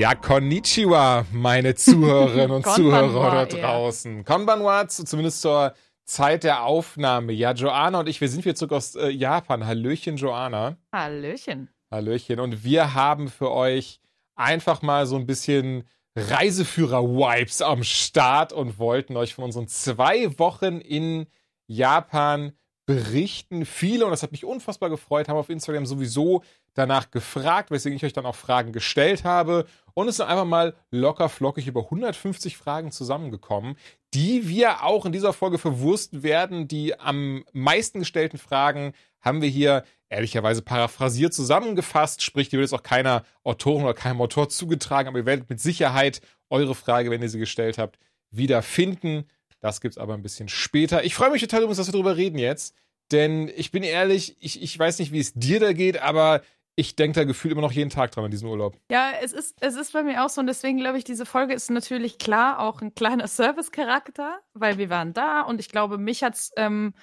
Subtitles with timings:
[0.00, 4.24] Ja, konnichiwa, meine Zuhörerinnen und Zuhörer da draußen.
[4.24, 5.74] Konbanwa, zumindest zur
[6.06, 7.34] Zeit der Aufnahme.
[7.34, 9.66] Ja, Joanna und ich, wir sind wieder zurück aus äh, Japan.
[9.66, 10.78] Hallöchen, Joanna.
[10.90, 11.68] Hallöchen.
[11.90, 12.40] Hallöchen.
[12.40, 14.00] Und wir haben für euch
[14.36, 15.86] einfach mal so ein bisschen
[16.16, 21.26] Reiseführer-Wipes am Start und wollten euch von unseren zwei Wochen in
[21.66, 22.52] Japan
[22.86, 23.64] berichten.
[23.64, 26.42] Viele, und das hat mich unfassbar gefreut, haben auf Instagram sowieso
[26.74, 29.66] danach gefragt, weswegen ich euch dann auch Fragen gestellt habe.
[29.94, 33.76] Und es sind einfach mal locker flockig über 150 Fragen zusammengekommen,
[34.14, 36.68] die wir auch in dieser Folge verwursten werden.
[36.68, 42.22] Die am meisten gestellten Fragen haben wir hier ehrlicherweise paraphrasiert zusammengefasst.
[42.22, 45.60] Sprich, die wird jetzt auch keiner Autorin oder keinem Autor zugetragen, aber ihr werdet mit
[45.60, 47.98] Sicherheit eure Frage, wenn ihr sie gestellt habt,
[48.30, 49.26] wieder finden.
[49.60, 51.04] Das gibt's aber ein bisschen später.
[51.04, 52.74] Ich freue mich total übrigens, dass wir darüber reden jetzt.
[53.12, 56.42] Denn ich bin ehrlich, ich, ich weiß nicht, wie es dir da geht, aber
[56.76, 58.76] ich denke da gefühlt immer noch jeden Tag dran an diesen Urlaub.
[58.90, 61.52] Ja, es ist, es ist bei mir auch so und deswegen glaube ich, diese Folge
[61.52, 66.22] ist natürlich klar auch ein kleiner Service-Charakter, weil wir waren da und ich glaube, mich
[66.22, 66.94] hat's, ähm,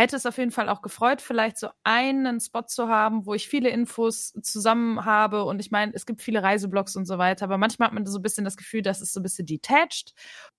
[0.00, 3.48] hätte es auf jeden Fall auch gefreut, vielleicht so einen Spot zu haben, wo ich
[3.48, 7.58] viele Infos zusammen habe und ich meine, es gibt viele Reiseblogs und so weiter, aber
[7.58, 10.14] manchmal hat man so ein bisschen das Gefühl, dass es so ein bisschen detached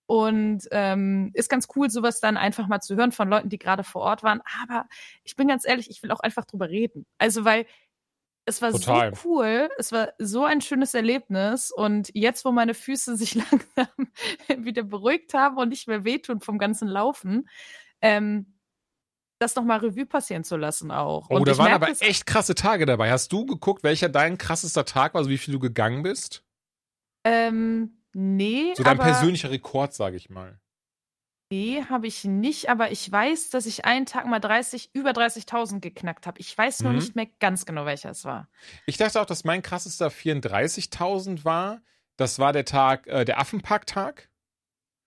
[0.06, 3.84] und ähm, ist ganz cool, sowas dann einfach mal zu hören von Leuten, die gerade
[3.84, 4.42] vor Ort waren.
[4.62, 4.86] Aber
[5.24, 7.06] ich bin ganz ehrlich, ich will auch einfach drüber reden.
[7.18, 7.66] Also, weil
[8.46, 9.16] es war Total.
[9.16, 13.88] so cool, es war so ein schönes Erlebnis und jetzt, wo meine Füße sich langsam
[14.66, 17.48] wieder beruhigt haben und nicht mehr wehtun vom ganzen Laufen,
[18.02, 18.54] ähm,
[19.42, 21.28] das nochmal Revue passieren zu lassen auch.
[21.30, 23.12] Oh, und da waren aber echt krasse Tage dabei.
[23.12, 26.44] Hast du geguckt, welcher dein krassester Tag war, also wie viel du gegangen bist?
[27.24, 28.74] Ähm, nee.
[28.76, 30.60] So dein persönlicher Rekord, sage ich mal.
[31.52, 35.82] Nee, habe ich nicht, aber ich weiß, dass ich einen Tag mal 30, über 30.000
[35.82, 36.40] geknackt habe.
[36.40, 37.00] Ich weiß nur mhm.
[37.00, 38.48] nicht mehr ganz genau, welcher es war.
[38.86, 41.82] Ich dachte auch, dass mein krassester 34.000 war.
[42.16, 44.30] Das war der Tag, äh, der Affenparktag.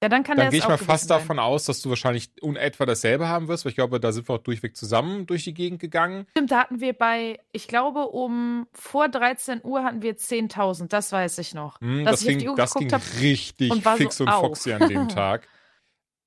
[0.05, 1.19] Ja, dann kann Dann gehe ich mal fast sein.
[1.19, 4.35] davon aus, dass du wahrscheinlich unetwa dasselbe haben wirst, weil ich glaube, da sind wir
[4.35, 6.27] auch durchweg zusammen durch die Gegend gegangen.
[6.33, 11.11] Stimmt, da hatten wir bei, ich glaube, um vor 13 Uhr hatten wir 10.000, das
[11.11, 11.81] weiß ich noch.
[11.81, 15.49] Mm, das ging, das ging richtig und fix so und foxy an dem Tag.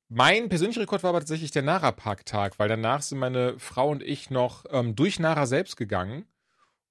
[0.09, 4.31] Mein persönlicher Rekord war aber tatsächlich der Nara-Park-Tag, weil danach sind meine Frau und ich
[4.31, 6.25] noch ähm, durch Nara selbst gegangen.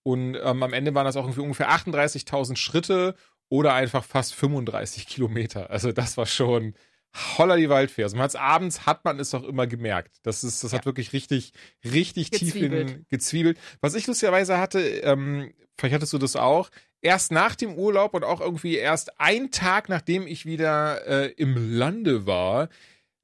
[0.04, 3.16] Und ähm, am Ende waren das auch irgendwie ungefähr 38.000 Schritte
[3.48, 5.70] oder einfach fast 35 Kilometer.
[5.70, 6.74] Also das war schon
[7.38, 8.02] holler die Waldfee.
[8.02, 10.16] Also man hat's abends, hat man es doch immer gemerkt.
[10.22, 10.78] Das ist, das ja.
[10.78, 11.52] hat wirklich richtig,
[11.84, 12.88] richtig gezwiebelt.
[12.88, 13.58] tief in gezwiebelt.
[13.80, 16.70] Was ich lustigerweise hatte, ähm, vielleicht hattest du das auch,
[17.00, 21.76] erst nach dem Urlaub und auch irgendwie erst ein Tag, nachdem ich wieder äh, im
[21.76, 22.68] Lande war,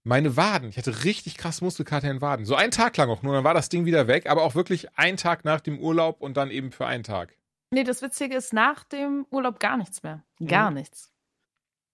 [0.04, 0.68] meine Waden.
[0.68, 2.44] Ich hatte richtig krass Muskelkater in Waden.
[2.44, 4.88] So einen Tag lang auch nur, dann war das Ding wieder weg, aber auch wirklich
[4.96, 7.36] ein Tag nach dem Urlaub und dann eben für einen Tag.
[7.72, 10.22] Nee, das Witzige ist, nach dem Urlaub gar nichts mehr.
[10.46, 10.76] Gar mhm.
[10.76, 11.10] nichts.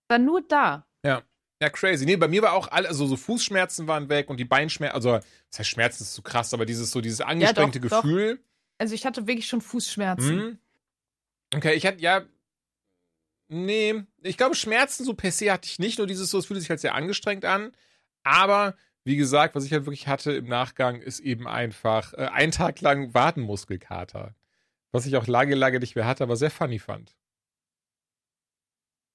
[0.08, 0.86] Dann nur da.
[1.04, 1.22] Ja.
[1.60, 2.04] Ja, crazy.
[2.04, 5.12] Nee, bei mir war auch alle, also so Fußschmerzen waren weg und die Beinschmerzen, also,
[5.50, 8.36] das heißt Schmerzen ist zu krass, aber dieses so, dieses angestrengte ja, doch, Gefühl.
[8.36, 8.42] Doch.
[8.78, 10.36] Also ich hatte wirklich schon Fußschmerzen.
[10.36, 10.58] Mhm.
[11.54, 12.22] Okay, ich hatte, ja,
[13.48, 16.60] nee, ich glaube Schmerzen so per se hatte ich nicht, nur dieses so, es fühlte
[16.60, 17.72] sich halt sehr angestrengt an.
[18.22, 22.52] Aber wie gesagt, was ich halt wirklich hatte im Nachgang, ist eben einfach äh, ein
[22.52, 24.34] Tag lang Wadenmuskelkater.
[24.92, 27.14] Was ich auch lange, lange nicht mehr hatte, aber sehr funny fand.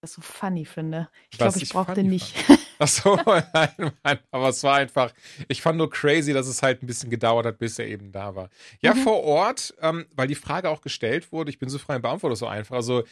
[0.02, 1.10] Das so funny finde.
[1.32, 2.36] Ich glaube, ich, ich brauche den nicht.
[2.80, 3.16] Ach so,
[3.54, 5.14] nein, nein, aber es war einfach,
[5.48, 8.36] ich fand nur crazy, dass es halt ein bisschen gedauert hat, bis er eben da
[8.36, 8.50] war.
[8.82, 9.00] Ja, mhm.
[9.00, 12.36] vor Ort, ähm, weil die Frage auch gestellt wurde, ich bin so frei im Beantwortung
[12.36, 12.76] so einfach.
[12.76, 13.04] Also,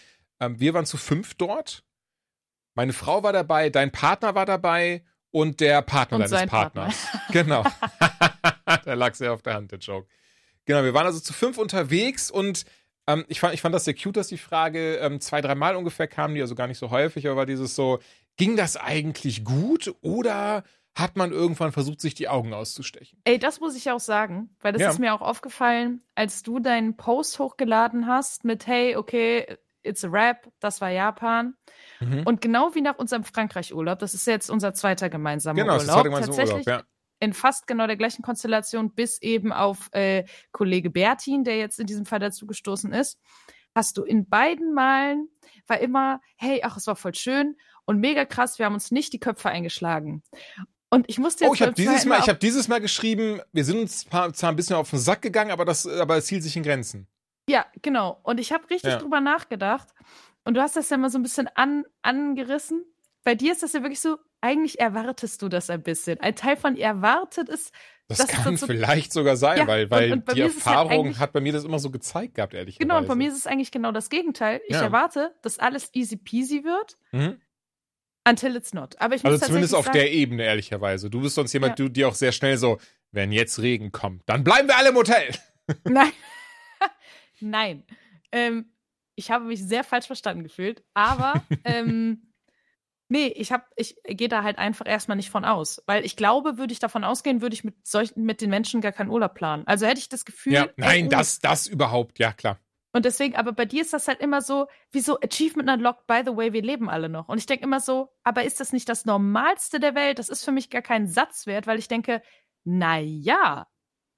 [0.42, 1.86] ähm, wir waren zu fünf dort.
[2.74, 7.06] Meine Frau war dabei, dein Partner war dabei und der Partner und deines Partners.
[7.06, 7.22] Partner.
[7.32, 7.64] Genau.
[8.86, 10.10] der lag sehr auf der Hand, der Joke.
[10.66, 12.66] Genau, wir waren also zu fünf unterwegs und
[13.08, 16.08] ähm, ich, fand, ich fand das sehr cute, dass die Frage ähm, zwei, dreimal ungefähr
[16.08, 18.00] kam, die also gar nicht so häufig, aber war dieses so,
[18.38, 20.64] ging das eigentlich gut oder
[20.96, 23.20] hat man irgendwann versucht, sich die Augen auszustechen?
[23.24, 24.90] Ey, das muss ich auch sagen, weil das ja.
[24.90, 30.10] ist mir auch aufgefallen, als du deinen Post hochgeladen hast mit, hey, okay, it's a
[30.10, 31.56] rap, das war Japan.
[32.02, 32.24] Mhm.
[32.26, 36.04] Und genau wie nach unserem Frankreich-Urlaub, das ist jetzt unser zweiter gemeinsamer genau, Urlaub.
[36.04, 36.92] Genau, das ist tatsächlich Urlaub, ja.
[37.22, 41.88] In fast genau der gleichen Konstellation, bis eben auf äh, Kollege Bertin, der jetzt in
[41.88, 43.20] diesem Fall dazu gestoßen ist,
[43.74, 45.30] hast du in beiden Malen
[45.68, 49.14] war immer, hey, ach, es war voll schön und mega krass, wir haben uns nicht
[49.14, 50.24] die Köpfe eingeschlagen.
[50.90, 51.52] Und ich musste jetzt.
[51.52, 54.56] Oh, ich habe dieses Mal, ich habe dieses Mal geschrieben, wir sind uns zwar ein
[54.58, 57.08] bisschen auf den Sack gegangen, aber das, aber es hielt sich in Grenzen.
[57.48, 58.20] Ja, genau.
[58.24, 58.98] Und ich habe richtig ja.
[58.98, 59.88] drüber nachgedacht.
[60.44, 62.84] Und du hast das ja mal so ein bisschen an, angerissen.
[63.24, 66.20] Bei dir ist das ja wirklich so, eigentlich erwartest du das ein bisschen.
[66.20, 67.74] Ein Teil von erwartet ist,
[68.08, 71.20] Das, das kann so, vielleicht sogar sein, ja, weil, weil und, und die Erfahrung halt
[71.20, 72.90] hat bei mir das immer so gezeigt gehabt, ehrlich gesagt.
[72.90, 74.62] Genau, und bei mir ist es eigentlich genau das Gegenteil.
[74.68, 74.82] Ich ja.
[74.82, 76.98] erwarte, dass alles easy peasy wird.
[77.12, 77.40] Mhm.
[78.28, 79.00] Until it's not.
[79.00, 81.10] Aber ich also zumindest auf sagen, der Ebene, ehrlicherweise.
[81.10, 81.86] Du bist sonst jemand, ja.
[81.86, 82.80] du, die auch sehr schnell so,
[83.12, 85.34] wenn jetzt Regen kommt, dann bleiben wir alle im Hotel.
[85.86, 86.12] Nein.
[87.40, 87.84] Nein.
[88.32, 88.72] Ähm,
[89.16, 92.31] ich habe mich sehr falsch verstanden gefühlt, aber ähm,
[93.12, 95.84] Nee, ich hab, ich gehe da halt einfach erstmal nicht von aus.
[95.86, 98.94] Weil ich glaube, würde ich davon ausgehen, würde ich mit solchen, mit den Menschen gar
[98.94, 99.68] keinen Urlaub planen.
[99.68, 100.54] Also hätte ich das Gefühl.
[100.54, 102.58] Ja, nein, ey, das, das überhaupt, ja klar.
[102.94, 106.22] Und deswegen, aber bei dir ist das halt immer so, wie so Achievement Unlocked, by
[106.26, 107.28] the way, wir leben alle noch.
[107.28, 110.18] Und ich denke immer so, aber ist das nicht das Normalste der Welt?
[110.18, 112.22] Das ist für mich gar kein Satz wert, weil ich denke,
[112.64, 113.68] na ja,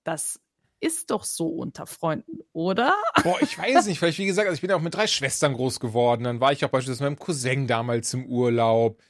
[0.03, 0.39] das
[0.83, 2.95] ist doch so unter Freunden, oder?
[3.23, 5.53] Boah, ich weiß nicht, weil wie gesagt, also ich bin ja auch mit drei Schwestern
[5.53, 6.25] groß geworden.
[6.25, 9.01] Dann war ich auch beispielsweise mit meinem Cousin damals im Urlaub.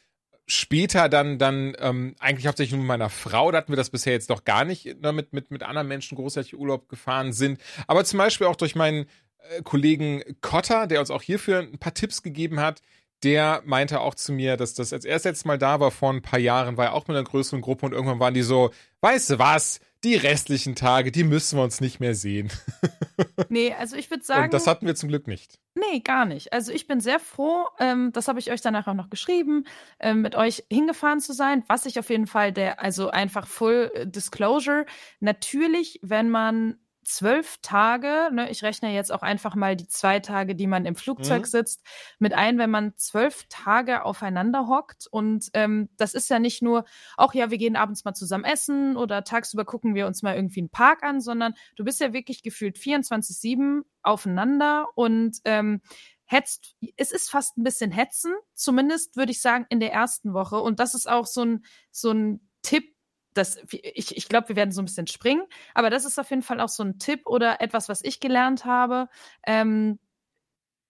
[0.46, 4.14] Später dann, dann ähm, eigentlich hauptsächlich nur mit meiner Frau, da hatten wir das bisher
[4.14, 7.60] jetzt noch gar nicht, ne, mit, mit, mit anderen Menschen großartig Urlaub gefahren sind.
[7.88, 9.06] Aber zum Beispiel auch durch meinen
[9.50, 12.82] äh, Kollegen Cotter, der uns auch hierfür ein paar Tipps gegeben hat,
[13.24, 16.22] der meinte auch zu mir, dass das als er letzte Mal da war vor ein
[16.22, 18.72] paar Jahren, war er auch mit einer größeren Gruppe und irgendwann waren die so,
[19.02, 22.52] weißt du was, die restlichen Tage, die müssen wir uns nicht mehr sehen.
[23.50, 24.46] nee, also ich würde sagen.
[24.46, 25.60] Und das hatten wir zum Glück nicht.
[25.76, 26.54] Nee, gar nicht.
[26.54, 29.66] Also ich bin sehr froh, ähm, das habe ich euch danach auch noch geschrieben,
[30.00, 33.92] ähm, mit euch hingefahren zu sein, was ich auf jeden Fall der, also einfach Full
[34.06, 34.86] Disclosure.
[35.20, 40.56] Natürlich, wenn man zwölf Tage, ne, ich rechne jetzt auch einfach mal die zwei Tage,
[40.56, 41.48] die man im Flugzeug mhm.
[41.48, 41.84] sitzt,
[42.20, 45.08] mit ein, wenn man zwölf Tage aufeinander hockt.
[45.12, 46.86] Und ähm, das ist ja nicht nur,
[47.18, 50.62] auch ja, wir gehen abends mal zusammen essen oder tagsüber gucken wir uns mal irgendwie
[50.62, 55.82] einen Park an, sondern du bist ja wirklich gefühlt 24-7 aufeinander und ähm,
[56.26, 60.58] hetzt, es ist fast ein bisschen hetzen, zumindest würde ich sagen in der ersten Woche.
[60.58, 62.93] Und das ist auch so ein, so ein Tipp,
[63.34, 65.44] das, ich, ich glaube, wir werden so ein bisschen springen,
[65.74, 68.66] aber das ist auf jeden Fall auch so ein Tipp oder etwas, was ich gelernt
[68.66, 69.10] habe.
[69.46, 70.00] Ähm,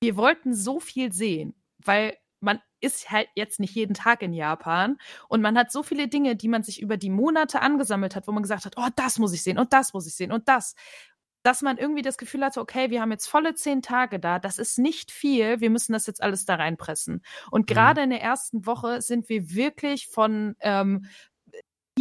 [0.02, 4.98] wir wollten so viel sehen, weil man ist halt jetzt nicht jeden Tag in Japan
[5.30, 8.34] und man hat so viele Dinge, die man sich über die Monate angesammelt hat, wo
[8.34, 10.76] man gesagt hat, oh, das muss ich sehen und das muss ich sehen und das
[11.44, 14.58] dass man irgendwie das Gefühl hatte, okay, wir haben jetzt volle zehn Tage da, das
[14.58, 17.22] ist nicht viel, wir müssen das jetzt alles da reinpressen.
[17.52, 17.74] Und mhm.
[17.74, 18.04] gerade mhm.
[18.06, 21.06] in der ersten Woche sind wir wirklich von, ähm,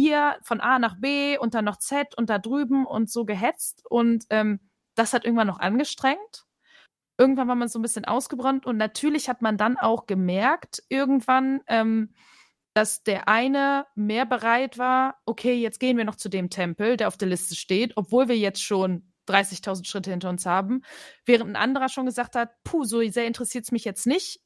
[0.03, 3.83] hier von A nach B und dann noch Z und da drüben und so gehetzt.
[3.89, 4.59] Und ähm,
[4.95, 6.45] das hat irgendwann noch angestrengt.
[7.17, 11.61] Irgendwann war man so ein bisschen ausgebrannt und natürlich hat man dann auch gemerkt, irgendwann,
[11.67, 12.13] ähm,
[12.73, 17.07] dass der eine mehr bereit war, okay, jetzt gehen wir noch zu dem Tempel, der
[17.07, 20.81] auf der Liste steht, obwohl wir jetzt schon 30.000 Schritte hinter uns haben,
[21.25, 24.41] während ein anderer schon gesagt hat, puh, so sehr interessiert es mich jetzt nicht,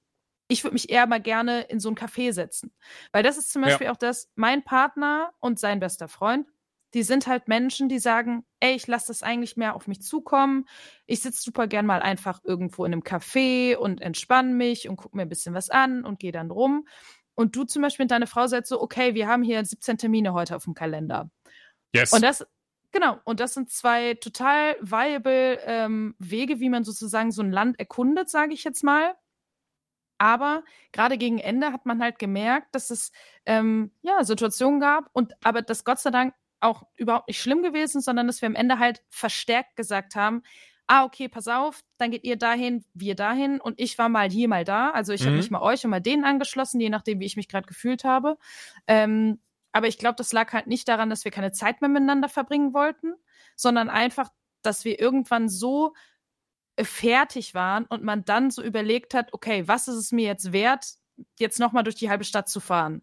[0.48, 2.74] ich würde mich eher mal gerne in so ein Café setzen.
[3.12, 3.94] Weil das ist zum Beispiel ja.
[3.94, 6.48] auch das, mein Partner und sein bester Freund,
[6.94, 10.66] die sind halt Menschen, die sagen, ey, ich lasse das eigentlich mehr auf mich zukommen.
[11.06, 15.18] Ich sitze super gern mal einfach irgendwo in einem Café und entspanne mich und gucke
[15.18, 16.88] mir ein bisschen was an und gehe dann rum.
[17.36, 20.34] Und du zum Beispiel mit deiner Frau sagst so, okay, wir haben hier 17 Termine
[20.34, 21.30] heute auf dem Kalender.
[21.94, 22.14] Yes.
[22.14, 22.48] Und das,
[22.92, 27.80] genau, und das sind zwei total viable ähm, Wege, wie man sozusagen so ein Land
[27.80, 29.14] erkundet, sage ich jetzt mal.
[30.18, 33.12] Aber gerade gegen Ende hat man halt gemerkt, dass es
[33.46, 38.02] ähm, ja Situationen gab und aber das Gott sei Dank auch überhaupt nicht schlimm gewesen,
[38.02, 40.42] sondern dass wir am Ende halt verstärkt gesagt haben,
[40.88, 44.48] ah, okay, pass auf, dann geht ihr dahin, wir dahin und ich war mal hier,
[44.48, 44.92] mal da.
[44.92, 45.28] Also ich mhm.
[45.28, 48.06] habe mich mal euch und mal denen angeschlossen, je nachdem, wie ich mich gerade gefühlt
[48.06, 48.38] habe.
[48.88, 49.40] Ähm,
[49.74, 52.74] aber ich glaube, das lag halt nicht daran, dass wir keine Zeit mehr miteinander verbringen
[52.74, 53.14] wollten,
[53.56, 54.32] sondern einfach,
[54.62, 55.94] dass wir irgendwann so
[56.80, 60.86] fertig waren und man dann so überlegt hat, okay, was ist es mir jetzt wert,
[61.40, 63.02] jetzt nochmal durch die halbe Stadt zu fahren?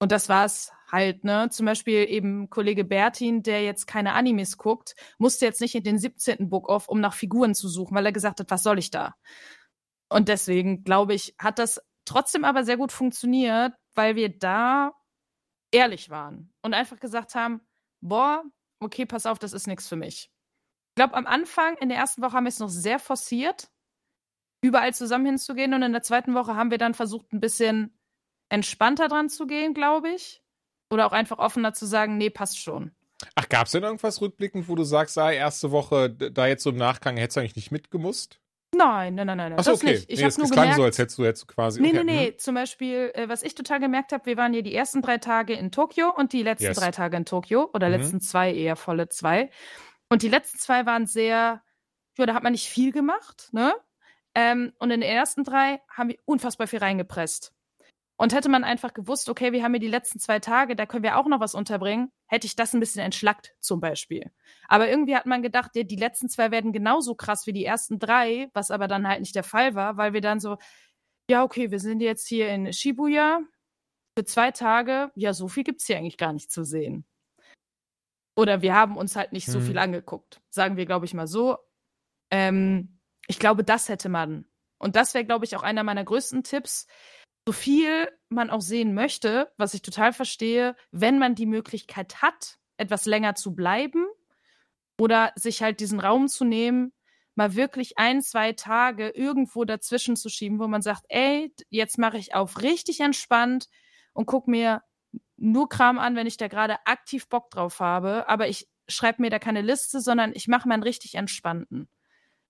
[0.00, 1.48] Und das war es halt, ne?
[1.50, 5.98] Zum Beispiel eben Kollege Bertin, der jetzt keine Animes guckt, musste jetzt nicht in den
[5.98, 6.48] 17.
[6.48, 9.14] Book off, um nach Figuren zu suchen, weil er gesagt hat, was soll ich da?
[10.08, 14.92] Und deswegen, glaube ich, hat das trotzdem aber sehr gut funktioniert, weil wir da
[15.72, 17.60] ehrlich waren und einfach gesagt haben,
[18.00, 18.44] boah,
[18.80, 20.30] okay, pass auf, das ist nichts für mich
[20.98, 23.70] glaube, am Anfang, in der ersten Woche haben wir es noch sehr forciert,
[24.62, 25.72] überall zusammen hinzugehen.
[25.72, 27.96] Und in der zweiten Woche haben wir dann versucht, ein bisschen
[28.48, 30.42] entspannter dran zu gehen, glaube ich.
[30.90, 32.90] Oder auch einfach offener zu sagen, nee, passt schon.
[33.34, 36.70] Ach, gab es denn irgendwas rückblickend, wo du sagst, ah, erste Woche, da jetzt so
[36.70, 38.40] im Nachgang, hättest du eigentlich nicht mitgemusst?
[38.74, 39.52] Nein, nein, nein, nein.
[39.54, 39.92] Achso, okay.
[39.92, 40.10] Nicht.
[40.10, 41.80] Ich nee, das nur klang gemerkt, so, als hättest du jetzt quasi.
[41.80, 42.04] Nee, okay.
[42.04, 42.30] nee, nee.
[42.32, 42.38] Mhm.
[42.38, 45.54] Zum Beispiel, äh, was ich total gemerkt habe, wir waren ja die ersten drei Tage
[45.54, 46.78] in Tokio und die letzten yes.
[46.78, 47.94] drei Tage in Tokio oder mhm.
[47.94, 49.50] letzten zwei eher volle zwei.
[50.10, 51.62] Und die letzten zwei waren sehr,
[52.16, 53.74] ja, da hat man nicht viel gemacht, ne?
[54.34, 57.52] Ähm, und in den ersten drei haben wir unfassbar viel reingepresst.
[58.20, 61.04] Und hätte man einfach gewusst, okay, wir haben hier die letzten zwei Tage, da können
[61.04, 64.32] wir auch noch was unterbringen, hätte ich das ein bisschen entschlackt, zum Beispiel.
[64.66, 68.00] Aber irgendwie hat man gedacht, ja, die letzten zwei werden genauso krass wie die ersten
[68.00, 70.58] drei, was aber dann halt nicht der Fall war, weil wir dann so,
[71.30, 73.40] ja, okay, wir sind jetzt hier in Shibuya
[74.18, 77.07] für zwei Tage, ja, so viel gibt's hier eigentlich gar nicht zu sehen.
[78.38, 79.78] Oder wir haben uns halt nicht so viel Mhm.
[79.78, 80.40] angeguckt.
[80.48, 81.58] Sagen wir, glaube ich, mal so.
[82.30, 84.44] Ähm, ich glaube, das hätte man.
[84.78, 86.86] Und das wäre, glaube ich, auch einer meiner größten Tipps.
[87.48, 92.58] So viel man auch sehen möchte, was ich total verstehe, wenn man die Möglichkeit hat,
[92.76, 94.06] etwas länger zu bleiben
[95.00, 96.92] oder sich halt diesen Raum zu nehmen,
[97.34, 102.18] mal wirklich ein, zwei Tage irgendwo dazwischen zu schieben, wo man sagt, ey, jetzt mache
[102.18, 103.68] ich auf richtig entspannt
[104.12, 104.82] und guck mir
[105.38, 109.30] nur Kram an, wenn ich da gerade aktiv Bock drauf habe, aber ich schreibe mir
[109.30, 111.88] da keine Liste, sondern ich mache mal einen richtig entspannten.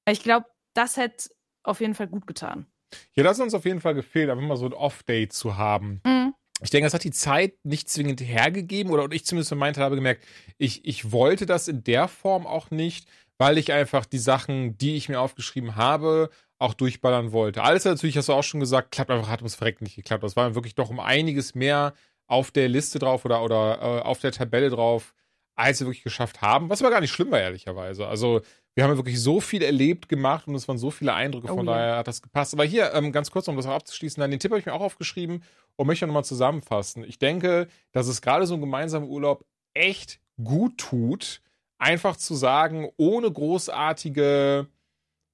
[0.07, 1.31] Ich glaube, das hätte
[1.63, 2.67] auf jeden Fall gut getan.
[3.13, 6.01] Ja, das hat uns auf jeden Fall gefehlt, einfach mal so ein Off-Day zu haben.
[6.05, 6.35] Mhm.
[6.63, 9.85] Ich denke, das hat die Zeit nicht zwingend hergegeben oder ich zumindest von meinem Teil
[9.85, 10.25] habe gemerkt,
[10.57, 14.97] ich, ich wollte das in der Form auch nicht, weil ich einfach die Sachen, die
[14.97, 17.63] ich mir aufgeschrieben habe, auch durchballern wollte.
[17.63, 20.25] Alles natürlich, hast du auch schon gesagt, klappt einfach, hat ums Verrecken nicht geklappt.
[20.25, 21.95] Das war wirklich doch um einiges mehr
[22.29, 25.15] auf der Liste drauf oder, oder äh, auf der Tabelle drauf,
[25.57, 26.71] als wir wirklich geschafft haben.
[26.71, 28.07] Was aber gar nicht schlimm war, ehrlicherweise.
[28.07, 28.43] Also,
[28.75, 31.57] wir haben ja wirklich so viel erlebt, gemacht und es waren so viele Eindrücke, Oh
[31.57, 31.73] von ja.
[31.73, 32.55] daher hat das gepasst.
[32.55, 34.73] Aber hier, ähm, ganz kurz, um das auch abzuschließen, dann den Tipp habe ich mir
[34.73, 35.43] auch aufgeschrieben
[35.75, 37.03] und möchte nochmal zusammenfassen.
[37.03, 39.45] Ich denke, dass es gerade so ein gemeinsamer Urlaub
[39.75, 41.41] echt gut tut,
[41.79, 44.69] einfach zu sagen, ohne großartige,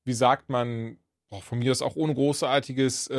[0.04, 0.96] wie sagt man,
[1.28, 3.16] boah, von mir ist auch ohne großartiges äh,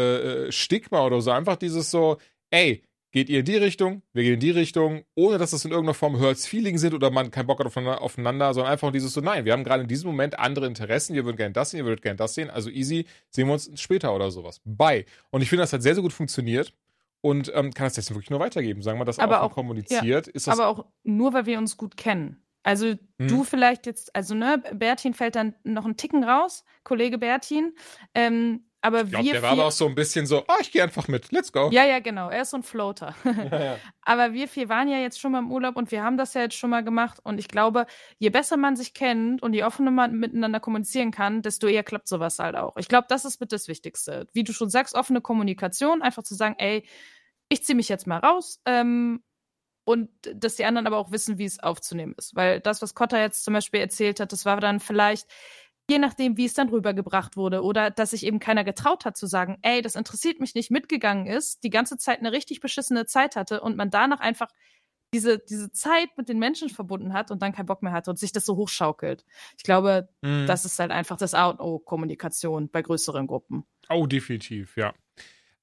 [0.48, 2.18] äh, Stigma oder so, einfach dieses so,
[2.50, 2.82] ey,
[3.16, 5.94] geht ihr in die Richtung, wir gehen in die Richtung, ohne dass das in irgendeiner
[5.94, 9.22] Form Hurts Feeling sind oder man keinen Bock hat aufeinander, aufeinander, sondern einfach dieses so,
[9.22, 11.86] nein, wir haben gerade in diesem Moment andere Interessen, ihr würdet gerne das sehen, ihr
[11.86, 14.60] würdet gerne das sehen, also easy, sehen wir uns später oder sowas.
[14.66, 15.06] Bye.
[15.32, 16.74] Und ich finde, das hat sehr, sehr gut funktioniert
[17.22, 18.82] und ähm, kann das deswegen wirklich nur weitergeben.
[18.82, 21.78] Sagen wir das Aber auch, auch- kommuniziert, ist das Aber auch nur, weil wir uns
[21.78, 22.42] gut kennen.
[22.64, 23.28] Also Mhm.
[23.30, 27.76] du vielleicht jetzt, also ne, Bertin fällt dann noch einen Ticken raus, Kollege Bertin.
[28.14, 30.72] Ähm, aber Ich glaube, wir der war aber auch so ein bisschen so, ah, ich
[30.72, 31.70] gehe einfach mit, let's go.
[31.72, 33.16] ja, ja, genau, er ist so ein Floater.
[33.26, 33.78] Ja, ja.
[34.02, 36.42] Aber wir vier waren ja jetzt schon mal im Urlaub und wir haben das ja
[36.42, 37.20] jetzt schon mal gemacht.
[37.24, 37.88] Und ich glaube,
[38.20, 42.08] je besser man sich kennt und je offener man miteinander kommunizieren kann, desto eher klappt
[42.08, 42.78] sowas halt auch.
[42.78, 44.28] Ich glaube, das ist mit das Wichtigste.
[44.34, 46.88] Wie du schon sagst, offene Kommunikation, einfach zu sagen, ey,
[47.50, 48.62] ich ziehe mich jetzt mal raus.
[48.66, 49.24] Ähm,
[49.84, 52.36] und dass die anderen aber auch wissen, wie es aufzunehmen ist.
[52.36, 55.28] Weil das, was Cotta jetzt zum Beispiel erzählt hat, das war dann vielleicht,
[55.90, 59.28] je nachdem, wie es dann rübergebracht wurde, oder dass sich eben keiner getraut hat zu
[59.28, 63.36] sagen, ey, das interessiert mich nicht, mitgegangen ist, die ganze Zeit eine richtig beschissene Zeit
[63.36, 64.48] hatte und man danach einfach
[65.14, 68.20] diese, diese Zeit mit den Menschen verbunden hat und dann keinen Bock mehr hatte und
[68.20, 69.24] sich das so hochschaukelt.
[69.58, 70.46] Ich glaube, Mhm.
[70.48, 73.64] das ist halt einfach das A und O Kommunikation bei größeren Gruppen.
[73.90, 74.94] Oh, definitiv, ja.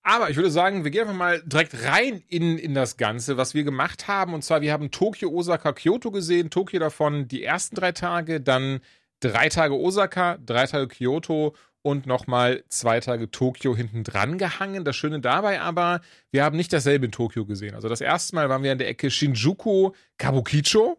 [0.05, 3.55] Aber ich würde sagen, wir gehen einfach mal direkt rein in, in das Ganze, was
[3.55, 4.35] wir gemacht haben.
[4.35, 6.51] Und zwar, wir haben Tokio, Osaka, Kyoto gesehen.
[6.51, 8.81] Tokio davon die ersten drei Tage, dann
[9.23, 14.85] drei Tage Osaka, drei Tage Kyoto und nochmal zwei Tage Tokio hinten dran gehangen.
[14.85, 16.01] Das Schöne dabei aber,
[16.31, 17.75] wir haben nicht dasselbe in Tokio gesehen.
[17.75, 20.99] Also das erste Mal waren wir an der Ecke Shinjuku, Kabukicho.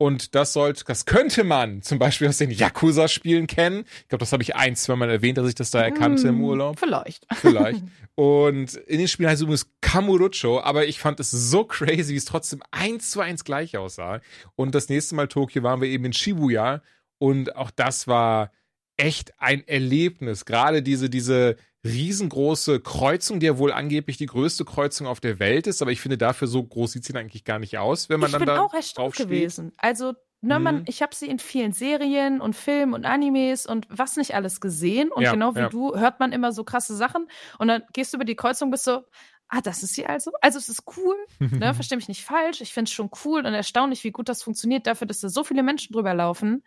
[0.00, 3.84] Und das sollte, das könnte man zum Beispiel aus den Yakuza-Spielen kennen.
[4.02, 6.36] Ich glaube, das habe ich ein, zwei Mal erwähnt, dass ich das da erkannte im
[6.36, 6.78] Hm, Urlaub.
[6.78, 7.26] Vielleicht.
[7.34, 7.82] Vielleicht.
[8.14, 12.16] Und in den Spielen heißt es übrigens Kamurocho, aber ich fand es so crazy, wie
[12.16, 14.20] es trotzdem eins zu eins gleich aussah.
[14.54, 16.80] Und das nächste Mal Tokio waren wir eben in Shibuya
[17.18, 18.52] und auch das war
[18.96, 20.44] echt ein Erlebnis.
[20.44, 25.66] Gerade diese, diese riesengroße Kreuzung, die ja wohl angeblich die größte Kreuzung auf der Welt
[25.66, 28.20] ist, aber ich finde, dafür so groß sieht sie dann eigentlich gar nicht aus, wenn
[28.20, 29.28] man ich dann bin da auch erstaunt drauf steht.
[29.28, 29.72] gewesen.
[29.78, 30.64] Also, ne, Mhm.
[30.64, 34.60] man, ich habe sie in vielen Serien und Filmen und Animes und was nicht alles
[34.60, 35.10] gesehen.
[35.10, 35.68] Und Ja, genau wie ja.
[35.68, 37.28] du hört man immer so krasse Sachen.
[37.58, 39.02] Und dann gehst du über die Kreuzung, bist so,
[39.48, 40.32] ah, das ist sie also.
[40.40, 42.60] Also es ist cool, ne, versteh mich nicht falsch.
[42.60, 45.44] Ich finde es schon cool und erstaunlich, wie gut das funktioniert, dafür, dass da so
[45.44, 46.64] viele Menschen drüber laufen.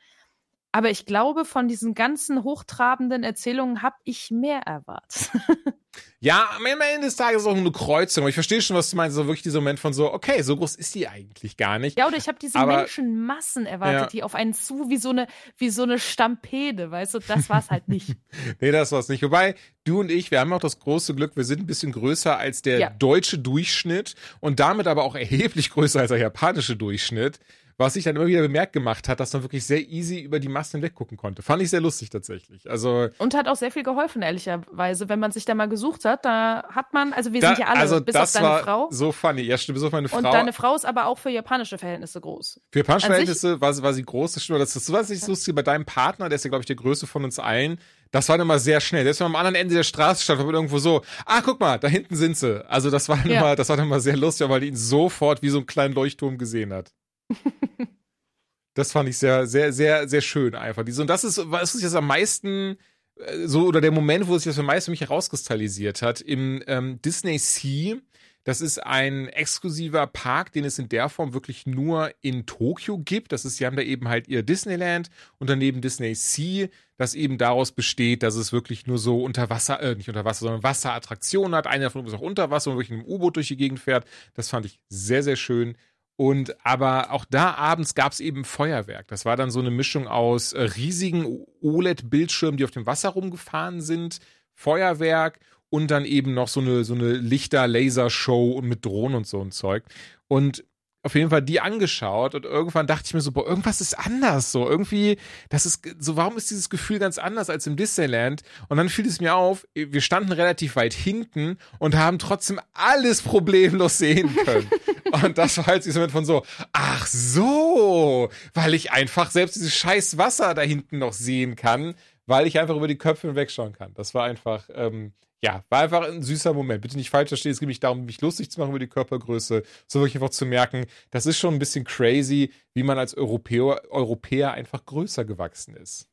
[0.71, 5.29] Aber ich glaube, von diesen ganzen hochtrabenden Erzählungen habe ich mehr erwartet.
[6.23, 8.21] Ja, am Ende des Tages ist es auch eine Kreuzung.
[8.23, 9.15] Aber ich verstehe schon, was du meinst.
[9.15, 11.97] So wirklich dieser Moment von so, okay, so groß ist die eigentlich gar nicht.
[11.97, 14.07] Ja, oder ich habe diese Aber- Menschenmassen erwartet, Ja.
[14.07, 15.25] die auf einen zu wie so eine,
[15.57, 17.19] wie so eine Stampede, weißt du?
[17.19, 18.15] Das war es halt nicht.
[18.61, 19.23] Nee, das war's nicht.
[19.23, 22.37] Wobei, du und ich, wir haben auch das große Glück, wir sind ein bisschen größer
[22.37, 22.89] als der Ja.
[22.91, 27.39] deutsche Durchschnitt und damit aber auch erheblich größer als der japanische Durchschnitt.
[27.81, 30.47] Was sich dann immer wieder bemerkt gemacht hat, dass man wirklich sehr easy über die
[30.47, 31.41] Massen hinweggucken konnte.
[31.41, 32.69] Fand ich sehr lustig tatsächlich.
[32.69, 36.25] Also und hat auch sehr viel geholfen, ehrlicherweise, wenn man sich da mal gesucht hat.
[36.25, 38.63] Da hat man, also wir da, sind ja alle, also bis das auf deine war
[38.63, 38.87] Frau.
[38.91, 40.17] So funny, ja stimmt, bis auf meine Frau.
[40.17, 42.61] Und deine Frau ist aber auch für japanische Verhältnisse groß.
[42.71, 44.61] Für japanische Verhältnisse war, war sie groß, das stimmt.
[44.61, 47.07] Das ist was ich lustig bei deinem Partner, der ist ja glaube ich der größte
[47.07, 47.79] von uns allen.
[48.11, 49.03] Das war dann mal sehr schnell.
[49.03, 51.59] Selbst wenn man am anderen Ende der Straße stand, war man irgendwo so, ah, guck
[51.61, 52.69] mal, da hinten sind sie.
[52.69, 53.41] Also das war dann ja.
[53.41, 55.93] mal, das war dann mal sehr lustig, weil die ihn sofort wie so einen kleinen
[55.93, 56.91] Leuchtturm gesehen hat.
[58.73, 60.85] das fand ich sehr, sehr, sehr, sehr schön einfach.
[60.85, 62.77] und das ist, was ist jetzt am meisten
[63.15, 66.63] äh, so, oder der Moment, wo sich das am meisten für mich herauskristallisiert hat, im
[66.67, 67.97] ähm, Disney Sea
[68.43, 73.31] das ist ein exklusiver Park, den es in der Form wirklich nur in Tokio gibt.
[73.31, 77.37] Das ist, sie haben da eben halt ihr Disneyland und daneben Disney Sea, das eben
[77.37, 81.53] daraus besteht, dass es wirklich nur so unter Wasser, äh, nicht unter Wasser, sondern Wasserattraktionen
[81.53, 81.67] hat.
[81.67, 84.05] Eine davon ist auch unter Wasser und wirklich in einem U-Boot durch die Gegend fährt.
[84.33, 85.75] Das fand ich sehr, sehr schön.
[86.21, 89.07] Und aber auch da abends gab es eben Feuerwerk.
[89.07, 93.81] Das war dann so eine Mischung aus äh, riesigen OLED-Bildschirmen, die auf dem Wasser rumgefahren
[93.81, 94.19] sind,
[94.53, 95.39] Feuerwerk
[95.71, 99.49] und dann eben noch so eine, so eine Lichter-Laser-Show und mit Drohnen und so ein
[99.49, 99.83] Zeug.
[100.27, 100.63] Und
[101.03, 104.51] auf jeden Fall die angeschaut und irgendwann dachte ich mir so, boah, irgendwas ist anders
[104.51, 104.69] so.
[104.69, 105.17] Irgendwie,
[105.49, 108.43] das ist so, warum ist dieses Gefühl ganz anders als im Disneyland?
[108.69, 113.21] Und dann fiel es mir auf, wir standen relativ weit hinten und haben trotzdem alles
[113.23, 114.69] problemlos sehen können.
[115.23, 119.75] und das war halt so Moment von so, ach so, weil ich einfach selbst dieses
[119.75, 121.95] scheiß Wasser da hinten noch sehen kann,
[122.27, 123.93] weil ich einfach über die Köpfe hinwegschauen kann.
[123.95, 126.81] Das war einfach, ähm, ja, war einfach ein süßer Moment.
[126.81, 129.63] Bitte nicht falsch verstehen, es geht nicht darum, mich lustig zu machen über die Körpergröße,
[129.87, 133.81] sondern wirklich einfach zu merken, das ist schon ein bisschen crazy, wie man als Europäer,
[133.89, 136.07] Europäer einfach größer gewachsen ist.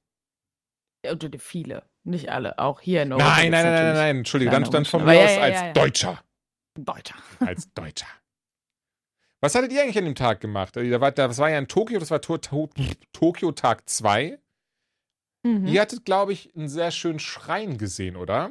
[1.05, 3.37] Ja, und viele, nicht alle, auch hier in Europa.
[3.37, 6.23] Nein, nein, nein, nein, nein, Entschuldigung, dann, dann von mir ja, aus ja, als Deutscher.
[6.75, 7.17] Deutscher.
[7.41, 8.07] Als Deutscher.
[9.41, 10.77] Was hattet ihr eigentlich an dem Tag gemacht?
[10.77, 12.71] Das war, das war ja in Tokio, das war to to
[13.13, 14.39] Tokio Tag 2.
[15.45, 15.67] Mhm.
[15.67, 18.51] Ihr hattet, glaube ich, einen sehr schönen Schrein gesehen, oder?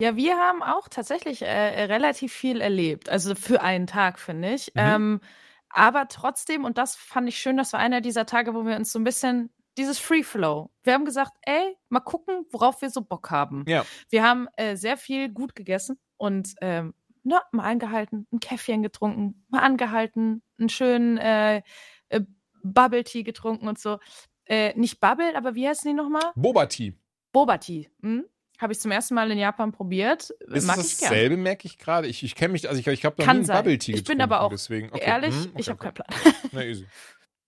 [0.00, 3.08] Ja, wir haben auch tatsächlich äh, relativ viel erlebt.
[3.08, 4.68] Also für einen Tag, finde ich.
[4.74, 4.80] Mhm.
[4.80, 5.20] Ähm,
[5.68, 8.92] aber trotzdem, und das fand ich schön, das war einer dieser Tage, wo wir uns
[8.92, 10.70] so ein bisschen dieses Free Flow.
[10.82, 13.64] Wir haben gesagt, ey, mal gucken, worauf wir so Bock haben.
[13.68, 13.84] Ja.
[14.08, 18.82] Wir haben äh, sehr viel gut gegessen und ähm, na, ne, mal angehalten, ein Käffchen
[18.82, 21.62] getrunken, mal angehalten, einen schönen äh,
[22.08, 22.20] äh,
[22.62, 23.98] Bubble Tea getrunken und so.
[24.46, 26.32] Äh, nicht Bubble, aber wie heißen die nochmal?
[26.34, 26.94] Boba Tea.
[27.32, 27.88] Boba Tea.
[28.02, 28.24] Hm?
[28.60, 30.30] Habe ich zum ersten Mal in Japan probiert.
[30.30, 32.06] Ist Mag das dasselbe, merke ich gerade?
[32.06, 34.20] Ich, ich kenne mich, also ich, ich habe noch nie einen Bubble Tea Ich bin
[34.20, 34.88] aber auch, deswegen.
[34.92, 35.04] Okay.
[35.04, 35.92] ehrlich, hm, okay, ich habe okay.
[36.04, 36.34] keinen Plan.
[36.52, 36.86] Na, easy.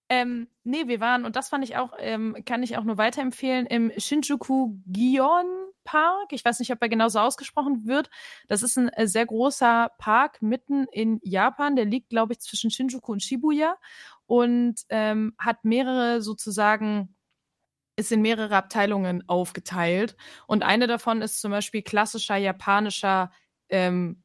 [0.08, 3.66] Ähm, nee, wir waren, und das fand ich auch, ähm, kann ich auch nur weiterempfehlen,
[3.66, 5.46] im Shinjuku Gion
[5.84, 6.32] Park.
[6.32, 8.10] Ich weiß nicht, ob er genauso ausgesprochen wird.
[8.48, 11.76] Das ist ein äh, sehr großer Park mitten in Japan.
[11.76, 13.76] Der liegt, glaube ich, zwischen Shinjuku und Shibuya
[14.26, 17.14] und ähm, hat mehrere sozusagen
[17.96, 20.16] ist in mehrere Abteilungen aufgeteilt.
[20.46, 23.30] Und eine davon ist zum Beispiel klassischer japanischer
[23.68, 24.22] ähm,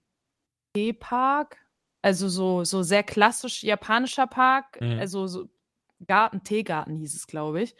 [0.74, 1.58] Teepark.
[2.02, 4.80] Also so, so sehr klassisch japanischer Park.
[4.80, 5.00] Mhm.
[5.00, 5.50] Also so
[6.06, 7.76] Garten, Teegarten hieß es, glaube ich.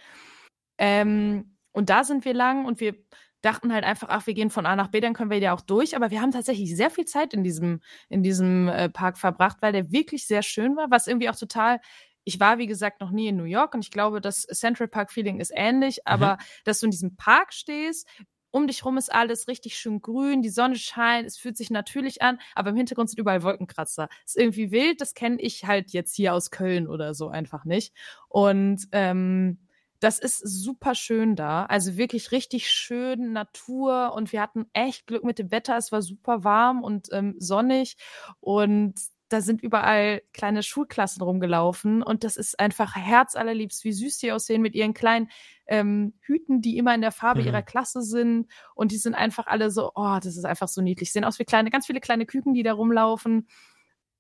[0.78, 2.96] Ähm, und da sind wir lang und wir
[3.42, 5.62] dachten halt einfach, ach, wir gehen von A nach B, dann können wir ja auch
[5.62, 5.96] durch.
[5.96, 9.74] Aber wir haben tatsächlich sehr viel Zeit in diesem, in diesem äh, Park verbracht, weil
[9.74, 11.80] der wirklich sehr schön war, was irgendwie auch total
[12.28, 15.12] ich war, wie gesagt, noch nie in New York und ich glaube, das Central Park
[15.12, 16.02] Feeling ist ähnlich, mhm.
[16.12, 18.06] aber dass du in diesem Park stehst,
[18.52, 22.22] um dich rum ist alles richtig schön grün, die Sonne scheint, es fühlt sich natürlich
[22.22, 24.10] an, aber im Hintergrund sind überall Wolkenkratzer.
[24.26, 27.94] Ist irgendwie wild, das kenne ich halt jetzt hier aus Köln oder so einfach nicht.
[28.28, 29.60] Und ähm,
[30.00, 31.66] das ist super schön da.
[31.66, 35.78] Also wirklich richtig schön Natur und wir hatten echt Glück mit dem Wetter.
[35.78, 37.96] Es war super warm und ähm, sonnig
[38.40, 38.96] und
[39.30, 44.62] da sind überall kleine Schulklassen rumgelaufen und das ist einfach herzallerliebst, wie süß die aussehen
[44.62, 45.30] mit ihren kleinen
[45.68, 47.48] ähm, Hüten, die immer in der Farbe mhm.
[47.48, 51.12] ihrer Klasse sind und die sind einfach alle so, oh, das ist einfach so niedlich.
[51.12, 53.48] Sehen aus wie kleine, ganz viele kleine Küken, die da rumlaufen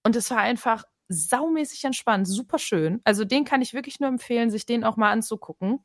[0.04, 3.02] und es war einfach saumäßig entspannt, super schön.
[3.04, 5.80] Also den kann ich wirklich nur empfehlen, sich den auch mal anzugucken.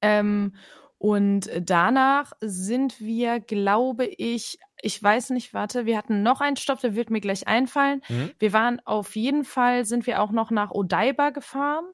[0.00, 0.54] Ähm,
[0.98, 6.80] und danach sind wir, glaube ich, ich weiß nicht, warte, wir hatten noch einen Stopp,
[6.80, 8.02] der wird mir gleich einfallen.
[8.08, 8.30] Mhm.
[8.38, 11.84] Wir waren auf jeden Fall, sind wir auch noch nach Odaiba gefahren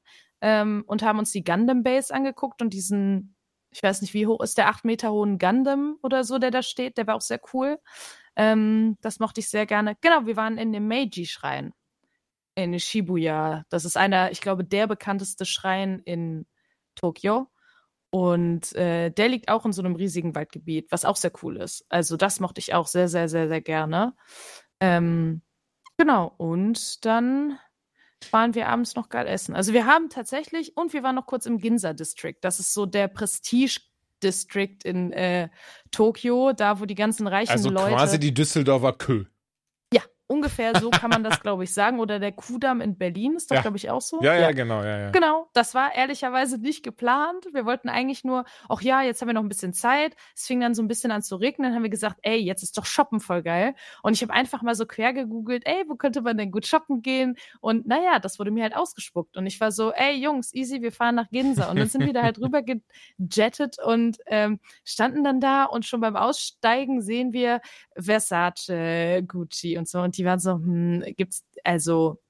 [0.41, 3.35] ähm, und haben uns die Gundam Base angeguckt und diesen,
[3.71, 6.63] ich weiß nicht, wie hoch ist der, acht Meter hohen Gundam oder so, der da
[6.63, 7.79] steht, der war auch sehr cool.
[8.35, 9.97] Ähm, das mochte ich sehr gerne.
[9.99, 11.73] Genau, wir waren in dem Meiji-Schrein
[12.55, 13.65] in Shibuya.
[13.69, 16.45] Das ist einer, ich glaube, der bekannteste Schrein in
[16.95, 17.49] Tokio.
[18.13, 21.83] Und äh, der liegt auch in so einem riesigen Waldgebiet, was auch sehr cool ist.
[21.89, 24.13] Also das mochte ich auch sehr, sehr, sehr, sehr gerne.
[24.79, 25.41] Ähm,
[25.97, 27.57] genau, und dann
[28.29, 29.55] waren wir abends noch geil essen.
[29.55, 32.35] Also wir haben tatsächlich, und wir waren noch kurz im Ginza District.
[32.41, 33.79] Das ist so der Prestige
[34.21, 35.49] District in äh,
[35.89, 37.85] Tokio, da wo die ganzen reichen also Leute.
[37.85, 39.25] Also quasi die Düsseldorfer Kö.
[40.33, 41.99] Ungefähr so kann man das, glaube ich, sagen.
[41.99, 43.61] Oder der Kudamm in Berlin ist das, Ja.
[43.61, 44.21] glaube ich, auch so.
[44.23, 45.09] Ja, ja, genau, ja, ja.
[45.11, 47.45] Genau, das war ehrlicherweise nicht geplant.
[47.53, 50.15] Wir wollten eigentlich nur, ach ja, jetzt haben wir noch ein bisschen Zeit.
[50.35, 51.67] Es fing dann so ein bisschen an zu regnen.
[51.69, 53.75] Dann haben wir gesagt, ey, jetzt ist doch Shoppen voll geil.
[54.01, 57.01] Und ich habe einfach mal so quer gegoogelt, ey, wo könnte man denn gut shoppen
[57.01, 57.37] gehen?
[57.61, 59.37] Und naja, das wurde mir halt ausgespuckt.
[59.37, 61.69] Und ich war so, ey, Jungs, easy, wir fahren nach Ginza.
[61.69, 66.01] Und dann sind wir da halt rüber gejettet und ähm, standen dann da und schon
[66.01, 67.61] beim Aussteigen sehen wir
[67.95, 69.99] Versace, Gucci und so.
[69.99, 72.21] Und die waren so, hm, gibt's, also,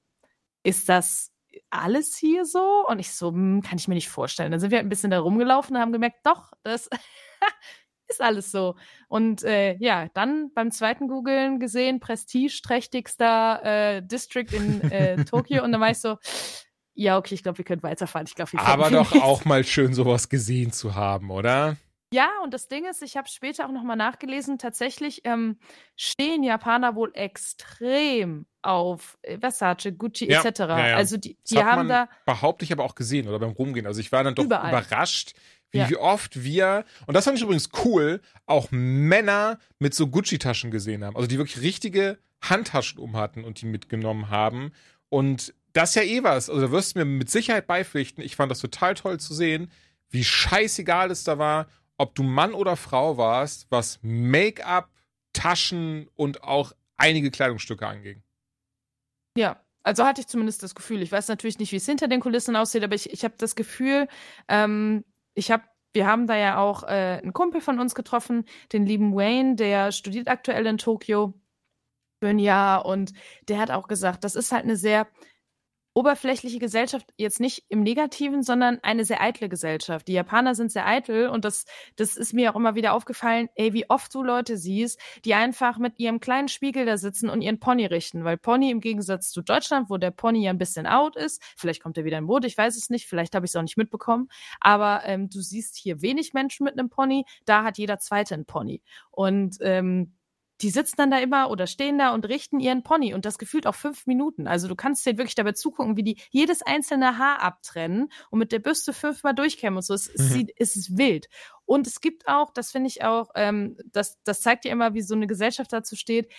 [0.62, 1.30] ist das
[1.70, 2.84] alles hier so?
[2.88, 4.50] Und ich so, hm, kann ich mir nicht vorstellen.
[4.50, 6.88] Dann sind wir halt ein bisschen da rumgelaufen und haben gemerkt, doch, das
[8.08, 8.76] ist alles so.
[9.08, 15.64] Und äh, ja, dann beim zweiten Googlen gesehen, prestigeträchtigster äh, District in äh, Tokio.
[15.64, 16.16] Und dann war ich so,
[16.94, 18.26] ja, okay, ich glaube, wir können weiterfahren.
[18.26, 21.76] Ich glaube, wir Aber doch auch mal schön sowas gesehen zu haben, oder?
[22.14, 25.58] Ja, und das Ding ist, ich habe später auch nochmal nachgelesen, tatsächlich ähm,
[25.96, 30.60] stehen Japaner wohl extrem auf äh, Versace, Gucci Ja, etc.
[30.60, 30.96] ja, ja.
[30.96, 33.86] Also die, die haben da, behaupte ich aber auch gesehen oder beim Rumgehen.
[33.86, 34.68] Also ich war dann doch Überall.
[34.70, 35.34] überrascht,
[35.72, 35.98] wie, Ja.
[35.98, 41.16] oft wir, und das fand ich übrigens cool, auch Männer mit so Gucci-Taschen gesehen haben.
[41.16, 44.72] Also die wirklich richtige Handtaschen um hatten und die mitgenommen haben.
[45.08, 46.48] Und das ist ja eh was.
[46.48, 48.22] Also da wirst du mir mit Sicherheit beipflichten.
[48.22, 49.70] Ich fand das total toll zu sehen,
[50.10, 51.66] wie scheißegal es da war,
[51.98, 54.90] ob du Mann oder Frau warst, was Make-up,
[55.32, 58.22] Taschen und auch einige Kleidungsstücke anging.
[59.36, 61.02] ja, also hatte ich zumindest das Gefühl.
[61.02, 63.54] Ich weiß natürlich nicht, wie es hinter den Kulissen aussieht, aber ich, ich habe das
[63.54, 64.08] Gefühl,
[64.48, 65.04] ähm,
[65.34, 69.14] ich habe wir haben da ja auch äh, einen Kumpel von uns getroffen, den lieben
[69.14, 71.34] Wayne, der studiert aktuell in Tokio
[72.20, 73.12] für ein Jahr und
[73.48, 75.06] der hat auch gesagt, das ist halt eine sehr
[75.94, 80.08] oberflächliche Gesellschaft, jetzt nicht im Negativen, sondern eine sehr eitle Gesellschaft.
[80.08, 81.64] Die Japaner sind sehr eitel und das,
[81.96, 85.78] das ist mir auch immer wieder aufgefallen, ey, wie oft du Leute siehst, die einfach
[85.78, 88.24] mit ihrem kleinen Spiegel da sitzen und ihren Pony richten.
[88.24, 91.82] Weil Pony im Gegensatz zu Deutschland, wo der Pony ja ein bisschen out ist, vielleicht
[91.82, 93.76] kommt er wieder in Mode, ich weiß es nicht, vielleicht habe ich es auch nicht
[93.76, 94.28] mitbekommen,
[94.60, 98.46] aber ähm, du siehst hier wenig Menschen mit einem Pony, da hat jeder Zweite einen
[98.46, 98.82] Pony.
[99.12, 100.12] Und ähm,
[100.60, 103.66] die sitzen dann da immer oder stehen da und richten ihren Pony und das gefühlt
[103.66, 104.46] auch fünf Minuten.
[104.46, 108.52] Also du kannst dir wirklich dabei zugucken, wie die jedes einzelne Haar abtrennen und mit
[108.52, 109.94] der Bürste fünfmal durchkämmen und so.
[109.94, 110.46] Es, es, Mhm.
[110.56, 111.28] es ist wild.
[111.66, 115.02] Und es gibt auch, das finde ich auch, ähm, das, das zeigt dir immer, wie
[115.02, 116.32] so eine Gesellschaft dazu steht.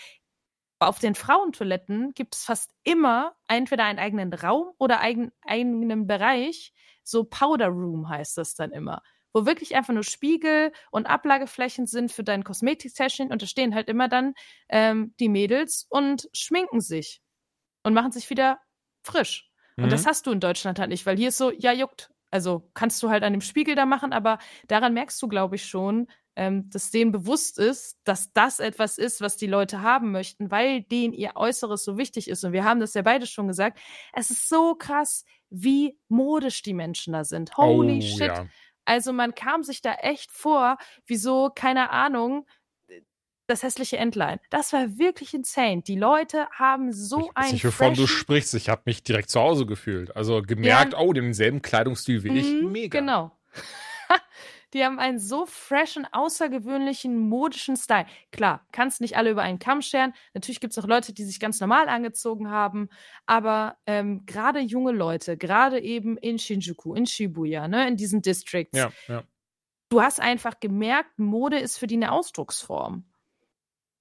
[0.80, 6.74] Auf den Frauentoiletten gibt es fast immer entweder einen eigenen Raum oder einen eigenen Bereich.
[7.04, 9.02] So Powder Room heißt das dann immer
[9.36, 13.90] wo wirklich einfach nur Spiegel und Ablageflächen sind für dein Kosmetiktäschchen und da stehen halt
[13.90, 14.34] immer dann
[14.70, 17.22] ähm, die Mädels und schminken sich
[17.84, 18.60] und machen sich wieder
[19.04, 19.52] frisch.
[19.76, 19.90] Und Mhm.
[19.90, 22.12] das hast du in Deutschland halt nicht, weil hier ist so, ja, juckt.
[22.32, 25.66] Also kannst du halt an dem Spiegel da machen, aber daran merkst du, glaube ich,
[25.66, 30.50] schon, ähm, dass denen bewusst ist, dass das etwas ist, was die Leute haben möchten,
[30.50, 32.44] weil denen ihr Äußeres so wichtig ist.
[32.46, 33.80] Und wir haben das ja beide schon gesagt.
[34.14, 37.56] Es ist so krass, wie modisch die Menschen da sind.
[37.58, 38.28] Holy oh, shit.
[38.28, 38.46] Ja.
[38.86, 42.46] Also man kam sich da echt vor, wie so, keine Ahnung,
[43.48, 44.40] das hässliche Entlein.
[44.50, 45.82] Das war wirklich insane.
[45.82, 48.54] Die Leute haben so ich weiß ein nicht, wovon du sprichst.
[48.56, 50.16] Ich habe mich direkt zu Hause gefühlt.
[50.16, 52.48] Also gemerkt, oh, denselben Kleidungsstil wie ich.
[52.48, 53.00] Mhm, Mega.
[53.00, 53.32] Genau.
[54.76, 58.08] Die haben einen so freshen, außergewöhnlichen, modischen Style.
[58.34, 60.14] Klar, kannst nicht alle über einen Kamm scheren.
[60.34, 62.90] Natürlich gibt es auch Leute, die sich ganz normal angezogen haben.
[63.26, 68.78] Aber ähm, gerade junge Leute, gerade eben in Shinjuku, in Shibuya, ne, in diesen Districts,
[68.78, 69.24] Ja, ja.
[69.88, 73.06] du hast einfach gemerkt, Mode ist für die eine Ausdrucksform.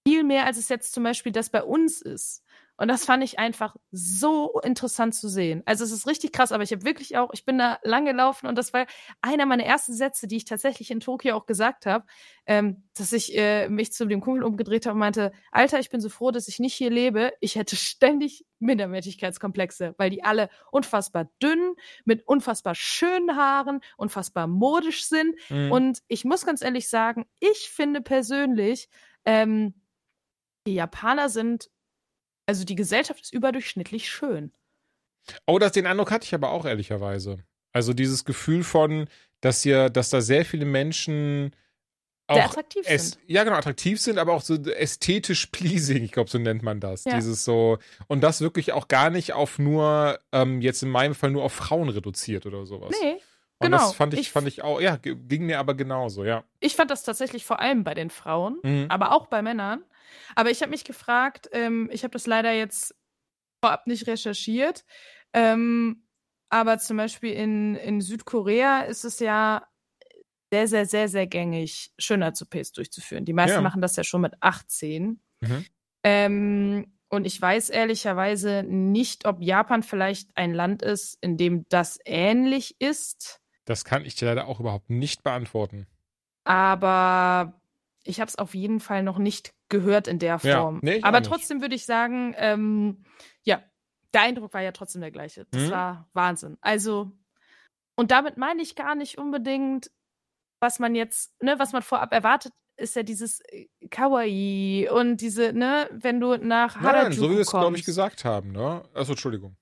[0.04, 2.44] Viel mehr, als es jetzt zum Beispiel das bei uns ist.
[2.76, 5.62] Und das fand ich einfach so interessant zu sehen.
[5.64, 8.48] Also es ist richtig krass, aber ich habe wirklich auch, ich bin da lang gelaufen
[8.48, 8.86] und das war
[9.20, 12.04] einer meiner ersten Sätze, die ich tatsächlich in Tokio auch gesagt habe,
[12.46, 16.00] ähm, dass ich äh, mich zu dem Kumpel umgedreht habe und meinte, Alter, ich bin
[16.00, 17.32] so froh, dass ich nicht hier lebe.
[17.40, 25.06] Ich hätte ständig Minderwertigkeitskomplexe, weil die alle unfassbar dünn, mit unfassbar schönen Haaren, unfassbar modisch
[25.06, 25.36] sind.
[25.48, 25.70] Mhm.
[25.70, 28.88] Und ich muss ganz ehrlich sagen, ich finde persönlich,
[29.24, 29.74] ähm,
[30.66, 31.70] die Japaner sind,
[32.46, 34.52] also die Gesellschaft ist überdurchschnittlich schön.
[35.46, 37.38] Oh, das, den Eindruck hatte ich aber auch ehrlicherweise.
[37.72, 39.08] Also dieses Gefühl von,
[39.40, 41.54] dass hier, dass da sehr viele Menschen
[42.30, 43.18] Sehr auch attraktiv es, sind.
[43.26, 46.04] ja genau attraktiv sind, aber auch so ästhetisch pleasing.
[46.04, 47.04] Ich glaube, so nennt man das.
[47.04, 47.16] Ja.
[47.16, 51.30] Dieses so und das wirklich auch gar nicht auf nur ähm, jetzt in meinem Fall
[51.30, 52.94] nur auf Frauen reduziert oder sowas.
[53.02, 53.14] Nee,
[53.58, 53.78] und genau.
[53.78, 56.44] das fand ich, Ich- fand ich auch, ja, ging mir aber genauso, ja.
[56.60, 58.86] ich fand das tatsächlich vor allem bei den Frauen, Mhm.
[58.90, 59.82] aber auch bei Männern.
[60.34, 62.94] Aber ich habe mich gefragt, ähm, ich habe das leider jetzt
[63.62, 64.84] vorab nicht recherchiert,
[65.36, 66.06] Ähm,
[66.48, 69.66] aber zum Beispiel in, in Südkorea ist es ja
[70.52, 73.24] sehr, sehr, sehr, sehr gängig, Schönheits-OPs durchzuführen.
[73.24, 73.60] Die meisten Ja.
[73.60, 75.20] machen das ja schon mit 18.
[75.40, 75.64] Mhm.
[76.04, 81.98] Ähm, und ich weiß ehrlicherweise nicht, ob Japan vielleicht ein Land ist, in dem das
[82.04, 83.40] ähnlich ist.
[83.64, 85.86] Das kann ich dir leider auch überhaupt nicht beantworten.
[86.44, 87.60] Aber
[88.04, 90.80] ich habe es auf jeden Fall noch nicht gehört in der Ja, Form.
[90.82, 93.04] nee, ich auch Aber trotzdem würde ich sagen, ähm,
[93.42, 93.62] ja,
[94.12, 95.46] der Eindruck war ja trotzdem der gleiche.
[95.50, 95.70] Das Mhm.
[95.70, 96.56] war Wahnsinn.
[96.60, 97.10] Also,
[97.96, 99.90] und damit meine ich gar nicht unbedingt,
[100.60, 105.52] was man jetzt, ne, was man vorab erwartet, ist ja dieses äh, Kawaii und diese,
[105.52, 108.82] ne, wenn du nach Nein, Harajuku so wie wir es, glaube ich, gesagt haben, ne?
[108.94, 109.56] Achso, Entschuldigung.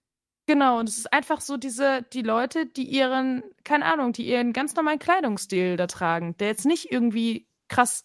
[0.47, 4.53] Genau, und es ist einfach so diese, die Leute, die ihren, keine Ahnung, die ihren
[4.53, 8.05] ganz normalen Kleidungsstil da tragen, der jetzt nicht irgendwie krass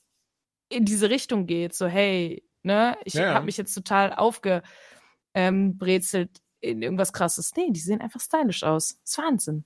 [0.69, 6.41] in diese Richtung geht, so hey, ne, ich Ja, habe mich jetzt total aufgebrezelt brezelt
[6.59, 7.53] in irgendwas krasses.
[7.55, 8.97] Nee, die sehen einfach stylisch aus.
[9.03, 9.65] Das ist Wahnsinn.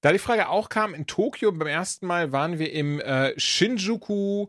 [0.00, 4.48] Da die Frage auch kam, in Tokio beim ersten Mal waren wir im äh, Shinjuku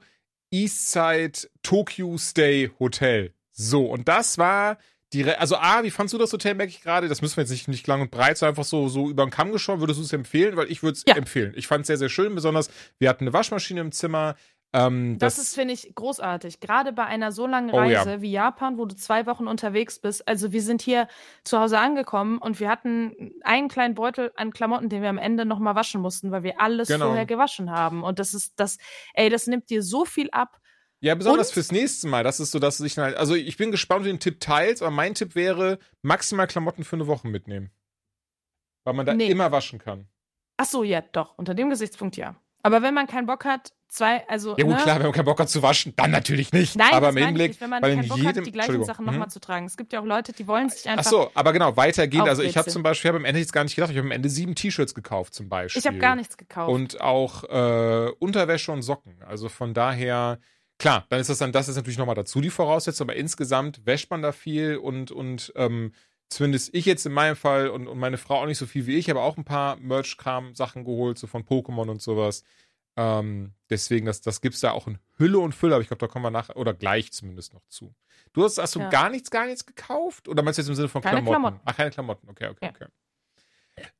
[0.51, 3.34] Eastside Tokyo Stay Hotel.
[3.51, 4.77] So, und das war
[5.13, 7.08] die, Re also A, wie fandst du das Hotel, merke ich gerade?
[7.08, 9.29] Das müssen wir jetzt nicht, nicht lang und breit, so einfach so, so über den
[9.29, 9.79] Kamm geschaut.
[9.79, 10.58] Würdest du es empfehlen?
[10.58, 11.15] Weil ich würde es Ja.
[11.15, 11.53] empfehlen.
[11.55, 14.36] Ich fand es sehr, sehr schön, besonders wir hatten eine Waschmaschine im Zimmer.
[14.77, 16.59] Ähm, Das, das, ist, finde ich, großartig.
[16.59, 17.99] Gerade bei einer so langen Oh, ja.
[18.01, 20.27] Reise wie Japan, wo du zwei Wochen unterwegs bist.
[20.27, 21.07] Also wir sind hier
[21.43, 25.45] zu Hause angekommen und wir hatten einen kleinen Beutel an Klamotten, den wir am Ende
[25.45, 27.07] nochmal waschen mussten, weil wir alles Genau.
[27.07, 28.03] vorher gewaschen haben.
[28.03, 28.77] Und das ist das,
[29.13, 30.59] ey, das nimmt dir so viel ab.
[30.99, 32.23] Ja, besonders Und- fürs nächste Mal.
[32.23, 33.15] Das ist so, dass dann halt.
[33.17, 36.83] Also ich bin gespannt, wie du den Tipp teilst, aber mein Tipp wäre, maximal Klamotten
[36.83, 37.71] für eine Woche mitnehmen.
[38.83, 39.27] Weil man da Nee.
[39.29, 40.07] immer waschen kann.
[40.57, 41.38] Ach so, ja, doch.
[41.38, 42.35] Unter dem Gesichtspunkt ja.
[42.65, 44.56] Aber wenn man keinen Bock hat, zwei, also.
[44.58, 44.82] Ja gut, ne?
[44.82, 46.75] klar, wenn man keinen Bock hat zu waschen, dann natürlich nicht.
[46.75, 48.84] Nein, aber im Hinblick, nicht, wenn man weil in keinen Bock jedem, hat, die gleichen
[48.84, 49.12] Sachen mhm.
[49.12, 49.67] nochmal zu tragen.
[49.67, 51.06] Es gibt ja auch Leute, die wollen sich einfach.
[51.06, 52.28] Ach so, aber genau, weitergehend.
[52.28, 54.08] Also ich habe zum Beispiel, ich habe am Ende jetzt gar nicht gedacht, ich habe
[54.08, 55.80] am Ende sieben T-Shirts gekauft zum Beispiel.
[55.80, 56.73] ich habe gar nichts gekauft.
[56.73, 59.21] Und auch äh, Unterwäsche und Socken.
[59.28, 60.39] Also von daher,
[60.80, 64.10] klar, dann ist das dann, das ist natürlich nochmal dazu die Voraussetzung, aber insgesamt wäscht
[64.10, 65.91] man da viel und, und ähm,
[66.29, 68.97] zumindest ich jetzt in meinem Fall und, und meine Frau auch nicht so viel wie
[68.97, 72.43] ich, aber auch ein paar Merch-Kram-Sachen geholt, so von Pokémon und sowas.
[72.97, 76.07] Ähm, deswegen, das, das gibt's da auch in Hülle und Fülle, aber ich glaube, da
[76.07, 77.93] kommen wir nachher, oder gleich zumindest noch zu.
[78.33, 78.89] Du hast, hast du Ja.
[78.89, 80.27] gar nichts, gar nichts gekauft?
[80.29, 81.31] Oder meinst du jetzt im Sinne von Keine Klamotten?
[81.41, 81.61] Klamotten.
[81.65, 82.69] Ach, keine Klamotten, okay, okay, Ja.
[82.69, 82.85] okay.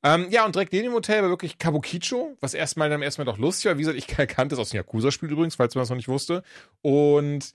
[0.04, 3.38] Ähm, ja, und direkt neben dem Hotel war wirklich Kabukicho, was erstmal dann erstmal doch
[3.38, 3.78] lustig war.
[3.78, 6.44] Wie gesagt, ich kannte es aus dem Yakuza-Spiel übrigens, falls man das noch nicht wusste.
[6.82, 7.54] Und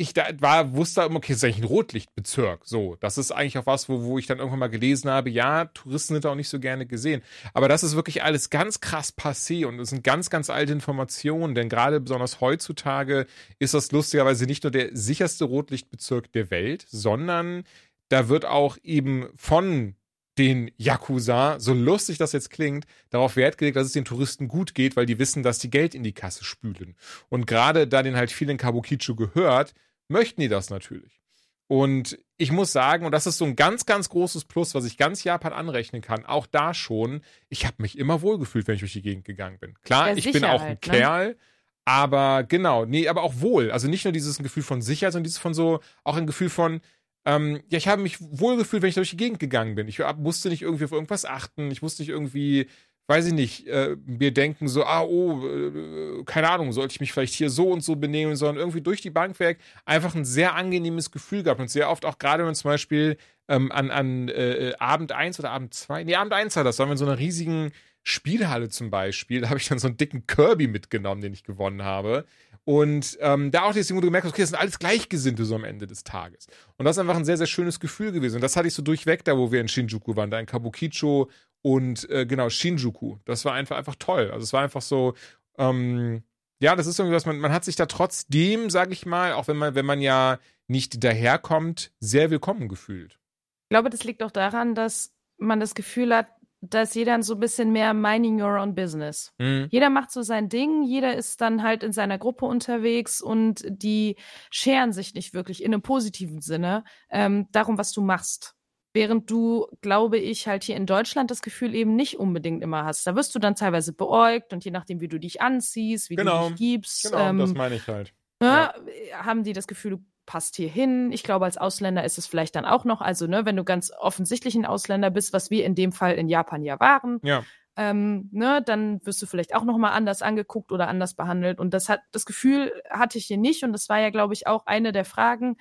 [0.00, 2.60] ich da war, wusste immer, okay, das ist eigentlich ein Rotlichtbezirk.
[2.64, 5.64] So, das ist eigentlich auch was, wo, wo ich dann irgendwann mal gelesen habe, ja,
[5.66, 7.20] Touristen sind auch nicht so gerne gesehen.
[7.52, 11.56] Aber das ist wirklich alles ganz krass passé und es sind ganz, ganz alte Informationen,
[11.56, 13.26] denn gerade besonders heutzutage
[13.58, 17.64] ist das lustigerweise nicht nur der sicherste Rotlichtbezirk der Welt, sondern
[18.08, 19.96] da wird auch eben von
[20.38, 24.76] den Yakuza, so lustig das jetzt klingt, darauf Wert gelegt, dass es den Touristen gut
[24.76, 26.94] geht, weil die wissen, dass die Geld in die Kasse spülen.
[27.28, 29.74] Und gerade da den halt vielen Kabukicho gehört,
[30.08, 31.20] möchten die das natürlich.
[31.68, 34.96] Und ich muss sagen, und das ist so ein ganz, ganz großes Plus, was ich
[34.96, 38.94] ganz Japan anrechnen kann, auch da schon, ich habe mich immer wohlgefühlt, wenn ich durch
[38.94, 39.74] die Gegend gegangen bin.
[39.84, 40.76] Klar, Ja, ich bin auch ein ne?
[40.78, 41.36] Kerl,
[41.84, 43.70] aber genau, nee, aber auch wohl.
[43.70, 46.80] Also nicht nur dieses Gefühl von Sicherheit, sondern dieses von so, auch ein Gefühl von,
[47.26, 49.88] ähm, ja, ich habe mich wohlgefühlt, wenn ich durch die Gegend gegangen bin.
[49.88, 51.70] Ich musste nicht irgendwie auf irgendwas achten.
[51.70, 52.68] Ich musste nicht irgendwie,
[53.08, 57.12] weiß ich nicht, äh, mir denken so, ah, oh, äh, keine Ahnung, sollte ich mich
[57.12, 60.54] vielleicht hier so und so benehmen, sondern irgendwie durch die Bank weg einfach ein sehr
[60.54, 61.60] angenehmes Gefühl gehabt.
[61.60, 63.16] Und sehr oft auch gerade, wenn zum Beispiel
[63.48, 66.88] ähm, an, an äh, Abend 1 oder Abend 2, nee, Abend 1 war das, waren
[66.88, 69.40] wir in so einer riesigen Spielhalle zum Beispiel.
[69.40, 72.26] Da habe ich dann so einen dicken Kirby mitgenommen, den ich gewonnen habe.
[72.64, 75.54] Und ähm, da auch deswegen, wo du gemerkt hast, okay, das sind alles Gleichgesinnte so
[75.54, 76.48] am Ende des Tages.
[76.76, 78.34] Und das ist einfach ein sehr, sehr schönes Gefühl gewesen.
[78.34, 81.30] Und das hatte ich so durchweg da, wo wir in Shinjuku waren, da in Kabukicho
[81.68, 83.18] und äh, genau, Shinjuku.
[83.26, 84.30] Das war einfach, einfach toll.
[84.30, 85.12] Also es war einfach so,
[85.58, 86.22] ähm,
[86.60, 89.48] ja, das ist irgendwie was, man, man hat sich da trotzdem, sag ich mal, auch
[89.48, 93.18] wenn man, wenn man ja nicht daherkommt, sehr willkommen gefühlt.
[93.64, 96.28] Ich glaube, das liegt auch daran, dass man das Gefühl hat,
[96.62, 99.34] dass jeder so ein bisschen mehr minding your own business.
[99.36, 99.68] Mhm.
[99.70, 104.16] Jeder macht so sein Ding, jeder ist dann halt in seiner Gruppe unterwegs und die
[104.50, 108.54] scheren sich nicht wirklich in einem positiven Sinne ähm, darum, was du machst.
[108.94, 113.06] Während du, glaube ich, halt hier in Deutschland das Gefühl eben nicht unbedingt immer hast.
[113.06, 116.48] Da wirst du dann teilweise beäugt und je nachdem, wie du dich anziehst, wie Genau.
[116.48, 118.14] du dich gibst, Genau, ähm, das meine ich halt.
[118.42, 118.72] ne,
[119.14, 121.10] haben die das Gefühl, du passt hier hin.
[121.12, 123.90] Ich glaube, als Ausländer ist es vielleicht dann auch noch, also ne, wenn du ganz
[123.98, 127.46] offensichtlich ein Ausländer bist, was wir in dem Fall in Japan ja waren, Ja.
[127.76, 131.60] ähm, ne, dann wirst du vielleicht auch noch mal anders angeguckt oder anders behandelt.
[131.60, 133.62] Und das hat das Gefühl hatte ich hier nicht.
[133.64, 135.56] Und das war ja, glaube ich, auch eine der Fragen,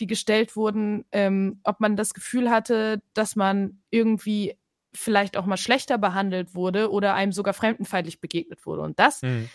[0.00, 4.58] die gestellt wurden, ähm, ob man das Gefühl hatte, dass man irgendwie
[4.92, 8.82] vielleicht auch mal schlechter behandelt wurde oder einem sogar fremdenfeindlich begegnet wurde.
[8.82, 9.48] Und das mhm.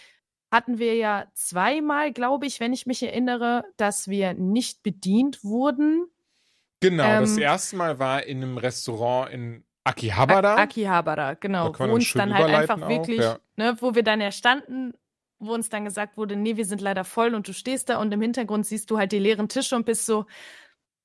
[0.52, 6.06] hatten wir ja zweimal, glaube ich, wenn ich mich erinnere, dass wir nicht bedient wurden.
[6.80, 10.56] Genau, ähm, das erste Mal war in einem Restaurant in Akihabara.
[10.56, 11.74] Akihabara, genau.
[11.78, 13.40] Wo uns dann halt einfach wirklich, ja.
[13.56, 14.94] ne, wo wir dann ja standen,
[15.42, 18.12] wo uns dann gesagt wurde, nee, wir sind leider voll und du stehst da und
[18.14, 20.26] im Hintergrund siehst du halt die leeren Tische und bist so,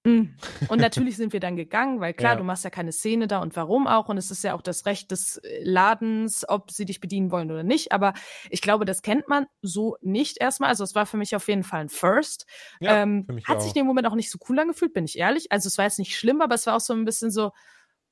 [0.05, 0.25] mm.
[0.69, 2.39] und natürlich sind wir dann gegangen, weil klar, ja.
[2.39, 4.09] du machst ja keine Szene da und warum auch.
[4.09, 7.51] Und es ist ja auch das Recht des äh, Ladens, ob sie dich bedienen wollen
[7.51, 7.93] oder nicht.
[7.93, 8.13] Aber
[8.51, 10.69] ich glaube, das kennt man so nicht erstmal.
[10.69, 12.47] Also es war für mich auf jeden Fall ein First.
[12.81, 13.61] Ja, ähm, hat auch.
[13.61, 15.51] sich in dem Moment auch nicht so cool angefühlt, bin ich ehrlich.
[15.51, 17.53] Also es war jetzt nicht schlimm, aber es war auch so ein bisschen so,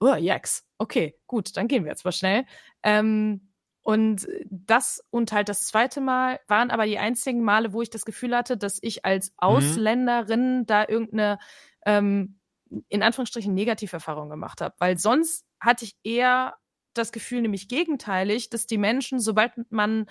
[0.01, 2.45] oh, Jax, okay, gut, dann gehen wir jetzt mal schnell.
[2.83, 3.54] Ähm,
[3.85, 8.07] und das und halt das zweite Mal waren aber die einzigen Male, wo ich das
[8.07, 9.35] Gefühl hatte, dass ich als mhm.
[9.37, 10.66] Ausländerin mhm.
[10.66, 11.38] da irgendeine
[11.85, 12.40] ähm,
[12.88, 14.75] in Anführungsstrichen Negativerfahrung gemacht habe.
[14.79, 16.57] Weil sonst hatte ich eher
[16.94, 20.07] das Gefühl, nämlich gegenteilig, dass die Menschen, sobald man,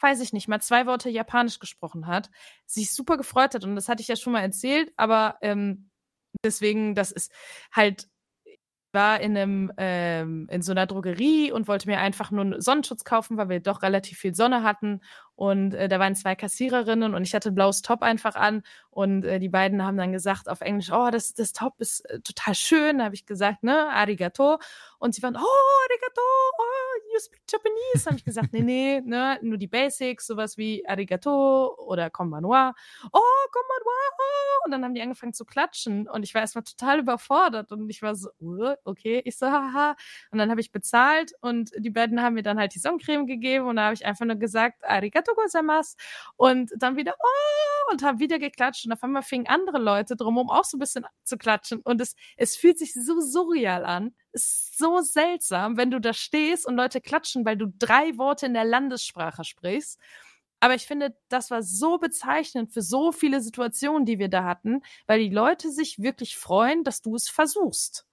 [0.00, 2.30] weiß ich nicht, mal zwei Worte Japanisch gesprochen hat,
[2.64, 3.62] sich super gefreut hat.
[3.62, 5.90] Und das hatte ich ja schon mal erzählt, aber ähm,
[6.42, 7.30] deswegen, das ist
[7.72, 8.08] halt
[8.98, 13.04] war in einem ähm, in so einer Drogerie und wollte mir einfach nur einen Sonnenschutz
[13.04, 15.00] kaufen, weil wir doch relativ viel Sonne hatten
[15.38, 19.24] und äh, da waren zwei Kassiererinnen und ich hatte ein blaues Top einfach an und
[19.24, 22.56] äh, die beiden haben dann gesagt auf Englisch, oh, das das Top ist äh, total
[22.56, 24.58] schön, da habe ich gesagt, ne, arigato.
[24.98, 26.20] Und sie waren, oh, arigato,
[26.58, 30.84] oh, you speak Japanese, habe ich gesagt, nee, nee, ne, nur die Basics, sowas wie
[30.88, 32.74] arigato oder konbanwa,
[33.12, 33.20] oh,
[33.52, 37.70] konbanwa, oh, und dann haben die angefangen zu klatschen und ich war erstmal total überfordert
[37.70, 38.30] und ich war so,
[38.82, 39.94] okay, ich so, haha.
[40.32, 43.68] Und dann habe ich bezahlt und die beiden haben mir dann halt die Sonnencreme gegeben
[43.68, 45.96] und da habe ich einfach nur gesagt, arigato gozaimasu
[46.36, 50.50] und dann wieder, oh, und haben wieder geklatscht und auf einmal fingen andere Leute drumherum
[50.50, 54.14] auch so ein bisschen zu klatschen und es, es fühlt sich so surreal an.
[54.32, 58.46] Es ist so seltsam, wenn du da stehst und Leute klatschen, weil du drei Worte
[58.46, 59.98] in der Landessprache sprichst.
[60.60, 64.82] Aber ich finde, das war so bezeichnend für so viele Situationen, die wir da hatten,
[65.06, 68.07] weil die Leute sich wirklich freuen, dass du es versuchst.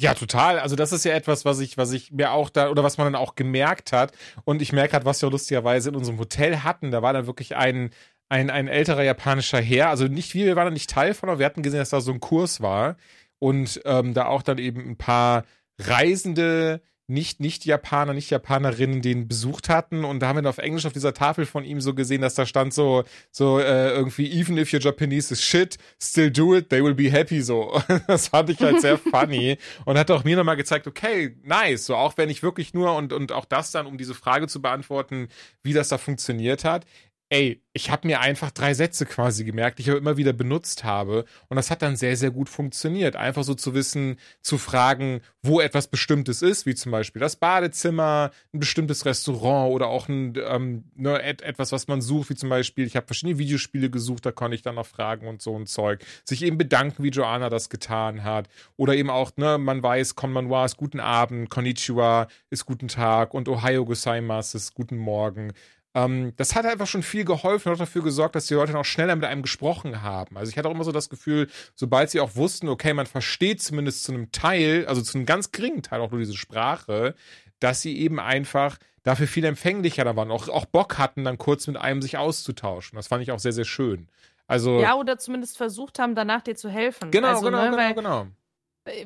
[0.00, 0.60] Ja, total.
[0.60, 3.06] Also das ist ja etwas, was ich, was ich mir auch da oder was man
[3.12, 4.12] dann auch gemerkt hat.
[4.44, 6.92] Und ich merke halt, was wir lustigerweise in unserem Hotel hatten.
[6.92, 7.90] Da war dann wirklich ein,
[8.28, 9.88] ein, ein älterer japanischer Herr.
[9.88, 12.00] Also nicht wir, wir waren da nicht Teil von, aber wir hatten gesehen, dass da
[12.00, 12.96] so ein Kurs war.
[13.40, 15.44] Und ähm, da auch dann eben ein paar
[15.80, 20.04] Reisende, nicht, nicht Japaner, nicht Japanerinnen den besucht hatten.
[20.04, 22.34] Und da haben wir dann auf Englisch auf dieser Tafel von ihm so gesehen, dass
[22.34, 26.68] da stand so, so äh, irgendwie, even if your Japanese is shit, still do it,
[26.68, 27.40] they will be happy.
[27.40, 27.80] So.
[28.06, 29.58] Das fand ich halt sehr funny.
[29.84, 31.86] und hat auch mir nochmal gezeigt, okay, nice.
[31.86, 34.60] So auch wenn ich wirklich nur und, und auch das dann, um diese Frage zu
[34.60, 35.28] beantworten,
[35.62, 36.84] wie das da funktioniert hat
[37.30, 40.82] ey, ich habe mir einfach drei Sätze quasi gemerkt, die ich aber immer wieder benutzt
[40.82, 41.26] habe.
[41.48, 43.14] Und das hat dann sehr, sehr gut funktioniert.
[43.16, 48.32] Einfach so zu wissen, zu fragen, wo etwas Bestimmtes ist, wie zum Beispiel das Badezimmer,
[48.52, 52.48] ein bestimmtes Restaurant oder auch ein, ähm, ne, et etwas, was man sucht, wie zum
[52.48, 55.66] Beispiel, ich habe verschiedene Videospiele gesucht, da konnte ich dann noch fragen und so ein
[55.66, 56.04] Zeug.
[56.24, 58.48] Sich eben bedanken, wie Joanna das getan hat.
[58.76, 63.48] Oder eben auch, ne, man weiß, Konbanwa ist guten Abend, Konnichiwa ist guten Tag und
[63.48, 65.52] Ohio Gozaimasu ist guten Morgen.
[65.98, 68.84] Ähm, das hat einfach schon viel geholfen und auch dafür gesorgt, dass die Leute noch
[68.84, 70.36] schneller mit einem gesprochen haben.
[70.36, 73.60] Also ich hatte auch immer so das Gefühl, sobald sie auch wussten, okay, man versteht
[73.62, 77.14] zumindest zu einem Teil, also zu einem ganz geringen Teil auch nur diese Sprache,
[77.58, 81.66] dass sie eben einfach dafür viel empfänglicher da waren, auch, auch Bock hatten, dann kurz
[81.66, 82.96] mit einem sich auszutauschen.
[82.96, 84.08] Das fand ich auch sehr, sehr schön.
[84.46, 87.10] Also, ja, oder zumindest versucht haben, danach dir zu helfen.
[87.10, 88.26] Genau, also, genau, ne, genau, genau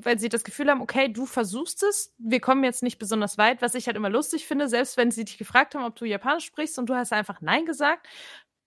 [0.02, 3.62] weil sie das Gefühl haben, okay, du versuchst es, wir kommen jetzt nicht besonders weit,
[3.62, 6.44] was ich halt immer lustig finde, selbst wenn sie dich gefragt haben, ob du Japanisch
[6.44, 8.06] sprichst und du hast einfach Nein gesagt,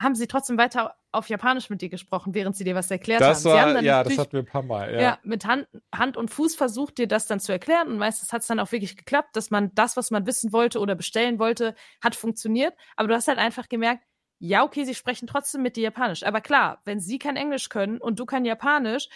[0.01, 3.45] haben sie trotzdem weiter auf Japanisch mit dir gesprochen, während sie dir was erklärt das
[3.45, 3.53] haben.
[3.53, 4.93] War, haben ja, das hatten wir ein paar Mal.
[4.93, 8.33] Ja, ja mit Hand, Hand und Fuß versucht, dir das dann zu erklären und meistens
[8.33, 11.39] hat es dann auch wirklich geklappt, dass man das, was man wissen wollte oder bestellen
[11.39, 12.73] wollte, hat funktioniert.
[12.97, 14.03] Aber du hast halt einfach gemerkt,
[14.39, 16.23] ja, okay, sie sprechen trotzdem mit dir Japanisch.
[16.23, 19.07] Aber klar, wenn sie kein Englisch können und du kein Japanisch,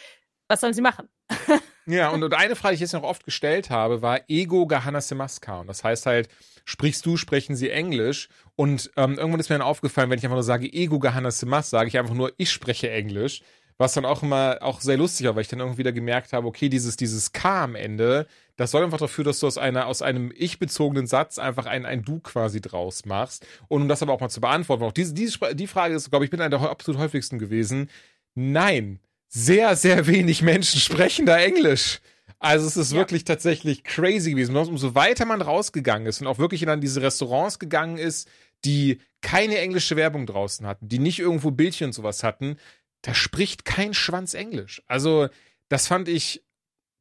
[0.48, 1.10] was sollen sie machen?
[1.90, 5.02] ja, und, und eine Frage, die ich jetzt noch oft gestellt habe, war Ego Gahana
[5.02, 5.62] Semaska.
[5.62, 6.30] Und das heißt halt,
[6.66, 8.30] sprichst du, sprechen sie Englisch.
[8.56, 11.70] Und ähm, irgendwann ist mir dann aufgefallen, wenn ich einfach nur sage Ego Gahana Semas,
[11.70, 13.42] sage ich einfach nur, ich spreche Englisch.
[13.80, 16.46] Was dann auch immer auch sehr lustig war, weil ich dann irgendwie wieder gemerkt habe,
[16.46, 18.28] okay, dieses, dieses K am Ende,
[18.58, 22.04] das soll einfach dafür, dass du aus einer, aus einem ich-bezogenen Satz einfach ein, ein
[22.04, 23.48] Du quasi draus machst.
[23.70, 26.26] Und um das aber auch mal zu beantworten, auch diese, diese, die Frage ist, glaube
[26.26, 27.90] ich, mit einer der absolut häufigsten gewesen.
[28.36, 29.00] Nein,
[29.30, 32.02] sehr, sehr wenig Menschen sprechen da Englisch.
[32.40, 32.98] Also es ist ja.
[32.98, 34.56] wirklich tatsächlich crazy gewesen.
[34.56, 38.30] Umso weiter man rausgegangen ist und auch wirklich in diese Restaurants gegangen ist,
[38.66, 42.58] die keine englische Werbung draußen hatten, die nicht irgendwo Bildchen und sowas hatten,
[43.02, 44.82] da spricht kein Schwanz Englisch.
[44.88, 45.28] Also,
[45.70, 46.44] das fand ich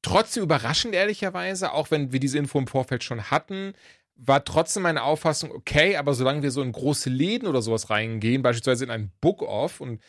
[0.03, 3.72] trotzdem überraschend, ehrlicherweise, auch wenn wir diese Info im Vorfeld schon hatten,
[4.14, 8.43] war trotzdem meine Auffassung, okay, aber solange wir so in große Läden oder sowas reingehen,
[8.43, 10.01] beispielsweise in ein Book-Off, und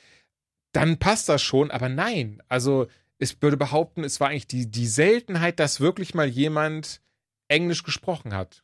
[0.71, 2.41] dann passt das schon, aber nein.
[2.47, 7.01] Also, ich würde behaupten, es war eigentlich die, die Seltenheit, dass wirklich mal jemand
[7.47, 8.63] Englisch gesprochen hat.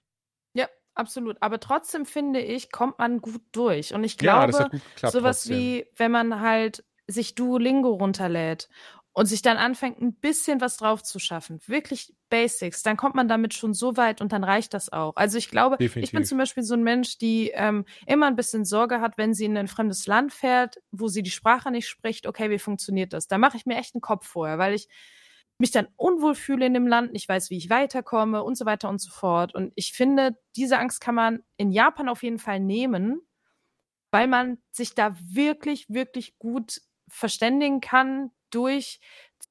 [0.53, 1.37] Ja, absolut.
[1.41, 3.93] Aber trotzdem finde ich, kommt man gut durch.
[3.93, 4.53] Und ich glaube,
[5.01, 5.57] ja, sowas trotzdem.
[5.57, 8.69] wie, wenn man halt sich Duolingo runterlädt
[9.15, 13.29] und sich dann anfängt, ein bisschen was drauf zu schaffen, wirklich Basics, dann kommt man
[13.29, 15.15] damit schon so weit und dann reicht das auch.
[15.15, 16.03] Also ich glaube, Definitiv.
[16.03, 19.33] ich bin zum Beispiel so ein Mensch, die ähm, immer ein bisschen Sorge hat, wenn
[19.33, 23.13] sie in ein fremdes Land fährt, wo sie die Sprache nicht spricht, okay, wie funktioniert
[23.13, 23.27] das?
[23.27, 24.89] Da mache ich mir echt einen Kopf vorher, weil ich
[25.59, 28.89] mich dann unwohl fühle in dem Land, nicht weiß, wie ich weiterkomme und so weiter
[28.89, 29.55] und so fort.
[29.55, 33.21] Und ich finde, diese Angst kann man in Japan auf jeden Fall nehmen,
[34.11, 38.99] weil man sich da wirklich, wirklich gut verständigen kann durch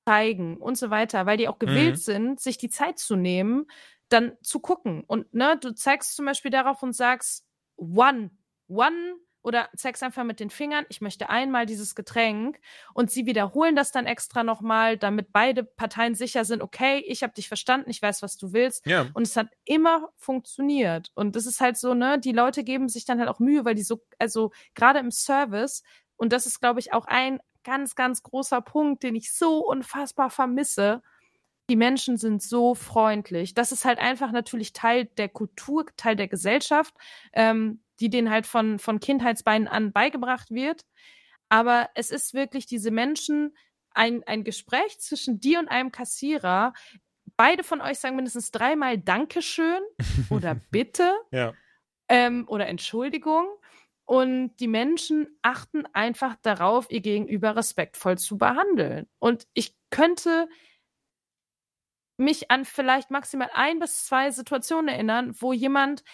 [0.07, 2.01] Zeigen und so weiter, weil die auch gewillt mhm.
[2.01, 3.67] sind, sich die Zeit zu nehmen,
[4.09, 5.05] dann zu gucken.
[5.07, 7.47] Und ne, du zeigst zum Beispiel darauf und sagst,
[7.77, 8.31] one,
[8.69, 12.59] one oder zeigst einfach mit den Fingern, ich möchte einmal dieses Getränk
[12.95, 17.35] und sie wiederholen das dann extra nochmal, damit beide Parteien sicher sind, okay, ich habe
[17.35, 18.87] dich verstanden, ich weiß, was du willst.
[18.87, 19.07] Ja.
[19.13, 21.11] Und es hat immer funktioniert.
[21.15, 23.75] Und das ist halt so, ne, die Leute geben sich dann halt auch Mühe, weil
[23.75, 25.83] die so, also gerade im Service,
[26.17, 30.31] und das ist, glaube ich, auch ein ganz, ganz großer Punkt, den ich so unfassbar
[30.31, 31.03] vermisse.
[31.71, 33.55] Die Menschen sind so freundlich.
[33.55, 36.95] Das ist halt einfach natürlich Teil der Kultur, Teil der Gesellschaft,
[37.33, 40.85] ähm, die denen halt von, von Kindheitsbeinen an beigebracht wird.
[41.49, 43.55] Aber es ist wirklich diese Menschen,
[43.95, 46.75] ein, ein Gespräch zwischen dir und einem Kassierer.
[47.37, 49.81] Beide von euch sagen mindestens dreimal Dankeschön
[50.31, 51.55] oder Bitte ja.
[52.09, 53.47] ähm, oder Entschuldigung.
[54.07, 59.07] Und die Menschen achten einfach darauf, ihr Gegenüber respektvoll zu behandeln.
[59.19, 60.49] Und ich könnte
[62.17, 66.05] mich an vielleicht maximal ein bis zwei Situationen erinnern, wo jemand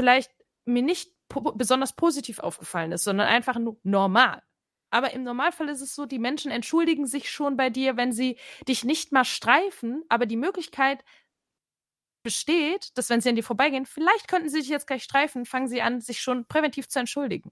[0.00, 0.30] vielleicht
[0.64, 4.42] mir nicht po besonders positiv aufgefallen ist, sondern einfach nur normal.
[4.90, 8.38] Aber im Normalfall ist es so, die Menschen entschuldigen sich schon bei dir, wenn sie
[8.68, 11.02] dich nicht mal streifen, aber die Möglichkeit
[12.22, 15.68] besteht, dass wenn sie an dir vorbeigehen, vielleicht könnten sie dich jetzt gleich streifen, fangen
[15.68, 17.50] sie an, sich schon präventiv zu entschuldigen.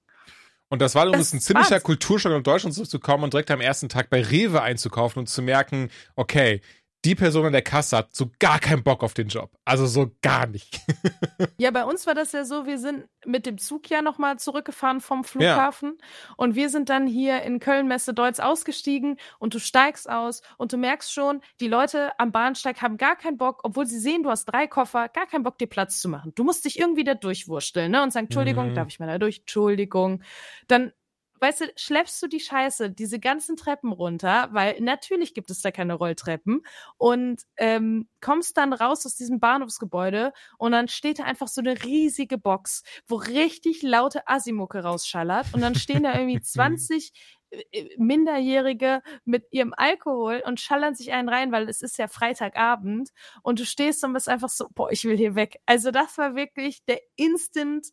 [0.69, 4.09] Und das war übrigens ein ziemlicher Kulturschock, in Deutschland zurückzukommen und direkt am ersten Tag
[4.09, 6.61] bei Rewe einzukaufen und zu merken, okay,
[7.05, 9.51] die Person an der Kasse hat so gar keinen Bock auf den Job.
[9.65, 10.81] Also so gar nicht.
[11.59, 15.01] ja, bei uns war das ja so, wir sind mit dem Zug ja nochmal zurückgefahren
[15.01, 16.35] vom Flughafen ja.
[16.37, 20.77] und wir sind dann hier in Köln-Messe Deutz ausgestiegen und du steigst aus und du
[20.77, 24.45] merkst schon, die Leute am Bahnsteig haben gar keinen Bock, obwohl sie sehen, du hast
[24.47, 26.33] drei Koffer, gar keinen Bock, dir Platz zu machen.
[26.35, 28.03] Du musst dich irgendwie da durchwursteln, ne?
[28.03, 28.75] Und sagen, Entschuldigung, mhm.
[28.75, 29.41] darf ich mal da durch?
[29.41, 30.23] Entschuldigung.
[30.69, 30.93] Dann
[31.41, 35.71] weißt du, schleppst du die Scheiße, diese ganzen Treppen runter, weil natürlich gibt es da
[35.71, 36.63] keine Rolltreppen
[36.99, 41.83] und ähm, kommst dann raus aus diesem Bahnhofsgebäude und dann steht da einfach so eine
[41.83, 47.13] riesige Box, wo richtig laute Asimucke rausschallert und dann stehen da irgendwie 20
[47.51, 53.11] äh, Minderjährige mit ihrem Alkohol und schallern sich einen rein, weil es ist ja Freitagabend
[53.43, 55.61] und du stehst und bist einfach so, boah, ich will hier weg.
[55.67, 57.89] Also das war wirklich der Instant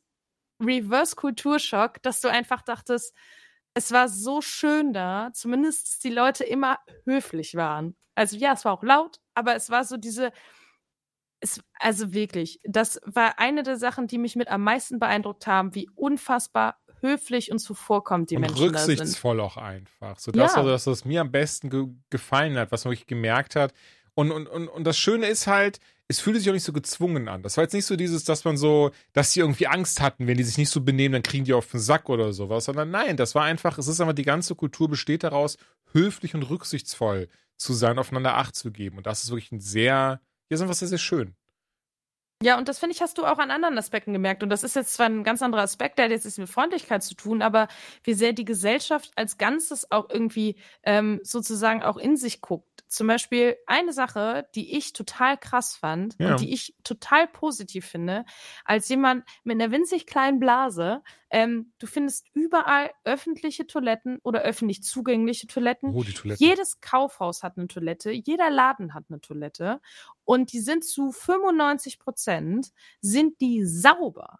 [0.60, 3.14] Reverse-Kulturschock, dass du einfach dachtest,
[3.74, 7.96] es war so schön da, zumindest dass die Leute immer höflich waren.
[8.16, 10.32] Also ja, es war auch laut, aber es war so diese,
[11.40, 15.76] es, also wirklich, das war eine der Sachen, die mich mit am meisten beeindruckt haben,
[15.76, 20.18] wie unfassbar höflich und zuvorkommt die und Menschen rücksichtsvoll auch einfach.
[20.18, 20.64] So das ja.
[20.64, 23.74] war das, was mir am besten ge gefallen hat, was man wirklich gemerkt hat.
[24.16, 25.80] Und, und, und, und das Schöne ist halt,
[26.10, 27.44] es fühlte sich auch nicht so gezwungen an.
[27.44, 30.38] Das war jetzt nicht so dieses, dass man so, dass sie irgendwie Angst hatten, wenn
[30.38, 33.18] die sich nicht so benehmen, dann kriegen die auf den Sack oder sowas, sondern nein,
[33.18, 35.58] das war einfach, es ist einfach, die ganze Kultur besteht daraus,
[35.92, 37.28] höflich und rücksichtsvoll
[37.58, 38.98] zu sein, aufeinander Acht zu geben.
[38.98, 41.36] Und das ist wirklich ein sehr, ja, ist einfach sehr, sehr schön.
[42.44, 44.44] Ja, und das finde ich, hast du auch an anderen Aspekten gemerkt.
[44.44, 47.04] Und das ist jetzt zwar ein ganz anderer Aspekt, der hat jetzt nichts mit Freundlichkeit
[47.04, 47.68] zu tun, aber
[48.04, 52.77] wie sehr die Gesellschaft als Ganzes auch irgendwie ähm, sozusagen auch in sich guckt.
[52.88, 56.32] Zum Beispiel eine Sache, die ich total krass fand ja.
[56.32, 58.26] und die ich total positiv finde,
[58.64, 64.84] als jemand mit einer winzig kleinen Blase, ähm, du findest überall öffentliche Toiletten oder öffentlich
[64.84, 65.94] zugängliche Toiletten.
[65.94, 66.46] Oh, die Toiletten.
[66.46, 69.82] Jedes Kaufhaus hat eine Toilette, jeder Laden hat eine Toilette
[70.24, 72.72] und die sind zu 95 Prozent
[73.02, 74.40] sind die sauber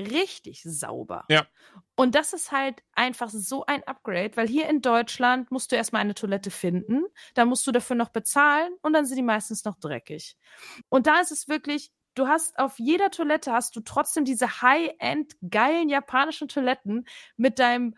[0.00, 1.24] richtig sauber.
[1.28, 1.46] Ja.
[1.96, 6.00] Und das ist halt einfach so ein Upgrade, weil hier in Deutschland musst du erstmal
[6.00, 9.76] eine Toilette finden, dann musst du dafür noch bezahlen und dann sind die meistens noch
[9.78, 10.36] dreckig.
[10.88, 15.34] Und da ist es wirklich, du hast auf jeder Toilette hast du trotzdem diese High-End
[15.48, 17.94] geilen japanischen Toiletten mit deinem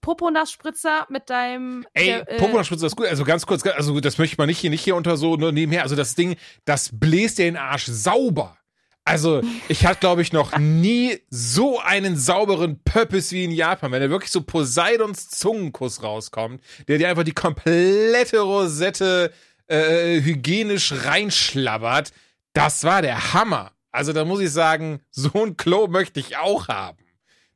[0.00, 1.86] Poponass-Spritzer mit deinem.
[1.92, 3.06] Ey, der, äh, Poponass-Spritzer ist gut.
[3.06, 5.82] Also ganz kurz, also das möchte man nicht hier, nicht hier unter so nur nebenher.
[5.82, 8.56] Also das Ding, das bläst dir den Arsch sauber.
[9.06, 14.02] Also, ich hatte, glaube ich, noch nie so einen sauberen Pöppis wie in Japan, wenn
[14.02, 19.32] da wirklich so Poseidons Zungenkuss rauskommt, der dir einfach die komplette Rosette
[19.68, 22.12] äh, hygienisch reinschlabbert.
[22.52, 23.72] Das war der Hammer.
[23.92, 26.98] Also, da muss ich sagen, so ein Klo möchte ich auch haben.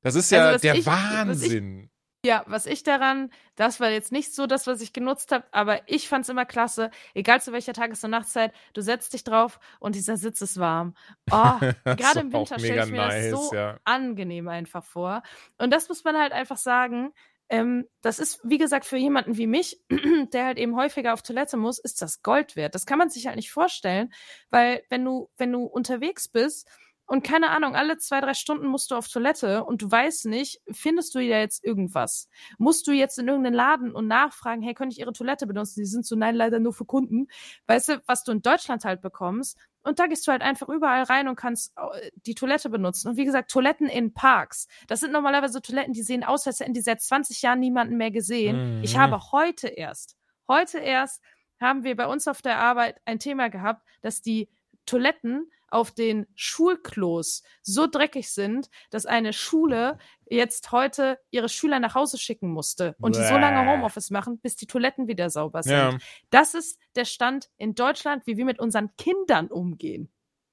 [0.03, 1.91] Das ist ja Also, der ich- Wahnsinn.
[2.25, 5.89] Ja, was ich daran, das war jetzt nicht so das, was ich genutzt habe, aber
[5.89, 9.95] ich fand's immer klasse, egal zu welcher Tages- und Nachtzeit, du setzt dich drauf und
[9.95, 10.95] dieser Sitz ist warm.
[11.33, 13.79] Oh, gerade im Winter stelle ich mir nice, das so ja.
[13.85, 15.23] angenehm einfach vor.
[15.59, 17.13] Und das muss man halt einfach sagen.
[17.49, 19.81] Ähm, das ist, wie gesagt, für jemanden wie mich,
[20.33, 22.75] der halt eben häufiger auf Toilette muss, ist das Gold wert.
[22.75, 24.13] Das kann man sich halt nicht vorstellen,
[24.51, 26.69] weil wenn du, wenn du unterwegs bist
[27.11, 30.61] und keine Ahnung, alle zwei, drei Stunden musst du auf Toilette und du weißt nicht,
[30.71, 32.29] findest du da jetzt irgendwas?
[32.57, 35.81] Musst du jetzt in irgendeinen Laden und nachfragen, hey, könnte ich Ihre Toilette benutzen?
[35.81, 37.27] Die sind so, nein, leider nur für Kunden.
[37.67, 39.59] Weißt du, was du in Deutschland halt bekommst?
[39.83, 43.09] Und da gehst du halt einfach überall rein und kannst äh, die Toilette benutzen.
[43.09, 44.69] Und wie gesagt, Toiletten in Parks.
[44.87, 48.13] Das sind normalerweise Toiletten, die sehen aus, als hätten die seit 20 Jahren niemanden mehr
[48.13, 48.83] gesehen.
[48.83, 49.01] Ich Mhm.
[49.01, 51.23] habe heute erst, heute erst
[51.61, 54.49] haben wir bei uns auf der Arbeit ein Thema gehabt, dass die
[54.91, 61.95] Toiletten auf den Schulklos so dreckig sind, dass eine Schule jetzt heute ihre Schüler nach
[61.95, 63.77] Hause schicken musste und die so lange Bäh.
[63.77, 65.73] Homeoffice machen, bis die Toiletten wieder sauber sind.
[65.73, 65.99] Ja.
[66.31, 70.11] Das ist der Stand in Deutschland, wie wir mit unseren Kindern umgehen.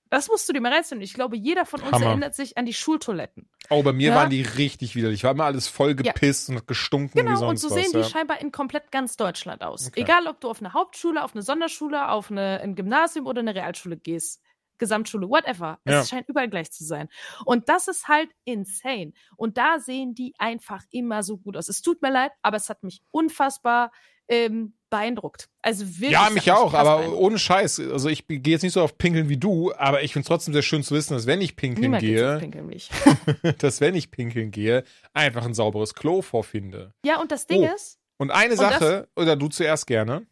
[0.10, 1.01] Das musst du dir mal reinziehen.
[1.01, 2.05] Ich glaube, jeder von uns Hammer.
[2.08, 3.49] erinnert sich an die Schultoiletten.
[3.70, 4.16] Oh, bei mir Ja.
[4.16, 5.24] waren die richtig widerlich.
[5.24, 7.84] War immer alles voll gepisst und hat gestunken wie Genau, sonst und so was.
[7.84, 8.03] sehen die ja.
[8.05, 9.88] scheinbar in komplett ganz Deutschland aus.
[9.88, 10.01] Okay.
[10.01, 13.53] Egal, ob du auf eine Hauptschule, auf eine Sonderschule, auf eine, ein Gymnasium oder eine
[13.55, 14.41] Realschule gehst.
[14.80, 15.80] Gesamtschule, whatever.
[15.86, 16.01] Ja.
[16.01, 17.10] Es scheint überall gleich zu sein.
[17.45, 19.12] Und das ist halt insane.
[19.36, 21.68] Und da sehen die einfach immer so gut aus.
[21.68, 23.91] Es tut mir leid, aber es hat mich unfassbar
[24.28, 25.50] ähm, beeindruckt.
[25.62, 26.12] Also wirklich.
[26.12, 27.80] Ja, mich auch, aber ohne Scheiß.
[27.80, 30.54] Also ich gehe jetzt nicht so auf Pinkeln wie du, aber ich finde es trotzdem
[30.54, 32.90] sehr schön zu wissen, dass wenn ich pinkeln Niemand auf gehe, Pinkeln wie ich.
[33.60, 34.84] dass wenn ich pinkeln gehe,
[35.14, 36.94] einfach ein sauberes Klo vorfinde.
[37.06, 37.74] Ja, und das Ding Oh.
[37.76, 40.26] ist, Und eine Und das- Sache, oder du zuerst gerne.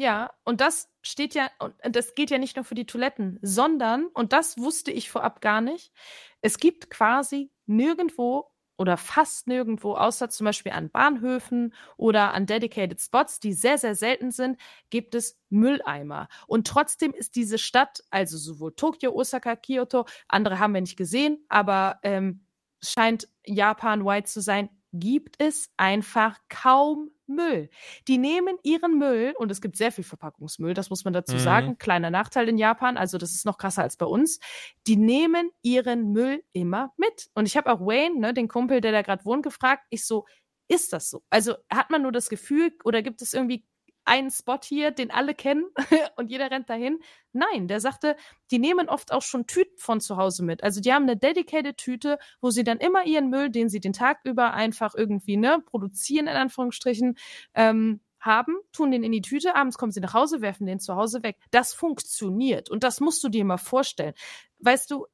[0.00, 4.06] Ja, und das steht ja, und das geht ja nicht nur für die Toiletten, sondern,
[4.14, 5.92] und das wusste ich vorab gar nicht,
[6.40, 8.48] es gibt quasi nirgendwo
[8.78, 13.94] oder fast nirgendwo, außer zum Beispiel an Bahnhöfen oder an dedicated Spots, die sehr, sehr
[13.94, 14.58] selten sind,
[14.88, 16.28] gibt es Mülleimer.
[16.46, 21.44] Und trotzdem ist diese Stadt, also sowohl Tokio, Osaka, Kyoto, andere haben wir nicht gesehen,
[21.48, 22.46] aber ähm,
[22.80, 27.70] scheint Japan-wide zu sein, gibt es einfach kaum Müll.
[28.08, 31.38] Die nehmen ihren Müll, und es gibt sehr viel Verpackungsmüll, das muss man dazu Mhm.
[31.38, 34.40] sagen, kleiner Nachteil in Japan, also das ist noch krasser als bei uns,
[34.86, 37.28] die nehmen ihren Müll immer mit.
[37.34, 40.26] Und ich habe auch Wayne, ne, den Kumpel, der da gerade wohnt, gefragt, ich so,
[40.68, 41.22] ist das so?
[41.30, 43.64] Also hat man nur das Gefühl oder gibt es irgendwie
[44.08, 45.66] einen Spot hier, den alle kennen
[46.16, 46.98] und jeder rennt dahin?
[47.32, 48.16] Nein, der sagte,
[48.50, 50.64] die nehmen oft auch schon Tüten von zu Hause mit.
[50.64, 53.92] Also die haben eine dedicated Tüte, wo sie dann immer ihren Müll, den sie den
[53.92, 57.16] Tag über einfach irgendwie ne produzieren in Anführungsstrichen,
[57.54, 60.96] ähm, haben, tun den in die Tüte, abends kommen sie nach Hause, werfen den zu
[60.96, 61.36] Hause weg.
[61.50, 64.14] Das funktioniert und das musst du dir mal vorstellen.
[64.58, 65.06] Weißt du,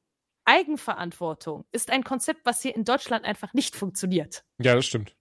[0.45, 4.43] Eigenverantwortung ist ein Konzept, was hier in Deutschland einfach nicht funktioniert.
[4.59, 5.15] Ja, das stimmt.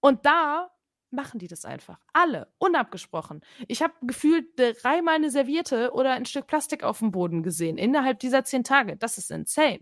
[0.00, 0.70] Und da
[1.10, 1.98] machen die das einfach.
[2.12, 3.40] Alle, unabgesprochen.
[3.66, 8.18] Ich habe gefühlt dreimal eine Serviette oder ein Stück Plastik auf dem Boden gesehen innerhalb
[8.20, 8.96] dieser zehn Tage.
[8.96, 9.80] Das ist insane.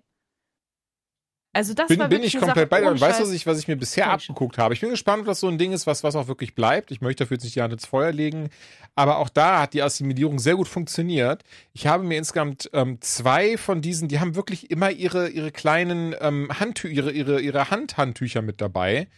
[1.56, 2.90] Also das Bin, war bin ich komplett Sache bei dir.
[2.90, 4.74] Und weißt du, was ich, was ich mir bisher abgeguckt habe?
[4.74, 6.90] Ich bin gespannt, ob das so ein Ding ist, was, was auch wirklich bleibt.
[6.90, 8.50] Ich möchte dafür jetzt nicht die Hand ins Feuer legen.
[8.94, 11.44] Aber auch da hat die Assimilierung sehr gut funktioniert.
[11.72, 16.14] Ich habe mir insgesamt ähm, zwei von diesen, die haben wirklich immer ihre, ihre kleinen
[16.20, 19.08] ähm, Handtücher, ihre, ihre, ihre Handhandtücher mit dabei.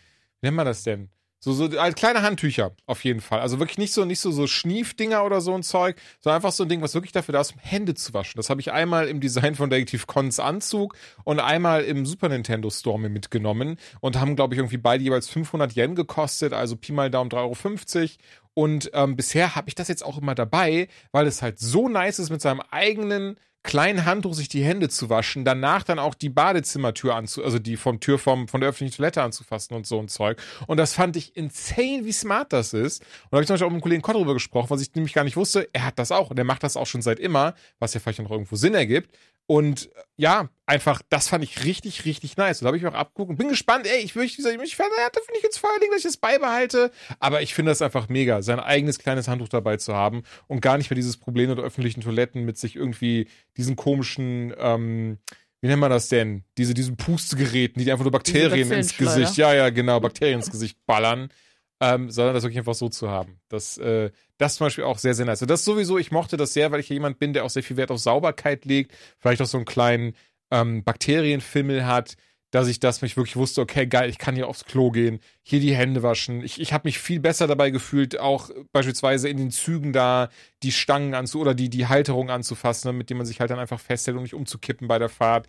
[0.41, 1.11] Wie nennt man das denn?
[1.41, 3.39] So, so äh, kleine Handtücher, auf jeden Fall.
[3.41, 6.65] Also wirklich nicht so, nicht so, so Schniefdinger oder so ein Zeug, sondern einfach so
[6.65, 8.39] ein Ding, was wirklich dafür da ist, um Hände zu waschen.
[8.39, 12.71] Das habe ich einmal im Design von Detective Cons Anzug und einmal im Super Nintendo
[12.71, 16.91] Store mir mitgenommen und haben, glaube ich, irgendwie beide jeweils 500 Yen gekostet, also Pi
[16.93, 17.37] mal Daumen 3,50
[18.01, 18.09] Euro.
[18.55, 22.19] Und ähm, bisher habe ich das jetzt auch immer dabei, weil es halt so nice
[22.19, 23.37] ist, mit seinem eigenen
[23.69, 27.77] kleinen Handtuch sich die Hände zu waschen, danach dann auch die Badezimmertür anzu, also die
[27.77, 30.41] vom Tür vom, von der öffentlichen Toilette anzufassen und so ein Zeug.
[30.67, 33.03] Und das fand ich insane, wie smart das ist.
[33.03, 34.95] Und da habe ich zum Beispiel auch mit einem Kollegen Kott drüber gesprochen, was ich
[34.95, 35.69] nämlich gar nicht wusste.
[35.75, 38.21] Er hat das auch und er macht das auch schon seit immer, was ja vielleicht
[38.21, 39.15] noch irgendwo Sinn ergibt.
[39.49, 42.61] Und äh, ja, einfach, das fand ich richtig, richtig nice.
[42.61, 44.63] Und da habe ich mir auch abgeguckt und bin gespannt, ey, ich möchte, wie gesagt,
[44.63, 46.93] ich werde da finde ich jetzt vor allen Dingen, dass ich das beibehalte.
[47.19, 50.77] Aber ich finde das einfach mega, sein eigenes kleines Handtuch dabei zu haben und gar
[50.77, 53.27] nicht mehr dieses Problem mit öffentlichen Toiletten mit sich irgendwie
[53.57, 55.17] diesen komischen, ähm,
[55.63, 56.45] wie nennt man das denn?
[56.59, 60.79] Diese, diesen Pustegeräten, die einfach nur Bakterien ins Gesicht, ja, ja, genau, Bakterien ins Gesicht
[60.85, 61.31] ballern.
[61.81, 63.39] Ähm, sondern das wirklich einfach so zu haben.
[63.49, 65.43] Das, äh, das zum Beispiel auch sehr, sehr nice.
[65.43, 67.63] Und das sowieso, ich mochte das sehr, weil ich ja jemand bin, der auch sehr
[67.63, 70.15] viel Wert auf Sauberkeit legt, vielleicht auch so einen kleinen
[70.51, 72.17] ähm, Bakterienfimmel hat,
[72.51, 75.61] dass ich das mich wirklich wusste, okay, geil, ich kann hier aufs Klo gehen, hier
[75.61, 76.43] die Hände waschen.
[76.43, 80.31] Ich, ich habe mich viel besser dabei gefühlt, auch beispielsweise in den Zügen da
[80.63, 83.81] die Stangen anzu oder die, die Halterung anzufassen, mit dem man sich halt dann einfach
[83.81, 85.47] festhält, um nicht umzukippen bei der Fahrt.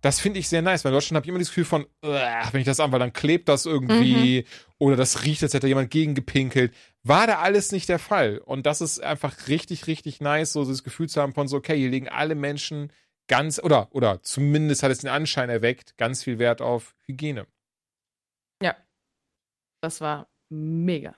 [0.00, 2.60] Das finde ich sehr nice, weil in Deutschland habe ich immer das Gefühl von, wenn
[2.60, 4.46] ich das an, weil dann klebt das irgendwie mhm.
[4.78, 6.74] oder das riecht, als hätte jemand gegengepinkelt.
[7.02, 8.38] War da alles nicht der Fall.
[8.38, 11.76] Und das ist einfach richtig, richtig nice, so das Gefühl zu haben von so, okay,
[11.76, 12.92] hier legen alle Menschen
[13.28, 17.46] ganz, oder, oder zumindest hat es den Anschein erweckt, ganz viel Wert auf Hygiene.
[18.62, 18.76] Ja.
[19.82, 21.14] Das war mega.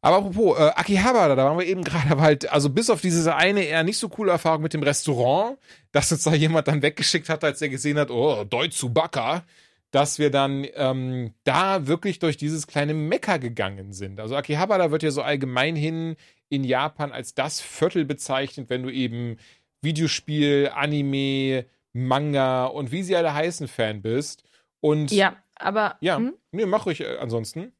[0.00, 3.34] Aber apropos, äh, Akihabara, da waren wir eben gerade, aber halt, also bis auf diese
[3.34, 5.58] eine eher nicht so coole Erfahrung mit dem Restaurant,
[5.90, 9.44] dass uns da jemand dann weggeschickt hat, als er gesehen hat, oh, Deutsubaka,
[9.90, 14.20] dass wir dann ähm, da wirklich durch dieses kleine Mekka gegangen sind.
[14.20, 16.16] Also Akihabara wird ja so allgemein hin
[16.48, 19.38] in Japan als das Viertel bezeichnet, wenn du eben
[19.82, 24.44] Videospiel, Anime, Manga und wie sie alle heißen Fan bist.
[24.80, 26.34] Und ja, aber ja, hm?
[26.52, 27.72] nee, mach ruhig äh, ansonsten.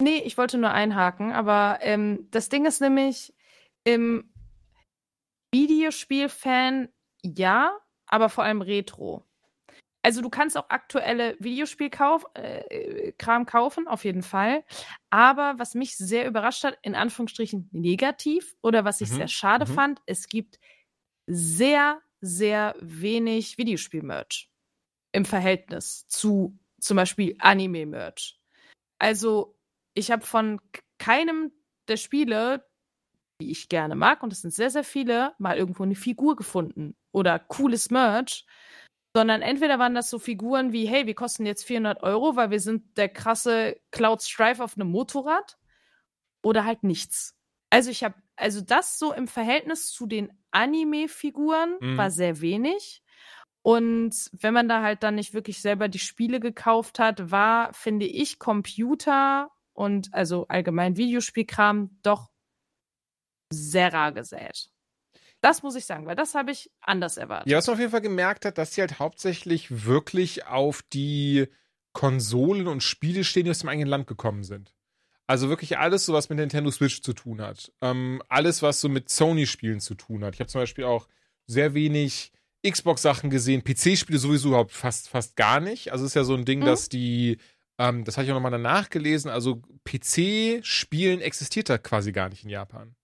[0.00, 3.34] Nee, ich wollte nur einhaken, aber ähm, das Ding ist nämlich
[3.84, 4.32] im
[5.52, 6.88] Videospiel-Fan
[7.22, 7.76] ja,
[8.06, 9.24] aber vor allem Retro.
[10.02, 14.64] Also du kannst auch aktuelle Videospielkram äh, kaufen, auf jeden Fall.
[15.10, 19.16] Aber was mich sehr überrascht hat, in Anführungsstrichen negativ oder was ich mhm.
[19.16, 19.74] sehr schade mhm.
[19.74, 20.58] fand, es gibt
[21.26, 24.50] sehr, sehr wenig Videospiel-Merch
[25.12, 28.40] im Verhältnis zu zum Beispiel Anime-Merch.
[28.98, 29.59] Also,
[29.94, 30.60] ich habe von
[30.98, 31.52] keinem
[31.88, 32.66] der Spiele,
[33.40, 36.96] die ich gerne mag, und es sind sehr, sehr viele, mal irgendwo eine Figur gefunden
[37.12, 38.46] oder cooles Merch,
[39.16, 42.60] sondern entweder waren das so Figuren wie, hey, wir kosten jetzt 400 Euro, weil wir
[42.60, 45.56] sind der krasse Cloud Strife auf einem Motorrad,
[46.42, 47.36] oder halt nichts.
[47.70, 51.96] Also ich habe, also das so im Verhältnis zu den Anime-Figuren mhm.
[51.96, 53.02] war sehr wenig.
[53.62, 58.06] Und wenn man da halt dann nicht wirklich selber die Spiele gekauft hat, war, finde
[58.06, 59.50] ich, Computer
[59.80, 62.30] und also allgemein Videospielkram doch
[63.50, 64.68] sehr rar gesät.
[65.40, 67.50] Das muss ich sagen, weil das habe ich anders erwartet.
[67.50, 71.48] Ja, was man auf jeden Fall gemerkt hat, dass sie halt hauptsächlich wirklich auf die
[71.94, 74.74] Konsolen und Spiele stehen, die aus dem eigenen Land gekommen sind.
[75.26, 77.72] Also wirklich alles, so was mit Nintendo Switch zu tun hat.
[77.80, 80.34] Ähm, alles, was so mit Sony-Spielen zu tun hat.
[80.34, 81.08] Ich habe zum Beispiel auch
[81.46, 82.32] sehr wenig
[82.68, 85.90] Xbox-Sachen gesehen, PC-Spiele sowieso überhaupt fast, fast gar nicht.
[85.90, 86.66] Also ist ja so ein Ding, mhm.
[86.66, 87.38] dass die,
[87.80, 92.44] ähm, das hatte ich auch nochmal danach gelesen, also PC-Spielen existiert da quasi gar nicht
[92.44, 92.94] in Japan.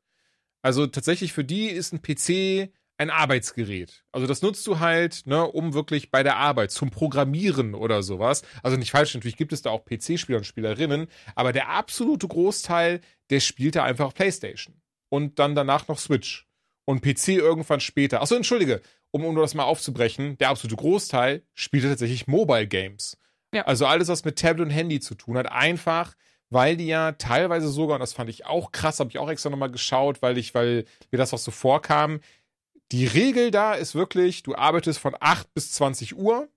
[0.61, 4.05] Also tatsächlich für die ist ein PC ein Arbeitsgerät.
[4.13, 8.43] Also das nutzt du halt, ne, um wirklich bei der Arbeit zum Programmieren oder sowas.
[8.63, 13.01] Also nicht falsch, natürlich gibt es da auch PC-Spieler und Spielerinnen, aber der absolute Großteil,
[13.31, 16.47] der spielt da einfach PlayStation und dann danach noch Switch
[16.85, 18.21] und PC irgendwann später.
[18.21, 23.19] Achso, entschuldige, um, um das mal aufzubrechen, der absolute Großteil spielt tatsächlich Mobile Games.
[23.57, 23.63] Ja.
[23.65, 26.15] Also alles, was mit Tablet und Handy zu tun hat, einfach
[26.51, 29.51] weil die ja teilweise sogar, und das fand ich auch krass, habe ich auch extra
[29.51, 32.21] nochmal geschaut, weil ich, weil mir das auch so vorkam,
[32.93, 36.49] die Regel da ist wirklich, du arbeitest von 8 bis 20 Uhr,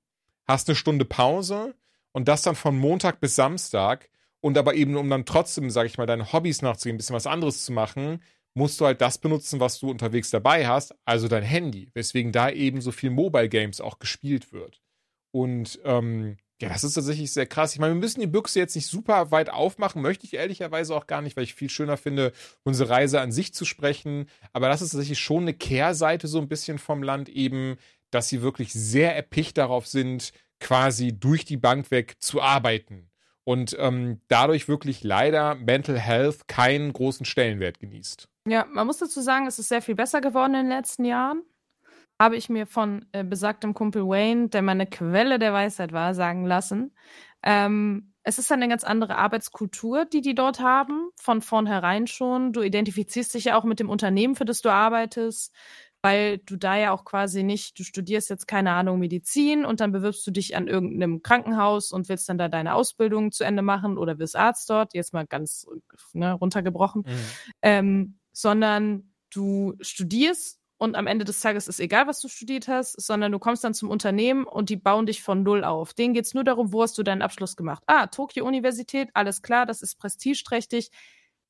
[0.48, 1.74] hast eine Stunde Pause
[2.12, 4.10] und das dann von Montag bis Samstag.
[4.42, 7.28] Und aber eben, um dann trotzdem, sag ich mal, deine Hobbys nachzugehen, ein bisschen was
[7.28, 8.24] anderes zu machen,
[8.54, 12.50] musst du halt das benutzen, was du unterwegs dabei hast, also dein Handy, weswegen da
[12.50, 14.82] eben so viel Mobile Games auch gespielt wird.
[15.32, 17.74] Und ähm, ja, das ist tatsächlich sehr krass.
[17.74, 21.08] Ich meine, wir müssen die Büchse jetzt nicht super weit aufmachen, möchte ich ehrlicherweise auch
[21.08, 22.34] gar nicht, weil ich viel schöner finde,
[22.64, 24.28] unsere Reise an sich zu sprechen.
[24.52, 27.78] Aber das ist tatsächlich schon eine Kehrseite so ein bisschen vom Land eben,
[28.12, 33.10] dass sie wirklich sehr erpicht darauf sind, quasi durch die Bank weg zu arbeiten.
[33.46, 38.28] Und ähm, dadurch wirklich leider Mental Health keinen großen Stellenwert genießt.
[38.48, 41.44] Ja, man muss dazu sagen, es ist sehr viel besser geworden in den letzten Jahren
[42.20, 46.46] habe ich mir von äh, besagtem Kumpel Wayne, der meine Quelle der Weisheit war, sagen
[46.46, 46.94] lassen.
[47.44, 52.52] Ähm, es ist eine ganz andere Arbeitskultur, die die dort haben, von vornherein schon.
[52.52, 55.56] Du identifizierst dich ja auch mit dem Unternehmen, für das du arbeitest,
[56.02, 59.92] weil du da ja auch quasi nicht, du studierst jetzt keine Ahnung Medizin und dann
[59.92, 63.98] bewirbst du dich an irgendeinem Krankenhaus und willst dann da deine Ausbildung zu Ende machen
[63.98, 65.66] oder wirst Arzt dort, jetzt mal ganz
[66.14, 67.20] ne, runtergebrochen, mhm.
[67.62, 73.00] ähm, sondern du studierst und am Ende des Tages ist egal, was du studiert hast,
[73.02, 75.94] sondern du kommst dann zum Unternehmen und die bauen dich von Null auf.
[75.94, 77.84] Denen geht es nur darum, wo hast du deinen Abschluss gemacht.
[77.86, 80.90] Ah, Tokio-Universität, alles klar, das ist prestigeträchtig.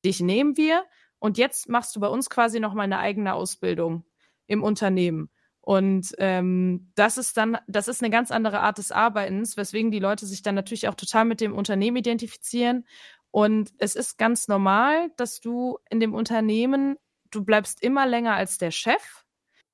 [0.04, 0.82] Dich nehmen wir
[1.20, 4.04] und jetzt machst du bei uns quasi nochmal eine eigene Ausbildung
[4.48, 5.30] im Unternehmen.
[5.60, 10.00] Und ähm, das ist dann, das ist eine ganz andere Art des Arbeitens, weswegen die
[10.00, 12.84] Leute sich dann natürlich auch total mit dem Unternehmen identifizieren.
[13.30, 16.96] Und es ist ganz normal, dass du in dem Unternehmen,
[17.30, 19.24] du bleibst immer länger als der Chef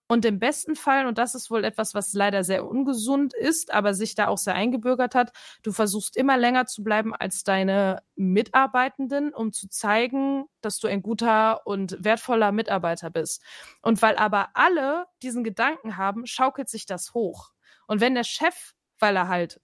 [0.09, 3.93] und im besten Fall, und das ist wohl etwas, was leider sehr ungesund ist, aber
[3.93, 5.33] sich da auch sehr eingebürgert hat,
[5.65, 11.03] du versuchst immer länger zu bleiben als deine Mitarbeitenden, um zu zeigen, dass du ein
[11.03, 13.43] guter und wertvoller Mitarbeiter bist.
[13.83, 17.51] Und weil aber alle diesen Gedanken haben, schaukelt sich das hoch.
[17.89, 19.61] Und wenn der Chef, weil er halt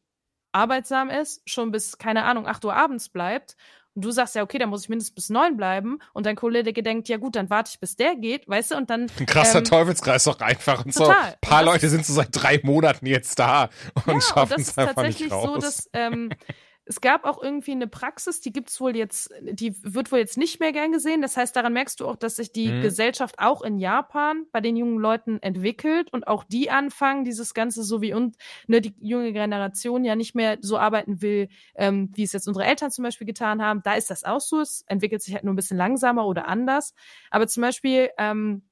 [0.51, 3.57] arbeitsam ist, schon bis, keine Ahnung, 8 Uhr abends bleibt
[3.95, 5.99] und du sagst ja, okay, dann muss ich mindestens bis neun bleiben.
[6.15, 8.77] Und dein Kollege denkt, ja gut, dann warte ich, bis der geht, weißt du?
[8.77, 9.11] Und dann.
[9.19, 10.85] Ein krasser ähm, Teufelskreis doch einfach.
[10.85, 11.07] Und total.
[11.07, 13.69] so ein paar Leute sind so seit drei Monaten jetzt da
[14.07, 15.45] und ja, schaffen es einfach nicht raus.
[15.45, 16.31] So, dass, ähm,
[16.85, 20.59] es gab auch irgendwie eine Praxis, die gibt's wohl jetzt, die wird wohl jetzt nicht
[20.59, 21.23] mehr gern gesehen.
[21.23, 22.83] Das heißt, daran merkst du auch, dass sich die mhm.
[22.83, 27.85] Gesellschaft auch in Japan bei den jungen Leuten entwickelt und auch die anfangen, dieses Ganze
[27.85, 32.25] so wie und ne, die junge Generation ja nicht mehr so arbeiten will, ähm, wie
[32.25, 33.83] es jetzt unsere Eltern zum Beispiel getan haben.
[33.85, 34.61] Da ist das auch so.
[34.61, 36.95] Es entwickelt sich halt nur ein bisschen langsamer oder anders.
[37.31, 38.63] Aber zum Beispiel, ähm,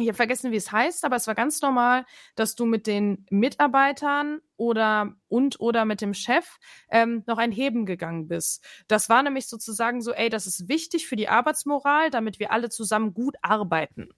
[0.00, 3.26] ich habe vergessen, wie es heißt, aber es war ganz normal, dass du mit den
[3.30, 6.58] Mitarbeitern oder und oder mit dem Chef
[6.90, 8.64] ähm, noch ein Heben gegangen bist.
[8.88, 12.68] Das war nämlich sozusagen so, ey, das ist wichtig für die Arbeitsmoral, damit wir alle
[12.68, 14.10] zusammen gut arbeiten.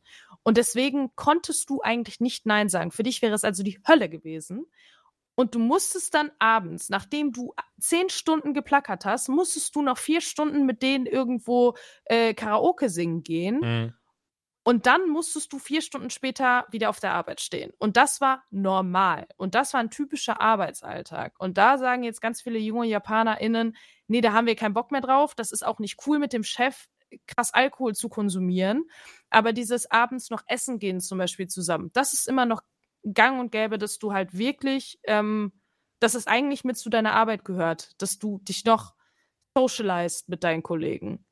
[0.42, 2.90] Und deswegen konntest du eigentlich nicht Nein sagen.
[2.90, 4.66] Für dich wäre es also die Hölle gewesen.
[5.34, 10.20] Und du musstest dann abends, nachdem du zehn Stunden geplackert hast, musstest du noch vier
[10.20, 11.74] Stunden mit denen irgendwo
[12.04, 13.60] äh, Karaoke singen gehen.
[13.60, 13.94] Mhm
[14.64, 17.72] und dann musstest du vier Stunden später wieder auf der Arbeit stehen.
[17.78, 19.26] Und das war normal.
[19.36, 21.34] Und das war ein typischer Arbeitsalltag.
[21.38, 25.00] Und da sagen jetzt ganz viele junge JapanerInnen, nee, da haben wir keinen Bock mehr
[25.00, 25.34] drauf.
[25.34, 26.86] Das ist auch nicht cool mit dem Chef
[27.26, 28.84] krass Alkohol zu konsumieren.
[29.30, 32.62] Aber dieses abends noch essen gehen zum Beispiel zusammen, das ist immer noch
[33.02, 35.52] gang und gäbe, dass du halt wirklich, ähm,
[35.98, 38.94] dass es eigentlich mit zu deiner Arbeit gehört, dass du dich noch
[39.54, 41.24] socialized mit deinen Kollegen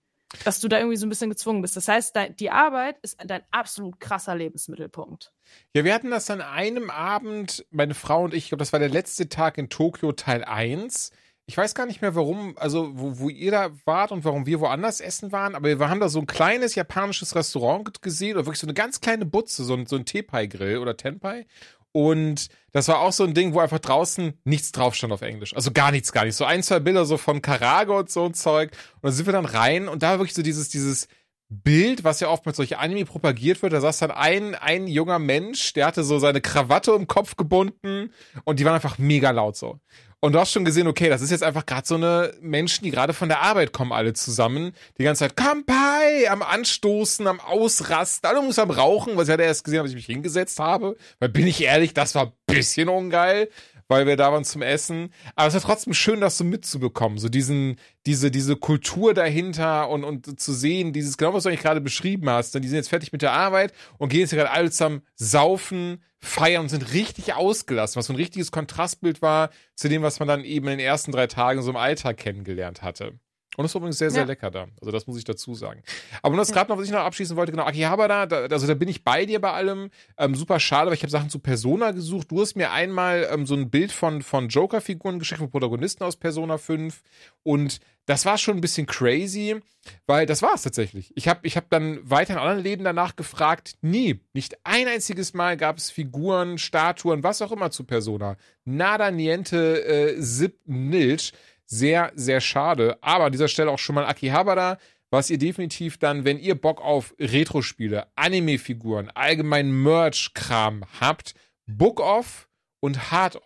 [0.44, 1.76] dass du da irgendwie so ein bisschen gezwungen bist.
[1.76, 5.32] Das heißt, die Arbeit ist dein absolut krasser Lebensmittelpunkt.
[5.74, 8.80] Ja, wir hatten das an einem Abend, meine Frau und ich, ich glaube, das war
[8.80, 11.10] der letzte Tag in Tokio Teil 1.
[11.46, 14.60] Ich weiß gar nicht mehr, warum, also wo, wo ihr da wart und warum wir
[14.60, 18.60] woanders essen waren, aber wir haben da so ein kleines japanisches Restaurant gesehen oder wirklich
[18.60, 21.46] so eine ganz kleine Butze, so ein, so ein Tepai-Grill oder Tenpai.
[21.92, 25.54] Und das war auch so ein Ding, wo einfach draußen nichts drauf stand auf Englisch.
[25.54, 26.38] Also gar nichts, gar nichts.
[26.38, 28.70] So ein, zwei Bilder so von Karago und so ein Zeug.
[28.94, 31.08] Und dann sind wir dann rein und da war wirklich so dieses, dieses
[31.48, 33.72] Bild, was ja oft mit solchen Anime propagiert wird.
[33.72, 37.34] Da saß dann ein, ein junger Mensch, der hatte so seine Krawatte um den Kopf
[37.36, 38.12] gebunden
[38.44, 39.80] und die waren einfach mega laut so.
[40.22, 42.90] Und du hast schon gesehen, okay, das ist jetzt einfach gerade so eine Menschen, die
[42.90, 44.72] gerade von der Arbeit kommen, alle zusammen.
[44.98, 49.44] Die ganze Zeit Kampai am Anstoßen, am Ausrasten, alle muss am Rauchen, was ich hatte
[49.44, 50.96] erst gesehen, als ich mich hingesetzt habe.
[51.20, 53.48] Weil bin ich ehrlich, das war bisschen ungeil
[53.90, 55.12] weil wir da waren zum Essen.
[55.34, 57.18] Aber es war trotzdem schön, das so mitzubekommen.
[57.18, 57.76] So diesen,
[58.06, 62.30] diese, diese Kultur dahinter und, und zu sehen, dieses, genau was du eigentlich gerade beschrieben
[62.30, 62.54] hast.
[62.54, 66.04] Denn die sind jetzt fertig mit der Arbeit und gehen jetzt gerade alle zusammen saufen,
[66.20, 70.28] feiern und sind richtig ausgelassen, was so ein richtiges Kontrastbild war zu dem, was man
[70.28, 73.18] dann eben in den ersten drei Tagen so im Alltag kennengelernt hatte.
[73.56, 74.26] Und es ist übrigens sehr, sehr ja.
[74.26, 74.68] lecker da.
[74.80, 75.82] Also das muss ich dazu sagen.
[76.22, 78.74] Aber nur das gerade noch, was ich noch abschließen wollte, genau, Akihabara, da, also da
[78.74, 79.90] bin ich bei dir bei allem.
[80.16, 82.30] Ähm, super schade, aber ich habe Sachen zu Persona gesucht.
[82.30, 86.16] Du hast mir einmal ähm, so ein Bild von, von Joker-Figuren geschickt, von Protagonisten aus
[86.16, 87.02] Persona 5.
[87.42, 89.60] Und das war schon ein bisschen crazy,
[90.06, 91.12] weil das war es tatsächlich.
[91.16, 93.74] Ich habe ich hab dann weiter in anderen Läden danach gefragt.
[93.82, 98.36] Nie, nicht ein einziges Mal gab es Figuren, Statuen, was auch immer zu Persona.
[98.64, 101.32] Nada, niente, äh, zip, nilch.
[101.72, 102.98] Sehr, sehr schade.
[103.00, 104.76] Aber an dieser Stelle auch schon mal Akihabara,
[105.10, 111.34] was ihr definitiv dann, wenn ihr Bock auf Retro-Spiele, Anime-Figuren, allgemein Merch-Kram habt,
[111.68, 112.48] Book Off
[112.80, 113.44] und Hard Off.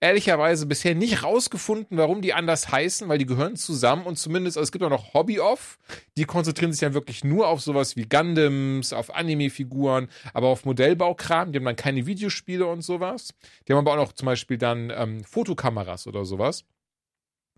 [0.00, 4.64] Ehrlicherweise bisher nicht rausgefunden, warum die anders heißen, weil die gehören zusammen und zumindest, also
[4.64, 5.78] es gibt auch noch Hobby Off,
[6.16, 11.52] die konzentrieren sich dann wirklich nur auf sowas wie Gundams, auf Anime-Figuren, aber auf Modellbaukram,
[11.52, 13.34] die haben dann keine Videospiele und sowas.
[13.68, 16.64] Die haben aber auch noch zum Beispiel dann ähm, Fotokameras oder sowas.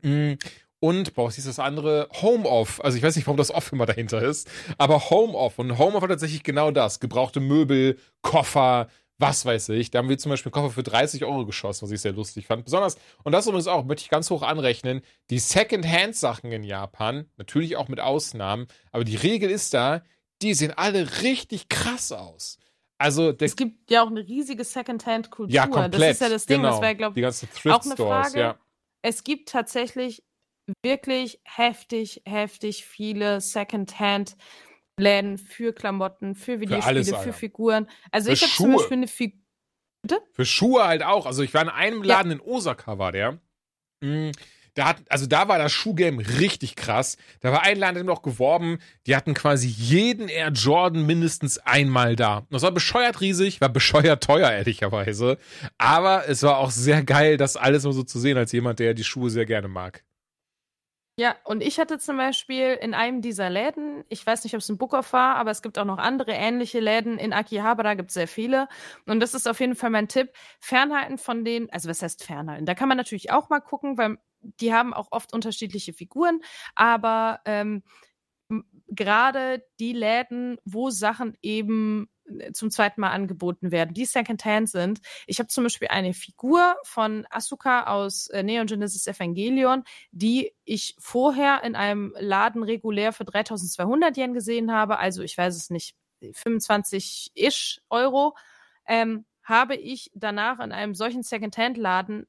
[0.03, 0.35] Mm,
[0.83, 2.09] und, boah, was ist das andere?
[2.23, 2.83] Home Off.
[2.85, 5.61] Also ich weiß nicht, warum das Off immer dahinter ist, aber Home Off.
[5.61, 6.99] Und Home Off hat tatsächlich genau das.
[6.99, 9.93] Gebrauchte Möbel, Koffer, was weiß ich.
[9.93, 12.49] Da haben wir zum Beispiel einen Koffer für 30 Euro geschossen, was ich sehr lustig
[12.49, 12.65] fand.
[12.65, 17.77] Besonders, und das übrigens auch, möchte ich ganz hoch anrechnen, die Second-Hand-Sachen in Japan, natürlich
[17.77, 20.03] auch mit Ausnahmen, aber die Regel ist da,
[20.43, 22.59] die sehen alle richtig krass aus.
[22.99, 25.55] Also es gibt ja auch eine riesige Second-Hand-Kultur.
[25.55, 25.95] Ja, komplett.
[25.95, 26.71] Das ist ja das Ding, genau.
[26.73, 27.27] das wäre, glaube ich,
[27.71, 28.39] auch eine Frage.
[28.41, 28.59] Ja
[29.03, 30.25] es gibt tatsächlich
[30.85, 34.37] wirklich heftig, heftig viele Secondhand
[34.99, 37.89] Läden für Klamotten, für Videospiele, für, alles, für Figuren.
[38.11, 39.43] Also für ich habe zum Beispiel eine Figur
[40.03, 40.21] Bitte?
[40.33, 41.27] Für Schuhe halt auch.
[41.27, 42.39] Also ich war in einem Laden ja.
[42.39, 43.41] in Osaka, war der.
[44.03, 44.33] Mhm.
[44.75, 47.19] Da hat, also da war das Schuhgame richtig krass.
[47.41, 52.17] Da war ein Laden, der noch geworben, die hatten quasi jeden Air Jordan mindestens einmal
[52.17, 52.47] da.
[52.51, 55.37] Das war bescheuert riesig, war bescheuert teuer, ehrlicherweise.
[55.77, 58.95] Aber es war auch sehr geil, das alles mal so zu sehen, als jemand, der
[58.95, 60.03] die Schuhe sehr gerne mag.
[61.19, 64.69] Ja, und ich hatte zum Beispiel in einem dieser Läden, ich weiß nicht, ob es
[64.71, 68.15] ein Bookoff war, aber es gibt auch noch andere ähnliche Läden in Akihabara, gibt es
[68.15, 68.67] sehr viele.
[69.07, 70.31] Und das ist auf jeden Fall mein Tipp.
[70.59, 72.65] Fernhalten von denen, also was heißt fernhalten?
[72.65, 74.17] Da kann man natürlich auch mal gucken, weil
[74.61, 76.41] die haben auch oft unterschiedliche Figuren,
[76.75, 77.83] aber ähm,
[78.89, 85.01] gerade die Läden, wo Sachen eben äh, zum zweiten Mal angeboten werden, die Secondhand sind.
[85.27, 90.95] Ich habe zum Beispiel eine Figur von Asuka aus äh, Neon Genesis Evangelion, die ich
[90.99, 95.95] vorher in einem Laden regulär für 3200 Yen gesehen habe, also ich weiß es nicht,
[96.23, 98.37] 25-ish Euro,
[98.87, 102.27] ähm, habe ich danach in einem solchen Secondhand-Laden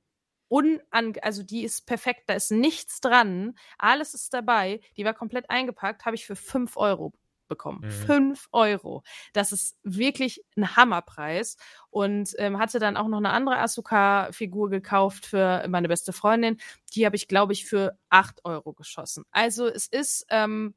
[0.54, 5.50] unan, also die ist perfekt, da ist nichts dran, alles ist dabei, die war komplett
[5.50, 7.12] eingepackt, habe ich für 5 Euro
[7.48, 7.82] bekommen.
[7.84, 7.90] Mhm.
[7.90, 9.04] 5 Euro.
[9.34, 11.58] Das ist wirklich ein Hammerpreis.
[11.90, 16.58] Und ähm, hatte dann auch noch eine andere Asuka-Figur gekauft für meine beste Freundin.
[16.94, 19.26] Die habe ich, glaube ich, für 8 Euro geschossen.
[19.32, 20.74] Also es ist ähm,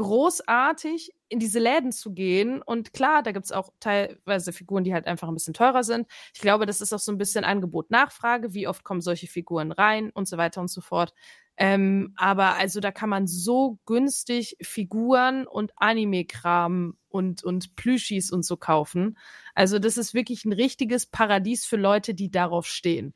[0.00, 2.62] großartig, in diese Läden zu gehen.
[2.62, 6.06] Und klar, da gibt es auch teilweise Figuren, die halt einfach ein bisschen teurer sind.
[6.34, 8.54] Ich glaube, das ist auch so ein bisschen Angebot-Nachfrage.
[8.54, 11.12] Wie oft kommen solche Figuren rein und so weiter und so fort.
[11.58, 18.46] Ähm, aber also da kann man so günstig Figuren und Anime-Kram und, und Plüschis und
[18.46, 19.18] so kaufen.
[19.54, 23.12] Also das ist wirklich ein richtiges Paradies für Leute, die darauf stehen.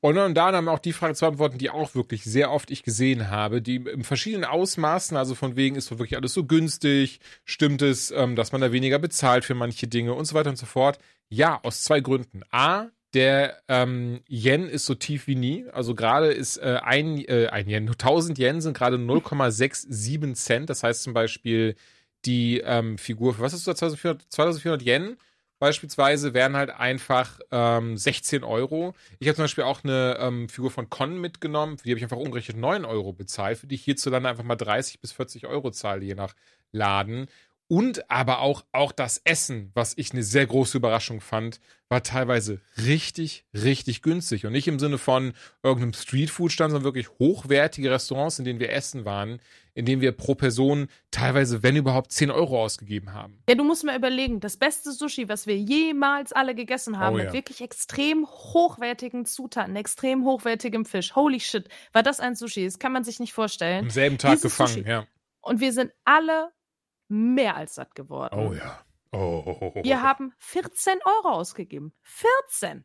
[0.00, 2.82] Und dann da haben auch die Frage zu beantworten, die auch wirklich sehr oft ich
[2.82, 7.82] gesehen habe, die in verschiedenen Ausmaßen, also von wegen ist wirklich alles so günstig, stimmt
[7.82, 10.66] es, ähm, dass man da weniger bezahlt für manche Dinge und so weiter und so
[10.66, 10.98] fort.
[11.28, 12.42] Ja, aus zwei Gründen.
[12.50, 15.64] A, der ähm, Yen ist so tief wie nie.
[15.72, 20.70] Also gerade ist äh, ein, äh, ein Yen, 1000 Yen sind gerade 0,67 Cent.
[20.70, 21.76] Das heißt zum Beispiel
[22.26, 25.16] die ähm, Figur für was ist das 2400, 2400 Yen
[25.58, 28.94] beispielsweise wären halt einfach ähm, 16 Euro.
[29.18, 32.04] Ich habe zum Beispiel auch eine ähm, Figur von Con mitgenommen, für die habe ich
[32.04, 35.70] einfach umgerechnet 9 Euro bezahlt, für die ich hierzulande einfach mal 30 bis 40 Euro
[35.70, 36.34] zahle, je nach
[36.72, 37.28] Laden.
[37.68, 42.60] Und aber auch, auch das Essen, was ich eine sehr große Überraschung fand, war teilweise
[42.78, 44.46] richtig, richtig günstig.
[44.46, 49.04] Und nicht im Sinne von irgendeinem Streetfood-Stand, sondern wirklich hochwertige Restaurants, in denen wir essen
[49.04, 49.40] waren,
[49.74, 53.42] in denen wir pro Person teilweise, wenn überhaupt, 10 Euro ausgegeben haben.
[53.48, 57.18] Ja, du musst mal überlegen, das beste Sushi, was wir jemals alle gegessen haben, oh,
[57.18, 57.24] ja.
[57.24, 61.14] mit wirklich extrem hochwertigen Zutaten, extrem hochwertigem Fisch.
[61.14, 62.64] Holy shit, war das ein Sushi?
[62.64, 63.84] Das kann man sich nicht vorstellen.
[63.84, 64.88] Am selben Tag Dieses gefangen, Sushi.
[64.88, 65.06] ja.
[65.40, 66.50] Und wir sind alle
[67.08, 68.38] mehr als satt geworden.
[68.38, 68.80] Oh ja.
[69.12, 71.94] Oh, oh, oh, wir haben 14 Euro ausgegeben.
[72.02, 72.84] 14!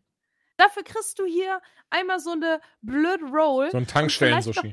[0.58, 3.72] Dafür kriegst du hier einmal so eine blöd Roll.
[3.72, 4.72] So ein Tankstellen-Sushi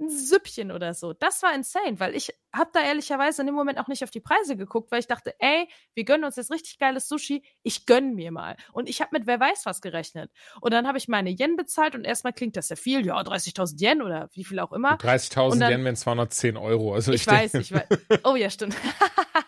[0.00, 1.12] ein Süppchen oder so.
[1.12, 4.20] Das war insane, weil ich habe da ehrlicherweise in dem Moment auch nicht auf die
[4.20, 8.14] Preise geguckt, weil ich dachte, ey, wir gönnen uns jetzt richtig geiles Sushi, ich gönn
[8.14, 8.56] mir mal.
[8.72, 10.30] Und ich habe mit wer weiß was gerechnet.
[10.60, 13.80] Und dann habe ich meine Yen bezahlt und erstmal klingt das ja viel, ja, 30.000
[13.80, 14.96] Yen oder wie viel auch immer.
[14.96, 16.94] 30.000 Yen wären 210 Euro.
[16.94, 17.86] Also ich, ich weiß, ich weiß.
[18.24, 18.76] Oh ja, stimmt.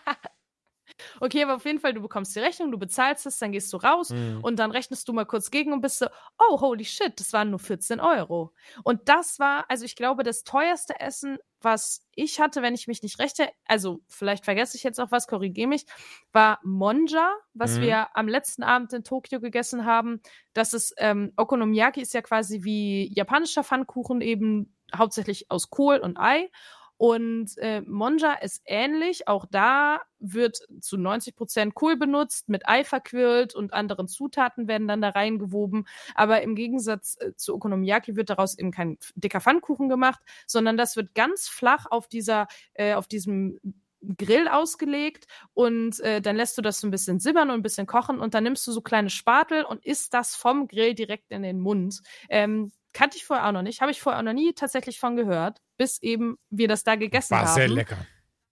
[1.19, 3.77] Okay, aber auf jeden Fall, du bekommst die Rechnung, du bezahlst es, dann gehst du
[3.77, 4.39] raus mhm.
[4.41, 6.07] und dann rechnest du mal kurz gegen und bist so,
[6.39, 8.53] oh, holy shit, das waren nur 14 Euro.
[8.83, 13.03] Und das war, also ich glaube, das teuerste Essen, was ich hatte, wenn ich mich
[13.03, 15.85] nicht rechte, also vielleicht vergesse ich jetzt auch was, korrigiere mich,
[16.31, 17.81] war Monja, was mhm.
[17.81, 20.21] wir am letzten Abend in Tokio gegessen haben.
[20.53, 26.17] Das ist, ähm, Okonomiyaki ist ja quasi wie japanischer Pfannkuchen eben hauptsächlich aus Kohl und
[26.17, 26.49] Ei.
[27.01, 29.27] Und äh, Monja ist ähnlich.
[29.27, 34.87] Auch da wird zu 90 Prozent Kohl benutzt, mit Ei verquirlt und anderen Zutaten werden
[34.87, 35.87] dann da reingewoben.
[36.13, 40.95] Aber im Gegensatz äh, zu Okonomiyaki wird daraus eben kein dicker Pfannkuchen gemacht, sondern das
[40.95, 43.59] wird ganz flach auf dieser, äh, auf diesem
[44.15, 45.25] Grill ausgelegt
[45.55, 48.35] und äh, dann lässt du das so ein bisschen sibbern und ein bisschen kochen und
[48.35, 52.01] dann nimmst du so kleine Spatel und isst das vom Grill direkt in den Mund.
[52.29, 55.15] Ähm, kannte ich vorher auch noch nicht, habe ich vorher auch noch nie tatsächlich von
[55.15, 57.47] gehört, bis eben wir das da gegessen war haben.
[57.47, 57.97] War sehr lecker.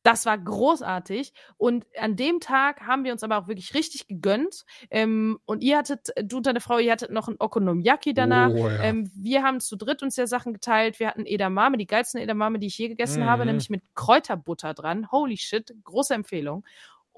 [0.04, 1.34] Das war großartig.
[1.58, 4.66] Und an dem Tag haben wir uns aber auch wirklich richtig gegönnt.
[4.90, 8.50] Ähm, und ihr hattet, du und deine Frau, ihr hattet noch ein Okonomiyaki danach.
[8.52, 8.82] Oh, ja.
[8.82, 11.00] ähm, wir haben zu dritt uns ja Sachen geteilt.
[11.00, 13.28] Wir hatten Edamame, die geilsten Edamame, die ich je gegessen mhm.
[13.28, 15.12] habe, nämlich mit Kräuterbutter dran.
[15.12, 16.64] Holy shit, große Empfehlung.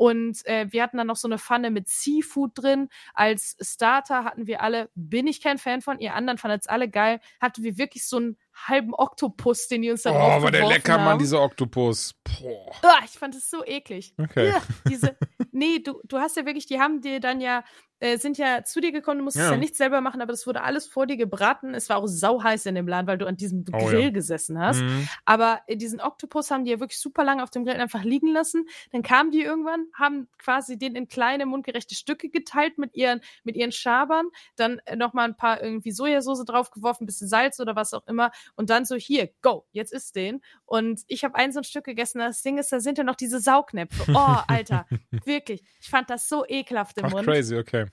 [0.01, 2.89] Und äh, wir hatten dann noch so eine Pfanne mit Seafood drin.
[3.13, 6.89] Als Starter hatten wir alle, bin ich kein Fan von, ihr anderen fandet es alle
[6.89, 10.67] geil, hatten wir wirklich so einen halben Oktopus, den die uns da Oh, war der
[10.67, 11.05] lecker, haben.
[11.05, 12.15] Mann, dieser Oktopus.
[12.23, 12.71] Boah.
[12.81, 14.15] Oh, ich fand es so eklig.
[14.17, 14.47] Okay.
[14.49, 15.15] Ja, diese,
[15.51, 17.63] nee, du, du hast ja wirklich, die haben dir dann ja
[18.01, 19.51] äh, sind ja zu dir gekommen, du musstest Ja.
[19.53, 19.57] ja.
[19.57, 21.73] nicht selber machen, aber das wurde alles vor dir gebraten.
[21.73, 24.09] Es war auch sauheiß in dem Laden, weil du an diesem Oh, Grill ja.
[24.09, 24.81] gesessen hast.
[24.81, 25.07] Mhm.
[25.23, 28.65] Aber diesen Oktopus haben die ja wirklich super lange auf dem Grill einfach liegen lassen.
[28.91, 33.55] Dann kamen die irgendwann, haben quasi den in kleine mundgerechte Stücke geteilt mit ihren, mit
[33.55, 34.25] ihren Schabern,
[34.55, 38.31] dann äh, nochmal ein paar irgendwie Sojasauce draufgeworfen, ein bisschen Salz oder was auch immer
[38.55, 40.41] und dann so, hier, go, jetzt isst den.
[40.65, 43.15] Und ich habe ein so ein Stück gegessen, das Ding ist, da sind ja noch
[43.15, 44.11] diese Saugnäpfe.
[44.13, 44.87] Oh, Alter,
[45.25, 45.63] wirklich.
[45.79, 47.25] Ich fand das so ekelhaft im Ach, Mund.
[47.27, 47.85] crazy, okay.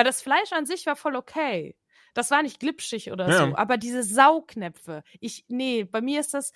[0.00, 1.76] Weil das Fleisch an sich war voll okay.
[2.14, 3.48] Das war nicht glitschig oder Ja.
[3.50, 6.52] so, aber diese Saugnäpfe, ich, nee, bei mir ist das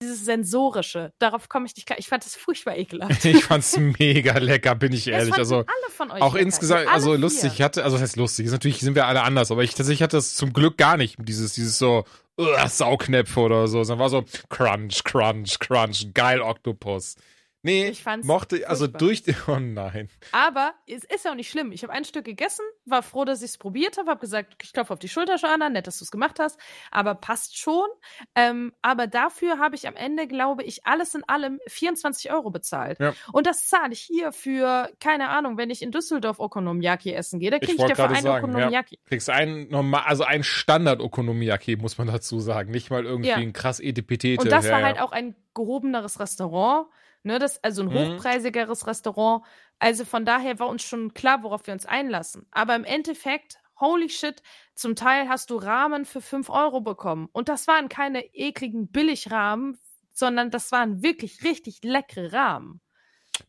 [0.00, 1.12] dieses Sensorische.
[1.18, 1.98] Darauf komme ich nicht klar.
[1.98, 3.24] Ich fand das furchtbar ekelhaft.
[3.24, 5.30] Ich fand's mega lecker, bin ich Das ehrlich.
[5.30, 6.46] fanden Also alle von euch auch lecker.
[6.46, 7.18] insgesamt, Alle also vier.
[7.18, 7.52] lustig.
[7.54, 10.04] Ich hatte, also das heißt lustig, ist natürlich sind wir alle anders, aber ich tatsächlich
[10.04, 11.16] hatte das zum Glück gar nicht.
[11.18, 12.04] Dieses, dieses so
[12.38, 13.82] uh, Saugnäpfe oder so.
[13.82, 17.16] Sondern war so Crunch, Crunch, Crunch, geil Oktopus.
[17.62, 18.98] Nee, Ich fand's mochte, also furchtbar.
[18.98, 20.08] durch, oh nein.
[20.32, 21.72] Aber es ist ja auch nicht schlimm.
[21.72, 24.72] Ich habe ein Stück gegessen, war froh, dass ich es probiert habe, habe gesagt, ich
[24.72, 26.58] klopfe auf die Schulter schon an, nett, dass du es gemacht hast,
[26.90, 27.86] aber passt schon.
[28.34, 33.00] Ähm, aber dafür habe ich am Ende, glaube ich, alles in allem 24 Euro bezahlt.
[33.00, 33.14] Ja.
[33.32, 37.50] Und das zahle ich hier für, keine Ahnung, wenn ich in Düsseldorf Okonomiyaki essen gehe,
[37.50, 38.38] da Ich kriege ich, wollte dafür einen sagen, ja.
[38.54, 38.98] Okonomiyaki.
[39.06, 42.70] Kriegst ein normal, also ein Standard Okonomiyaki, muss man dazu sagen.
[42.70, 43.36] Nicht mal irgendwie Ja.
[43.36, 44.42] ein krass Etipetete.
[44.42, 44.86] Und das ja, war ja.
[44.86, 46.86] halt auch ein gehobeneres Restaurant,
[47.28, 47.94] ne, das, also ein Mhm.
[47.94, 49.44] hochpreisigeres Restaurant.
[49.78, 52.46] Also von daher war uns schon klar, worauf wir uns einlassen.
[52.50, 54.42] Aber im Endeffekt, holy shit,
[54.74, 57.28] zum Teil hast du Rahmen für 5 Euro bekommen.
[57.32, 59.78] Und das waren keine ekligen Billigrahmen,
[60.12, 62.80] sondern das waren wirklich richtig leckere Rahmen.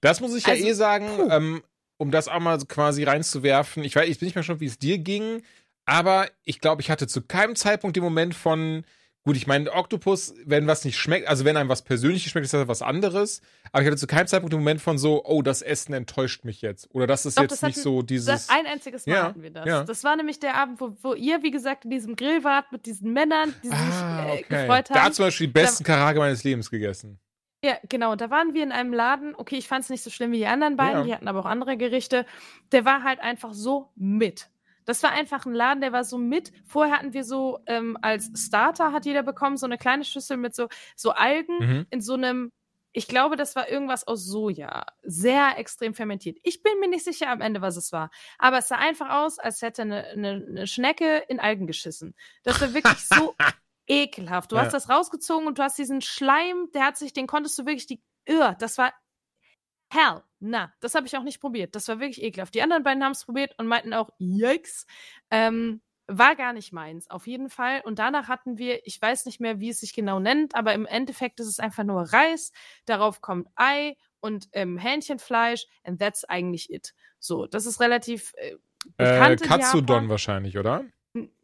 [0.02, 1.64] Das muss ich ja Also, eh sagen, ähm,
[1.98, 3.84] um das auch mal quasi reinzuwerfen.
[3.84, 5.42] Ich weiß, ich bin nicht mehr schon, wie es dir ging,
[5.86, 8.86] aber ich glaube, ich hatte zu keinem Zeitpunkt den Moment von,
[9.26, 12.53] gut, ich meine, Oktopus, wenn was nicht schmeckt, also wenn einem was persönlich schmeckt, ist
[12.53, 13.41] das was anderes.
[13.72, 16.61] Aber ich hatte zu keinem Zeitpunkt den Moment von so, oh, das Essen enttäuscht mich
[16.61, 16.89] jetzt.
[16.93, 18.49] Oder das ist Doch, jetzt das nicht hatten- so Das, dieses.
[18.49, 19.65] ein einziges Mal Ja, hatten wir das.
[19.65, 19.84] ja.
[19.84, 22.86] Das war nämlich der Abend, wo, wo ihr, wie gesagt, in diesem Grill wart mit
[22.86, 24.45] diesen Männern, die sich Ah, äh, okay.
[24.49, 24.93] gefreut haben.
[24.95, 27.20] Da hat zum Beispiel die besten Karage meines Lebens gegessen.
[27.63, 28.15] Ja, genau.
[28.15, 29.36] Da waren wir in einem Laden.
[29.36, 30.99] Okay, ich fand es nicht so schlimm wie die anderen beiden.
[30.99, 31.03] Ja.
[31.03, 32.26] Die hatten aber auch andere Gerichte.
[32.72, 34.49] Der war halt einfach so mit.
[34.90, 36.52] Das war einfach ein Laden, der war so mit.
[36.66, 40.56] Vorher hatten wir so ähm, als Starter hat jeder bekommen so eine kleine Schüssel mit
[40.56, 41.86] so so Algen Mhm.
[41.92, 42.52] in so einem.
[42.92, 44.84] Ich glaube, das war irgendwas aus Soja.
[45.04, 46.40] Sehr extrem fermentiert.
[46.42, 48.10] Ich bin mir nicht sicher am Ende, was es war.
[48.40, 52.16] Aber es sah einfach aus, als hätte eine, eine, eine Schnecke in Algen geschissen.
[52.44, 53.36] Das war wirklich so
[53.88, 54.52] ekelhaft.
[54.52, 54.64] Du Ja.
[54.64, 57.86] hast das rausgezogen und du hast diesen Schleim, der hat sich, den konntest du wirklich
[57.86, 58.02] die.
[58.58, 58.92] Das war
[59.90, 60.22] hell.
[60.40, 61.76] Na, das habe ich auch nicht probiert.
[61.76, 62.56] Das war wirklich ekelhaft.
[62.56, 64.86] Die anderen beiden haben es probiert und meinten auch, yikes.
[65.32, 67.82] Ähm, war gar nicht meins, auf jeden Fall.
[67.84, 70.86] Und danach hatten wir, ich weiß nicht mehr, wie es sich genau nennt, aber im
[70.88, 72.52] Endeffekt ist es einfach nur Reis.
[72.86, 76.94] Darauf kommt Ei und ähm, Hähnchenfleisch and that's eigentlich it.
[77.20, 78.58] So, das ist relativ äh, Äh,
[78.98, 80.86] bekannt in Katsudon wahrscheinlich, oder?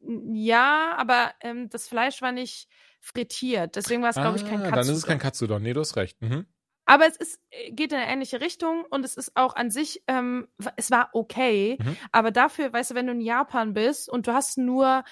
[0.01, 2.69] Ja, aber ähm, das Fleisch war nicht
[3.01, 3.75] frittiert.
[3.75, 4.75] Deswegen war es, glaube ich, kein Ah, Katsudon.
[4.75, 5.61] Dann ist es kein Katsudon.
[5.61, 6.21] Nee, du hast recht.
[6.21, 6.45] Mhm.
[6.85, 10.03] Aber es ist, äh, geht in eine ähnliche Richtung und es ist auch an sich,
[10.07, 11.77] ähm, es war okay.
[11.79, 11.97] Mhm.
[12.11, 15.03] Aber dafür, weißt du, wenn du in Japan bist und du hast nur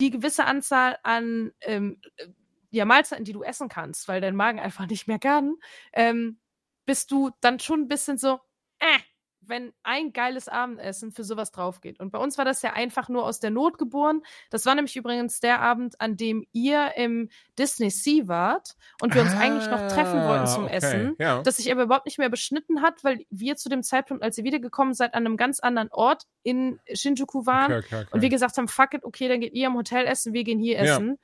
[0.00, 2.28] die gewisse Anzahl an ähm, äh,
[2.70, 5.56] ja, Mahlzeiten, die du essen kannst, weil dein Magen einfach nicht mehr kann,
[5.92, 6.38] ähm,
[6.86, 8.40] bist du dann schon ein bisschen so,
[8.78, 8.98] äh,
[9.48, 12.00] wenn ein geiles Abendessen für sowas drauf geht.
[12.00, 14.22] Und bei uns war das ja einfach nur aus der Not geboren.
[14.50, 17.28] Das war nämlich übrigens der Abend, an dem ihr im
[17.58, 20.76] Disney Sea wart und wir uns eigentlich noch treffen wollten zum Ah, okay.
[20.76, 21.42] Essen Ja.
[21.42, 24.44] das sich aber überhaupt nicht mehr beschnitten hat, weil wir zu dem Zeitpunkt, als ihr
[24.44, 28.56] wiedergekommen seid, an einem ganz anderen Ort in Shinjuku waren okay, okay, und wir gesagt
[28.58, 30.96] haben, fuck it, okay, dann geht ihr im Hotel essen, wir gehen hier Ja.
[30.96, 31.18] essen.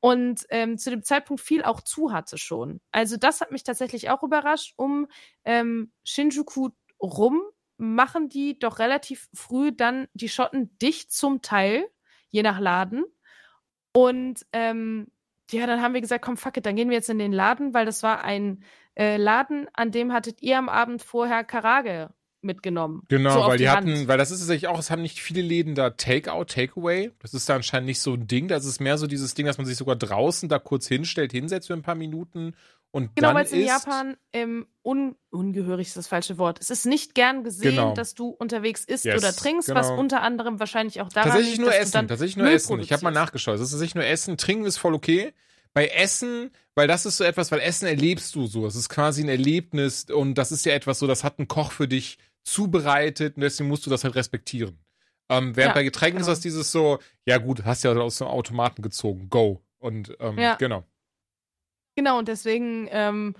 [0.00, 2.80] Und ähm, zu dem Zeitpunkt viel auch zu hatte schon.
[2.92, 4.74] Also das hat mich tatsächlich auch überrascht.
[4.76, 5.08] Um
[5.44, 6.70] ähm, Shinjuku
[7.02, 7.42] rum
[7.78, 11.86] machen die doch relativ früh dann die Schotten dicht zum Teil,
[12.28, 13.04] je nach Laden.
[13.92, 15.06] Und ähm,
[15.50, 17.72] ja, dann haben wir gesagt, komm, fuck it, dann gehen wir jetzt in den Laden,
[17.72, 18.62] weil das war ein
[18.94, 22.10] äh, Laden, an dem hattet ihr am Abend vorher Karage
[22.40, 23.02] mitgenommen.
[23.08, 23.88] Genau, So weil die, Hand.
[23.88, 27.10] hatten, weil das ist tatsächlich auch, es haben nicht viele Läden da Takeout, Takeaway.
[27.20, 28.48] Das ist da anscheinend nicht so ein Ding.
[28.48, 31.68] Das ist mehr so dieses Ding, dass man sich sogar draußen da kurz hinstellt, hinsetzt
[31.68, 32.54] für ein paar Minuten
[32.90, 33.64] und Genau, weil es in.
[33.66, 36.58] Japan ähm, un ungehörig ist das falsche Wort.
[36.60, 37.94] Es ist nicht gern gesehen, Genau.
[37.94, 40.00] dass du unterwegs isst Yes, oder trinkst, was genau.
[40.00, 42.54] unter anderem wahrscheinlich auch daran Tatsächlich liegt, nur dass du Essen, dann tatsächlich nur Müll
[42.56, 42.80] Essen.
[42.80, 43.54] Ich habe mal nachgeschaut.
[43.56, 44.36] Es ist tatsächlich nur Essen.
[44.38, 45.32] Trinken ist voll okay.
[45.74, 48.66] Bei Essen, weil das ist so etwas, weil Essen erlebst du so.
[48.66, 51.72] Es ist quasi ein Erlebnis und das ist ja etwas so, das hat ein Koch
[51.72, 54.78] für dich zubereitet und deswegen musst du das halt respektieren.
[55.28, 56.32] Ähm, während Ja, bei Getränken ist genau.
[56.32, 59.62] das dieses so, ja gut, hast ja aus dem Automaten gezogen, go.
[59.78, 60.54] Und ähm, Ja.
[60.56, 60.84] genau.
[61.98, 63.34] Genau, und deswegen, ähm,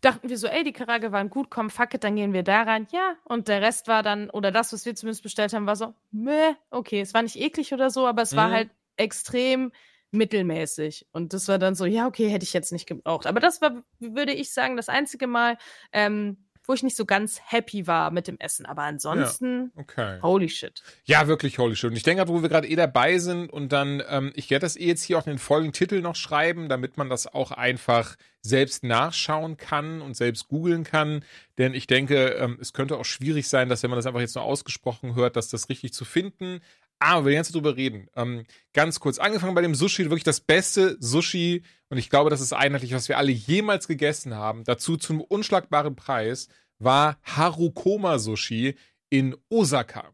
[0.00, 2.62] dachten wir so, ey, die Karage waren gut, komm, fuck it, dann gehen wir da
[2.62, 2.86] rein.
[2.90, 5.92] Ja, und der Rest war dann, oder das, was wir zumindest bestellt haben, war so,
[6.10, 8.52] meh, okay, es war nicht eklig oder so, aber es war Mhm.
[8.52, 9.72] halt extrem
[10.10, 11.06] mittelmäßig.
[11.12, 13.26] Und das war dann so, ja, okay, hätte ich jetzt nicht gebraucht.
[13.26, 15.58] Aber das war, würde ich sagen, das einzige Mal,
[15.92, 18.66] ähm, wo ich nicht so ganz happy war mit dem Essen.
[18.66, 20.20] Aber ansonsten, Okay.
[20.22, 20.82] holy shit.
[21.04, 21.90] Ja, wirklich holy shit.
[21.90, 24.76] Und ich denke, wo wir gerade eh dabei sind und dann, ähm, ich werde das
[24.76, 28.16] eh jetzt hier auch in den folgenden Titel noch schreiben, damit man das auch einfach
[28.42, 31.24] selbst nachschauen kann und selbst googeln kann.
[31.56, 34.36] Denn ich denke, ähm, es könnte auch schwierig sein, dass wenn man das einfach jetzt
[34.36, 36.60] nur ausgesprochen hört, dass das richtig zu finden.
[37.00, 38.08] Aber wir werden jetzt drüber reden.
[38.16, 42.40] Ähm, ganz kurz, angefangen bei dem Sushi, wirklich das beste Sushi, und ich glaube, das
[42.40, 48.76] ist einheitlich, was wir alle jemals gegessen haben, dazu zum unschlagbaren Preis, war Harukoma Sushi
[49.10, 50.12] in Osaka.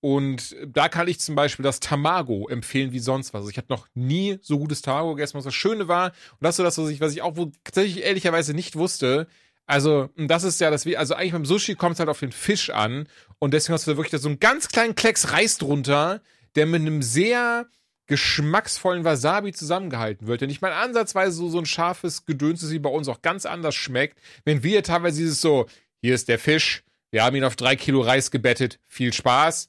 [0.00, 3.40] Und da kann ich zum Beispiel das Tamago empfehlen wie sonst was.
[3.40, 6.12] Also ich habe noch nie so gutes Tamago gegessen, was das Schöne war.
[6.32, 9.26] Und das so das, was ich, was ich auch wo, tatsächlich ehrlicherweise nicht wusste.
[9.66, 12.70] Also, das ist ja das, also eigentlich beim Sushi kommt es halt auf den Fisch
[12.70, 13.06] an.
[13.40, 16.20] Und deswegen hast du da wirklich so einen ganz kleinen Klecks Reis drunter,
[16.54, 17.66] der mit einem sehr
[18.06, 20.40] geschmacksvollen Wasabi zusammengehalten wird.
[20.42, 23.46] Denn ich meine, ansatzweise so, so ein scharfes Gedöns ist wie bei uns auch ganz
[23.46, 24.18] anders schmeckt.
[24.44, 25.66] Wenn wir teilweise dieses so,
[26.02, 26.82] hier ist der Fisch,
[27.12, 29.68] wir haben ihn auf drei Kilo Reis gebettet, viel Spaß.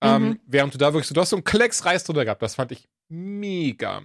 [0.00, 0.40] Ähm, Mhm.
[0.46, 2.42] während du da wirklich so, du hast so einen Klecks Reis drunter gehabt.
[2.42, 4.02] Das fand ich mega.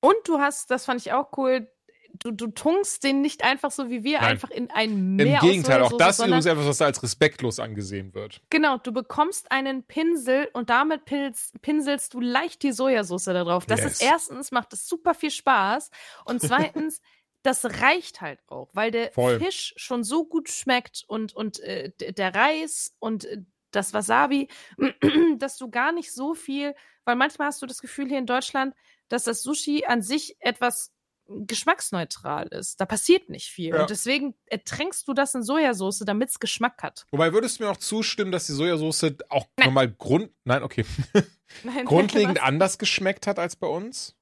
[0.00, 1.68] Und du hast, das fand ich auch cool,
[2.12, 4.30] du, du tunkst den nicht einfach so wie wir, Nein.
[4.30, 7.60] einfach in ein Meer Im Gegenteil, auch das ist übrigens etwas, was da als respektlos
[7.60, 8.40] angesehen wird.
[8.50, 13.66] Genau, du bekommst einen Pinsel und damit pils, pinselst du leicht die Sojasauce da drauf.
[13.66, 13.92] Das Yes.
[13.94, 15.90] ist erstens, macht es super viel Spaß
[16.24, 17.00] und zweitens,
[17.42, 19.38] das reicht halt auch, weil der Voll.
[19.38, 24.48] Fisch schon so gut schmeckt und, und äh, der Reis und äh, das Wasabi,
[25.38, 28.74] dass du gar nicht so viel, weil manchmal hast du das Gefühl hier in Deutschland,
[29.08, 30.92] dass das Sushi an sich etwas
[31.28, 32.80] geschmacksneutral ist.
[32.80, 33.74] Da passiert nicht viel.
[33.74, 33.82] Ja.
[33.82, 37.06] Und deswegen ertränkst du das in Sojasauce, damit es Geschmack hat.
[37.10, 40.84] Wobei würdest du mir auch zustimmen, dass die Sojasauce auch nochmal Grund, nein, okay,
[41.64, 42.44] Nein, grundlegend was?
[42.44, 44.14] anders geschmeckt hat als bei uns?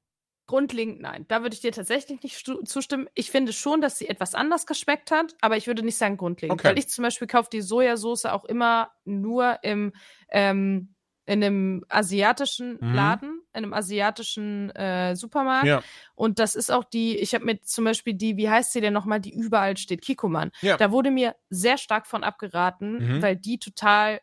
[0.49, 1.25] Grundlegend nein.
[1.27, 3.09] Da würde ich dir tatsächlich nicht zustimmen.
[3.15, 6.61] Ich finde schon, dass sie etwas anders geschmeckt hat, aber ich würde nicht sagen grundlegend.
[6.61, 6.69] Okay.
[6.69, 9.93] Weil ich zum Beispiel kaufe die Sojasauce auch immer nur im,
[10.31, 10.95] ähm,
[11.27, 12.95] in einem asiatischen Mhm.
[12.95, 15.67] Laden, in einem asiatischen äh, Supermarkt.
[15.67, 15.83] Ja.
[16.15, 18.93] Und das ist auch die, ich habe mir zum Beispiel die, wie heißt sie denn
[18.93, 20.53] nochmal, die überall steht, Kikoman.
[20.61, 20.77] Ja.
[20.77, 23.23] Da wurde mir sehr stark von abgeraten, Mhm.
[23.23, 24.21] weil die total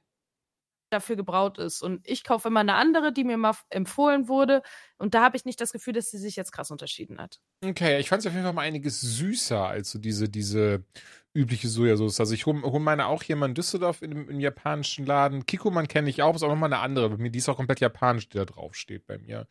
[0.91, 1.81] dafür gebraut ist.
[1.81, 4.61] Und ich kaufe immer eine andere, die mir mal empfohlen wurde.
[4.97, 7.39] Und da habe ich nicht das Gefühl, dass sie sich jetzt krass unterschieden hat.
[7.65, 10.85] Okay, ich fand sie auf jeden Fall mal einiges süßer als so diese, diese
[11.33, 12.19] übliche Sojasauce.
[12.19, 15.45] Also ich hole hol meine auch hier mal in Düsseldorf in, im- japanischen Laden.
[15.45, 17.09] Kikoman kenne ich auch, ist auch nochmal eine andere.
[17.09, 19.47] Bei mir, die ist auch komplett japanisch, die da drauf steht bei mir.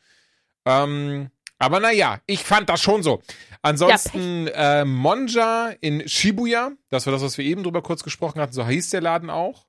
[0.65, 3.23] Ähm, aber naja, ich fand das schon so.
[3.63, 8.53] Ansonsten äh, Monja in Shibuya, das war das, was wir eben drüber kurz gesprochen hatten,
[8.53, 9.67] so hieß der Laden auch.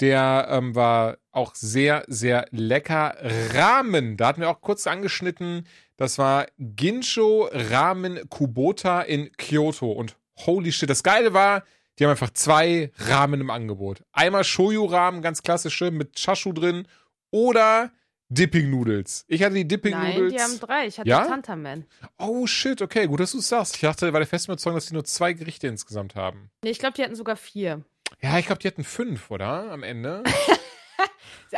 [0.00, 3.16] Der ähm, war auch sehr, sehr lecker.
[3.52, 5.66] Ramen, da hatten wir auch kurz angeschnitten.
[5.96, 9.90] Das war Ginsho Ramen Kubota in Kyoto.
[9.90, 11.64] Und holy shit, das Geile war,
[11.98, 14.02] die haben einfach zwei Ramen im Angebot.
[14.12, 16.86] Einmal Shoyu-Ramen, ganz klassische, mit Chashu drin.
[17.30, 17.90] Oder
[18.30, 19.24] Dipping Noodles.
[19.26, 20.86] Ich hatte die Dipping Nein, die haben drei.
[20.86, 21.24] Ich hatte Ja?
[21.26, 21.86] Tantaman.
[22.18, 23.74] Oh shit, okay, gut, dass du es sagst.
[23.76, 26.50] Ich dachte, war der festen Überzeugung, dass die nur zwei Gerichte insgesamt haben.
[26.62, 27.84] Nee, ich glaube, die hatten sogar vier.
[28.20, 29.70] Ja, ich glaube, die hatten fünf, oder?
[29.70, 30.22] Am Ende.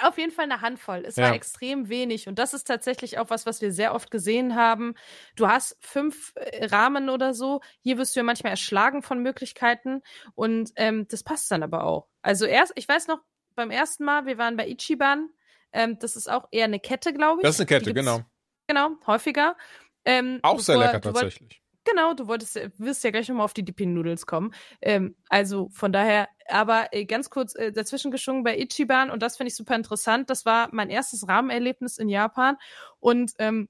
[0.02, 1.04] Auf jeden Fall eine Handvoll.
[1.06, 1.24] Es Ja.
[1.24, 2.28] war extrem wenig.
[2.28, 4.94] Und das ist tatsächlich auch was, was wir sehr oft gesehen haben.
[5.36, 7.60] Du hast fünf äh, Rahmen oder so.
[7.80, 10.02] Hier wirst du ja manchmal erschlagen von Möglichkeiten.
[10.34, 12.08] Und ähm, das passt dann aber auch.
[12.22, 13.20] Also erst, ich weiß noch,
[13.54, 15.28] beim ersten Mal, wir waren bei Ichiban.
[15.72, 17.46] Ähm, das ist auch eher eine Kette, glaube ich.
[17.46, 18.20] Das ist eine Kette, genau.
[18.66, 19.56] Genau, häufiger.
[20.04, 21.59] Ähm, Auch sehr lecker tatsächlich.
[21.84, 24.52] Genau, du wolltest, ja- wirst ja gleich nochmal auf die Dipping Noodles kommen.
[24.82, 29.36] Ähm, also von daher, aber äh, ganz kurz äh, dazwischen geschwungen bei Ichiban und das
[29.36, 30.28] finde ich super interessant.
[30.30, 32.56] Das war mein erstes Rahmenerlebnis in Japan
[33.00, 33.68] und ähm,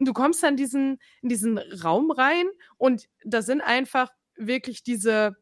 [0.00, 2.46] du kommst dann diesen, in diesen Raum rein
[2.78, 5.36] und da sind einfach wirklich diese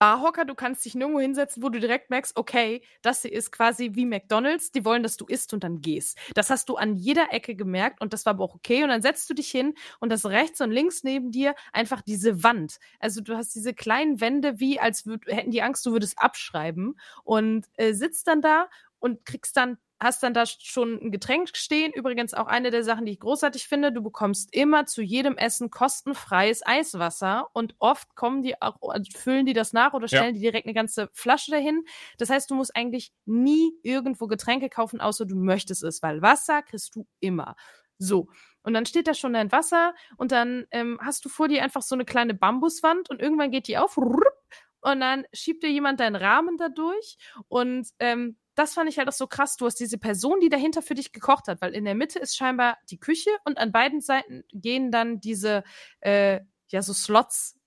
[0.00, 3.90] Barhocker, du kannst dich nirgendwo hinsetzen, wo du direkt merkst, okay, das hier ist quasi
[3.92, 6.16] wie McDonalds, die wollen, dass du isst und dann gehst.
[6.34, 8.82] Das hast du an jeder Ecke gemerkt und das war aber auch okay.
[8.82, 12.42] Und dann setzt du dich hin und das rechts und links neben dir einfach diese
[12.42, 12.78] Wand.
[12.98, 16.98] Also du hast diese kleinen Wände, wie als würd, hätten die Angst, du würdest abschreiben
[17.22, 18.68] und äh, sitzt dann da
[19.00, 21.92] und kriegst dann hast dann da schon ein Getränk stehen.
[21.92, 23.92] Übrigens auch eine der Sachen, die ich großartig finde.
[23.92, 29.46] Du bekommst immer zu jedem Essen kostenfreies Eiswasser und oft kommen die auch, also füllen
[29.46, 30.18] die das nach oder Ja.
[30.18, 31.84] stellen die direkt eine ganze Flasche dahin.
[32.18, 36.62] Das heißt, du musst eigentlich nie irgendwo Getränke kaufen, außer du möchtest es, weil Wasser
[36.62, 37.54] kriegst du immer.
[37.98, 38.28] So.
[38.62, 41.82] Und dann steht da schon dein Wasser und dann ähm, hast du vor dir einfach
[41.82, 46.16] so eine kleine Bambuswand und irgendwann geht die auf und dann schiebt dir jemand deinen
[46.16, 47.16] Rahmen da durch
[47.48, 49.56] und ähm, das fand ich halt auch so krass.
[49.56, 52.36] Du hast diese Person, die dahinter für dich gekocht hat, weil in der Mitte ist
[52.36, 55.64] scheinbar die Küche und an beiden Seiten gehen dann diese,
[56.00, 57.58] äh, ja, so Slots,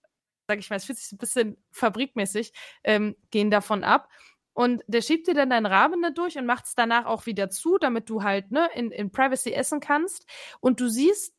[0.48, 2.54] sag ich mal, es fühlt sich ein bisschen fabrikmäßig,
[2.84, 4.08] ähm, gehen davon ab.
[4.54, 7.50] Und der schiebt dir dann deinen Rahmen da durch und macht es danach auch wieder
[7.50, 10.28] zu, damit du halt ne, in, in Privacy essen kannst.
[10.60, 11.34] Und du siehst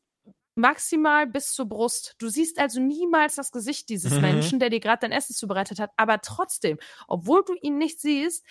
[0.55, 2.15] maximal bis zur Brust.
[2.17, 4.21] Du siehst also niemals das Gesicht dieses mhm.
[4.21, 5.91] Menschen, der dir gerade dein Essen zubereitet hat.
[5.95, 6.77] Aber trotzdem,
[7.07, 8.45] obwohl du ihn nicht siehst,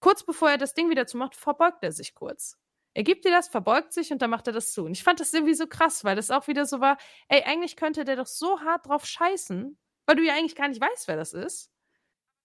[0.00, 2.58] kurz bevor er das Ding wieder zumacht, verbeugt er sich kurz.
[2.94, 4.84] Er gibt dir das, verbeugt sich und dann macht er das zu.
[4.84, 6.98] Und ich fand das irgendwie so krass, weil das auch wieder so war,
[7.28, 10.80] ey, eigentlich könnte der doch so hart drauf scheißen, weil du ja eigentlich gar nicht
[10.80, 11.70] weißt, wer das ist.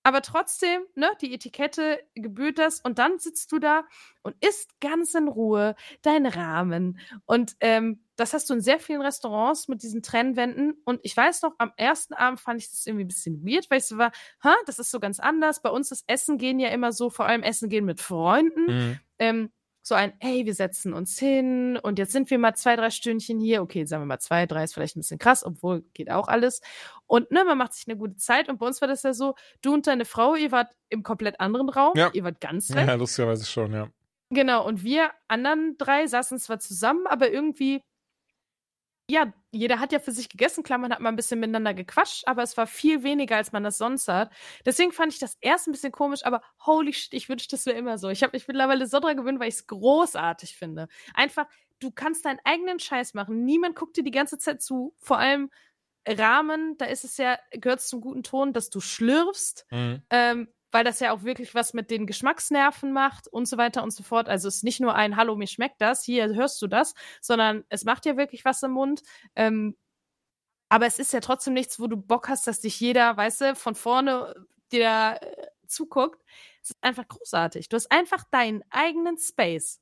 [0.06, 3.86] Aber trotzdem, ne, die Etikette gebührt das und dann sitzt du da
[4.22, 7.00] und isst ganz in Ruhe deinen Rahmen.
[7.26, 10.80] Und ähm, das hast du in sehr vielen Restaurants mit diesen Trennwänden.
[10.86, 13.80] Und ich weiß noch, am ersten Abend fand ich das irgendwie ein bisschen weird, weil
[13.80, 14.12] ich so war,
[14.44, 15.64] ha, das ist so ganz anders.
[15.64, 18.66] Bei uns ist Essen gehen ja immer so, vor allem Essen gehen mit Freunden.
[18.68, 19.00] Mhm.
[19.18, 19.52] Ähm,
[19.88, 23.40] so ein, hey, wir setzen uns hin und jetzt sind wir mal zwei, drei Stündchen
[23.40, 23.62] hier.
[23.62, 26.62] Okay, sagen wir mal zwei, drei ist vielleicht ein bisschen krass, obwohl geht auch alles.
[27.06, 28.50] Und ne, man macht sich eine gute Zeit.
[28.50, 31.40] Und bei uns war das ja so, du und deine Frau, ihr wart im komplett
[31.40, 31.94] anderen Raum.
[31.96, 32.10] Ja.
[32.14, 32.88] Ihr wart ganz recht.
[32.88, 33.88] Ja, lustigerweise schon, ja.
[34.32, 37.84] Genau, und wir anderen drei saßen zwar zusammen, aber irgendwie
[39.10, 42.28] ja, jeder hat ja für sich gegessen, klar, man hat mal ein bisschen miteinander gequatscht,
[42.28, 44.32] aber es war viel weniger, als man das sonst hat.
[44.66, 47.78] Deswegen fand ich das erst ein bisschen komisch, aber holy shit, ich wünschte, das wäre
[47.78, 48.10] immer so.
[48.10, 50.88] Ich habe mich mittlerweile so dran gewöhnt, weil ich es großartig finde.
[51.14, 51.46] Einfach,
[51.80, 53.46] du kannst deinen eigenen Scheiß machen.
[53.46, 54.96] Niemand guckt dir die ganze Zeit zu.
[55.00, 55.52] Vor allem
[56.08, 59.66] Rahmen, da ist es ja, gehört es zum guten Ton, dass du schlürfst.
[59.72, 60.02] Mhm.
[60.10, 63.92] Ähm, weil das ja auch wirklich was mit den Geschmacksnerven macht und so weiter und
[63.92, 64.28] so fort.
[64.28, 67.64] Also es ist nicht nur ein Hallo, mir schmeckt das, hier hörst du das, sondern
[67.70, 69.02] es macht ja wirklich was im Mund.
[69.38, 69.78] Ähm,
[70.68, 73.56] aber es ist ja trotzdem nichts, wo du Bock hast, dass dich jeder, weißt du,
[73.56, 74.36] von vorne
[74.70, 76.22] dir da äh, zuguckt.
[76.62, 77.70] Es ist einfach großartig.
[77.70, 79.80] Du hast einfach deinen eigenen Space.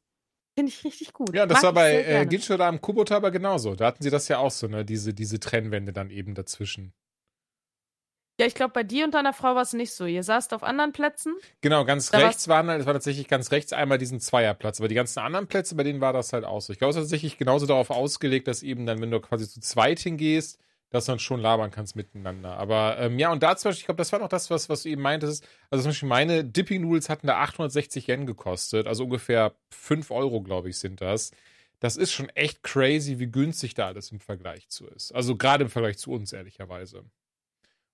[0.56, 1.34] Finde ich richtig gut.
[1.34, 3.74] Ja, das Mag war bei äh, Ginshura am Kubota aber genauso.
[3.74, 4.86] Da hatten sie das ja auch so, ne?
[4.86, 6.94] Diese, diese Trennwände dann eben dazwischen.
[8.40, 10.06] Ja, ich glaube, bei dir und deiner Frau war es nicht so.
[10.06, 11.36] Ihr saßt auf anderen Plätzen.
[11.62, 14.80] Genau, ganz da rechts waren halt, es war tatsächlich ganz rechts einmal diesen Zweierplatz.
[14.80, 16.74] Aber die ganzen anderen Plätze, bei denen war das halt auch so.
[16.74, 19.60] Ich glaube, es ist tatsächlich genauso darauf ausgelegt, dass eben dann, wenn du quasi zu
[19.60, 22.58] zweit hingehst, dass dann schon labern kannst miteinander.
[22.58, 24.84] Aber ähm, ja, und da zum Beispiel, ich glaube, das war noch das, was, was
[24.84, 25.48] du eben meintest.
[25.70, 28.88] Also zum Beispiel meine Dipping Noodles hatten da 860 Yen gekostet.
[28.88, 31.32] Also ungefähr 5 Euro, glaube ich, sind das.
[31.80, 35.14] Das ist schon echt crazy, wie günstig da alles im Vergleich zu ist.
[35.14, 37.04] Also gerade im Vergleich zu uns, ehrlicherweise.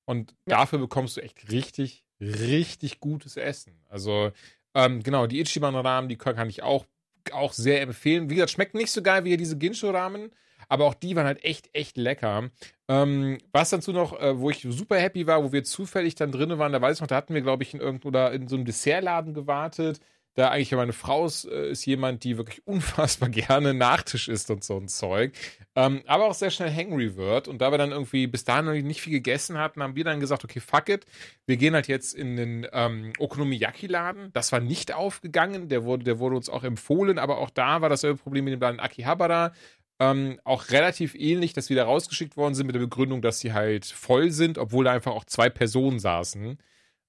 [0.09, 0.57] Und ja.
[0.57, 3.79] dafür bekommst du echt richtig, richtig gutes Essen.
[3.89, 4.31] Also,
[4.73, 6.87] ähm, genau, die Ichiban-Ramen, die kann ich auch,
[7.31, 8.27] auch sehr empfehlen.
[8.27, 10.31] Wie gesagt, schmeckt nicht so geil wie diese Ginsho-Ramen,
[10.67, 12.49] aber auch die waren halt echt, echt lecker.
[12.87, 16.57] Ähm, was dazu noch, äh, wo ich super happy war, wo wir zufällig dann drin
[16.57, 18.55] waren, da weiß ich noch, da hatten wir, glaube ich, in irgendeinem oder in so
[18.55, 19.99] einem Dessertladen gewartet
[20.39, 24.63] da eigentlich meine Frau ist, äh, ist jemand, die wirklich unfassbar gerne Nachtisch isst und
[24.63, 25.33] so ein Zeug,
[25.75, 27.47] ähm, aber auch sehr schnell hangry wird.
[27.47, 30.19] Und da wir dann irgendwie bis dahin noch nicht viel gegessen hatten, haben wir dann
[30.19, 31.05] gesagt, okay, fuck it,
[31.45, 34.31] wir gehen halt jetzt in den ähm, Okonomiyaki-Laden.
[34.33, 37.89] Das war nicht aufgegangen, der wurde, der wurde uns auch empfohlen, aber auch da war
[37.89, 39.53] dasselbe Problem mit dem Laden Akihabara.
[40.01, 43.51] Ähm, auch relativ ähnlich, dass wir da rausgeschickt worden sind mit der Begründung, dass sie
[43.51, 46.57] halt voll sind, obwohl da einfach auch zwei Personen saßen.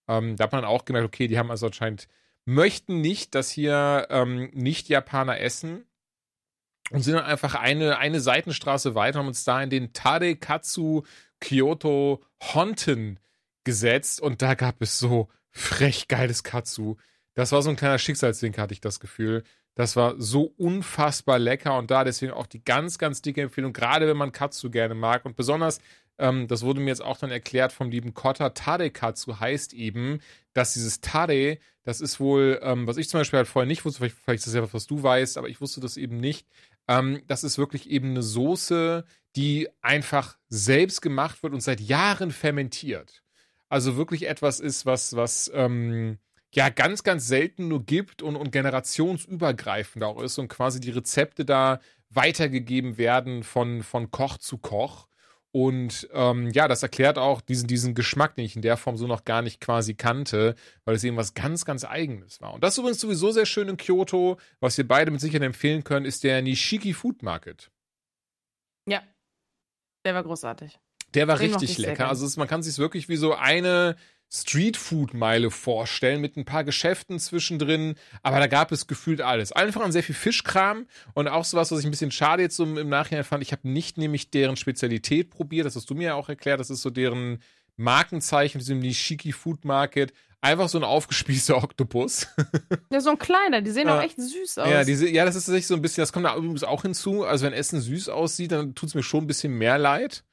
[0.08, 2.08] Ähm, da hat man auch gemerkt, okay, die haben also anscheinend
[2.44, 5.84] möchten nicht, dass hier ähm, Nicht-Japaner essen
[6.90, 11.02] und sind dann einfach eine, eine Seitenstraße weiter und haben uns da in den Tadekatsu
[11.40, 13.18] Kyoto Honten
[13.64, 16.96] gesetzt und da gab es so frech geiles Katsu.
[17.34, 19.44] Das war so ein kleiner Schicksalsding, hatte ich das Gefühl.
[19.74, 24.06] Das war so unfassbar lecker und da deswegen auch die ganz, ganz dicke Empfehlung, gerade
[24.08, 25.80] wenn man Katsu gerne mag und besonders
[26.20, 30.20] ähm, das wurde mir jetzt auch dann erklärt vom lieben Kotta, Tadekatsu heißt eben,
[30.52, 33.98] dass dieses Tade, das ist wohl, ähm, was ich zum Beispiel halt vorher nicht wusste,
[33.98, 36.46] vielleicht, vielleicht ist das ja was, was du weißt, aber ich wusste das eben nicht.
[36.88, 39.04] Ähm, das ist wirklich eben eine Soße,
[39.36, 43.22] die einfach selbst gemacht wird und seit Jahren fermentiert.
[43.68, 46.18] Also wirklich etwas ist, was, was, ähm,
[46.52, 51.44] ja, ganz, ganz selten nur gibt und, und generationsübergreifend auch ist und quasi die Rezepte
[51.44, 51.80] da
[52.10, 55.06] weitergegeben werden von, von Koch zu Koch.
[55.52, 59.06] Und ähm, ja, das erklärt auch diesen, diesen Geschmack, den ich in der Form so
[59.08, 60.54] noch gar nicht quasi kannte,
[60.84, 62.54] weil es eben was ganz, ganz Eigenes war.
[62.54, 64.38] Und das ist übrigens sowieso sehr schön in Kyoto.
[64.60, 67.70] Was wir beide mit Sicherheit empfehlen können, ist der Nishiki Food Market.
[68.86, 69.02] Ja,
[70.04, 70.78] der war großartig.
[71.14, 72.08] Der war Den richtig lecker.
[72.08, 73.96] Also es, man kann sich wirklich wie so eine
[74.32, 79.50] Streetfood-Meile vorstellen mit ein paar Geschäften zwischendrin, aber da gab es gefühlt alles.
[79.50, 82.64] Einfach an sehr viel Fischkram und auch sowas, was ich ein bisschen schade jetzt so
[82.64, 83.42] im Nachhinein fand.
[83.42, 86.70] Ich habe nicht nämlich deren Spezialität probiert, das hast du mir ja auch erklärt, das
[86.70, 87.40] ist so deren
[87.76, 90.12] Markenzeichen, diesem Nishiki Food Market.
[90.42, 92.28] Einfach so ein aufgespießter Oktopus.
[92.90, 94.68] ja, so ein kleiner, die sehen auch echt süß aus.
[94.68, 97.24] Ja, diese, ja, das ist tatsächlich so ein bisschen, das kommt da übrigens auch hinzu.
[97.24, 100.24] Also wenn Essen süß aussieht, dann tut es mir schon ein bisschen mehr leid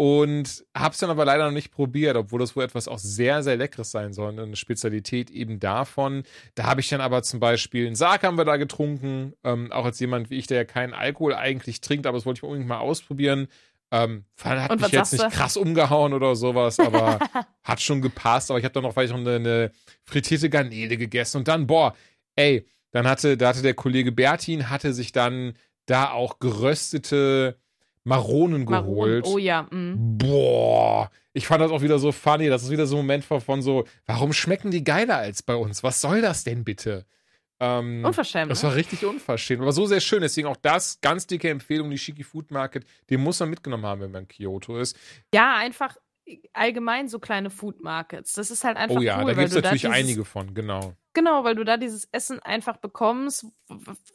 [0.00, 3.42] und habe es dann aber leider noch nicht probiert, obwohl das wohl etwas auch sehr,
[3.42, 4.30] sehr Leckeres sein soll.
[4.30, 6.22] Eine Spezialität eben davon.
[6.54, 9.34] Da habe ich dann aber zum Beispiel einen Sarg haben wir da getrunken.
[9.44, 12.38] Ähm, auch als jemand wie ich, der ja keinen Alkohol eigentlich trinkt, aber das wollte
[12.38, 13.48] ich unbedingt mal ausprobieren.
[13.90, 17.18] Ähm, hat mich jetzt nicht krass umgehauen oder sowas, aber
[17.62, 18.50] hat schon gepasst.
[18.50, 19.70] Aber ich habe dann noch vielleicht noch eine, eine
[20.04, 21.94] frittierte Garnele gegessen und dann, boah,
[22.36, 25.52] ey, dann hatte, da hatte der Kollege Bertin, hatte sich dann
[25.84, 27.58] da auch geröstete
[28.04, 29.24] Maronen geholt.
[29.24, 29.24] Maronen.
[29.24, 29.62] Oh ja.
[29.70, 30.18] Mm.
[30.18, 32.48] Boah, ich fand das auch wieder so funny.
[32.48, 35.82] Das ist wieder so ein Moment von so, warum schmecken die geiler als bei uns?
[35.82, 37.06] Was soll das denn bitte?
[37.62, 38.50] Ähm, unverschämt.
[38.50, 38.76] Das war ne?
[38.76, 39.60] richtig unverschämt.
[39.60, 40.22] Aber so sehr schön.
[40.22, 42.86] Deswegen auch das, ganz dicke Empfehlung, die Shiki Food Market.
[43.10, 44.96] Den muss man mitgenommen haben, wenn man in Kyoto ist.
[45.34, 45.96] Ja, einfach
[46.52, 48.32] allgemein so kleine Food Markets.
[48.32, 50.94] Das ist halt einfach Oh ja, cool, da gibt es natürlich dieses, einige von, genau.
[51.12, 53.46] Genau, weil du da dieses Essen einfach bekommst,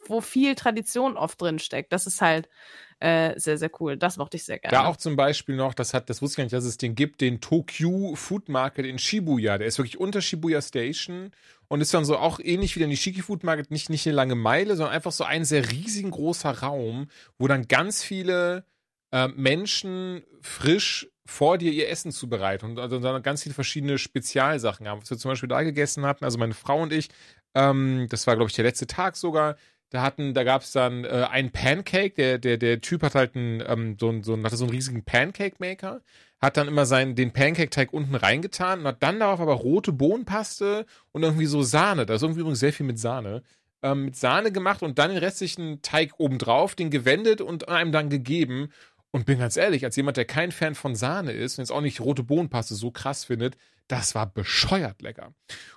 [0.06, 1.92] wo viel Tradition oft drin steckt.
[1.92, 2.48] Das ist halt
[2.98, 3.96] äh, sehr, sehr cool.
[3.96, 4.74] Das mochte ich sehr gerne.
[4.74, 6.94] Da auch zum Beispiel noch, das hat, das wusste ich gar nicht, dass es den
[6.94, 9.58] gibt, den Tokyo Food Market in Shibuya.
[9.58, 11.30] Der ist wirklich unter Shibuya Station
[11.68, 14.34] und ist dann so auch ähnlich wie der Nishiki Food Market, nicht, nicht eine lange
[14.34, 17.08] Meile, sondern einfach so ein sehr riesigen großer Raum,
[17.38, 18.64] wo dann ganz viele
[19.12, 24.88] äh, Menschen frisch vor dir ihr Essen zubereiten und also dann ganz viele verschiedene Spezialsachen
[24.88, 25.02] haben.
[25.02, 27.08] Was wir zum Beispiel da gegessen hatten, also meine Frau und ich,
[27.54, 29.56] ähm, das war, glaube ich, der letzte Tag sogar,
[29.90, 33.36] da hatten, da gab es dann äh, einen Pancake, der, der, der Typ hat halt
[33.36, 36.00] einen, ähm, so, so, hatte so einen riesigen Pancake-Maker,
[36.40, 40.86] hat dann immer seinen, den Pancake-Teig unten reingetan und hat dann darauf aber rote Bohnenpaste
[41.12, 43.42] und irgendwie so Sahne, da ist irgendwie übrigens sehr viel mit Sahne,
[43.82, 48.10] ähm, mit Sahne gemacht und dann den restlichen Teig obendrauf, den gewendet und einem dann
[48.10, 48.70] gegeben.
[49.12, 51.80] Und bin ganz ehrlich, als jemand, der kein Fan von Sahne ist und jetzt auch
[51.80, 53.56] nicht rote Bohnenpaste so krass findet,
[53.88, 55.32] das war bescheuert lecker.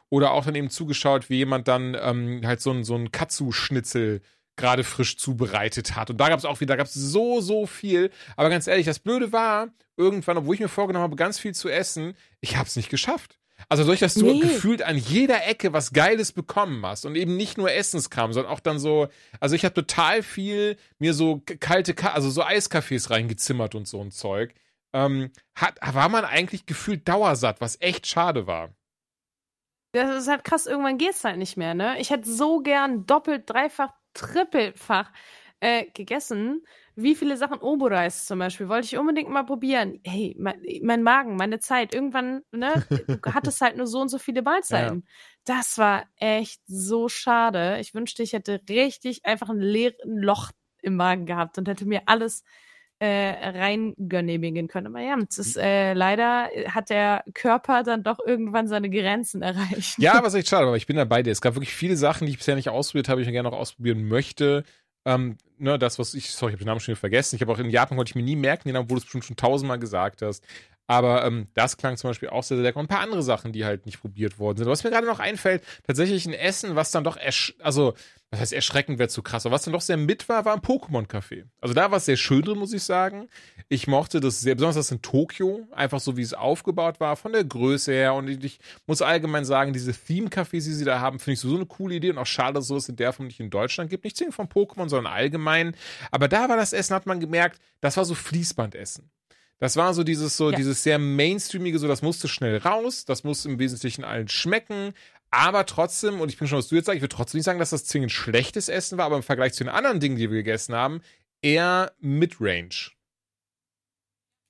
[0.10, 4.22] Oder auch dann eben zugeschaut, wie jemand dann ähm, halt so ein, so ein Katsu-Schnitzel
[4.56, 6.10] gerade frisch zubereitet hat.
[6.10, 8.12] Und da gab es auch wieder, da gab es so, so viel.
[8.36, 11.70] Aber ganz ehrlich, das Blöde war, irgendwann, obwohl ich mir vorgenommen habe, ganz viel zu
[11.70, 13.40] essen, ich habe es nicht geschafft.
[13.68, 14.40] Also durch, dass du nee.
[14.40, 18.62] gefühlt an jeder Ecke was Geiles bekommen hast und eben nicht nur Essenskram, sondern auch
[18.62, 19.10] dann so,
[19.40, 24.12] also ich habe total viel mir so kalte, also so Eiskaffees reingezimmert und so ein
[24.12, 24.54] Zeug
[24.94, 28.74] ähm, hat, war man eigentlich gefühlt dauersatt, was echt schade war.
[29.92, 32.00] Das ist halt krass, irgendwann geht es halt nicht mehr, ne?
[32.00, 35.12] Ich hätte so gern doppelt, dreifach, trippelfach
[35.60, 36.64] äh, gegessen.
[36.96, 40.00] Wie viele Sachen Oboreis zum Beispiel wollte ich unbedingt mal probieren.
[40.04, 41.94] Hey, mein, mein Magen, meine Zeit.
[41.94, 45.04] Irgendwann, ne, du hattest halt nur so und so viele Mahlzeiten.
[45.06, 45.14] Ja.
[45.46, 47.78] Das war echt so schade.
[47.80, 50.52] Ich wünschte, ich hätte richtig einfach ein leeres Loch
[50.82, 52.44] im Magen gehabt und hätte mir alles
[53.00, 54.88] äh, reingenehmigen können.
[54.88, 59.98] Aber ja, es ist, äh, leider hat der Körper dann doch irgendwann seine Grenzen erreicht.
[60.00, 61.32] Ja, was echt schade, aber ich bin dabei dir.
[61.32, 63.58] Es gab wirklich viele Sachen, die ich bisher nicht ausprobiert habe, die ich gerne noch
[63.58, 64.64] ausprobieren möchte.
[65.06, 67.36] Ähm, ne, das, was ich, sorry, ich habe den Namen schon wieder vergessen.
[67.36, 69.06] Ich habe auch in Japan konnte ich mir nie merken, den Namen, wo du es
[69.06, 70.44] bestimmt schon tausendmal gesagt hast.
[70.90, 72.80] Aber ähm, das klang zum Beispiel auch sehr, sehr lecker.
[72.80, 74.68] Und ein paar andere Sachen, die halt nicht probiert worden sind.
[74.68, 77.16] Was mir gerade noch einfällt, tatsächlich ein Essen, was dann doch,
[77.60, 77.94] also
[78.32, 80.62] was heißt erschreckend wäre zu krass, aber was dann doch sehr mit war, war ein
[80.62, 81.44] Pokémon-Café.
[81.62, 83.30] Also da war es sehr schön drin, muss ich sagen.
[83.68, 87.34] Ich mochte das sehr, besonders das in Tokio, einfach so wie es aufgebaut war, von
[87.34, 88.16] der Größe her.
[88.16, 91.56] Und ich muss allgemein sagen, diese Theme-Cafés, die sie da haben, finde ich so, so
[91.56, 94.06] eine coole Idee und auch schade, dass es in der Form nicht in Deutschland gibt.
[94.06, 95.76] Nicht zwingend von Pokémon, sondern allgemein.
[96.10, 99.12] Aber da war das Essen, hat man gemerkt, das war so Fließbandessen.
[99.60, 100.58] Das war so dieses so ja.
[100.58, 104.94] dieses sehr mainstreamige, so das musste schnell raus, das muss im Wesentlichen allen schmecken,
[105.32, 107.60] aber trotzdem, und ich bin schon, was du jetzt sagst, ich würde trotzdem nicht sagen,
[107.60, 110.38] dass das zwingend schlechtes Essen war, aber im Vergleich zu den anderen Dingen, die wir
[110.38, 111.02] gegessen haben,
[111.42, 112.92] eher Midrange.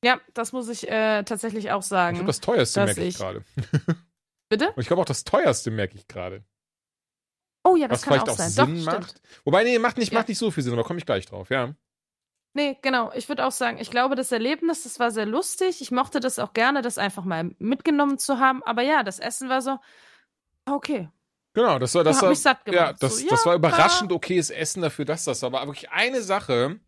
[0.04, 2.16] Ja, das muss ich äh, tatsächlich auch sagen.
[2.16, 3.44] Ich glaube, das teuerste merke ich, ich gerade.
[4.50, 4.70] Bitte?
[4.70, 6.44] Und ich glaube auch das teuerste merke ich gerade.
[7.66, 8.50] Oh ja, das Was kann vielleicht auch, auch sein.
[8.50, 9.10] Sinn Doch, macht.
[9.10, 9.22] Stimmt.
[9.44, 10.20] Wobei, nee, macht nicht, ja.
[10.20, 11.76] macht nicht so viel Sinn, aber komme ich gleich drauf, ja.
[12.54, 13.12] Nee, genau.
[13.14, 15.82] Ich würde auch sagen, ich glaube, das Erlebnis, das war sehr lustig.
[15.82, 18.64] Ich mochte das auch gerne, das einfach mal mitgenommen zu haben.
[18.64, 19.78] Aber ja, das Essen war so,
[20.66, 21.10] okay.
[21.54, 22.22] Genau, das war das.
[22.22, 22.80] War, mich satt gemacht.
[22.80, 25.48] Ja, das, so, das war überraschend okayes Essen dafür, dass das war.
[25.54, 26.80] Aber wirklich eine Sache,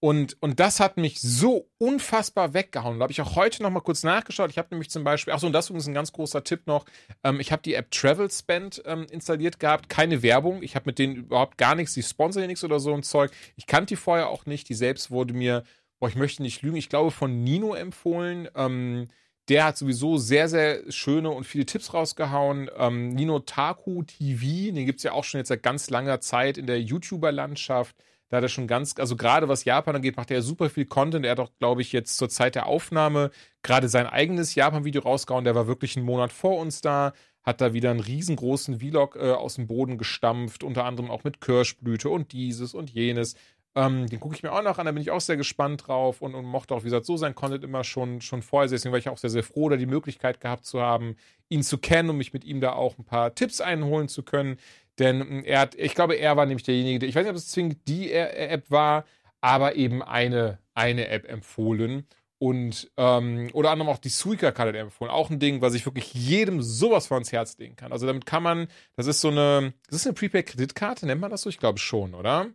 [0.00, 2.98] und, und das hat mich so unfassbar weggehauen.
[2.98, 4.50] Da habe ich auch heute noch mal kurz nachgeschaut.
[4.50, 6.84] Ich habe nämlich zum Beispiel, ach so, und das ist ein ganz großer Tipp noch.
[7.24, 9.88] Ähm, ich habe die App Travel Spend ähm, installiert gehabt.
[9.88, 10.62] Keine Werbung.
[10.62, 11.94] Ich habe mit denen überhaupt gar nichts.
[11.94, 13.32] Die sponsern nichts oder so ein Zeug.
[13.56, 14.68] Ich kannte die vorher auch nicht.
[14.68, 15.64] Die selbst wurde mir,
[15.98, 18.48] boah, ich möchte nicht lügen, ich glaube von Nino empfohlen.
[18.54, 19.08] Ähm,
[19.48, 22.70] der hat sowieso sehr, sehr schöne und viele Tipps rausgehauen.
[22.76, 26.56] Ähm, Nino Taku TV, den gibt es ja auch schon jetzt seit ganz langer Zeit
[26.56, 27.96] in der YouTuber-Landschaft.
[28.28, 30.84] Da hat er schon ganz, also gerade was Japan angeht, macht er ja super viel
[30.84, 31.24] Content.
[31.24, 33.30] Er hat auch, glaube ich, jetzt zur Zeit der Aufnahme
[33.62, 35.44] gerade sein eigenes Japan-Video rausgehauen.
[35.44, 39.32] Der war wirklich einen Monat vor uns da, hat da wieder einen riesengroßen Vlog äh,
[39.32, 43.34] aus dem Boden gestampft, unter anderem auch mit Kirschblüte und dieses und jenes.
[43.74, 46.20] Ähm, den gucke ich mir auch noch an, da bin ich auch sehr gespannt drauf
[46.20, 48.68] und, und mochte auch, wie gesagt, so sein Content immer schon, schon vorher.
[48.68, 51.16] Deswegen war ich auch sehr, sehr froh, da die Möglichkeit gehabt zu haben,
[51.48, 54.58] ihn zu kennen und mich mit ihm da auch ein paar Tipps einholen zu können.
[54.98, 57.36] Denn ähm, er hat, ich glaube, er war nämlich derjenige, der, ich weiß nicht, ob
[57.36, 59.04] es zwingend die App war,
[59.40, 62.06] aber eben eine, eine App empfohlen.
[62.40, 65.10] Und ähm, oder anderem auch die Suica-Karte empfohlen.
[65.10, 67.90] Auch ein Ding, was ich wirklich jedem sowas vor ins Herz legen kann.
[67.90, 71.42] Also damit kann man, das ist so eine, das ist eine Prepaid-Kreditkarte, nennt man das
[71.42, 71.50] so?
[71.50, 72.46] Ich glaube schon, oder?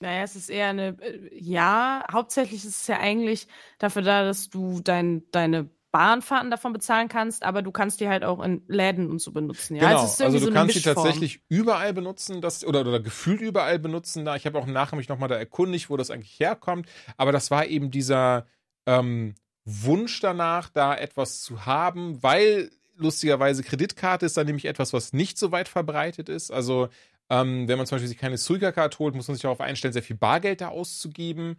[0.00, 3.48] Naja, es ist eher eine, äh, ja, hauptsächlich ist es ja eigentlich
[3.78, 8.22] dafür da, dass du dein, deine Bahnfahrten davon bezahlen kannst, aber du kannst die halt
[8.22, 9.76] auch in Läden und so benutzen.
[9.76, 9.88] Ja?
[9.88, 13.78] Genau, also, also du so kannst die tatsächlich überall benutzen, das, oder, oder gefühlt überall
[13.78, 14.24] benutzen.
[14.24, 14.36] Da.
[14.36, 16.86] Ich habe auch nachher mich nochmal da erkundigt, wo das eigentlich herkommt.
[17.16, 18.46] Aber das war eben dieser
[18.86, 19.34] ähm,
[19.64, 25.38] Wunsch danach, da etwas zu haben, weil lustigerweise Kreditkarte ist dann nämlich etwas, was nicht
[25.38, 26.50] so weit verbreitet ist.
[26.50, 26.88] Also
[27.30, 30.02] ähm, wenn man zum Beispiel sich keine Suica-Card holt, muss man sich darauf einstellen, sehr
[30.02, 31.56] viel Bargeld da auszugeben.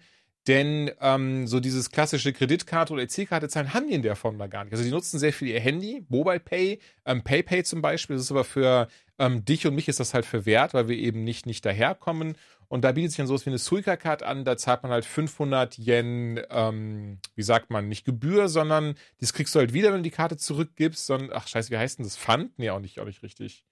[0.48, 4.48] Denn ähm, so dieses klassische Kreditkarte oder EC-Karte zahlen haben die in der Form da
[4.48, 4.74] gar nicht.
[4.74, 8.16] Also die nutzen sehr viel ihr Handy, Mobile Pay, ähm, PayPay zum Beispiel.
[8.16, 8.88] Das ist aber für
[9.20, 12.36] ähm, dich und mich ist das halt verwehrt, weil wir eben nicht, nicht daherkommen.
[12.70, 14.45] Und da bietet sich dann sowas wie eine Suica-Card an.
[14.45, 19.53] Da zahlt man halt 500 Yen, ähm, wie sagt man, nicht Gebühr, sondern das kriegst
[19.56, 21.06] du halt wieder, wenn du die Karte zurückgibst.
[21.06, 22.18] Sondern, ach scheiße, wie heißt denn das?
[22.18, 22.57] Pfand?
[22.57, 23.66] Nee, auch nicht, auch nicht richtig.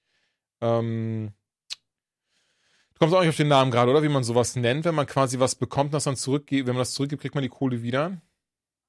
[0.62, 1.32] Ähm,
[2.98, 4.02] Du kommst auch nicht auf den Namen gerade, oder?
[4.02, 6.66] Wie man sowas nennt, wenn man quasi was bekommt, das dann zurückgeht.
[6.66, 8.18] Wenn man das zurückgibt, kriegt man die Kohle wieder.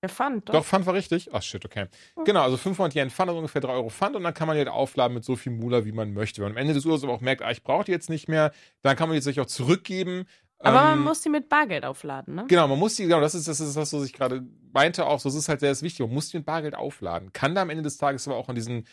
[0.02, 0.54] Der Pfand, doch.
[0.54, 1.28] Doch, Pfand war richtig.
[1.34, 1.88] Ach, shit, okay.
[2.16, 2.24] Mhm.
[2.24, 4.60] Genau, also 500 Yen Pfand, also ungefähr 3 Euro Pfand und dann kann man die
[4.60, 6.40] halt aufladen mit so viel Mula, wie man möchte.
[6.40, 8.28] Wenn man am Ende des Urlaubs aber auch merkt, ah, ich brauche die jetzt nicht
[8.28, 10.24] mehr, dann kann man die sich auch zurückgeben.
[10.60, 12.44] Aber ähm, man muss die mit Bargeld aufladen, ne?
[12.48, 15.20] Genau, man muss die, genau, das ist das, ist das was ich gerade meinte auch,
[15.20, 17.32] so, das ist halt sehr wichtig, man muss die mit Bargeld aufladen.
[17.34, 18.86] Kann da am Ende des Tages aber auch an diesen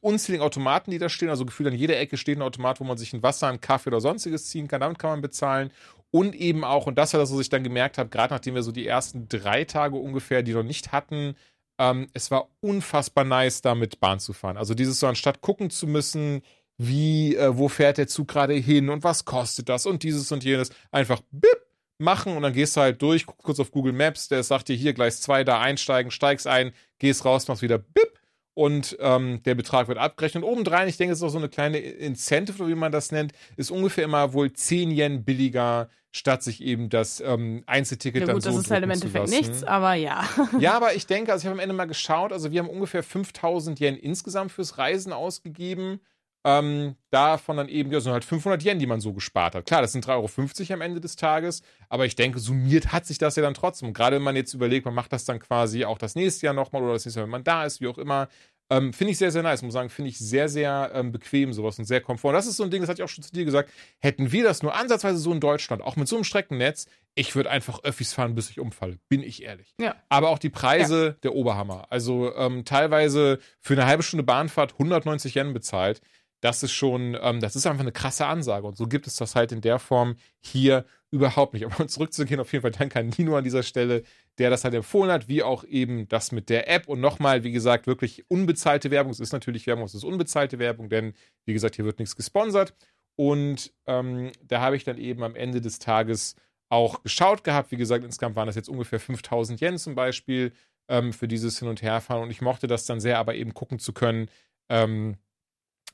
[0.00, 1.28] unzähligen Automaten, die da stehen.
[1.28, 3.90] Also gefühlt an jeder Ecke steht ein Automat, wo man sich ein Wasser, einen Kaffee
[3.90, 4.80] oder sonstiges ziehen kann.
[4.80, 5.70] Damit kann man bezahlen.
[6.10, 8.62] Und eben auch, und das war das, was ich dann gemerkt habe, gerade nachdem wir
[8.62, 11.36] so die ersten drei Tage ungefähr, die noch nicht hatten,
[11.78, 14.56] ähm, es war unfassbar nice, damit Bahn zu fahren.
[14.56, 16.42] Also dieses so, anstatt gucken zu müssen,
[16.78, 20.42] wie, äh, wo fährt der Zug gerade hin und was kostet das und dieses und
[20.42, 21.66] jenes, einfach bip,
[22.00, 24.76] machen und dann gehst du halt durch, guck kurz auf Google Maps, der sagt dir
[24.76, 28.19] hier Gleis 2, da einsteigen, steigst ein, gehst raus, machst wieder bip
[28.54, 30.44] und ähm, der Betrag wird abgerechnet.
[30.44, 33.32] Und obendrein, ich denke, es ist auch so eine kleine Incentive, wie man das nennt,
[33.56, 38.44] ist ungefähr immer wohl 10 Yen billiger, statt sich eben das ähm, Einzelticket ja, gut,
[38.44, 40.28] dann so das ist halt im Endeffekt nichts, aber ja.
[40.58, 43.02] ja, aber ich denke, also ich habe am Ende mal geschaut, also wir haben ungefähr
[43.02, 46.00] 5000 Yen insgesamt fürs Reisen ausgegeben.
[46.42, 49.66] Ähm, davon dann eben, ja, sind halt 500 Yen, die man so gespart hat.
[49.66, 53.18] Klar, das sind 3,50 Euro am Ende des Tages, aber ich denke, summiert hat sich
[53.18, 53.88] das ja dann trotzdem.
[53.88, 56.54] Und gerade wenn man jetzt überlegt, man macht das dann quasi auch das nächste Jahr
[56.54, 58.28] nochmal oder das nächste Jahr, wenn man da ist, wie auch immer,
[58.70, 59.62] ähm, finde ich sehr, sehr nice.
[59.62, 62.30] Muss sagen, finde ich sehr, sehr ähm, bequem sowas und sehr komfort.
[62.30, 63.70] Und das ist so ein Ding, das hatte ich auch schon zu dir gesagt.
[63.98, 66.86] Hätten wir das nur ansatzweise so in Deutschland, auch mit so einem Streckennetz,
[67.16, 68.98] ich würde einfach Öffis fahren, bis ich umfalle.
[69.08, 69.74] Bin ich ehrlich.
[69.80, 69.96] Ja.
[70.08, 71.12] Aber auch die Preise, ja.
[71.24, 71.88] der Oberhammer.
[71.90, 76.00] Also ähm, teilweise für eine halbe Stunde Bahnfahrt 190 Yen bezahlt
[76.40, 78.66] das ist schon, ähm, das ist einfach eine krasse Ansage.
[78.66, 81.64] Und so gibt es das halt in der Form hier überhaupt nicht.
[81.66, 84.02] Aber um zurückzugehen, auf jeden Fall danke an Nino an dieser Stelle,
[84.38, 86.88] der das halt empfohlen hat, wie auch eben das mit der App.
[86.88, 89.12] Und nochmal, wie gesagt, wirklich unbezahlte Werbung.
[89.12, 91.14] Es ist natürlich Werbung, es ist unbezahlte Werbung, denn
[91.44, 92.74] wie gesagt, hier wird nichts gesponsert.
[93.16, 96.36] Und ähm, da habe ich dann eben am Ende des Tages
[96.70, 97.70] auch geschaut gehabt.
[97.70, 100.52] Wie gesagt, insgesamt waren das jetzt ungefähr 5000 Yen zum Beispiel
[100.88, 102.22] ähm, für dieses Hin- und Herfahren.
[102.22, 104.30] Und ich mochte das dann sehr, aber eben gucken zu können,
[104.70, 105.16] ähm,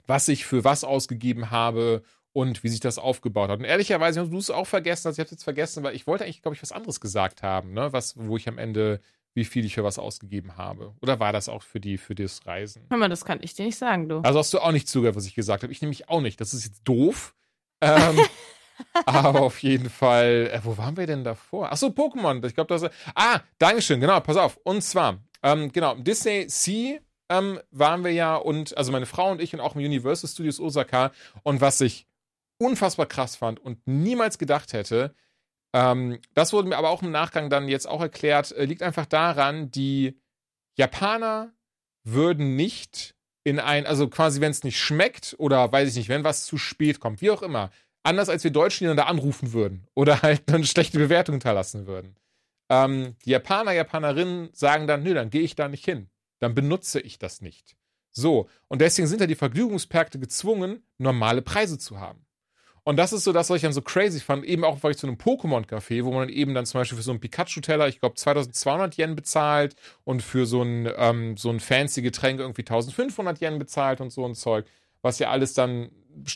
[0.07, 2.03] was ich für was ausgegeben habe
[2.33, 3.61] und wie sich das aufgebaut hat.
[3.61, 6.07] Und ehrlicherweise hast du es auch vergessen, also ich habe es jetzt vergessen, weil ich
[6.07, 7.93] wollte eigentlich, glaube ich, was anderes gesagt haben, ne?
[7.95, 9.01] Was, wo ich am Ende,
[9.33, 10.95] wie viel ich für was ausgegeben habe.
[11.01, 12.85] Oder war das auch für die, für das Reisen?
[12.91, 14.21] Hör mal, das kann ich dir nicht sagen, du.
[14.21, 15.73] Also hast du auch nicht zugehört, was ich gesagt habe.
[15.73, 16.39] Ich nämlich auch nicht.
[16.39, 17.35] Das ist jetzt doof.
[17.81, 18.21] Ähm,
[19.07, 21.73] aber auf jeden Fall, äh, wo waren wir denn davor?
[21.73, 22.45] Achso, Pokémon.
[22.47, 22.91] Ich glaube, das.
[23.15, 24.59] Ah, Dankeschön, genau, pass auf.
[24.63, 29.41] Und zwar, ähm, genau, Disney Sea ähm, waren wir ja und, also meine Frau und
[29.41, 31.13] ich und auch im Universal Studios Osaka.
[31.43, 32.07] Und was ich
[32.59, 35.15] unfassbar krass fand und niemals gedacht hätte,
[35.75, 39.07] ähm, das wurde mir aber auch im Nachgang dann jetzt auch erklärt, äh, liegt einfach
[39.07, 40.19] daran, die
[40.79, 41.53] Japaner
[42.05, 46.25] würden nicht in ein, also quasi, wenn es nicht schmeckt oder weiß ich nicht, wenn
[46.25, 47.71] was zu spät kommt, wie auch immer,
[48.03, 51.87] anders als wir Deutschen, die dann da anrufen würden oder halt eine schlechte Bewertung hinterlassen
[51.87, 52.17] würden.
[52.71, 56.09] Ähm, die Japaner, Japanerinnen sagen dann, nö, dann gehe ich da nicht hin.
[56.39, 57.77] Dann benutze ich das nicht.
[58.11, 62.27] So, und deswegen sind ja die Vergnügungsparke gezwungen, normale Preise zu haben.
[62.83, 64.45] Und das ist so das, was ich dann so crazy fand.
[64.45, 67.03] Eben auch, weil ich zu einem Pokémon-Café, wo man dann eben dann zum Beispiel für
[67.03, 71.59] so einen Pikachu-Teller, ich glaube, 2200 Yen bezahlt und für so ein, ähm, so ein
[71.59, 74.67] fancy Getränk irgendwie 1500 Yen bezahlt und so ein Zeug,
[75.03, 75.91] was ja alles dann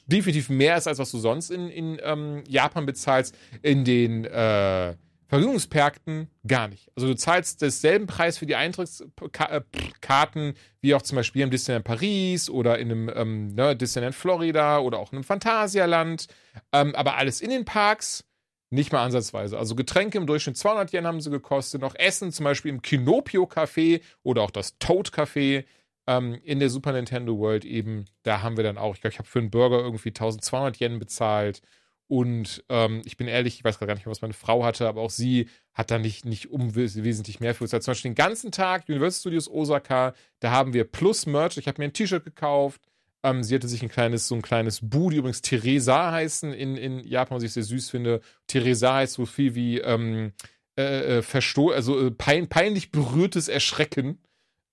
[0.08, 3.34] definitiv mehr ist, als was du sonst in, in ähm, Japan bezahlst.
[3.62, 4.96] In den äh,
[5.30, 6.90] Vergnügungsparken gar nicht.
[6.96, 12.50] Also du zahlst denselben Preis für die Eintrittskarten wie auch zum Beispiel im Disneyland Paris
[12.50, 16.26] oder in einem ähm, ne, Disneyland Florida oder auch in einem Phantasialand.
[16.72, 18.24] Ähm, aber alles in den Parks
[18.70, 19.56] nicht mal ansatzweise.
[19.56, 21.80] Also Getränke im Durchschnitt 200 Yen haben sie gekostet.
[21.80, 25.64] Noch Essen zum Beispiel im Kinopio Café oder auch das Toad Café
[26.08, 28.06] ähm, in der Super Nintendo World eben.
[28.24, 30.98] Da haben wir dann auch, ich glaube, ich habe für einen Burger irgendwie 1200 Yen
[30.98, 31.62] bezahlt.
[32.10, 35.00] Und ähm, ich bin ehrlich, ich weiß gar nicht mehr, was meine Frau hatte, aber
[35.00, 37.68] auch sie hat da nicht, nicht unwesentlich mehr für.
[37.68, 41.56] Zum Beispiel den ganzen Tag Universal Studios Osaka, da haben wir Plus Merch.
[41.56, 42.82] Ich habe mir ein T-Shirt gekauft.
[43.22, 46.76] Ähm, sie hatte sich ein kleines, so ein kleines Bu, die übrigens Theresa heißen in,
[46.76, 48.22] in Japan, was ich sehr süß finde.
[48.48, 50.32] Theresa heißt so viel wie ähm,
[50.76, 54.18] äh, äh, versto also äh, pein peinlich berührtes Erschrecken.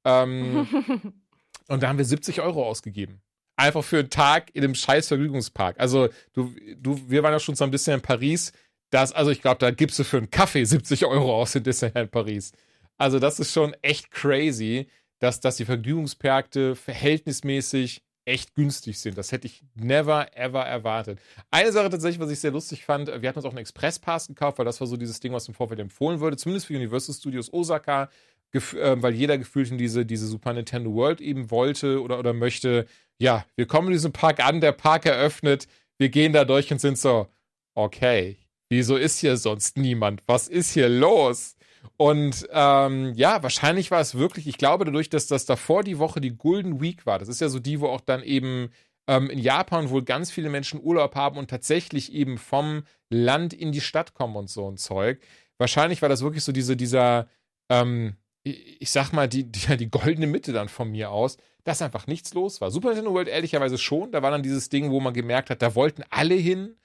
[0.05, 0.67] Ähm,
[1.67, 3.21] und da haben wir 70 Euro ausgegeben
[3.57, 5.79] einfach für einen Tag in einem scheiß Vergnügungspark.
[5.79, 8.53] Also, du, du, wir waren ja schon so ein bisschen in Paris.
[8.89, 12.11] Das, also ich glaube, da gibst du für einen Kaffee 70 Euro aus in Disneyland
[12.11, 12.53] Paris.
[12.97, 14.87] Also, das ist schon echt crazy,
[15.19, 19.17] dass, dass die Vergnügungsparke verhältnismäßig echt günstig sind.
[19.17, 21.19] Das hätte ich never, ever erwartet.
[21.49, 24.59] Eine Sache tatsächlich, was ich sehr lustig fand, wir hatten uns auch einen Expresspass gekauft,
[24.59, 27.51] weil das war so dieses Ding, was im Vorfeld empfohlen wurde, zumindest für Universal Studios
[27.53, 28.09] Osaka,
[28.53, 28.59] äh,
[28.97, 32.85] weil jeder gefühlt in diese, diese Super Nintendo World eben wollte oder, oder möchte
[33.19, 35.67] ja, wir kommen in diesem Park an, der Park eröffnet,
[35.97, 37.27] wir gehen da durch und sind so,
[37.73, 38.37] okay,
[38.69, 40.23] wieso ist hier sonst niemand?
[40.27, 41.55] Was ist hier los?
[41.95, 46.21] Und ähm, ja, wahrscheinlich war es wirklich, ich glaube dadurch, dass das davor die Woche
[46.21, 48.69] die Golden Week war, das ist ja so die, wo auch dann eben
[49.07, 53.71] ähm, in Japan wohl ganz viele Menschen Urlaub haben und tatsächlich eben vom Land in
[53.71, 55.21] die Stadt kommen und so ein Zeug.
[55.57, 57.27] Wahrscheinlich war das wirklich so diese, dieser,
[57.69, 58.15] ähm,
[58.53, 62.33] ich sag mal, die, die, die goldene Mitte dann von mir aus, dass einfach nichts
[62.33, 62.71] los war.
[62.71, 64.11] Super Nintendo World ehrlicherweise schon.
[64.11, 66.75] Da war dann dieses Ding, wo man gemerkt hat, da wollten alle hin.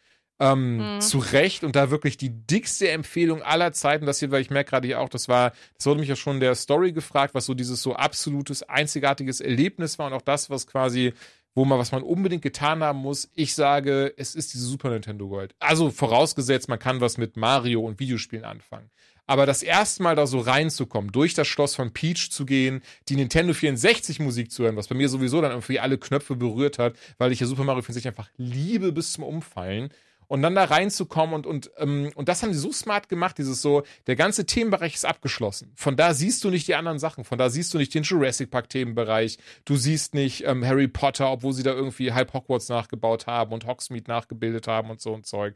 [0.41, 1.01] Ähm, mhm.
[1.01, 4.71] zu Recht und da wirklich die dickste Empfehlung aller Zeiten, das hier, weil ich merke
[4.71, 7.47] gerade hier auch, das war, das wurde mich ja schon in der Story gefragt, was
[7.47, 11.13] so dieses so absolutes, einzigartiges Erlebnis war und auch das, was quasi,
[11.55, 13.31] wo man, was man unbedingt getan haben muss.
[13.35, 15.55] Ich sage, es ist diese Super Nintendo World.
[15.61, 18.91] Also vorausgesetzt, man kann was mit Mario und Videospielen anfangen.
[19.33, 23.17] Aber das erste Mal da so reinzukommen, durch das Schloss von Peach zu gehen, die
[23.17, 26.97] Nintendo 64 Musik zu hören, was bei mir sowieso dann irgendwie alle Knöpfe berührt hat,
[27.17, 29.89] weil ich ja Super Mario 64 einfach liebe bis zum Umfallen.
[30.29, 33.63] Und dann da reinzukommen und, und, ähm, und das haben sie so smart gemacht, dieses
[33.63, 35.73] so, der ganze Themenbereich ist abgeschlossen.
[35.77, 38.51] Von da siehst du nicht die anderen Sachen, von da siehst du nicht den Jurassic
[38.51, 43.27] Park Themenbereich, du siehst nicht ähm, Harry Potter, obwohl sie da irgendwie halb Hogwarts nachgebaut
[43.27, 45.55] haben und Hogsmeade nachgebildet haben und so ein Zeug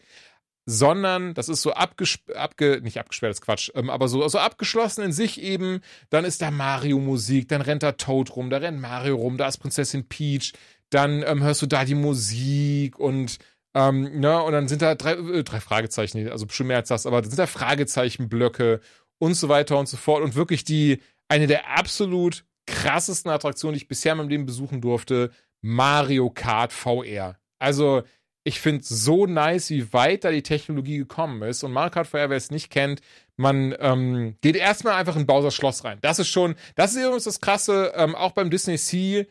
[0.66, 4.38] sondern das ist so abgesperrt, abge, nicht abgesperrt, das ist Quatsch, ähm, aber so, so
[4.38, 5.80] abgeschlossen in sich eben.
[6.10, 9.59] Dann ist da Mario-Musik, dann rennt da Toad rum, da rennt Mario rum, da ist
[9.59, 10.52] Prinzessin Peach,
[10.90, 13.38] dann ähm, hörst du da die Musik und
[13.74, 17.06] ähm, ne, und dann sind da drei, äh, drei Fragezeichen, also bestimmt mehr als das,
[17.06, 18.80] aber da sind da Fragezeichenblöcke
[19.18, 23.82] und so weiter und so fort und wirklich die, eine der absolut krassesten Attraktionen, die
[23.82, 25.30] ich bisher in meinem Leben besuchen durfte,
[25.60, 27.38] Mario Kart VR.
[27.59, 28.02] Also,
[28.47, 31.64] ich finde so nice, wie weit da die Technologie gekommen ist.
[31.64, 33.01] Und Mario Kart VR, wer es nicht kennt,
[33.36, 35.98] man ähm, geht erstmal einfach in Bowser Schloss rein.
[36.01, 39.24] Das ist schon, das ist übrigens das Krasse, ähm, auch beim Disney Sea.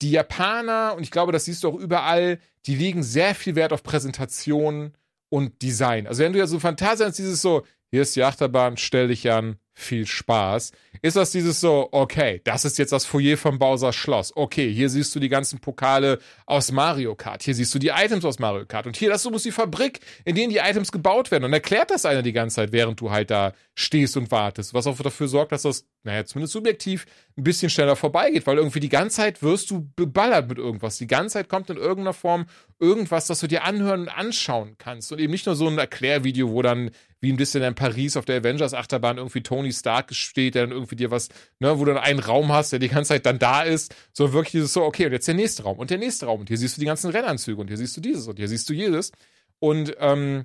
[0.00, 3.72] Die Japaner, und ich glaube, das siehst du auch überall, die legen sehr viel Wert
[3.72, 4.92] auf Präsentation
[5.28, 6.06] und Design.
[6.06, 9.28] Also wenn du ja so Fantasie hast, dieses so, hier ist die Achterbahn, stell dich
[9.28, 10.70] an, viel Spaß.
[11.02, 14.32] Ist das dieses so, okay, das ist jetzt das Foyer vom Bowser Schloss.
[14.36, 17.42] Okay, hier siehst du die ganzen Pokale aus Mario Kart.
[17.42, 18.86] Hier siehst du die Items aus Mario Kart.
[18.86, 21.44] Und hier, das ist die Fabrik, in denen die Items gebaut werden.
[21.44, 24.74] Und erklärt das einer die ganze Zeit, während du halt da stehst und wartest.
[24.74, 27.04] Was auch dafür sorgt, dass das, naja, zumindest subjektiv
[27.36, 28.46] ein bisschen schneller vorbeigeht.
[28.46, 30.96] Weil irgendwie die ganze Zeit wirst du beballert mit irgendwas.
[30.96, 32.46] Die ganze Zeit kommt in irgendeiner Form
[32.78, 35.12] irgendwas, das du dir anhören und anschauen kannst.
[35.12, 38.24] Und eben nicht nur so ein Erklärvideo, wo dann wie ein bisschen in Paris auf
[38.24, 41.28] der Avengers Achterbahn irgendwie Tony Stark steht, der dann irgendwie dir was,
[41.58, 44.32] ne, wo du dann einen Raum hast, der die ganze Zeit dann da ist, so
[44.32, 46.58] wirklich dieses so, okay, und jetzt der nächste Raum und der nächste Raum und hier
[46.58, 49.12] siehst du die ganzen Rennanzüge und hier siehst du dieses und hier siehst du jedes
[49.58, 50.44] und ähm,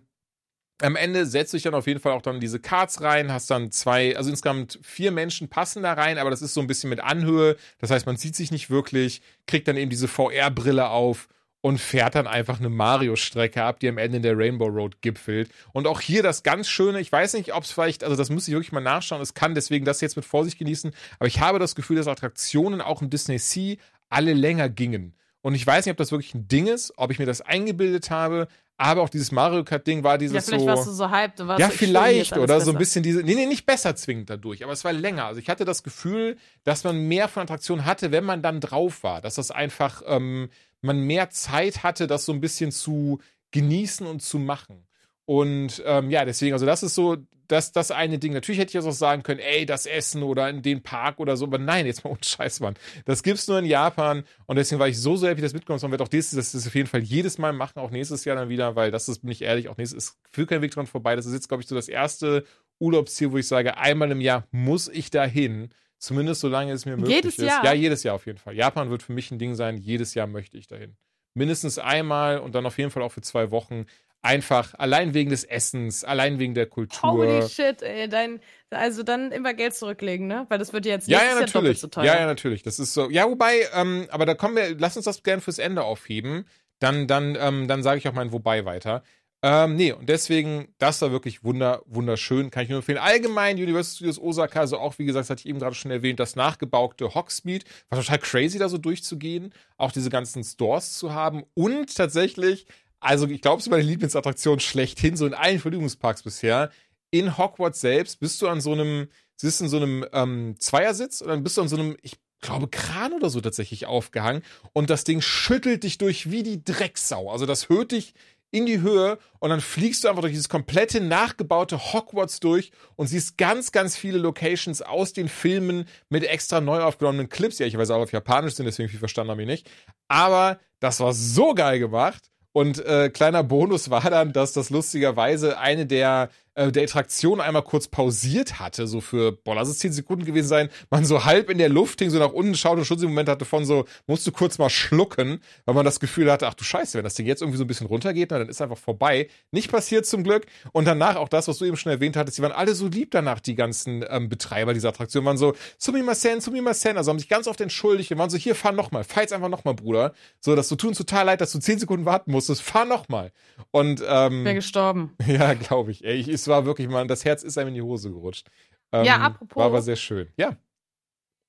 [0.82, 3.50] am Ende setzt du dich dann auf jeden Fall auch dann diese Cards rein, hast
[3.52, 6.90] dann zwei, also insgesamt vier Menschen passen da rein, aber das ist so ein bisschen
[6.90, 7.56] mit Anhöhe.
[7.80, 11.28] Das heißt, man sieht sich nicht wirklich, kriegt dann eben diese VR-Brille auf
[11.62, 15.52] und fährt dann einfach eine Mario-Strecke ab, die am Ende in der Rainbow Road gipfelt.
[15.74, 18.48] Und auch hier das ganz Schöne, ich weiß nicht, ob es vielleicht, also das muss
[18.48, 21.60] ich wirklich mal nachschauen, es kann deswegen das jetzt mit Vorsicht genießen, aber ich habe
[21.60, 23.76] das Gefühl, dass Attraktionen auch im Disney Sea
[24.10, 25.14] alle länger gingen.
[25.44, 28.10] Und ich weiß nicht, ob das wirklich ein Ding ist, ob ich mir das eingebildet
[28.12, 28.48] habe,
[28.82, 30.68] aber auch dieses Mario Kart Ding war dieses ja, vielleicht so.
[30.68, 31.40] warst du so hyped.
[31.40, 33.22] Du warst ja, so, ich vielleicht oder so ein bisschen diese.
[33.22, 35.26] Nee, nee, nicht besser zwingend dadurch, aber es war länger.
[35.26, 39.04] Also ich hatte das Gefühl, dass man mehr von Attraktionen hatte, wenn man dann drauf
[39.04, 39.22] war.
[39.22, 40.50] Dass das einfach, ähm,
[40.82, 43.20] man mehr Zeit hatte, das so ein bisschen zu
[43.52, 44.88] genießen und zu machen.
[45.26, 47.18] Und ähm, ja, deswegen, also das ist so
[47.52, 48.34] das, das eine Ding.
[48.34, 51.36] Natürlich hätte ich jetzt auch sagen können, ey, das Essen oder in den Park oder
[51.36, 52.76] so, aber nein, jetzt mal ohne Scheiß, Mann.
[53.06, 55.84] Das gibt's nur in Japan und deswegen war ich so, so happy, dass mitgekommen ist.
[55.84, 58.36] Man wird auch dieses, das ist auf jeden Fall jedes Mal machen, auch nächstes Jahr
[58.36, 60.88] dann wieder, weil das ist, bin ich ehrlich, auch nächstes, ist führt kein Weg dran
[60.88, 61.16] vorbei.
[61.16, 62.46] Das ist jetzt, glaube ich, so das erste
[62.80, 65.70] Urlaubsziel, wo ich sage, einmal im Jahr muss ich da hin.
[65.98, 67.46] Zumindest solange es mir möglich Jedes ist.
[67.46, 67.64] Jahr?
[67.64, 68.56] Ja, jedes Jahr auf jeden Fall.
[68.56, 70.96] Japan wird für mich ein Ding sein, jedes Jahr möchte ich dahin.
[71.36, 73.86] Mindestens einmal und dann auf jeden Fall auch für zwei Wochen.
[74.24, 77.12] Einfach, allein wegen des Essens, allein wegen der Kultur.
[77.12, 78.08] Holy shit, ey.
[78.08, 78.40] Dein,
[78.70, 80.46] also dann immer Geld zurücklegen, ne?
[80.50, 81.80] Weil das wird ja jetzt Ja, nächstes ja, doppelt natürlich.
[81.80, 82.04] so teuer.
[82.06, 82.62] Ja, ja, natürlich.
[82.62, 83.10] Das ist so.
[83.10, 86.46] Ja, wobei, ähm, aber da kommen wir, lass uns das gerne fürs Ende aufheben.
[86.78, 89.04] Dann, dann, ähm, dann sage ich auch mein Wobei weiter.
[89.44, 92.52] Ähm, nee, und deswegen, das war wirklich wunder, wunderschön.
[92.52, 93.00] Kann ich nur empfehlen.
[93.00, 96.20] Allgemein, Universal Studios Osaka, also auch, wie gesagt, das hatte ich eben gerade schon erwähnt,
[96.20, 97.66] das nachgebaute Hogsmeade.
[97.90, 99.52] War total crazy, da so durchzugehen.
[99.78, 101.44] Auch diese ganzen Stores zu haben.
[101.56, 102.68] Und tatsächlich,
[103.02, 106.72] also ich glaube, es ist meine Lieblingsattraktion schlechthin, so in allen Vergnügungsparks bisher.
[107.10, 111.28] In Hogwarts selbst bist du an so einem, sitzt in so einem ähm, Zweiersitz und
[111.28, 115.04] dann bist du an so einem, ich glaube, Kran oder so tatsächlich aufgehangen und das
[115.04, 117.30] Ding schüttelt dich durch wie die Drecksau.
[117.30, 118.14] Also das hört dich
[118.52, 123.08] in die Höhe und dann fliegst du einfach durch dieses komplette nachgebaute Hogwarts durch und
[123.08, 127.60] siehst ganz, ganz viele Locations aus den Filmen mit extra neu aufgenommenen Clips.
[127.60, 129.70] Ja, ich weiß auch auf Japanisch sind, deswegen viel verstanden habe ich nicht.
[130.08, 132.31] Aber das war so geil gemacht.
[132.54, 137.64] Und äh, kleiner Bonus war dann, dass das lustigerweise eine der, äh, der Attraktionen einmal
[137.64, 141.50] kurz pausiert hatte, so für, boah, lass es 10 Sekunden gewesen sein, man so halb
[141.50, 143.64] in der Luft hing, so nach unten schaut und schon so einen Moment hatte von
[143.64, 147.06] so, musst du kurz mal schlucken, weil man das Gefühl hatte, ach du Scheiße, wenn
[147.06, 149.30] das Ding jetzt irgendwie so ein bisschen runtergeht, na, dann ist einfach vorbei.
[149.52, 150.46] Nicht passiert zum Glück.
[150.74, 153.12] Und danach auch das, was du eben schon erwähnt hattest, die waren alle so lieb
[153.12, 157.48] danach, die ganzen ähm, Betreiber dieser Attraktion, waren so, Sumimasen, Sumimasen, also haben sich ganz
[157.48, 160.14] oft entschuldigt und waren so, hier, fahr nochmal, fahr jetzt einfach nochmal, Bruder.
[160.42, 163.32] So, dass du tun total leid, dass du 10 Sekunden warten musstest, fahr nochmal.
[163.72, 165.16] Und, ähm, Wäre gestorben.
[165.26, 166.04] ja, glaube ich.
[166.04, 166.41] Ey, ich.
[166.42, 168.50] Es war wirklich mal, das Herz ist einem in die Hose gerutscht.
[168.92, 170.32] Ähm, Ja, apropos- War aber sehr schön.
[170.38, 170.58] Ja.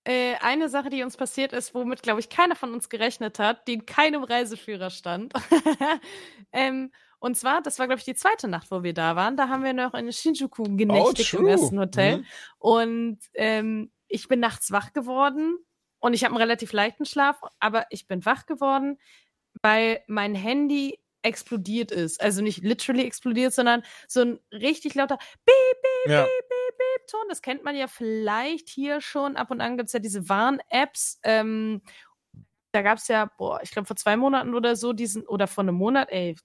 [0.04, 3.68] Äh, eine Sache, die uns passiert ist, womit, glaube ich, keiner von uns gerechnet hat,
[3.68, 5.32] die in keinem Reiseführer stand.
[6.52, 9.36] ähm, und zwar, das war, glaube ich, die zweite Nacht, wo wir da waren.
[9.36, 11.50] Da haben wir noch in Shinjuku genächtigt im true.
[11.52, 12.18] ersten Hotel.
[12.18, 12.24] Mhm.
[12.58, 15.56] Und ähm, ich bin nachts wach geworden
[16.00, 18.98] und ich habe einen relativ leichten Schlaf, aber ich bin wach geworden,
[19.62, 22.20] weil mein Handy explodiert ist.
[22.20, 25.54] Also nicht literally explodiert, sondern so ein richtig lauter Beep,
[26.04, 26.22] Beep, Ja.
[26.22, 27.20] Beep, Beep, Beep Ton.
[27.28, 29.36] Das kennt man ja vielleicht hier schon.
[29.36, 31.20] Ab und an gibt es ja diese Warn-Apps.
[31.22, 31.82] Ähm,
[32.72, 35.62] da gab es ja, boah, ich glaube vor zwei Monaten oder so diesen, oder vor
[35.62, 36.36] einem Monat, ey,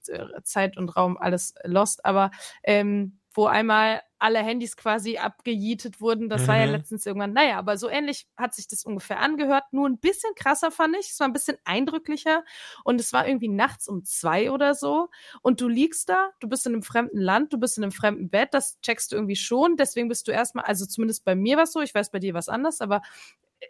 [0.44, 2.30] Zeit und Raum, alles lost, aber
[2.62, 6.28] ähm, wo einmal alle Handys quasi abgejietet wurden.
[6.28, 6.72] Das war ja Mhm.
[6.72, 9.62] letztens irgendwann, naja, aber so ähnlich hat sich das ungefähr angehört.
[9.70, 11.10] Nur ein bisschen krasser fand ich.
[11.10, 12.44] Es war ein bisschen eindrücklicher.
[12.82, 15.08] Und es war irgendwie nachts um zwei oder so.
[15.40, 18.28] Und du liegst da, du bist in einem fremden Land, du bist in einem fremden
[18.28, 19.76] Bett, das checkst du irgendwie schon.
[19.76, 22.34] Deswegen bist du erstmal, also zumindest bei mir war es so, ich weiß bei dir
[22.34, 23.02] was anders, aber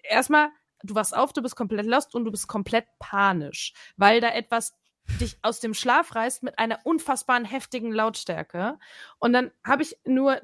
[0.02, 0.48] erstmal,
[0.82, 4.72] du wachst auf, du bist komplett lost und du bist komplett panisch, weil da etwas
[5.20, 8.78] dich aus dem Schlaf reißt mit einer unfassbaren heftigen Lautstärke.
[9.18, 10.40] Und dann habe ich nur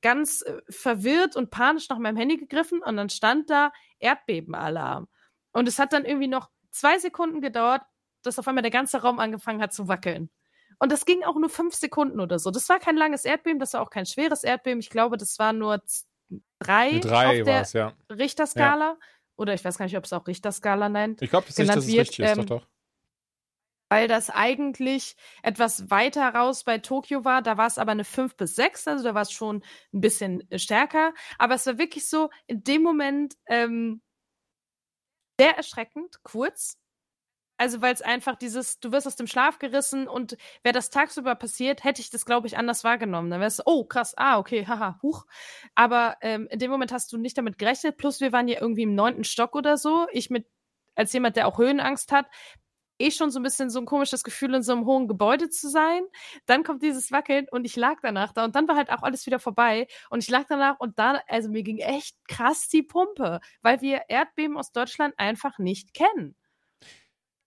[0.00, 5.08] ganz äh, verwirrt und panisch nach meinem Handy gegriffen und dann stand da Erdbebenalarm.
[5.52, 7.82] Und es hat dann irgendwie noch zwei Sekunden gedauert,
[8.22, 10.30] dass auf einmal der ganze Raum angefangen hat zu wackeln.
[10.78, 12.50] Und das ging auch nur fünf Sekunden oder so.
[12.50, 14.80] Das war kein langes Erdbeben, das war auch kein schweres Erdbeben.
[14.80, 15.82] Ich glaube, das war nur
[16.60, 17.92] drei, drei auf der es, ja.
[18.10, 18.96] Richterskala.
[19.36, 21.86] Oder ich weiß gar nicht, ob es auch Richterskala nennt Ich glaube, das ist es
[21.86, 22.66] wird, richtig ist, ähm, doch, doch.
[23.88, 27.42] Weil das eigentlich etwas weiter raus bei Tokio war.
[27.42, 29.62] Da war es aber eine 5 bis 6, also da war es schon
[29.92, 31.14] ein bisschen äh, stärker.
[31.38, 34.02] Aber es war wirklich so in dem Moment ähm,
[35.38, 36.76] sehr erschreckend, kurz.
[37.60, 41.34] Also weil es einfach dieses, du wirst aus dem Schlaf gerissen und wäre das tagsüber
[41.34, 43.30] passiert, hätte ich das, glaube ich, anders wahrgenommen.
[43.30, 45.26] Dann wäre es, oh krass, ah, okay, haha, huch.
[45.74, 47.96] Aber ähm, in dem Moment hast du nicht damit gerechnet.
[47.96, 50.06] Plus wir waren ja irgendwie im neunten Stock oder so.
[50.12, 50.46] Ich mit,
[50.94, 52.26] als jemand, der auch Höhenangst hat,
[52.98, 55.68] eh schon so ein bisschen so ein komisches Gefühl, in so einem hohen Gebäude zu
[55.68, 56.02] sein.
[56.46, 59.26] Dann kommt dieses Wackeln und ich lag danach da und dann war halt auch alles
[59.26, 63.40] wieder vorbei und ich lag danach und da, also mir ging echt krass die Pumpe,
[63.62, 66.34] weil wir Erdbeben aus Deutschland einfach nicht kennen.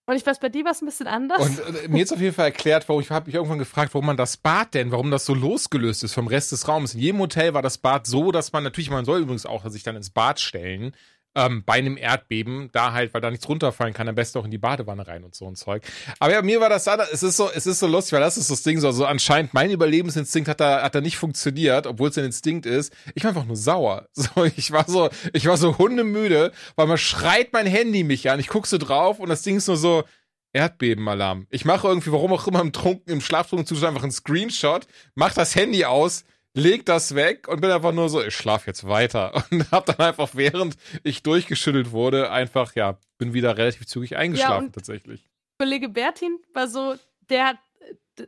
[0.04, 1.40] Und ich weiß, bei dir war es ein bisschen anders.
[1.40, 4.06] Und äh, mir ist auf jeden Fall erklärt, warum ich habe mich irgendwann gefragt, warum
[4.06, 6.94] man das Bad denn, warum das so losgelöst ist vom Rest des Raums.
[6.94, 9.84] In jedem Hotel war das Bad so, dass man natürlich, man soll übrigens auch sich
[9.84, 10.96] dann ins Bad stellen,
[11.34, 14.50] ähm, bei einem Erdbeben, da halt, weil da nichts runterfallen kann, am besten auch in
[14.50, 15.82] die Badewanne rein und so ein Zeug.
[16.18, 18.36] Aber ja, mir war das da, es ist so, es ist so lustig, weil das
[18.36, 22.10] ist das Ding so, also anscheinend mein Überlebensinstinkt hat da, hat da nicht funktioniert, obwohl
[22.10, 22.92] es ein Instinkt ist.
[23.14, 24.08] Ich war einfach nur sauer.
[24.22, 28.38] So, ich war so, ich war so hundemüde, weil man schreit mein Handy mich an,
[28.38, 30.04] ich guck so drauf und das Ding ist nur so,
[30.52, 31.46] Erdbebenalarm.
[31.50, 35.32] Ich mache irgendwie, warum auch immer im Trunken, im Schlaftrunken Zustand einfach einen Screenshot, mach
[35.32, 39.44] das Handy aus, leg das weg und bin einfach nur so, ich schlaf jetzt weiter.
[39.50, 44.66] Und hab dann einfach, während ich durchgeschüttelt wurde, einfach, ja, bin wieder relativ zügig eingeschlafen
[44.66, 45.28] ja, tatsächlich.
[45.58, 46.94] Kollege Bertin war so,
[47.28, 47.58] der hat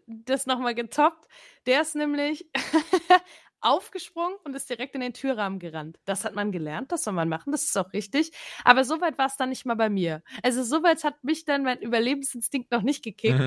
[0.06, 1.26] das nochmal getoppt.
[1.66, 2.46] Der ist nämlich
[3.60, 5.98] aufgesprungen und ist direkt in den Türrahmen gerannt.
[6.04, 8.32] Das hat man gelernt, das soll man machen, das ist auch richtig.
[8.64, 10.22] Aber so weit war es dann nicht mal bei mir.
[10.42, 13.40] Also so weit hat mich dann mein Überlebensinstinkt noch nicht gekickt.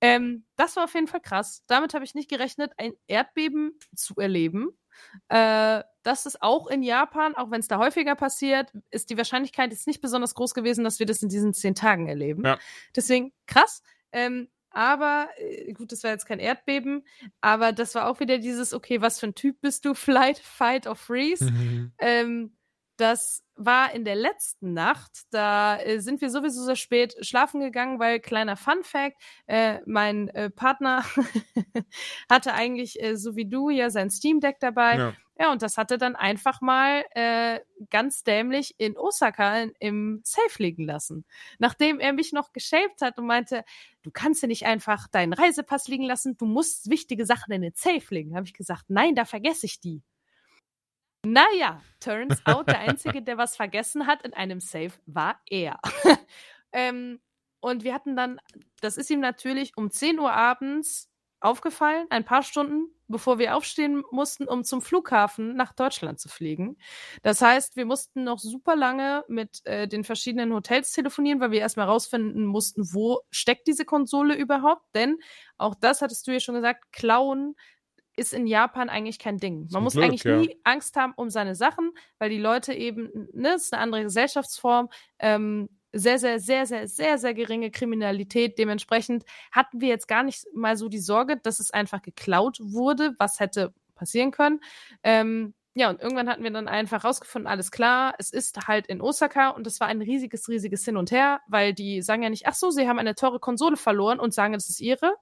[0.00, 1.64] Ähm, das war auf jeden Fall krass.
[1.66, 4.70] Damit habe ich nicht gerechnet, ein Erdbeben zu erleben.
[5.28, 9.70] Äh, das ist auch in Japan, auch wenn es da häufiger passiert, ist die Wahrscheinlichkeit
[9.70, 12.44] jetzt nicht besonders groß gewesen, dass wir das in diesen zehn Tagen erleben.
[12.44, 12.58] Ja.
[12.94, 13.82] Deswegen krass.
[14.12, 17.06] Ähm, aber äh, gut, das war jetzt kein Erdbeben,
[17.40, 19.94] aber das war auch wieder dieses, okay, was für ein Typ bist du?
[19.94, 21.46] Flight, Fight or Freeze.
[21.50, 21.92] Mhm.
[21.98, 22.55] Ähm,
[22.96, 25.24] das war in der letzten Nacht.
[25.30, 29.16] Da äh, sind wir sowieso sehr spät schlafen gegangen, weil kleiner Fun Fact,
[29.46, 31.04] äh, mein äh, Partner
[32.30, 34.96] hatte eigentlich, äh, so wie du, ja sein Steam Deck dabei.
[34.96, 35.14] Ja.
[35.38, 37.60] ja, und das hatte dann einfach mal äh,
[37.90, 41.24] ganz dämlich in Osaka in, im Safe liegen lassen.
[41.58, 43.64] Nachdem er mich noch geshaped hat und meinte,
[44.02, 47.74] du kannst ja nicht einfach deinen Reisepass liegen lassen, du musst wichtige Sachen in den
[47.74, 48.36] Safe legen.
[48.36, 50.02] Habe ich gesagt, nein, da vergesse ich die.
[51.28, 55.80] Naja, turns out, der Einzige, der was vergessen hat in einem Safe, war er.
[56.72, 57.18] ähm,
[57.58, 58.40] und wir hatten dann,
[58.80, 64.04] das ist ihm natürlich um 10 Uhr abends aufgefallen, ein paar Stunden, bevor wir aufstehen
[64.12, 66.76] mussten, um zum Flughafen nach Deutschland zu fliegen.
[67.24, 71.60] Das heißt, wir mussten noch super lange mit äh, den verschiedenen Hotels telefonieren, weil wir
[71.60, 74.84] erstmal rausfinden mussten, wo steckt diese Konsole überhaupt.
[74.94, 75.18] Denn
[75.58, 77.56] auch das hattest du ja schon gesagt, klauen
[78.16, 79.68] ist in Japan eigentlich kein Ding.
[79.70, 80.36] Man muss Glück, eigentlich ja.
[80.36, 84.02] nie Angst haben um seine Sachen, weil die Leute eben, ne, es ist eine andere
[84.04, 84.88] Gesellschaftsform,
[85.18, 88.58] ähm, sehr, sehr, sehr, sehr, sehr, sehr geringe Kriminalität.
[88.58, 93.14] Dementsprechend hatten wir jetzt gar nicht mal so die Sorge, dass es einfach geklaut wurde,
[93.18, 94.60] was hätte passieren können.
[95.02, 99.02] Ähm, ja, und irgendwann hatten wir dann einfach rausgefunden, alles klar, es ist halt in
[99.02, 102.46] Osaka und es war ein riesiges, riesiges Hin und Her, weil die sagen ja nicht,
[102.46, 105.14] ach so, sie haben eine teure Konsole verloren und sagen, das ist ihre,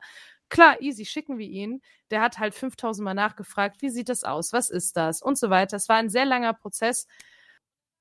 [0.48, 1.80] Klar, easy, schicken wir ihn.
[2.10, 5.50] Der hat halt 5000 Mal nachgefragt, wie sieht das aus, was ist das und so
[5.50, 5.76] weiter.
[5.76, 7.06] Es war ein sehr langer Prozess.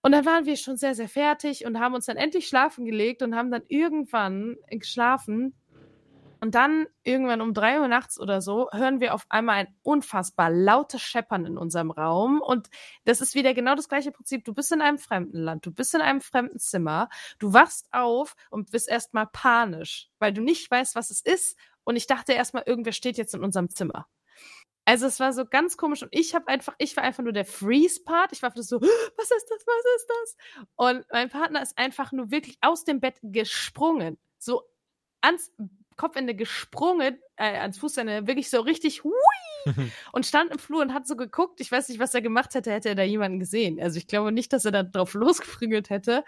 [0.01, 3.21] Und dann waren wir schon sehr, sehr fertig und haben uns dann endlich schlafen gelegt
[3.23, 5.55] und haben dann irgendwann geschlafen.
[6.41, 10.49] Und dann irgendwann um drei Uhr nachts oder so hören wir auf einmal ein unfassbar
[10.49, 12.41] lautes Scheppern in unserem Raum.
[12.41, 12.67] Und
[13.05, 14.43] das ist wieder genau das gleiche Prinzip.
[14.43, 17.07] Du bist in einem fremden Land, du bist in einem fremden Zimmer,
[17.39, 21.95] du wachst auf und bist erstmal panisch, weil du nicht weißt, was es ist und
[21.95, 24.07] ich dachte erstmal, irgendwer steht jetzt in unserem Zimmer.
[24.85, 27.45] Also es war so ganz komisch und ich habe einfach, ich war einfach nur der
[27.45, 28.33] Freeze-Part.
[28.33, 28.81] Ich war so,
[29.17, 30.65] was ist das, was ist das?
[30.75, 34.63] Und mein Partner ist einfach nur wirklich aus dem Bett gesprungen, so
[35.21, 35.51] ans
[35.95, 39.13] Kopfende gesprungen, äh, ans Fußende, wirklich so richtig hui,
[40.11, 41.61] und stand im Flur und hat so geguckt.
[41.61, 43.79] Ich weiß nicht, was er gemacht hätte, hätte er da jemanden gesehen.
[43.81, 46.23] Also ich glaube nicht, dass er da drauf losgefrügelt hätte.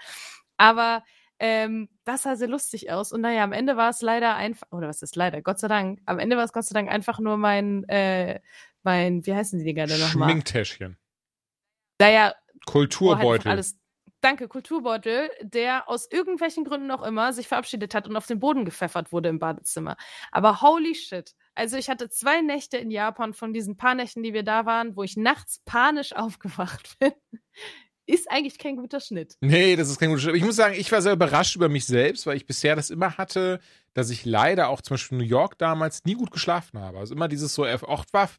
[0.58, 1.04] Aber
[1.40, 3.12] ähm, das sah sehr lustig aus.
[3.12, 6.00] Und naja, am Ende war es leider einfach, oder was ist leider, Gott sei Dank,
[6.06, 8.40] am Ende war es Gott sei Dank einfach nur mein, äh,
[8.84, 10.30] mein, wie heißen die Dinger denn nochmal?
[10.30, 10.98] Schminktäschchen.
[12.00, 12.34] Naja.
[12.66, 13.52] Kulturbeutel.
[13.52, 13.78] Alles,
[14.22, 18.66] danke, Kulturbeutel, der aus irgendwelchen Gründen auch immer sich verabschiedet hat und auf den Boden
[18.66, 19.98] gepfeffert wurde im Badezimmer.
[20.32, 21.36] Aber holy shit.
[21.54, 24.96] Also ich hatte zwei Nächte in Japan von diesen paar Nächten, die wir da waren,
[24.96, 27.14] wo ich nachts panisch aufgewacht bin
[28.06, 29.36] ist eigentlich kein guter Schnitt.
[29.42, 30.36] Nee, das ist kein guter Schnitt.
[30.36, 33.18] Ich muss sagen, ich war sehr überrascht über mich selbst, weil ich bisher das immer
[33.18, 33.60] hatte,
[33.94, 37.00] dass ich leider auch zum Beispiel in New York damals nie gut geschlafen habe.
[37.00, 38.32] Also immer dieses so oft wach,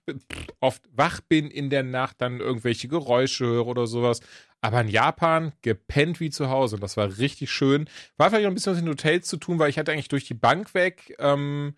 [0.61, 4.21] oft wach bin in der Nacht, dann irgendwelche Geräusche höre oder sowas.
[4.61, 7.89] Aber in Japan gepennt wie zu Hause und das war richtig schön.
[8.17, 10.27] War vielleicht auch ein bisschen was in Hotels zu tun, weil ich hatte eigentlich durch
[10.27, 11.75] die Bank weg ähm,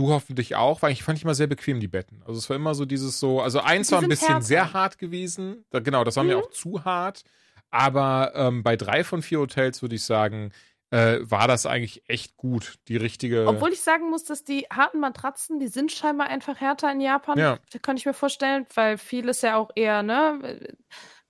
[0.00, 2.22] Du hoffentlich auch, weil ich fand ich immer sehr bequem, die Betten.
[2.26, 4.46] Also es war immer so dieses so, also eins war ein bisschen härter.
[4.46, 5.66] sehr hart gewesen.
[5.68, 6.30] Da, genau, das war mhm.
[6.30, 7.22] mir auch zu hart.
[7.70, 10.52] Aber ähm, bei drei von vier Hotels würde ich sagen,
[10.88, 13.46] äh, war das eigentlich echt gut, die richtige.
[13.46, 17.38] Obwohl ich sagen muss, dass die harten Matratzen, die sind scheinbar einfach härter in Japan.
[17.38, 17.58] Ja.
[17.70, 20.74] Da kann ich mir vorstellen, weil vieles ja auch eher, ne,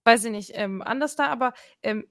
[0.04, 1.52] weiß ich nicht, ähm, anders da, aber
[1.82, 2.06] ähm,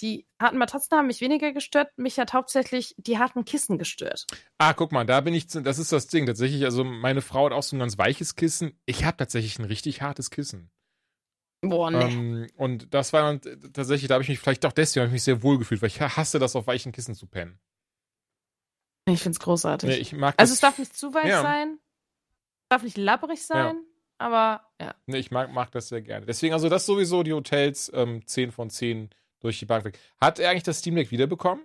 [0.00, 1.90] die harten Matratzen haben mich weniger gestört.
[1.96, 4.26] Mich hat hauptsächlich die harten Kissen gestört.
[4.58, 6.64] Ah, guck mal, da bin ich, das ist das Ding tatsächlich.
[6.64, 8.78] Also meine Frau hat auch so ein ganz weiches Kissen.
[8.86, 10.70] Ich habe tatsächlich ein richtig hartes Kissen.
[11.62, 12.04] Boah, ne.
[12.10, 15.24] Ähm, und das war dann tatsächlich, da habe ich mich vielleicht auch deswegen ich mich
[15.24, 17.58] sehr wohl gefühlt, weil ich hasse das auf weichen Kissen zu pennen.
[19.06, 19.88] Ich find's großartig.
[19.88, 21.42] Nee, ich mag also es darf nicht zu weich Ja.
[21.42, 21.78] sein,
[22.62, 23.82] es darf nicht labbrig sein,
[24.20, 24.94] aber ja.
[25.06, 26.26] Nee, ich mag, mag das sehr gerne.
[26.26, 29.10] Deswegen, also das sowieso, die Hotels, ähm, 10 von 10
[29.40, 29.98] durch die Bank weg.
[30.20, 31.64] Hat er eigentlich das Steam Deck wiederbekommen?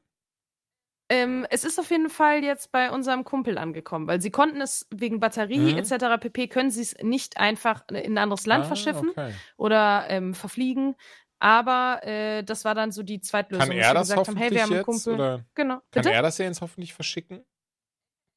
[1.09, 4.87] Ähm, es ist auf jeden Fall jetzt bei unserem Kumpel angekommen, weil sie konnten es
[4.89, 5.77] wegen Batterie Mhm.
[5.77, 6.17] etc.
[6.19, 6.47] pp.
[6.47, 9.33] können sie es nicht einfach in ein anderes Land Ah, verschiffen Okay.
[9.57, 10.95] oder ähm, verfliegen.
[11.37, 13.67] Aber äh, das war dann so die Zweitlösung.
[13.67, 14.83] Kann er das gesagt haben, hoffentlich hey, wir haben einen?
[14.83, 15.13] Kumpel.
[15.13, 15.75] Oder Genau.
[15.75, 16.11] kann Bitte?
[16.11, 17.45] er das ja jetzt hoffentlich verschicken?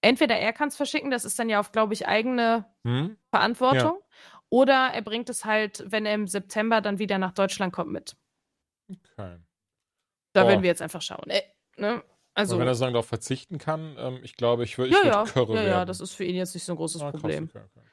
[0.02, 3.16] Entweder er kann es verschicken, das ist dann ja auf, glaube ich, eigene Hm?
[3.30, 3.98] Verantwortung.
[4.50, 8.16] Oder er bringt es halt, wenn er im September dann wieder nach Deutschland kommt, mit.
[8.90, 9.38] Okay.
[10.34, 10.48] Da Oh.
[10.48, 11.28] werden wir jetzt einfach schauen.
[11.28, 11.42] Äh,
[11.76, 12.02] ne?
[12.34, 15.04] Also, Und wenn er sagen darauf verzichten kann, ähm, ich glaube, ich würde ich ja,
[15.04, 17.10] würd ja, Curry ja, ja, das ist für ihn jetzt nicht so ein großes Ah,
[17.10, 17.44] krass, Problem.
[17.44, 17.88] okay, okay, okay.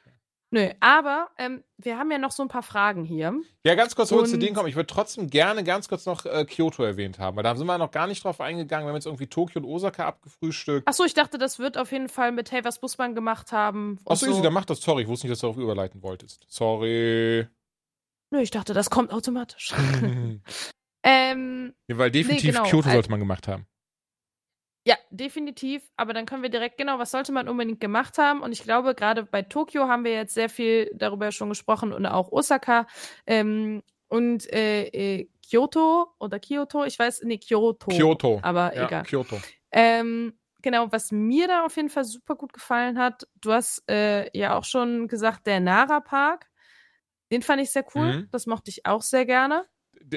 [0.56, 3.34] Nö, aber ähm, wir haben ja noch so ein paar Fragen hier.
[3.66, 4.70] Ja, ganz kurz, wo wir zu denen kommen.
[4.70, 7.78] Ich würde trotzdem gerne ganz kurz noch äh, Kyoto erwähnt haben, weil da sind wir
[7.78, 8.86] noch gar nicht drauf eingegangen.
[8.86, 10.88] Wir haben jetzt irgendwie Tokio und Osaka abgefrühstückt.
[10.88, 14.00] Achso, ich dachte, das wird auf jeden Fall mit Hey, was muss man gemacht haben.
[14.06, 14.80] Achso, easy, dann mach das.
[14.80, 16.46] Sorry, ich wusste nicht, dass du darauf überleiten wolltest.
[16.48, 17.46] Sorry.
[18.32, 19.74] Nö, ich dachte, das kommt automatisch.
[21.04, 22.64] ähm, ja, weil definitiv genau.
[22.64, 23.68] Kyoto sollte man gemacht haben.
[24.86, 25.90] Ja, definitiv.
[25.98, 28.42] Aber dann können wir direkt, genau, was sollte man unbedingt gemacht haben?
[28.42, 32.06] Und ich glaube, gerade bei Tokio haben wir jetzt sehr viel darüber schon gesprochen und
[32.06, 32.86] auch Osaka
[33.26, 37.90] ähm, und äh, äh, Kyoto oder Kyoto, ich weiß, nee, Kyoto.
[37.90, 38.40] Kyoto.
[38.44, 39.04] Aber ja, egal.
[39.04, 39.42] Kyoto.
[39.72, 44.30] Ähm, genau, was mir da auf jeden Fall super gut gefallen hat, du hast äh,
[44.38, 46.48] ja auch schon gesagt, der Nara Park.
[47.32, 48.18] Den fand ich sehr cool.
[48.18, 48.30] Mhm.
[48.32, 49.66] Das mochte ich auch sehr gerne.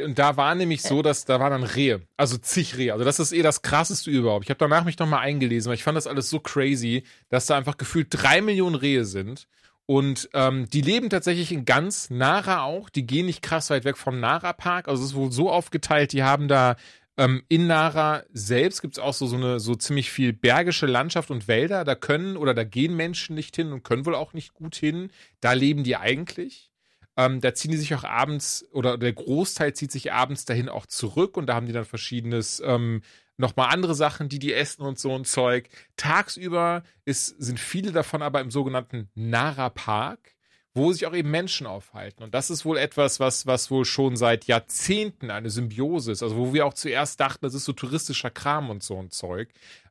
[0.04, 2.92] Und da war nämlich so, dass da waren dann Rehe, also zig Rehe.
[2.92, 4.44] Also das ist eh das krasseste überhaupt.
[4.44, 7.56] Ich habe danach mich nochmal eingelesen, weil ich fand das alles so crazy, dass da
[7.56, 9.48] einfach gefühlt drei Millionen Rehe sind.
[9.86, 12.90] Und ähm, die leben tatsächlich in ganz Nara auch.
[12.90, 14.86] Die gehen nicht krass weit weg vom Nara Park.
[14.86, 16.76] Also es ist wohl so aufgeteilt, die haben da
[17.16, 21.48] ähm, in Nara selbst gibt's auch so, so eine so ziemlich viel bergische Landschaft und
[21.48, 21.84] Wälder.
[21.84, 25.10] Da können oder da gehen Menschen nicht hin und können wohl auch nicht gut hin.
[25.40, 26.70] Da leben die eigentlich.
[27.18, 30.86] Ähm, da ziehen die sich auch abends oder der Großteil zieht sich abends dahin auch
[30.86, 33.02] zurück und da haben die dann verschiedenes, ähm,
[33.36, 35.68] nochmal andere Sachen, die die essen und so ein Zeug.
[35.96, 40.36] Tagsüber ist, sind viele davon aber im sogenannten Nara Park,
[40.74, 42.22] wo sich auch eben Menschen aufhalten.
[42.22, 46.22] Und das ist wohl etwas, was, was wohl schon seit Jahrzehnten eine Symbiose ist.
[46.22, 49.48] Also wo wir auch zuerst dachten, das ist so touristischer Kram und so ein Zeug.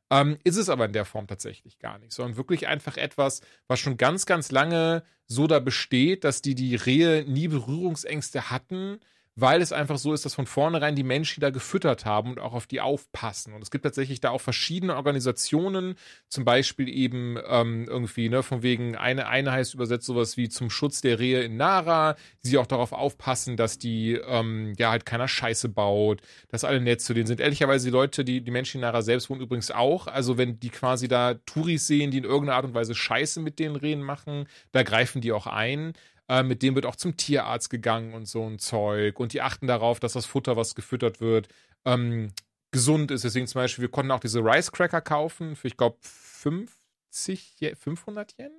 [0.10, 3.80] Ähm, ist es aber in der Form tatsächlich gar nicht, sondern wirklich einfach etwas, was
[3.80, 9.00] schon ganz, ganz lange so da besteht, dass die die Rehe nie Berührungsängste hatten,
[9.40, 12.54] weil es einfach so ist, dass von vornherein die Menschen da gefüttert haben und auch
[12.54, 13.54] auf die aufpassen.
[13.54, 15.94] Und es gibt tatsächlich da auch verschiedene Organisationen,
[16.28, 20.72] zum Beispiel eben ähm, irgendwie, ne, von wegen, eine, eine heißt übersetzt sowas wie zum
[20.72, 25.28] Schutz der Rehe in Nara, die auch darauf aufpassen, dass die, ähm, ja, halt keiner
[25.28, 27.40] Scheiße baut, dass alle nett zu denen sind.
[27.40, 30.08] Ehrlicherweise, die Leute, die, die Menschen in Nara selbst wohnen übrigens auch.
[30.08, 33.60] Also, wenn die quasi da Touris sehen, die in irgendeiner Art und Weise Scheiße mit
[33.60, 35.94] den Rehen machen, da greifen die auch ein.
[36.30, 39.20] Äh, mit dem wird auch zum Tierarzt gegangen und so ein Zeug.
[39.20, 41.48] Und die achten darauf, dass das Futter, was gefüttert wird,
[41.86, 42.32] ähm,
[42.72, 43.24] gesund ist.
[43.24, 47.76] Deswegen zum Beispiel, wir konnten auch diese Rice Cracker kaufen für, ich glaube, 50, Je-
[47.76, 48.52] 500 Yen?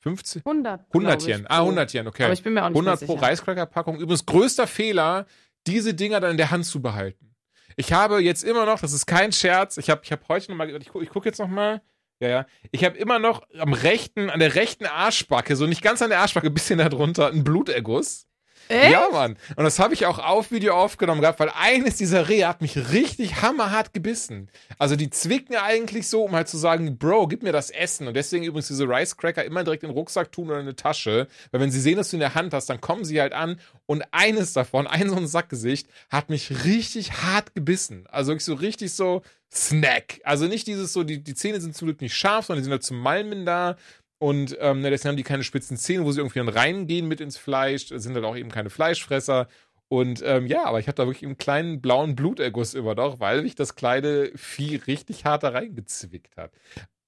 [0.00, 0.44] 50?
[0.44, 0.80] 100.
[0.92, 1.46] 100 glaub ich, Yen.
[1.48, 1.64] Ah, pro.
[1.66, 2.24] 100 Yen, okay.
[2.24, 3.24] Aber ich bin mir auch nicht 100 mehr pro.
[3.24, 3.96] Rice Cracker Packung.
[3.98, 5.26] Übrigens, größter Fehler,
[5.66, 7.34] diese Dinger dann in der Hand zu behalten.
[7.76, 10.70] Ich habe jetzt immer noch, das ist kein Scherz, ich habe ich hab heute nochmal,
[10.80, 11.82] ich gucke ich guck jetzt nochmal,
[12.20, 16.00] ja, ja, ich habe immer noch am rechten, an der rechten Arschbacke, so nicht ganz
[16.00, 18.26] an der Arschbacke, ein bisschen darunter, einen Bluterguss.
[18.68, 18.92] Echt?
[18.92, 19.36] Ja, Mann.
[19.56, 22.92] Und das habe ich auch auf Video aufgenommen gehabt, weil eines dieser Rehe hat mich
[22.92, 24.50] richtig hammerhart gebissen.
[24.78, 28.08] Also die zwicken eigentlich so, um halt zu sagen, Bro, gib mir das Essen.
[28.08, 30.76] Und deswegen übrigens diese Rice Cracker immer direkt in den Rucksack tun oder in eine
[30.76, 31.28] Tasche.
[31.50, 33.60] Weil wenn sie sehen, dass du in der Hand hast, dann kommen sie halt an.
[33.86, 38.06] Und eines davon, ein so ein Sackgesicht, hat mich richtig hart gebissen.
[38.10, 39.22] Also wirklich so richtig so
[39.52, 40.20] Snack.
[40.24, 42.72] Also nicht dieses so, die, die Zähne sind zum Glück nicht scharf, sondern die sind
[42.72, 43.76] halt zum Malmen da.
[44.18, 47.36] Und ähm, deswegen haben die keine spitzen Zähne, wo sie irgendwie dann reingehen mit ins
[47.36, 49.48] Fleisch, sind halt auch eben keine Fleischfresser.
[49.88, 53.42] Und ähm, ja, aber ich habe da wirklich einen kleinen blauen Bluterguss immer noch, weil
[53.42, 56.52] mich das kleine Vieh richtig hart da reingezwickt hat.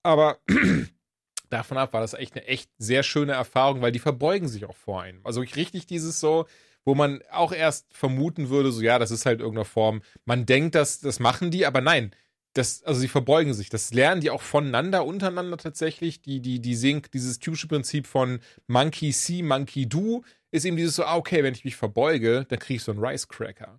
[0.02, 0.38] Aber
[1.50, 4.76] davon ab war das echt eine echt sehr schöne Erfahrung, weil die verbeugen sich auch
[4.76, 5.20] vor einem.
[5.24, 6.46] Also wirklich richtig dieses so,
[6.84, 10.02] wo man auch erst vermuten würde, so ja, das ist halt irgendeiner Form.
[10.24, 12.12] Man denkt, dass das machen die, aber nein,
[12.54, 13.68] das, also sie verbeugen sich.
[13.68, 16.22] Das lernen die auch voneinander, untereinander tatsächlich.
[16.22, 20.24] Die, die, die sehen dieses typische Prinzip von Monkey See, Monkey Do.
[20.50, 23.04] ist eben dieses so, ah, okay, wenn ich mich verbeuge, dann kriege ich so einen
[23.04, 23.78] Rice Cracker.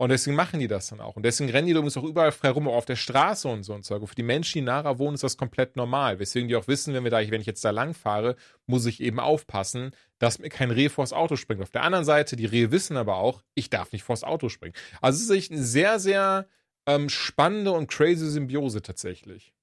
[0.00, 1.16] Und deswegen machen die das dann auch.
[1.16, 3.74] Und deswegen rennen die übrigens auch überall frei rum, auch auf der Straße und so
[3.74, 4.06] und so.
[4.06, 6.18] Für die Menschen, die in Nara wohnen, ist das komplett normal.
[6.18, 8.36] Weswegen die auch wissen, wenn wir da, wenn ich jetzt da lang fahre,
[8.66, 11.60] muss ich eben aufpassen, dass mir kein Reh vors Auto springt.
[11.60, 14.72] Auf der anderen Seite, die Rehe wissen aber auch, ich darf nicht vors Auto springen.
[15.02, 16.48] Also es ist echt eine sehr, sehr
[16.86, 19.54] ähm, spannende und crazy Symbiose tatsächlich.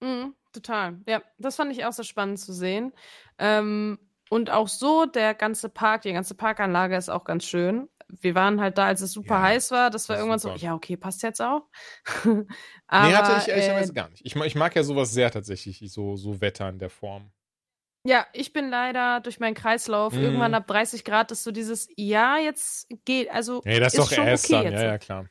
[0.00, 1.00] Mhm, total.
[1.06, 2.92] Ja, das fand ich auch sehr spannend zu sehen.
[3.38, 3.98] Ähm,
[4.30, 8.60] und auch so, der ganze Park, die ganze Parkanlage ist auch ganz schön wir waren
[8.60, 9.90] halt da, als es super ja, heiß war.
[9.90, 10.58] Das war irgendwann super.
[10.58, 11.62] so, ja, okay, passt jetzt auch.
[12.24, 12.46] Aber,
[13.08, 14.24] nee, hatte ich ehrlicherweise äh, gar nicht.
[14.24, 17.30] Ich, ich, mag ja sowas sehr tatsächlich, so, so Wetter in der Form.
[18.04, 20.18] Ja, ich bin leider durch meinen Kreislauf mm.
[20.18, 23.60] irgendwann ab 30 Grad, ist so dieses, ja, jetzt geht, also.
[23.64, 24.82] Nee, das ist doch erst okay dann, jetzt.
[24.82, 25.26] ja, ja, klar.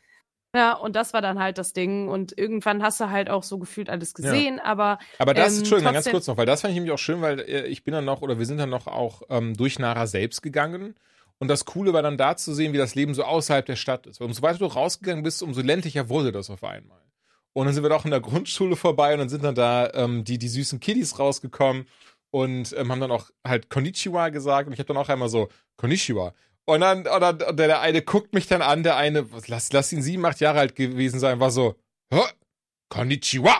[0.57, 2.07] Ja, und das war dann halt das Ding.
[2.07, 4.63] Und irgendwann hast du halt auch so gefühlt alles gesehen, ja.
[4.63, 4.97] aber.
[5.19, 7.41] Aber das, ähm, Entschuldigung, ganz kurz noch, weil das fand ich nämlich auch schön, weil
[7.41, 10.41] äh, ich bin dann noch, oder wir sind dann noch auch ähm, durch Nara selbst
[10.41, 10.95] gegangen.
[11.37, 14.07] Und das Coole war dann da zu sehen, wie das Leben so außerhalb der Stadt
[14.07, 14.19] ist.
[14.19, 17.01] Weil umso weiter du rausgegangen bist, umso ländlicher wurde das auf einmal.
[17.53, 20.23] Und dann sind wir doch in der Grundschule vorbei und dann sind dann da ähm,
[20.23, 21.85] die, die süßen Kiddies rausgekommen
[22.31, 24.65] und ähm, haben dann auch halt Konnichiwa gesagt.
[24.65, 26.33] Und ich habe dann auch einmal so, Konnichiwa.
[26.69, 30.01] Und dann, und der, der eine guckt mich dann an, der eine, lass, lass ihn
[30.01, 31.75] sieben, acht Jahre alt gewesen sein, war so,
[32.11, 32.21] Hä?
[32.89, 33.55] Konnichiwa.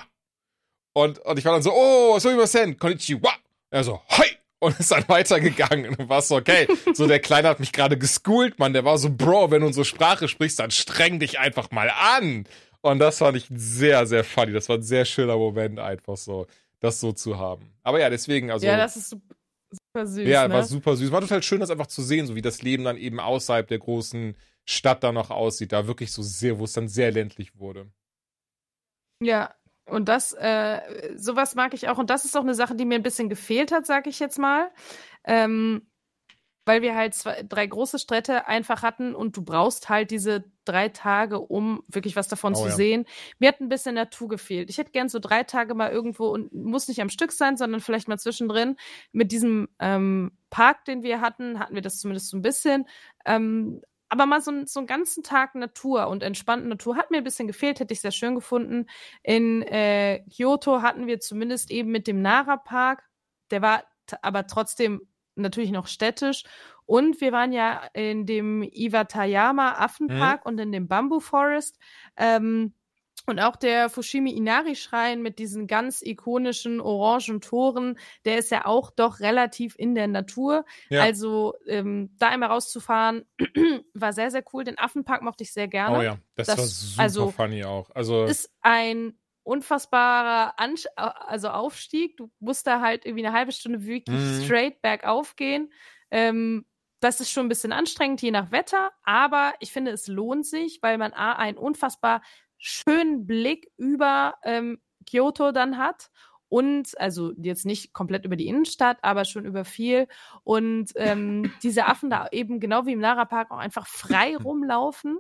[0.94, 2.78] Und, und ich war dann so, oh, so was denn?
[2.78, 3.32] Konnichiwa.
[3.70, 4.28] Er so, hi
[4.60, 5.96] und ist dann weitergegangen.
[5.96, 8.74] Und war so, okay, so der Kleine hat mich gerade geschoolt, Mann.
[8.74, 12.46] Der war so, Bro, wenn du unsere Sprache sprichst, dann streng dich einfach mal an.
[12.82, 14.52] Und das fand ich sehr, sehr funny.
[14.52, 16.48] Das war ein sehr schöner Moment, einfach so,
[16.80, 17.74] das so zu haben.
[17.84, 18.66] Aber ja, deswegen, also.
[18.66, 19.16] Ja, das ist
[19.72, 20.28] super süß.
[20.28, 20.54] Ja, ne?
[20.54, 21.12] war super süß.
[21.12, 23.80] War total schön, das einfach zu sehen, so wie das Leben dann eben außerhalb der
[23.80, 24.36] großen
[24.66, 25.72] Stadt da noch aussieht.
[25.72, 27.90] Da wirklich so sehr, wo es dann sehr ländlich wurde.
[29.22, 31.98] Ja, und das, äh, sowas mag ich auch.
[31.98, 34.38] Und das ist auch eine Sache, die mir ein bisschen gefehlt hat, sag ich jetzt
[34.38, 34.70] mal.
[35.24, 35.90] Ähm,
[36.66, 40.90] weil wir halt zwei, drei große Städte einfach hatten und du brauchst halt diese drei
[40.90, 42.76] Tage, um wirklich was davon oh, zu ja.
[42.76, 43.06] sehen.
[43.40, 44.70] Mir hat ein bisschen Natur gefehlt.
[44.70, 47.82] Ich hätte gern so drei Tage mal irgendwo und muss nicht am Stück sein, sondern
[47.82, 48.76] vielleicht mal zwischendrin.
[49.12, 52.86] Mit diesem ähm, Park, den wir hatten, hatten wir das zumindest so ein bisschen.
[53.26, 57.24] Ähm, aber mal so, so einen ganzen Tag Natur und entspannte Natur hat mir ein
[57.24, 58.86] bisschen gefehlt, hätte ich sehr schön gefunden.
[59.24, 63.04] In äh, Kyoto hatten wir zumindest eben mit dem Nara-Park,
[63.52, 63.84] der war
[64.22, 65.02] aber trotzdem
[65.36, 66.44] natürlich noch städtisch.
[66.88, 70.50] Und wir waren ja in dem Iwatayama Affenpark mhm.
[70.50, 71.78] und in dem Bamboo Forest.
[72.16, 72.74] Ähm,
[73.30, 78.66] und auch der Fushimi Inari Schrein mit diesen ganz ikonischen orangen Toren, der ist ja
[78.66, 80.64] auch doch relativ in der Natur.
[80.90, 81.02] Ja.
[81.02, 83.26] Also ähm, da einmal rauszufahren,
[83.94, 84.64] war sehr, sehr cool.
[84.64, 85.98] Den Affenpark mochte ich sehr gerne.
[85.98, 87.90] Oh ja, das, das war super also, funny auch.
[87.94, 92.16] Also ist ein unfassbarer Ansch also Aufstieg.
[92.16, 94.44] Du musst da halt irgendwie eine halbe Stunde wirklich mhm.
[94.46, 95.74] straight bergauf gehen.
[96.12, 96.66] Ähm,
[97.00, 100.80] das ist schon ein bisschen anstrengend, je nach Wetter, aber ich finde, es lohnt sich,
[100.82, 102.22] weil man A, ein unfassbar
[102.58, 106.10] schönen Blick über ähm, Kyoto dann hat
[106.50, 110.08] und also jetzt nicht komplett über die Innenstadt, aber schon über viel
[110.44, 115.20] und ähm, diese Affen da eben genau wie im Nara Park auch einfach frei rumlaufen.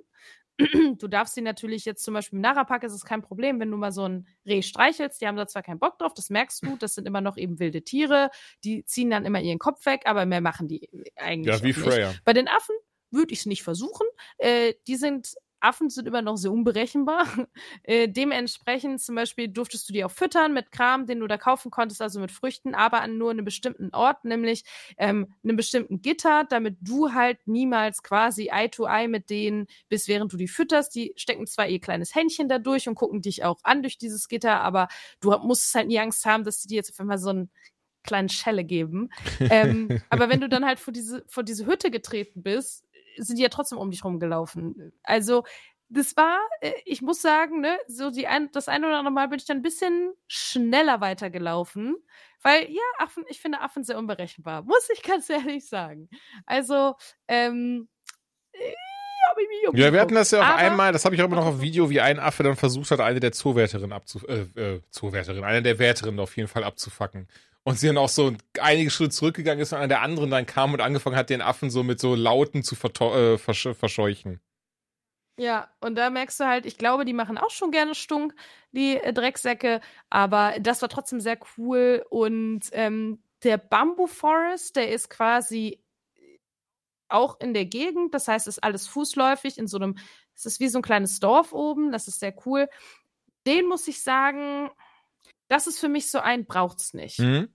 [0.97, 3.69] Du darfst sie natürlich jetzt zum Beispiel im Nara Park ist es kein Problem, wenn
[3.69, 5.21] du mal so ein Reh streichelst.
[5.21, 6.77] Die haben da zwar keinen Bock drauf, das merkst du.
[6.77, 8.31] Das sind immer noch eben wilde Tiere.
[8.63, 12.13] Die ziehen dann immer ihren Kopf weg, aber mehr machen die eigentlich ja, wie Freya.
[12.25, 12.75] Bei den Affen
[13.11, 14.07] würde ich es nicht versuchen.
[14.37, 17.25] Äh, die sind Affen sind immer noch sehr unberechenbar.
[17.83, 21.71] Äh, dementsprechend zum Beispiel durftest du die auch füttern mit Kram, den du da kaufen
[21.71, 24.63] konntest, also mit Früchten, aber an nur einem bestimmten Ort, nämlich
[24.97, 30.07] ähm, einem bestimmten Gitter, damit du halt niemals quasi Eye to Eye mit denen bist,
[30.07, 30.95] während du die fütterst.
[30.95, 34.27] Die stecken zwar ihr kleines Händchen da durch und gucken dich auch an durch dieses
[34.27, 34.87] Gitter, aber
[35.19, 37.49] du musst halt nie Angst haben, dass die dir jetzt auf einmal so ein
[38.07, 39.09] kleinen Schelle geben.
[39.39, 42.86] ähm, aber wenn du dann halt vor diese, vor diese Hütte getreten bist,
[43.17, 44.93] sind die ja trotzdem um dich rumgelaufen.
[45.03, 45.43] Also,
[45.89, 49.29] das war, äh, ich muss sagen, ne, so die ein, das eine oder andere Mal
[49.29, 51.95] bin ich dann ein bisschen schneller weitergelaufen.
[52.41, 56.09] Weil, ja, Affen, ich finde Affen sehr unberechenbar, muss ich ganz ehrlich sagen.
[56.45, 56.95] Also,
[57.27, 57.87] ähm,
[58.51, 58.73] äh,
[59.73, 61.61] ja, wir hatten das ja auch Aber, einmal, das habe ich auch immer noch auf
[61.61, 65.61] Video, wie ein Affe dann versucht hat, eine der Zoowärterinnen abzu, äh, äh, Zoowärterinnen, eine
[65.61, 67.27] der Wärterinnen auf jeden Fall abzufacken.
[67.67, 68.31] Und sie dann auch so
[68.61, 71.69] einige Schritte zurückgegangen ist und einer der anderen dann kam und angefangen hat, den Affen
[71.69, 74.39] so mit so Lauten zu äh, versch verscheuchen.
[75.37, 78.33] Ja, und da merkst du halt, ich glaube, die machen auch schon gerne Stunk,
[78.71, 82.05] die äh, Drecksäcke, aber das war trotzdem sehr cool.
[82.09, 85.83] Und ähm, der Bamboo Forest, der ist quasi
[87.09, 89.97] auch in der Gegend, das heißt, es ist alles fußläufig in so einem,
[90.33, 92.69] es ist wie so ein kleines Dorf oben, das ist sehr cool.
[93.45, 94.69] Den muss ich sagen,
[95.49, 97.19] das ist für mich so ein, braucht's nicht.
[97.19, 97.49] Mhm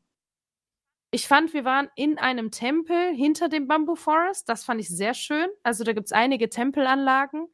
[1.14, 4.48] Ich fand, wir waren in einem Tempel hinter dem Bamboo Forest.
[4.48, 5.47] Das fand ich sehr schön.
[5.62, 7.48] Also da gibt es einige Tempelanlagen,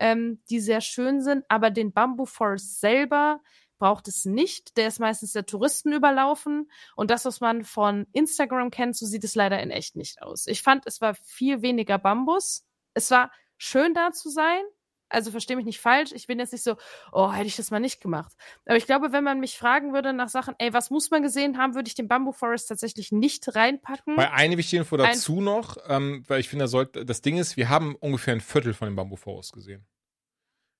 [0.00, 1.44] ähm, die sehr schön sind.
[1.48, 3.42] Aber den Bamboo Forest selber
[3.76, 4.78] braucht es nicht.
[4.78, 6.70] Der ist meistens der Touristen überlaufen.
[6.96, 10.46] Und das, was man von Instagram kennt, so sieht es leider in echt nicht aus.
[10.46, 12.64] Ich fand, es war viel weniger Bambus.
[12.94, 14.62] Es war schön da zu sein,
[15.12, 16.76] also verstehe mich nicht falsch, ich bin jetzt nicht so,
[17.12, 18.32] oh, hätte ich das mal nicht gemacht.
[18.66, 21.58] Aber ich glaube, wenn man mich fragen würde nach Sachen, ey, was muss man gesehen
[21.58, 24.16] haben, würde ich den Bamboo Forest tatsächlich nicht reinpacken.
[24.16, 27.56] Bei eine wichtige Info dazu ein noch, ähm, weil ich finde, das, das Ding ist,
[27.56, 29.86] wir haben ungefähr ein Viertel von dem Bamboo Forest gesehen.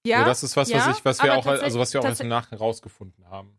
[0.07, 0.19] Ja.
[0.19, 2.21] Also das ist was, ja, was ich, was wir auch, also was wir auch erst
[2.21, 3.59] im Nachhinein rausgefunden haben.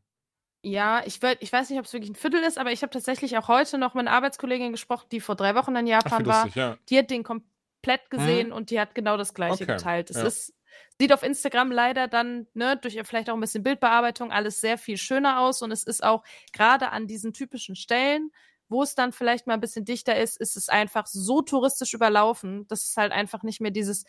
[0.66, 2.92] Ja, ich, würd, ich weiß nicht, ob es wirklich ein Viertel ist, aber ich habe
[2.92, 6.28] tatsächlich auch heute noch mit einer Arbeitskollegin gesprochen, die vor drei Wochen in Japan Ach,
[6.28, 6.44] war.
[6.46, 6.78] Lustig, ja.
[6.90, 8.54] Die hat den komplett gesehen hm.
[8.54, 9.74] und die hat genau das gleiche okay.
[9.74, 10.10] geteilt.
[10.10, 10.24] Es ja.
[10.24, 10.54] ist
[11.00, 14.98] Sieht auf Instagram leider dann, ne, durch vielleicht auch ein bisschen Bildbearbeitung alles sehr viel
[14.98, 18.32] schöner aus und es ist auch gerade an diesen typischen Stellen,
[18.70, 22.68] wo es dann vielleicht mal ein bisschen dichter ist, ist es einfach so touristisch überlaufen,
[22.68, 24.06] dass es halt einfach nicht mehr dieses,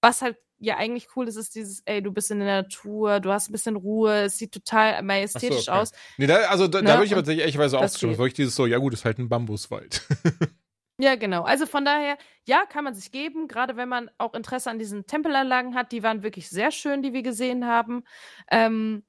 [0.00, 3.32] was halt ja eigentlich cool ist, ist dieses, ey, du bist in der Natur, du
[3.32, 5.80] hast ein bisschen Ruhe, es sieht total majestätisch so, okay.
[5.80, 5.92] aus.
[6.18, 6.88] Nee, da, also da, ne?
[6.88, 9.18] da würde ich aber tatsächlich ehrlicherweise auch zustimmen, wirklich dieses so, ja gut, ist halt
[9.18, 10.02] ein Bambuswald.
[11.02, 11.42] Ja, genau.
[11.42, 15.04] Also von daher, ja, kann man sich geben, gerade wenn man auch Interesse an diesen
[15.04, 15.90] Tempelanlagen hat.
[15.90, 18.04] Die waren wirklich sehr schön, die wir gesehen haben.
[18.48, 19.02] Ähm,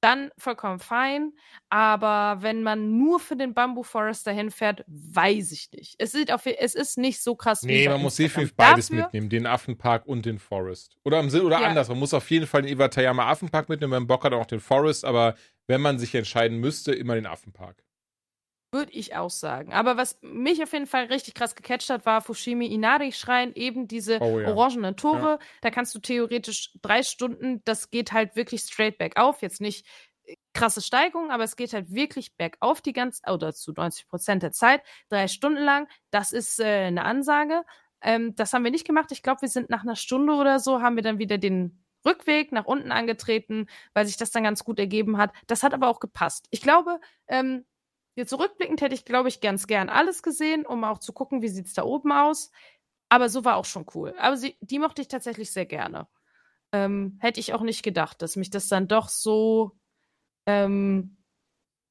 [0.00, 1.34] dann vollkommen fein.
[1.68, 5.96] Aber wenn man nur für den Bamboo Forest dahin fährt, weiß ich nicht.
[5.98, 9.28] Es, sieht auf, es ist nicht so krass nee, man muss definitiv beides Dafür, mitnehmen:
[9.28, 10.96] den Affenpark und den Forest.
[11.04, 11.68] Oder, im Sinn, oder ja.
[11.68, 11.90] anders.
[11.90, 13.92] Man muss auf jeden Fall den Iwatayama Affenpark mitnehmen.
[13.92, 15.04] Wenn man Bock hat, auch den Forest.
[15.04, 15.34] Aber
[15.66, 17.84] wenn man sich entscheiden müsste, immer den Affenpark.
[18.74, 19.72] Würde ich auch sagen.
[19.72, 23.86] Aber was mich auf jeden Fall richtig krass gecatcht hat, war Fushimi Inari Schrein, eben
[23.86, 24.48] diese oh, ja.
[24.48, 25.30] orangenen Tore.
[25.30, 25.38] Ja.
[25.60, 29.42] Da kannst du theoretisch drei Stunden, das geht halt wirklich straight bergauf.
[29.42, 29.86] Jetzt nicht
[30.24, 34.42] äh, krasse Steigung, aber es geht halt wirklich bergauf die ganze, oder zu 90 Prozent
[34.42, 35.86] der Zeit, drei Stunden lang.
[36.10, 37.62] Das ist äh, eine Ansage.
[38.02, 39.12] Ähm, das haben wir nicht gemacht.
[39.12, 42.50] Ich glaube, wir sind nach einer Stunde oder so, haben wir dann wieder den Rückweg
[42.50, 45.32] nach unten angetreten, weil sich das dann ganz gut ergeben hat.
[45.46, 46.48] Das hat aber auch gepasst.
[46.50, 46.98] Ich glaube,
[47.28, 47.64] ähm,
[48.14, 51.48] Jetzt zurückblickend hätte ich, glaube ich, ganz gern alles gesehen, um auch zu gucken, wie
[51.48, 52.50] sieht es da oben aus.
[53.08, 54.14] Aber so war auch schon cool.
[54.18, 56.08] Aber sie, die mochte ich tatsächlich sehr gerne.
[56.72, 59.78] Ähm, hätte ich auch nicht gedacht, dass mich das dann doch so
[60.46, 61.16] ähm,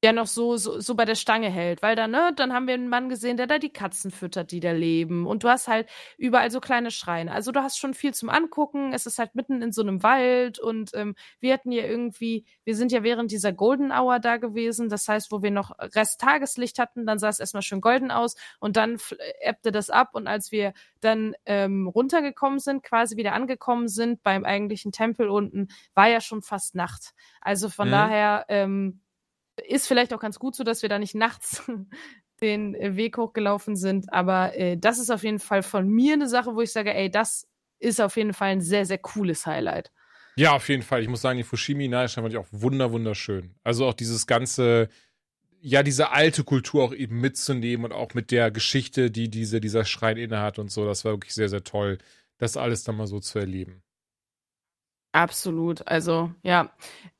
[0.04, 1.80] der noch so, so, so bei der Stange hält.
[1.80, 4.60] Weil dann, ne, dann haben wir einen Mann gesehen, der da die Katzen füttert, die
[4.60, 5.26] da leben.
[5.26, 7.32] Und du hast halt überall so kleine Schreine.
[7.32, 8.92] Also du hast schon viel zum Angucken.
[8.92, 12.76] Es ist halt mitten in so einem Wald und ähm, wir hatten ja irgendwie, wir
[12.76, 14.90] sind ja während dieser Golden Hour da gewesen.
[14.90, 18.36] Das heißt, wo wir noch Rest Tageslicht hatten, dann sah es erstmal schön golden aus
[18.60, 18.98] und dann
[19.40, 20.10] ebbte das ab.
[20.12, 25.68] Und als wir dann ähm, runtergekommen sind, quasi wieder angekommen sind beim eigentlichen Tempel unten,
[25.94, 27.14] war ja schon fast Nacht.
[27.40, 27.92] Also von mhm.
[27.92, 29.00] daher, ähm,
[29.66, 31.62] ist vielleicht auch ganz gut so, dass wir da nicht nachts
[32.40, 34.12] den äh, Weg hochgelaufen sind.
[34.12, 37.10] Aber äh, das ist auf jeden Fall von mir eine Sache, wo ich sage, ey,
[37.10, 37.46] das
[37.78, 39.92] ist auf jeden Fall ein sehr, sehr cooles Highlight.
[40.36, 41.02] Ja, auf jeden Fall.
[41.02, 43.54] Ich muss sagen, die Fushimi Naishan fand ich auch wunder, wunderschön.
[43.62, 44.88] Also auch dieses ganze,
[45.60, 49.84] ja, diese alte Kultur auch eben mitzunehmen und auch mit der Geschichte, die diese, dieser
[49.84, 50.84] Schrein innehat und so.
[50.86, 51.98] Das war wirklich sehr, sehr toll,
[52.38, 53.83] das alles dann mal so zu erleben.
[55.14, 55.86] Absolut.
[55.86, 56.70] Also, ja.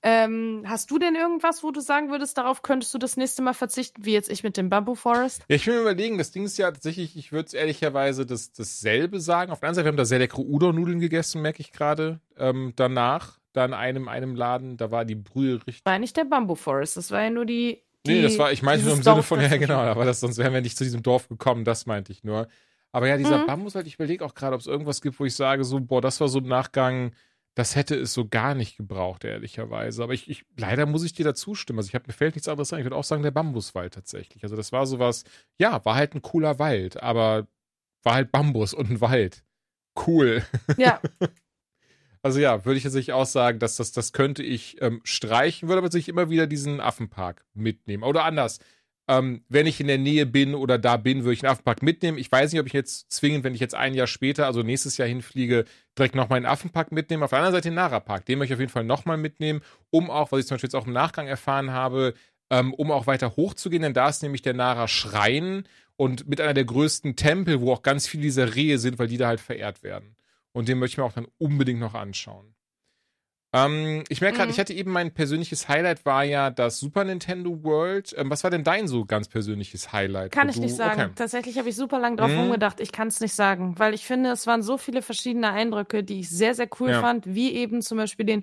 [0.03, 3.55] Ähm, hast du denn irgendwas, wo du sagen würdest, darauf könntest du das nächste Mal
[3.55, 5.45] verzichten, wie jetzt ich mit dem Bamboo Forest?
[5.49, 8.51] Ja, ich will mir überlegen, das Ding ist ja tatsächlich, ich würde es ehrlicherweise das,
[8.51, 9.53] dasselbe sagen.
[9.53, 12.19] Auf der anderen Seite, wir haben da sehr leckere Udon-Nudeln gegessen, merke ich gerade.
[12.37, 15.87] Ähm, danach, da in einem, einem Laden, da war die Brühe richtig.
[15.87, 17.81] War nicht der Bamboo Forest, das war ja nur die.
[18.05, 20.39] die nee, das war, ich meinte nur im Sinne von, ja, genau, aber das, sonst
[20.39, 22.49] wären wir nicht zu diesem Dorf gekommen, das meinte ich nur.
[22.91, 23.47] Aber ja, dieser mhm.
[23.47, 26.01] Bambus, halt, ich überlege auch gerade, ob es irgendwas gibt, wo ich sage, so, boah,
[26.01, 27.13] das war so ein Nachgang
[27.55, 30.03] das hätte es so gar nicht gebraucht, ehrlicherweise.
[30.03, 31.79] Aber ich, ich leider muss ich dir da zustimmen.
[31.79, 32.81] Also ich habe mir fällt nichts anderes ein.
[32.81, 34.43] Ich würde auch sagen, der Bambuswald tatsächlich.
[34.43, 35.25] Also das war sowas,
[35.59, 37.47] ja, war halt ein cooler Wald, aber
[38.03, 39.45] war halt Bambus und ein Wald.
[40.07, 40.45] Cool.
[40.77, 41.01] Ja.
[42.23, 45.79] also ja, würde ich tatsächlich auch sagen, dass das, das könnte ich ähm, streichen, würde
[45.79, 48.03] aber sich immer wieder diesen Affenpark mitnehmen.
[48.03, 48.59] Oder anders
[49.09, 52.19] ähm, wenn ich in der Nähe bin oder da bin, würde ich einen Affenpark mitnehmen.
[52.19, 54.97] Ich weiß nicht, ob ich jetzt zwingend, wenn ich jetzt ein Jahr später, also nächstes
[54.97, 55.65] Jahr hinfliege,
[55.99, 57.23] direkt nochmal einen Affenpark mitnehmen.
[57.23, 60.11] Auf der anderen Seite den Nara-Park, den möchte ich auf jeden Fall nochmal mitnehmen, um
[60.11, 62.15] auch, was ich zum Beispiel jetzt auch im Nachgang erfahren habe,
[62.51, 65.65] ähm, um auch weiter hochzugehen, denn da ist nämlich der Nara-Schrein
[65.97, 69.17] und mit einer der größten Tempel, wo auch ganz viele dieser Rehe sind, weil die
[69.17, 70.17] da halt verehrt werden.
[70.53, 72.55] Und den möchte ich mir auch dann unbedingt noch anschauen.
[73.55, 74.55] Ähm, ich merke gerade, Mhm.
[74.55, 78.13] ich hatte eben mein persönliches Highlight war ja das Super Nintendo World.
[78.19, 80.33] Ähm, was war denn dein so ganz persönliches Highlight?
[80.33, 81.01] Kann ich du- nicht sagen.
[81.01, 81.13] Okay.
[81.15, 82.39] Tatsächlich habe ich super lang drauf Mhm.
[82.41, 82.81] rumgedacht.
[82.81, 86.21] Ich kann es nicht sagen, weil ich finde, es waren so viele verschiedene Eindrücke, die
[86.21, 87.01] ich sehr, sehr cool Ja.
[87.01, 88.43] fand, wie eben zum Beispiel den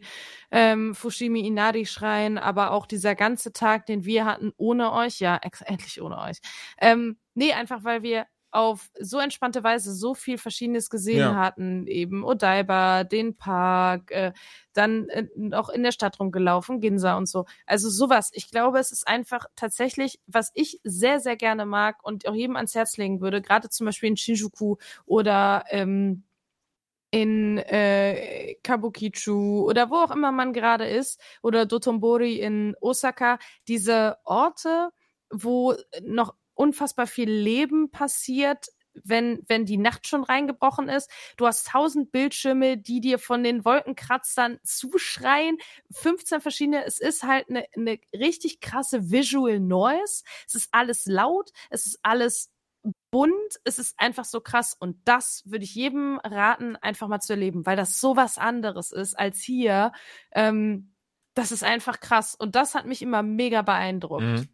[0.51, 5.19] ähm, Fushimi Inari Schrein, aber auch dieser ganze Tag, den wir hatten ohne euch.
[5.19, 6.37] Ja, endlich ohne euch.
[6.79, 11.35] Ähm, nee, einfach weil wir auf so entspannte Weise so viel Verschiedenes gesehen Ja.
[11.37, 14.33] hatten, eben Odaiba, den Park, äh,
[14.73, 17.45] dann äh, auch in der Stadt rumgelaufen, Ginza und so.
[17.65, 18.29] Also sowas.
[18.33, 22.55] Ich glaube, es ist einfach tatsächlich, was ich sehr, sehr gerne mag und auch jedem
[22.55, 24.75] ans Herz legen würde, gerade zum Beispiel in Shinjuku
[25.05, 26.23] oder ähm,
[27.11, 33.37] in äh, Kabukicho oder wo auch immer man gerade ist oder Dotonbori in Osaka,
[33.67, 34.89] diese Orte,
[35.29, 41.09] wo noch unfassbar viel Leben passiert, wenn, wenn die Nacht schon reingebrochen ist.
[41.37, 45.57] Du hast tausend Bildschirme, die dir von den Wolkenkratzern zuschreien.
[45.91, 46.85] 15 verschiedene.
[46.85, 50.23] Es ist halt eine, eine richtig krasse Visual Noise.
[50.45, 51.51] Es ist alles laut.
[51.71, 52.51] Es ist alles
[53.09, 53.59] bunt.
[53.63, 54.75] Es ist einfach so krass.
[54.77, 58.91] Und das würde ich jedem raten, einfach mal zu erleben, weil das so was anderes
[58.91, 59.93] ist als hier.
[60.31, 60.93] Ähm,
[61.33, 62.35] das ist einfach krass.
[62.35, 64.23] Und das hat mich immer mega beeindruckt.
[64.23, 64.49] Mhm.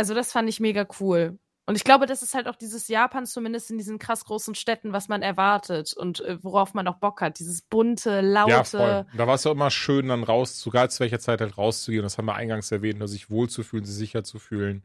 [0.00, 1.38] Also das fand ich mega cool.
[1.66, 4.94] Und ich glaube, das ist halt auch dieses Japan zumindest in diesen krass großen Städten,
[4.94, 7.38] was man erwartet und äh, worauf man auch Bock hat.
[7.38, 8.50] Dieses bunte, laute.
[8.50, 9.06] Ja, voll.
[9.14, 12.02] Da war es ja immer schön, dann raus, sogar zu welcher Zeit halt rauszugehen.
[12.02, 14.84] Das haben wir eingangs erwähnt, nur sich wohlzufühlen, sich sicher zu fühlen.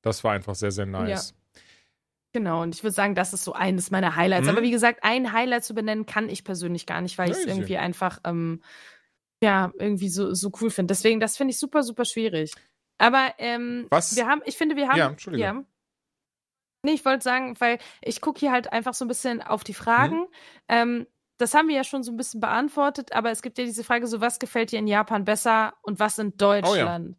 [0.00, 1.34] Das war einfach sehr, sehr nice.
[2.32, 4.46] Genau, und ich würde sagen, das ist so eines meiner Highlights.
[4.46, 4.52] Mhm.
[4.52, 7.44] Aber wie gesagt, ein Highlight zu benennen, kann ich persönlich gar nicht, weil ich es
[7.44, 8.62] Ja, irgendwie einfach, ähm,
[9.42, 10.92] ja, irgendwie so, so cool finde.
[10.92, 12.54] Deswegen, das finde ich super, super schwierig.
[12.98, 14.98] Aber ähm, Was- wir haben, ich finde, wir haben.
[14.98, 15.64] Ja, Entschuldige.
[16.82, 19.72] Nee, ich wollte sagen, weil ich gucke hier halt einfach so ein bisschen auf die
[19.72, 19.76] Mhm.
[19.76, 20.26] Fragen.
[20.68, 21.06] Ähm,
[21.38, 24.06] das haben wir ja schon so ein bisschen beantwortet, aber es gibt ja diese Frage,
[24.06, 27.16] so was gefällt dir in Japan besser und was in Deutschland?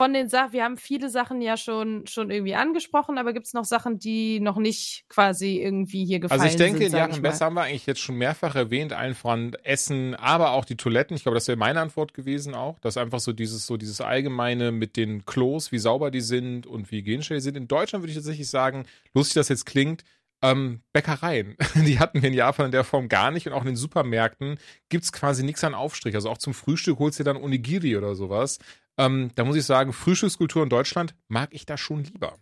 [0.00, 3.52] Von den Sachen, wir haben viele Sachen ja schon, schon irgendwie angesprochen, aber gibt es
[3.52, 6.92] noch Sachen, die noch nicht quasi irgendwie hier gefallen Also ich denke, sind?
[6.94, 7.20] mal.
[7.20, 11.16] besser haben wir eigentlich jetzt schon mehrfach erwähnt, allen voran Essen, aber auch die Toiletten.
[11.18, 12.78] Ich glaube, das wäre meine Antwort gewesen auch.
[12.78, 16.66] Das ist einfach so dieses, so dieses Allgemeine mit den Klos, wie sauber die sind
[16.66, 17.58] und wie hygienisch die sind.
[17.58, 20.04] In Deutschland würde ich tatsächlich sagen, lustig das jetzt klingt,
[20.42, 21.56] ähm, Bäckereien.
[21.74, 24.58] Die hatten wir in Japan in der Form gar nicht und auch in den Supermärkten
[24.88, 26.14] gibt's quasi nichts an Aufstrich.
[26.14, 28.58] Also auch zum Frühstück holst du dir dann Onigiri oder sowas.
[28.98, 32.38] Ähm, da muss ich sagen, Frühstückskultur in Deutschland mag ich da schon lieber.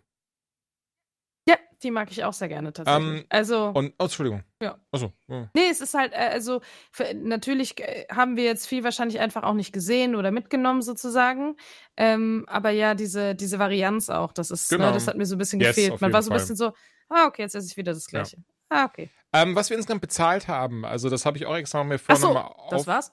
[1.47, 3.21] Ja, die mag ich auch sehr gerne tatsächlich.
[3.21, 3.69] Ähm, also.
[3.69, 4.43] Und, oh, Entschuldigung.
[4.61, 4.77] Ja.
[4.91, 5.13] Achso.
[5.27, 5.49] Ja.
[5.55, 6.61] Nee, es ist halt, äh, also
[6.91, 11.55] für, natürlich äh, haben wir jetzt viel wahrscheinlich einfach auch nicht gesehen oder mitgenommen sozusagen.
[11.97, 14.87] Ähm, aber ja, diese, diese Varianz auch, das ist, Genau.
[14.87, 16.01] ne, das hat mir so ein bisschen Yes, gefehlt.
[16.01, 16.73] Man war so ein bisschen so,
[17.09, 18.37] ah, okay, jetzt esse ich wieder das Gleiche.
[18.69, 19.09] Ah, okay.
[19.33, 22.19] Ähm, was wir insgesamt bezahlt haben, also das habe ich auch extra mir Ach vorne
[22.19, 22.69] so, mal auf.
[22.69, 23.11] das war's?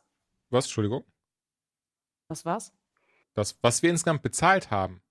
[0.51, 0.65] Was?
[0.67, 1.05] Entschuldigung?
[2.29, 2.75] Das war's?
[3.37, 5.03] Das, was wir insgesamt bezahlt haben.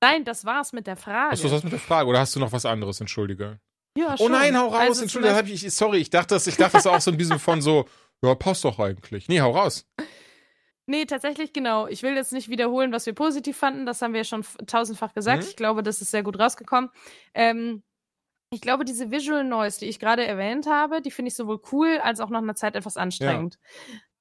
[0.00, 1.32] Nein, das war's mit der Frage.
[1.32, 3.00] Hast du das mit der Frage oder hast du noch was anderes?
[3.00, 3.60] Entschuldige.
[3.96, 4.32] ja, Oh schon.
[4.32, 4.80] nein, hau raus.
[4.80, 7.60] Also Entschuldige, ich, sorry, ich dachte das, ich dachte das auch so ein bisschen von
[7.60, 7.86] so,
[8.22, 9.28] ja, passt doch eigentlich.
[9.28, 9.86] Nee, hau raus.
[10.90, 11.86] Nee, tatsächlich genau.
[11.86, 13.84] Ich will jetzt nicht wiederholen, was wir positiv fanden.
[13.84, 15.42] Das haben wir ja schon tausendfach gesagt.
[15.42, 15.48] Mhm.
[15.50, 16.88] Ich glaube, das ist sehr gut rausgekommen.
[17.34, 17.82] Ähm,
[18.48, 21.98] ich glaube, diese Visual Noise, die ich gerade erwähnt habe, die finde ich sowohl cool
[22.02, 23.58] als auch nach einer Zeit etwas anstrengend.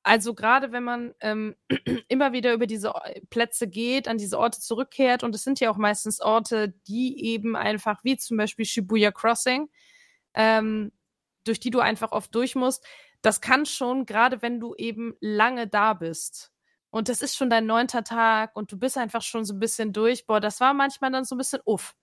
[0.08, 1.58] Also gerade wenn man ähm,
[2.08, 2.94] immer wieder über diese
[3.30, 7.58] Plätze geht, an diese Orte zurückkehrt und es sind ja auch meistens Orte, die eben
[7.58, 9.70] einfach, wie zum Beispiel Shibuya Crossing,
[10.34, 10.94] ähm,
[11.44, 12.86] durch die du einfach oft durch musst,
[13.22, 16.54] das kann schon, gerade wenn du eben lange da bist.
[16.90, 19.92] Und das ist schon dein neunter Tag und du bist einfach schon so ein bisschen
[19.92, 20.26] durch.
[20.26, 21.96] Boah, das war manchmal dann so ein bisschen uff.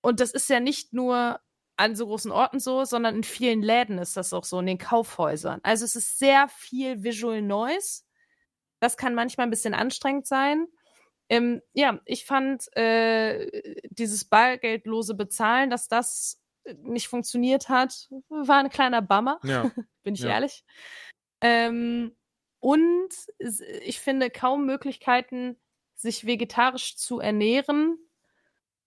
[0.00, 1.40] Und das ist ja nicht nur
[1.76, 4.78] an so großen Orten so, sondern in vielen Läden ist das auch so, in den
[4.78, 5.60] Kaufhäusern.
[5.62, 8.02] Also es ist sehr viel Visual Noise.
[8.80, 10.66] Das kann manchmal ein bisschen anstrengend sein.
[11.28, 13.50] Ähm, ja, ich fand äh,
[13.90, 16.40] dieses bargeldlose Bezahlen, dass das
[16.82, 19.70] nicht funktioniert hat, war ein kleiner Bummer Ja.
[20.02, 20.30] bin ich Ja.
[20.30, 20.64] ehrlich.
[21.40, 22.16] Ähm,
[22.60, 25.58] und ich finde kaum Möglichkeiten,
[25.94, 27.98] sich vegetarisch zu ernähren.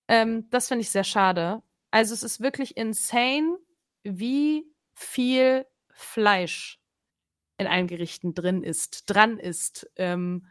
[0.08, 1.62] Ähm, das finde ich sehr schade.
[1.92, 3.58] Also es ist wirklich insane,
[4.04, 6.80] wie viel Fleisch
[7.58, 9.90] in allen Gerichten drin ist, dran ist.
[9.96, 10.48] Ähm,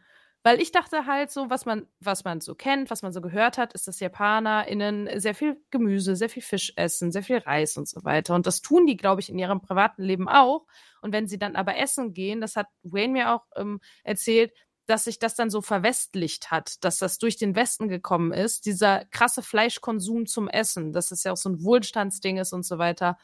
[0.46, 3.58] weil ich dachte halt so, was man, was man so kennt, was man so gehört
[3.58, 7.88] hat, ist, dass JapanerInnen sehr viel Gemüse, sehr viel Fisch essen, sehr viel Reis und
[7.88, 8.32] so weiter.
[8.36, 10.66] Und das tun die, glaube ich, in ihrem privaten Leben auch.
[11.02, 14.52] Und wenn sie dann aber essen gehen, das hat Wayne mir auch ähm, erzählt,
[14.86, 19.04] dass sich das dann so verwestlicht hat, dass das durch den Westen gekommen ist, dieser
[19.06, 23.18] krasse Fleischkonsum zum Essen, dass das ja auch so ein Wohlstandsding ist und so weiter.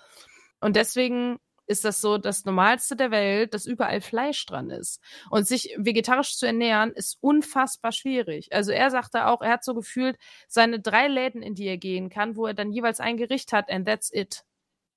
[0.60, 5.00] Und deswegen ist das so das Normalste der Welt, dass überall Fleisch dran ist.
[5.30, 8.52] Und sich vegetarisch zu ernähren, ist unfassbar schwierig.
[8.52, 10.16] Also er sagte auch, er hat so gefühlt
[10.48, 13.70] seine drei Läden, in die er gehen kann, wo er dann jeweils ein Gericht hat,
[13.70, 14.44] and that's it.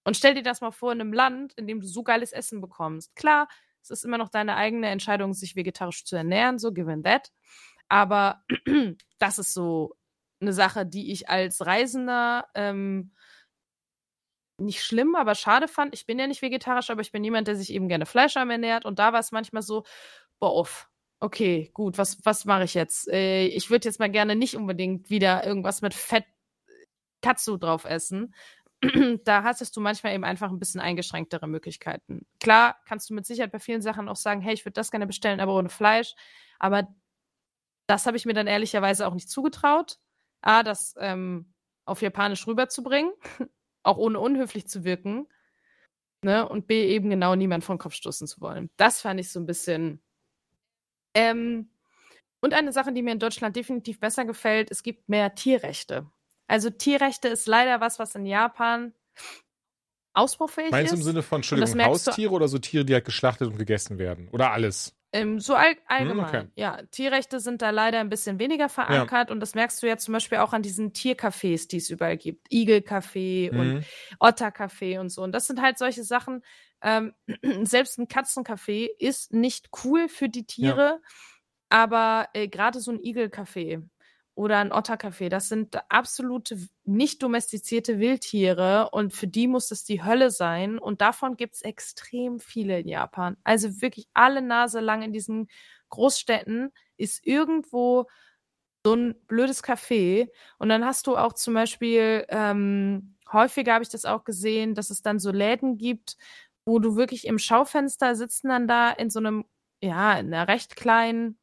[0.04, 2.62] Und stell dir das mal vor in einem Land, in dem du so geiles Essen
[2.62, 3.16] bekommst.
[3.16, 3.48] Klar,
[3.92, 7.32] es ist immer noch deine eigene Entscheidung, sich vegetarisch zu ernähren, so given that.
[7.88, 8.44] Aber
[9.20, 9.96] das ist so
[10.42, 13.14] eine Sache, die ich als Reisender ähm,
[14.58, 15.94] nicht schlimm, aber schade fand.
[15.94, 18.86] Ich bin ja nicht vegetarisch, aber ich bin jemand, der sich eben gerne fleischarm ernährt.
[18.86, 19.84] Und da war es manchmal so,
[20.40, 20.90] boah, off.
[21.20, 23.08] Okay, gut, was, was mache ich jetzt?
[23.10, 26.26] Äh, ich würde jetzt mal gerne nicht unbedingt wieder irgendwas mit Fett
[27.22, 28.34] Katsu drauf essen.
[29.26, 32.26] da hattest du manchmal eben einfach ein bisschen eingeschränktere Möglichkeiten.
[32.40, 35.08] Klar kannst du mit Sicherheit bei vielen Sachen auch sagen, hey, ich würde das gerne
[35.08, 36.16] bestellen, aber ohne Fleisch.
[36.60, 36.88] Aber
[37.88, 40.00] das habe ich mir dann ehrlicherweise auch nicht zugetraut.
[40.42, 41.54] A, das ähm,
[41.86, 43.12] auf Japanisch rüberzubringen
[43.86, 45.28] auch ohne unhöflich zu wirken.
[46.22, 46.48] Ne?
[46.48, 48.70] Und B, eben genau niemand von Kopf stoßen zu wollen.
[48.78, 50.02] Das fand ich so ein bisschen.
[51.14, 51.70] Ähm,
[52.42, 56.10] und eine Sache, die mir in Deutschland definitiv besser gefällt, es gibt mehr Tierrechte.
[56.48, 58.94] Also Tierrechte ist leider was, was in Japan
[60.14, 60.92] ausbaufähig Meinst ist.
[60.92, 63.98] Meinst du im Sinne von, Entschuldigung, Haustiere oder so Tiere, die halt geschlachtet und gegessen
[63.98, 64.30] werden?
[64.32, 64.96] Oder alles?
[65.16, 66.26] Ähm, so all, hm, allgemein.
[66.26, 66.48] Okay.
[66.56, 69.34] Ja, Tierrechte sind da leider ein bisschen weniger verankert ja.
[69.34, 72.52] und das merkst du ja zum Beispiel auch an diesen Tiercafés, die es überall gibt.
[72.52, 73.60] Igelcafé mhm.
[73.60, 73.86] und
[74.20, 75.24] Ottercafé und so.
[75.24, 76.44] Und das sind halt solche Sachen.
[76.82, 77.14] Ähm,
[77.64, 81.10] selbst ein Katzencafé ist nicht cool für die Tiere, ja.
[81.70, 83.88] aber äh, gerade so ein Igelcafé
[84.36, 85.30] oder ein Otterkaffee.
[85.30, 90.78] Das sind absolute nicht domestizierte Wildtiere und für die muss es die Hölle sein.
[90.78, 93.38] Und davon gibt es extrem viele in Japan.
[93.46, 95.48] Also wirklich alle Nase lang in diesen
[95.90, 98.08] Großstädten ist irgendwo
[98.86, 100.30] so ein blödes Café.
[100.60, 104.90] Und dann hast du auch zum Beispiel, ähm, häufiger habe ich das auch gesehen, dass
[104.90, 106.18] es dann so Läden gibt,
[106.66, 109.46] wo du wirklich im Schaufenster sitzen dann da in so einem,
[109.82, 111.38] ja, in einer recht kleinen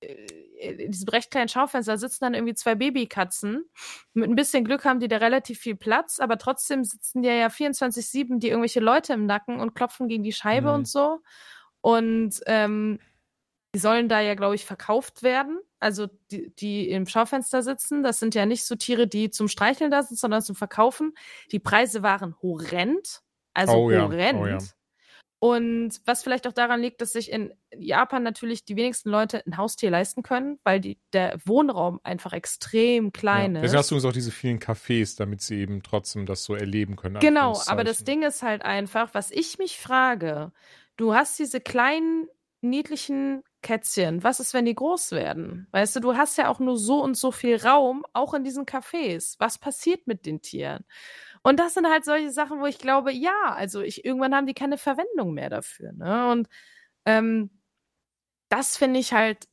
[0.00, 3.64] äh, in diesem recht kleinen Schaufenster sitzen dann irgendwie zwei Babykatzen.
[4.12, 7.46] Mit ein bisschen Glück haben die da relativ viel Platz, aber trotzdem sitzen die ja
[7.46, 10.74] 24-7 die irgendwelche Leute im Nacken und klopfen gegen die Scheibe mhm.
[10.74, 11.20] und so.
[11.80, 12.98] Und ähm,
[13.74, 15.60] die sollen da ja, glaube ich, verkauft werden.
[15.78, 19.90] Also die, die im Schaufenster sitzen, das sind ja nicht so Tiere, die zum Streicheln
[19.90, 21.14] da sind, sondern zum Verkaufen.
[21.52, 23.22] Die Preise waren horrend.
[23.54, 24.20] Also oh, horrend.
[24.20, 24.40] Ja.
[24.40, 24.58] Oh, ja.
[25.40, 29.56] Und was vielleicht auch daran liegt, dass sich in Japan natürlich die wenigsten Leute ein
[29.56, 33.60] Haustier leisten können, weil die, der Wohnraum einfach extrem klein ja.
[33.60, 33.62] ist.
[33.66, 37.20] Deswegen hast du auch diese vielen Cafés, damit sie eben trotzdem das so erleben können.
[37.20, 40.50] Genau, aber das Ding ist halt einfach, was ich mich frage,
[40.96, 42.26] du hast diese kleinen,
[42.60, 45.66] niedlichen Kätzchen, was ist, wenn die groß werden?
[45.72, 48.66] Weißt du, du hast ja auch nur so und so viel Raum, auch in diesen
[48.66, 49.34] Cafés.
[49.38, 50.84] Was passiert mit den Tieren?
[51.48, 54.52] Und das sind halt solche Sachen, wo ich glaube, ja, also ich, irgendwann haben die
[54.52, 55.92] keine Verwendung mehr dafür.
[55.92, 56.30] Ne?
[56.30, 56.46] Und
[57.06, 57.62] ähm,
[58.50, 59.48] das finde ich halt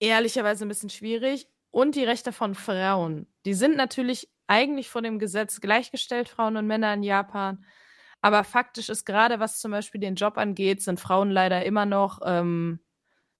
[0.00, 1.48] ehrlicherweise ein bisschen schwierig.
[1.70, 6.66] Und die Rechte von Frauen, die sind natürlich eigentlich vor dem Gesetz gleichgestellt, Frauen und
[6.66, 7.64] Männer in Japan.
[8.20, 12.20] Aber faktisch ist gerade, was zum Beispiel den Job angeht, sind Frauen leider immer noch
[12.22, 12.80] ähm,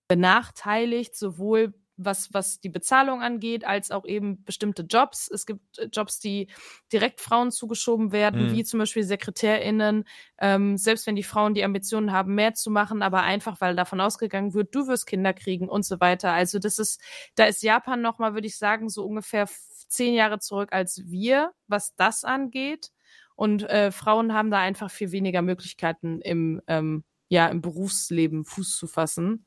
[0.07, 1.75] benachteiligt, sowohl
[2.05, 5.29] was, was die Bezahlung angeht, als auch eben bestimmte Jobs.
[5.29, 6.47] Es gibt äh, Jobs, die
[6.91, 8.51] direkt Frauen zugeschoben werden, mhm.
[8.53, 10.05] wie zum Beispiel SekretärInnen.
[10.39, 14.01] Ähm, selbst wenn die Frauen die Ambitionen haben, mehr zu machen, aber einfach, weil davon
[14.01, 16.31] ausgegangen wird, du wirst Kinder kriegen und so weiter.
[16.31, 17.01] Also das ist,
[17.35, 19.47] da ist Japan nochmal, würde ich sagen, so ungefähr
[19.87, 22.91] zehn Jahre zurück als wir, was das angeht.
[23.35, 28.77] Und äh, Frauen haben da einfach viel weniger Möglichkeiten im, ähm, ja, im Berufsleben Fuß
[28.77, 29.45] zu fassen.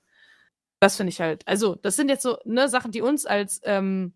[0.84, 1.48] Das finde ich halt.
[1.48, 4.12] Also, das sind jetzt so ne, Sachen, die uns als ähm,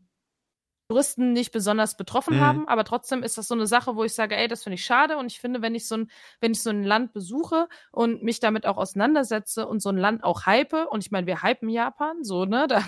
[0.90, 2.40] Touristen nicht besonders betroffen mhm.
[2.40, 4.84] haben, aber trotzdem ist das so eine Sache, wo ich sage, ey, das finde ich
[4.84, 6.10] schade und ich finde, wenn ich so ein,
[6.42, 10.24] wenn ich so ein Land besuche und mich damit auch auseinandersetze und so ein Land
[10.24, 12.84] auch hype, und ich meine, wir hypen Japan, so, ne, da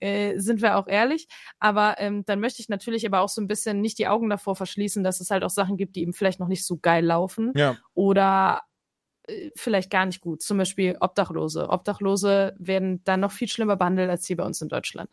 [0.00, 1.28] äh, sind wir auch ehrlich,
[1.58, 4.56] aber ähm, dann möchte ich natürlich aber auch so ein bisschen nicht die Augen davor
[4.56, 7.52] verschließen, dass es halt auch Sachen gibt, die eben vielleicht noch nicht so geil laufen
[7.54, 7.76] ja.
[7.92, 8.62] oder
[9.54, 10.42] vielleicht gar nicht gut.
[10.42, 11.68] Zum Beispiel Obdachlose.
[11.68, 15.10] Obdachlose werden dann noch viel schlimmer behandelt als hier bei uns in Deutschland.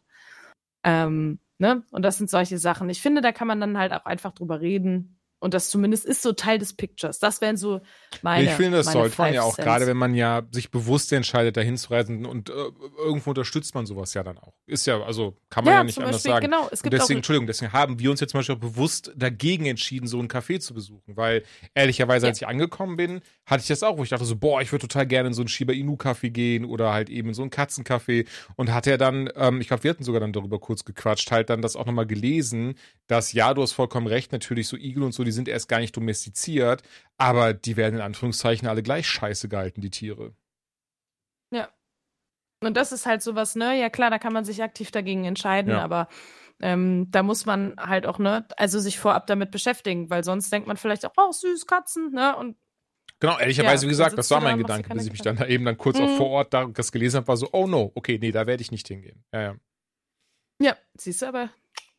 [0.83, 1.83] Ähm, ne?
[1.91, 2.89] Und das sind solche Sachen.
[2.89, 6.21] Ich finde, da kann man dann halt auch einfach drüber reden und das zumindest ist
[6.21, 7.19] so Teil des Pictures.
[7.19, 7.81] Das wären so
[8.21, 8.45] meine.
[8.45, 11.77] Ich finde, das sollte man ja auch, gerade wenn man ja sich bewusst entscheidet, dahin
[11.77, 12.53] zu reisen und äh,
[12.97, 14.53] irgendwo unterstützt man sowas ja dann auch.
[14.65, 16.45] Ist ja, also kann man ja, ja nicht anders Beispiel, sagen.
[16.45, 19.11] Genau, es gibt und deswegen, Entschuldigung, deswegen haben wir uns jetzt zum Beispiel auch bewusst
[19.15, 21.15] dagegen entschieden, so ein Café zu besuchen.
[21.15, 21.43] Weil
[21.73, 22.29] ehrlicherweise, ja.
[22.29, 24.87] als ich angekommen bin, hatte ich das auch, wo ich dachte so, boah, ich würde
[24.87, 28.25] total gerne in so ein Shiba Inu-Café gehen oder halt eben in so ein Katzencafé.
[28.55, 31.49] Und hat er dann, ähm, ich glaube, wir hatten sogar dann darüber kurz gequatscht, halt
[31.49, 32.75] dann das auch nochmal gelesen,
[33.07, 35.79] dass ja, du hast vollkommen recht, natürlich so Igel und so, die sind erst gar
[35.79, 36.81] nicht domestiziert,
[37.17, 40.33] aber die werden in Anführungszeichen alle gleich scheiße gehalten, die Tiere.
[41.51, 41.69] Ja.
[42.63, 43.79] Und das ist halt sowas, ne?
[43.79, 45.83] Ja klar, da kann man sich aktiv dagegen entscheiden, ja.
[45.83, 46.07] aber
[46.61, 50.67] ähm, da muss man halt auch, ne, also sich vorab damit beschäftigen, weil sonst denkt
[50.67, 52.35] man vielleicht auch, oh, süß, Katzen, ne?
[52.35, 52.57] Und
[53.19, 55.45] Genau, ehrlicherweise, ja, wie gesagt, das war mein da, Gedanke, bis ich mich dann da
[55.45, 56.05] eben dann kurz mhm.
[56.05, 58.61] auch vor Ort da, das gelesen habe, war so, oh no, okay, nee, da werde
[58.61, 59.23] ich nicht hingehen.
[59.33, 59.55] Ja, ja.
[60.61, 61.49] Ja, siehst du, aber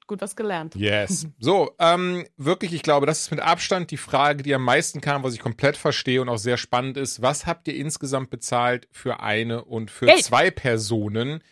[0.06, 0.74] gut was gelernt.
[0.74, 1.28] Yes.
[1.38, 5.22] So, ähm, wirklich, ich glaube, das ist mit Abstand die Frage, die am meisten kam,
[5.22, 7.22] was ich komplett verstehe und auch sehr spannend ist.
[7.22, 10.24] Was habt ihr insgesamt bezahlt für eine und für Geld.
[10.24, 11.42] zwei Personen?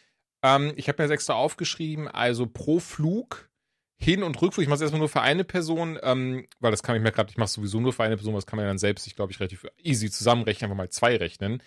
[0.43, 3.49] Ähm, ich habe mir das extra aufgeschrieben, also pro Flug
[3.97, 4.63] hin- und Rückflug.
[4.63, 7.31] Ich mache es erstmal nur für eine Person, ähm, weil das kann ich mir gerade,
[7.31, 9.33] ich mache sowieso nur für eine Person, das kann man ja dann selbst, ich glaube,
[9.33, 11.63] ich relativ easy zusammenrechnen, einfach mal zwei rechnen.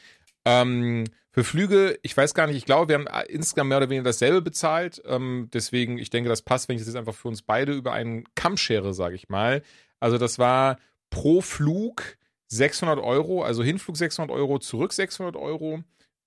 [0.45, 1.05] Ähm,
[1.37, 4.41] für Flüge, ich weiß gar nicht, ich glaube, wir haben insgesamt mehr oder weniger dasselbe
[4.41, 5.03] bezahlt.
[5.05, 7.93] Ähm, deswegen, ich denke, das passt, wenn ich das jetzt einfach für uns beide über
[7.93, 9.61] einen Kamm schere, sage ich mal.
[9.99, 10.79] Also das war
[11.11, 15.83] pro Flug 600 Euro, also Hinflug 600 Euro, zurück 600 Euro.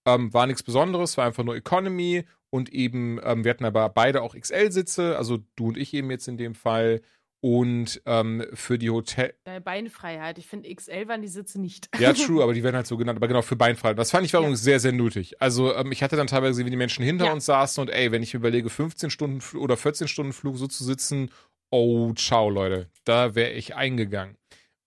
[0.06, 4.22] Ähm, war nichts Besonderes, war einfach nur Economy und eben, ähm, wir hatten aber beide
[4.22, 7.00] auch XL-Sitze, also du und ich eben jetzt in dem Fall.
[7.42, 9.34] Und ähm, für die Hotel.
[9.64, 10.36] Beinfreiheit.
[10.36, 11.88] Ich finde, XL waren die Sitze nicht.
[11.98, 13.16] Ja, true, aber die werden halt so genannt.
[13.16, 13.98] Aber genau, für Beinfreiheit.
[13.98, 14.54] Das fand ich war ja.
[14.54, 15.40] sehr, sehr nötig.
[15.40, 17.32] Also, ähm, ich hatte dann teilweise gesehen, wie die Menschen hinter ja.
[17.32, 20.66] uns saßen und ey, wenn ich mir überlege, 15 Stunden oder 14 Stunden Flug so
[20.66, 21.30] zu sitzen,
[21.70, 22.90] oh, ciao, Leute.
[23.04, 24.36] Da wäre ich eingegangen.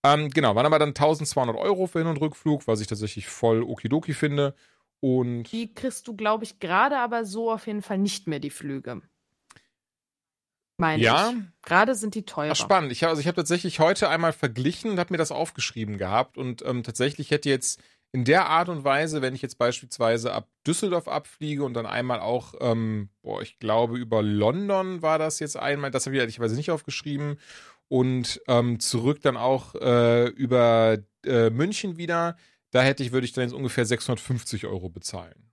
[0.04, 3.62] Ähm, genau, waren aber dann 1200 Euro für Hin- und Rückflug, was ich tatsächlich voll
[3.62, 4.54] okidoki finde.
[5.00, 8.50] Und die kriegst du, glaube ich, gerade aber so auf jeden Fall nicht mehr, die
[8.50, 9.02] Flüge.
[10.76, 11.30] Meine ja.
[11.30, 11.66] ich.
[11.66, 12.52] Gerade sind die teurer.
[12.52, 12.92] Ach, spannend.
[12.92, 16.36] Ich, also ich habe tatsächlich heute einmal verglichen und habe mir das aufgeschrieben gehabt.
[16.36, 17.80] Und ähm, tatsächlich hätte jetzt
[18.12, 22.20] in der Art und Weise, wenn ich jetzt beispielsweise ab Düsseldorf abfliege und dann einmal
[22.20, 26.54] auch, ähm, boah, ich glaube, über London war das jetzt einmal, das habe ich ehrlicherweise
[26.54, 27.38] nicht aufgeschrieben.
[27.88, 32.36] Und ähm, zurück dann auch äh, über äh, München wieder
[32.74, 35.52] da hätte ich, würde ich dann jetzt ungefähr 650 Euro bezahlen.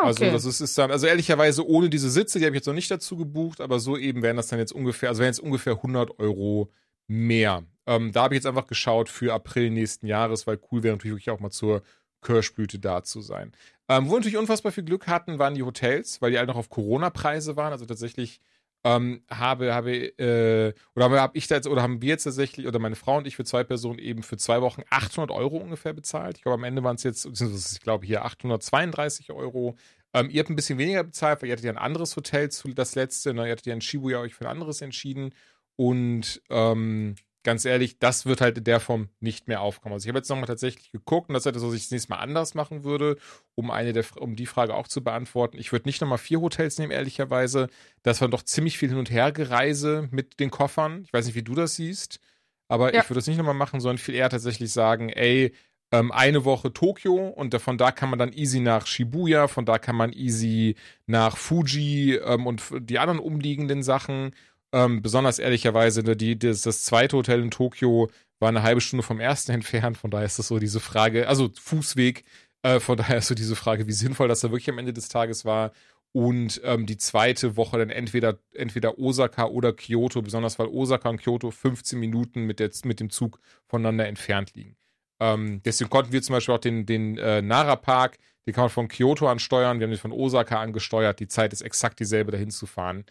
[0.00, 0.32] Ah, also okay.
[0.32, 2.90] Also das ist dann, also ehrlicherweise ohne diese Sitze, die habe ich jetzt noch nicht
[2.90, 6.18] dazu gebucht, aber so eben wären das dann jetzt ungefähr, also wären jetzt ungefähr 100
[6.18, 6.70] Euro
[7.06, 7.64] mehr.
[7.86, 11.14] Ähm, da habe ich jetzt einfach geschaut für April nächsten Jahres, weil cool wäre natürlich
[11.14, 11.82] wirklich auch mal zur
[12.22, 13.52] Kirschblüte da zu sein.
[13.88, 16.56] Ähm, wo wir natürlich unfassbar viel Glück hatten, waren die Hotels, weil die alle noch
[16.56, 17.72] auf Corona-Preise waren.
[17.72, 18.40] Also tatsächlich
[18.86, 22.94] ähm, habe, habe, äh, oder habe ich jetzt, oder haben wir jetzt tatsächlich, oder meine
[22.94, 26.36] Frau und ich für zwei Personen eben für zwei Wochen 800 Euro ungefähr bezahlt.
[26.36, 29.74] Ich glaube, am Ende waren es jetzt, ich glaube hier 832 Euro.
[30.14, 32.68] Ähm, ihr habt ein bisschen weniger bezahlt, weil ihr hattet ja ein anderes Hotel zu
[32.68, 33.46] das letzte, ne?
[33.46, 35.34] ihr hattet ja in Shibuya euch für ein anderes entschieden.
[35.74, 37.16] Und ähm,
[37.46, 39.92] ganz ehrlich, das wird halt in der Form nicht mehr aufkommen.
[39.92, 42.10] Also ich habe jetzt nochmal tatsächlich geguckt und das ist etwas, was ich das nächste
[42.10, 43.18] Mal anders machen würde,
[43.54, 45.56] um eine der, um die Frage auch zu beantworten.
[45.56, 47.68] Ich würde nicht nochmal vier Hotels nehmen, ehrlicherweise.
[48.02, 51.04] Das war doch ziemlich viel Hin- und Hergereise mit den Koffern.
[51.04, 52.18] Ich weiß nicht, wie du das siehst,
[52.66, 53.02] aber ja.
[53.02, 55.54] ich würde das nicht nochmal machen, sondern viel eher tatsächlich sagen, ey,
[55.92, 59.78] ähm, eine Woche Tokio und von da kann man dann easy nach Shibuya, von da
[59.78, 60.74] kann man easy
[61.06, 64.32] nach Fuji ähm, und die anderen umliegenden Sachen
[64.72, 69.02] ähm, besonders ehrlicherweise, ne, die, das, das zweite Hotel in Tokio war eine halbe Stunde
[69.02, 69.96] vom ersten entfernt.
[69.96, 72.24] Von daher ist das so diese Frage, also Fußweg.
[72.62, 75.08] Äh, von daher ist so diese Frage, wie sinnvoll das da wirklich am Ende des
[75.08, 75.72] Tages war.
[76.12, 81.20] Und ähm, die zweite Woche dann entweder, entweder Osaka oder Kyoto, besonders weil Osaka und
[81.20, 84.76] Kyoto 15 Minuten mit, der, mit dem Zug voneinander entfernt liegen.
[85.20, 88.88] Ähm, deswegen konnten wir zum Beispiel auch den, den äh, Nara-Park, den kann man von
[88.88, 91.20] Kyoto ansteuern, wir haben den von Osaka angesteuert.
[91.20, 93.04] Die Zeit ist exakt dieselbe, dahin zu fahren.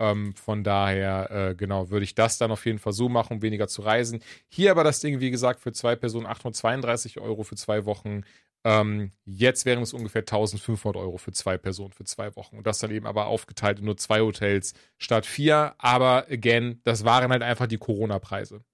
[0.00, 3.42] Ähm, von daher, äh, genau, würde ich das dann auf jeden Fall so machen, um
[3.42, 4.22] weniger zu reisen.
[4.48, 8.22] Hier aber das Ding, wie gesagt, für zwei Personen 832 Euro für zwei Wochen.
[8.64, 12.56] Ähm, jetzt wären es ungefähr 1500 Euro für zwei Personen für zwei Wochen.
[12.56, 15.74] Und das dann eben aber aufgeteilt in nur zwei Hotels statt vier.
[15.76, 18.64] Aber again, das waren halt einfach die Corona-Preise.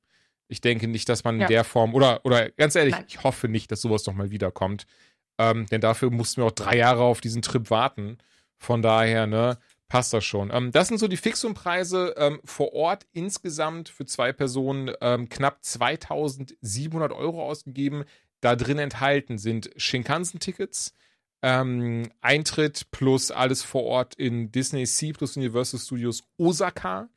[0.46, 1.46] Ich denke nicht, dass man ja.
[1.46, 3.04] in der Form, oder, oder ganz ehrlich, Nein.
[3.08, 4.86] ich hoffe nicht, dass sowas nochmal wiederkommt.
[5.38, 8.18] Ähm, denn dafür mussten wir auch drei Jahre auf diesen Trip warten.
[8.58, 9.58] Von daher, ne,
[9.88, 10.50] passt das schon.
[10.52, 15.64] Ähm, das sind so die Fixumpreise ähm, vor Ort insgesamt für zwei Personen ähm, knapp
[15.64, 18.04] 2700 Euro ausgegeben.
[18.40, 20.92] Da drin enthalten sind Shinkansen-Tickets,
[21.42, 27.08] ähm, Eintritt plus alles vor Ort in Disney Sea plus Universal Studios Osaka,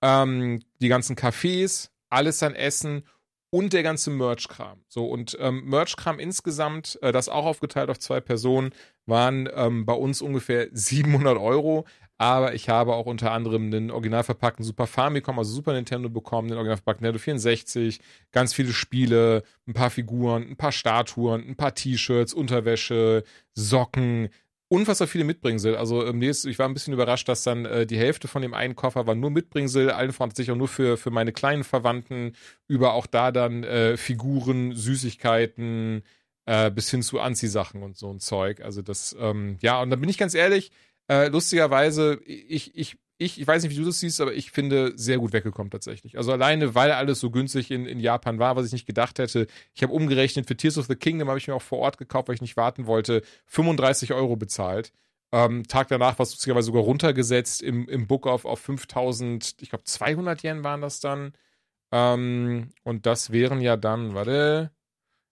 [0.00, 3.04] ähm, die ganzen Cafés, alles an Essen
[3.50, 4.82] und der ganze Merch-Kram.
[4.88, 8.70] So, und ähm, Merch-Kram insgesamt, äh, das auch aufgeteilt auf zwei Personen,
[9.04, 11.86] waren ähm, bei uns ungefähr 700 Euro
[12.22, 16.46] aber ich habe auch unter anderem einen original verpackten Super Famicom, also Super Nintendo bekommen,
[16.46, 17.98] den original verpackten Nintendo 64,
[18.30, 23.24] ganz viele Spiele, ein paar Figuren, ein paar Statuen, ein paar T-Shirts, Unterwäsche,
[23.54, 24.28] Socken
[24.68, 25.74] unfassbar viele Mitbringsel.
[25.74, 28.76] Also ähm, ich war ein bisschen überrascht, dass dann äh, die Hälfte von dem einen
[28.76, 32.36] Koffer war nur Mitbringsel, allen voran sich auch nur für, für meine kleinen Verwandten,
[32.68, 36.04] über auch da dann äh, Figuren, Süßigkeiten,
[36.46, 38.62] äh, bis hin zu Anziehsachen und so ein Zeug.
[38.62, 40.70] Also das, ähm, ja, und da bin ich ganz ehrlich,
[41.08, 44.92] äh, lustigerweise, ich, ich ich, ich weiß nicht, wie du das siehst, aber ich finde,
[44.96, 46.18] sehr gut weggekommen tatsächlich.
[46.18, 49.46] Also alleine, weil alles so günstig in, in Japan war, was ich nicht gedacht hätte.
[49.74, 52.28] Ich habe umgerechnet, für Tears of the Kingdom habe ich mir auch vor Ort gekauft,
[52.28, 54.92] weil ich nicht warten wollte, 35 Euro bezahlt.
[55.32, 59.70] Ähm, Tag danach war es lustigerweise sogar runtergesetzt im, im Book auf, auf 5000, ich
[59.70, 61.32] glaube 200 Yen waren das dann.
[61.92, 64.72] Ähm, und das wären ja dann, warte,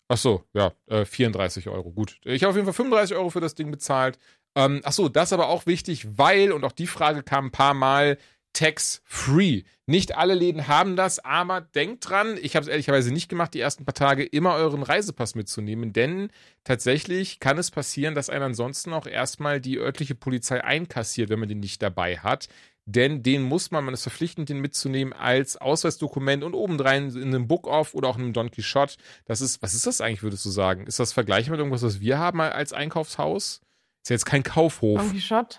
[0.08, 2.20] ach so, ja, äh, 34 Euro, gut.
[2.24, 4.18] Ich habe auf jeden Fall 35 Euro für das Ding bezahlt.
[4.54, 8.18] Ähm, achso, das aber auch wichtig, weil, und auch die Frage kam ein paar Mal,
[8.52, 9.62] tax-free.
[9.86, 13.60] Nicht alle Läden haben das, aber denkt dran, ich habe es ehrlicherweise nicht gemacht, die
[13.60, 16.30] ersten paar Tage immer euren Reisepass mitzunehmen, denn
[16.64, 21.48] tatsächlich kann es passieren, dass einen ansonsten auch erstmal die örtliche Polizei einkassiert, wenn man
[21.48, 22.48] den nicht dabei hat.
[22.86, 27.46] Denn den muss man, man ist verpflichtend, den mitzunehmen als Ausweisdokument und obendrein in einem
[27.46, 28.96] Book-Off oder auch in einem Don Quixote.
[29.26, 30.86] Das ist, was ist das eigentlich, würdest du sagen?
[30.86, 33.60] Ist das vergleichbar mit irgendwas, was wir haben als Einkaufshaus?
[34.02, 35.00] Ist ja jetzt kein Kaufhof.
[35.00, 35.58] Don Quixote.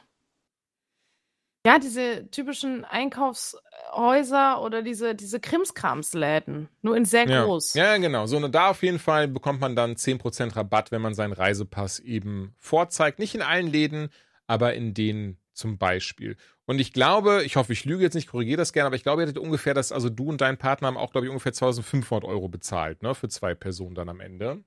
[1.64, 7.46] Ja, diese typischen Einkaufshäuser oder diese, diese Krimskramsläden, nur in sehr ja.
[7.46, 7.76] groß.
[7.76, 8.26] Ja, genau.
[8.26, 12.00] So, und da auf jeden Fall bekommt man dann 10% Rabatt, wenn man seinen Reisepass
[12.00, 13.20] eben vorzeigt.
[13.20, 14.10] Nicht in allen Läden,
[14.48, 16.36] aber in denen zum Beispiel.
[16.66, 19.22] Und ich glaube, ich hoffe, ich lüge jetzt nicht, korrigiere das gerne, aber ich glaube,
[19.22, 22.24] ihr hättet ungefähr das, also du und dein Partner haben auch, glaube ich, ungefähr 1500
[22.28, 24.64] Euro bezahlt, ne, für zwei Personen dann am Ende.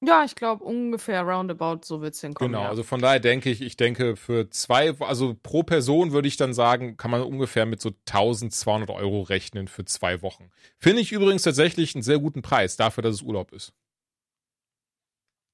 [0.00, 2.52] Ja, ich glaube ungefähr roundabout so wird es hinkommen.
[2.52, 2.68] Genau, ja.
[2.68, 6.54] also von daher denke ich, ich denke für zwei, also pro Person würde ich dann
[6.54, 10.50] sagen, kann man ungefähr mit so 1200 Euro rechnen für zwei Wochen.
[10.78, 13.72] Finde ich übrigens tatsächlich einen sehr guten Preis dafür, dass es Urlaub ist.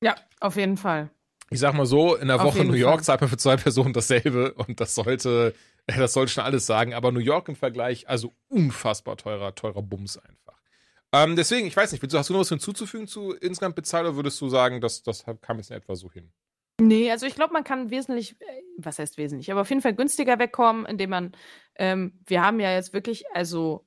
[0.02, 1.08] Ja, auf jeden Fall.
[1.48, 3.04] Ich sag mal so, in der Auf Woche jeden New York Fall.
[3.04, 5.54] zahlt man für zwei Personen dasselbe und das sollte,
[5.86, 10.18] das sollte schon alles sagen, aber New York im Vergleich, also unfassbar teurer, teurer Bums
[10.18, 10.43] einfach.
[11.14, 14.40] Ähm, deswegen, ich weiß nicht, hast du noch was hinzuzufügen zu insgesamt bezahlt oder würdest
[14.40, 16.32] du sagen, dass das kam jetzt in etwa so hin?
[16.80, 19.94] Nee, also ich glaube, man kann wesentlich, äh, was heißt wesentlich, aber auf jeden Fall
[19.94, 21.32] günstiger wegkommen, indem man,
[21.76, 23.86] ähm, wir haben ja jetzt wirklich, also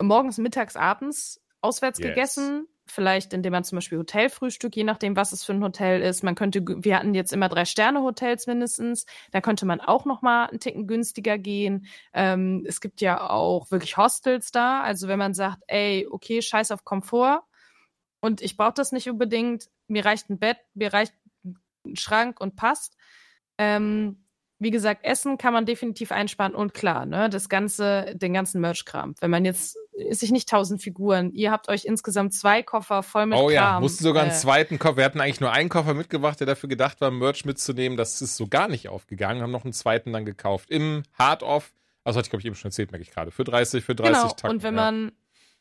[0.00, 2.08] morgens, mittags, abends auswärts Yes.
[2.08, 2.68] gegessen.
[2.90, 6.22] Vielleicht, indem man zum Beispiel Hotelfrühstück, je nachdem, was es für ein Hotel ist.
[6.22, 9.06] Man könnte, wir hatten jetzt immer drei Sterne Hotels mindestens.
[9.30, 11.86] Da könnte man auch noch mal einen Ticken günstiger gehen.
[12.14, 14.80] Ähm, es gibt ja auch wirklich Hostels da.
[14.82, 17.42] Also wenn man sagt, ey, okay, scheiß auf Komfort
[18.20, 19.68] und ich brauche das nicht unbedingt.
[19.86, 21.14] Mir reicht ein Bett, mir reicht
[21.84, 22.96] ein Schrank und passt.
[23.58, 24.24] Ähm,
[24.58, 29.14] wie gesagt, Essen kann man definitiv einsparen und klar, ne, das ganze, den ganzen Merch-Kram.
[29.20, 29.78] Wenn man jetzt,
[30.10, 33.52] sich nicht tausend Figuren, ihr habt euch insgesamt zwei Koffer voll mit oh Kram.
[33.52, 34.98] ja, mussten sogar einen äh, zweiten Koffer.
[34.98, 37.96] Wir hatten eigentlich nur einen Koffer mitgebracht, der dafür gedacht war, Merch mitzunehmen.
[37.98, 39.42] Das ist so gar nicht aufgegangen.
[39.42, 40.70] Haben noch einen zweiten dann gekauft.
[40.70, 41.72] Im Hard-Off.
[42.04, 43.30] Also hatte ich, glaube ich, eben schon erzählt, merke ich gerade.
[43.30, 44.50] Für 30, für 30 Genau, Tacken.
[44.50, 44.80] und wenn ja.
[44.80, 45.12] man,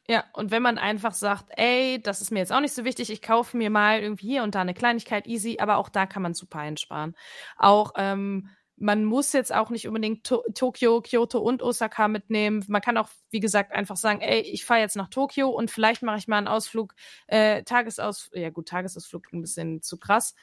[0.07, 3.09] ja, und wenn man einfach sagt, ey, das ist mir jetzt auch nicht so wichtig,
[3.09, 6.21] ich kaufe mir mal irgendwie hier und da eine Kleinigkeit easy, aber auch da kann
[6.21, 7.15] man super einsparen.
[7.57, 12.63] Auch, ähm, man muss jetzt auch nicht unbedingt to Tokio, Kyoto und Osaka mitnehmen.
[12.67, 16.03] Man kann auch, wie gesagt, einfach sagen, ey, ich fahre jetzt nach Tokio und vielleicht
[16.03, 16.93] mache ich mal einen Ausflug,
[17.25, 20.35] äh, Tagesausflug, ja gut, Tagesausflug ein bisschen zu krass.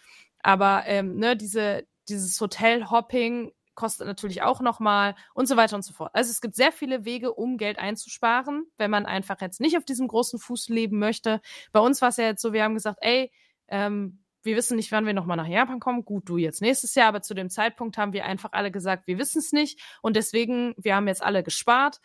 [0.42, 5.92] Aber ähm, ne, diese, dieses Hotel-Hopping kostet natürlich auch nochmal und so weiter und so
[5.92, 6.10] fort.
[6.12, 9.84] Also es gibt sehr viele Wege, um Geld einzusparen, wenn man einfach jetzt nicht auf
[9.84, 11.40] diesem großen Fuß leben möchte.
[11.72, 13.30] Bei uns war es ja jetzt so, wir haben gesagt, ey,
[13.68, 16.04] ähm, wir wissen nicht, wann wir nochmal nach Japan kommen.
[16.04, 19.18] Gut, du jetzt nächstes Jahr, aber zu dem Zeitpunkt haben wir einfach alle gesagt, wir
[19.18, 19.80] wissen es nicht.
[20.02, 22.00] Und deswegen, wir haben jetzt alle gespart.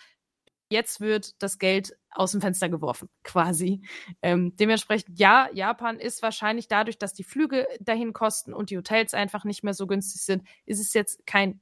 [0.71, 3.81] Jetzt wird das Geld aus dem Fenster geworfen, quasi.
[4.21, 9.13] Ähm, dementsprechend, ja, Japan ist wahrscheinlich dadurch, dass die Flüge dahin kosten und die Hotels
[9.13, 11.59] einfach nicht mehr so günstig sind, ist es jetzt kein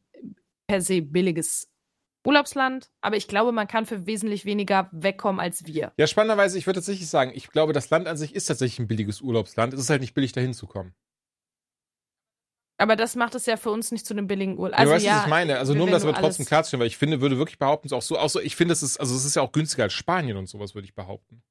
[0.68, 1.70] per se billiges
[2.28, 2.90] Urlaubsland.
[3.02, 5.94] Aber ich glaube, man kann für wesentlich weniger wegkommen als wir.
[5.98, 8.88] Ja, spannenderweise, ich würde tatsächlich sagen, ich glaube, das Land an sich ist tatsächlich ein
[8.88, 9.74] billiges Urlaubsland.
[9.74, 10.94] Es ist halt nicht billig, dahin zu kommen.
[12.80, 14.78] Aber das macht es ja für uns nicht zu einem billigen Urlaub.
[14.78, 15.58] Also, du weißt, ja, was ich meine.
[15.58, 17.94] Also nur um das du aber trotzdem klarzustellen, weil ich finde, würde wirklich behaupten, es
[17.94, 19.94] auch so, auch so, ich finde, es ist, also es ist ja auch günstiger als
[19.94, 21.42] Spanien und sowas, würde ich behaupten.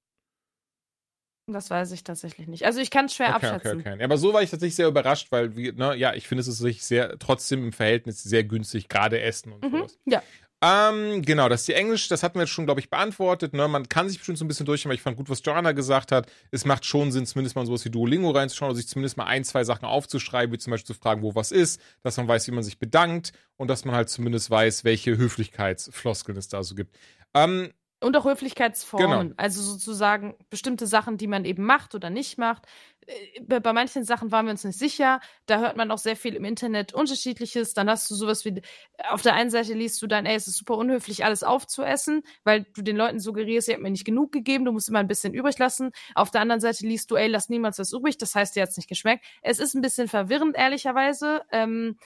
[1.49, 2.65] Das weiß ich tatsächlich nicht.
[2.65, 3.81] Also ich kann es schwer Okay, okay, abschätzen.
[3.81, 3.97] okay.
[3.99, 6.59] Ja, aber so war ich tatsächlich sehr überrascht, weil, ne, ja, ich finde, es ist
[6.59, 9.79] sich sehr, trotzdem im Verhältnis sehr günstig, gerade Essen und Mhm.
[9.79, 9.99] sowas.
[10.07, 10.23] Ja.
[10.69, 13.53] Ähm, genau, das ist die Englisch, das hatten wir jetzt schon, glaube ich, beantwortet.
[13.53, 13.69] Ne?
[13.69, 16.11] Man kann sich bestimmt so ein bisschen durch, aber ich fand gut, was Joanna gesagt
[16.11, 16.27] hat.
[16.51, 19.45] Es macht schon Sinn, zumindest mal sowas wie Duolingo reinzuschauen oder sich zumindest mal ein,
[19.45, 22.53] zwei Sachen aufzuschreiben, wie zum Beispiel zu fragen, wo was ist, dass man weiß, wie
[22.53, 26.97] man sich bedankt und dass man halt zumindest weiß, welche Höflichkeitsfloskeln es da so gibt.
[27.33, 27.71] Ähm,
[28.01, 29.29] Und auch Höflichkeitsformen.
[29.29, 29.35] Genau.
[29.39, 32.67] Also sozusagen bestimmte Sachen, die man eben macht oder nicht macht.
[33.07, 35.21] Äh, bei manchen Sachen waren wir uns nicht sicher.
[35.47, 37.73] Da hört man auch sehr viel im Internet Unterschiedliches.
[37.73, 38.61] Dann hast du sowas wie,
[39.09, 42.67] auf der einen Seite liest du dann, ey, es ist super unhöflich, alles aufzuessen, weil
[42.75, 45.33] du den Leuten suggerierst, ihr habt mir nicht genug gegeben, du musst immer ein bisschen
[45.33, 45.91] übrig lassen.
[46.15, 48.71] Auf der anderen Seite liest du, ey, lass niemals was übrig, das heißt, dir hat
[48.71, 49.25] es nicht geschmeckt.
[49.41, 51.43] Es ist ein bisschen verwirrend, ehrlicherweise.
[51.51, 51.97] Ähm,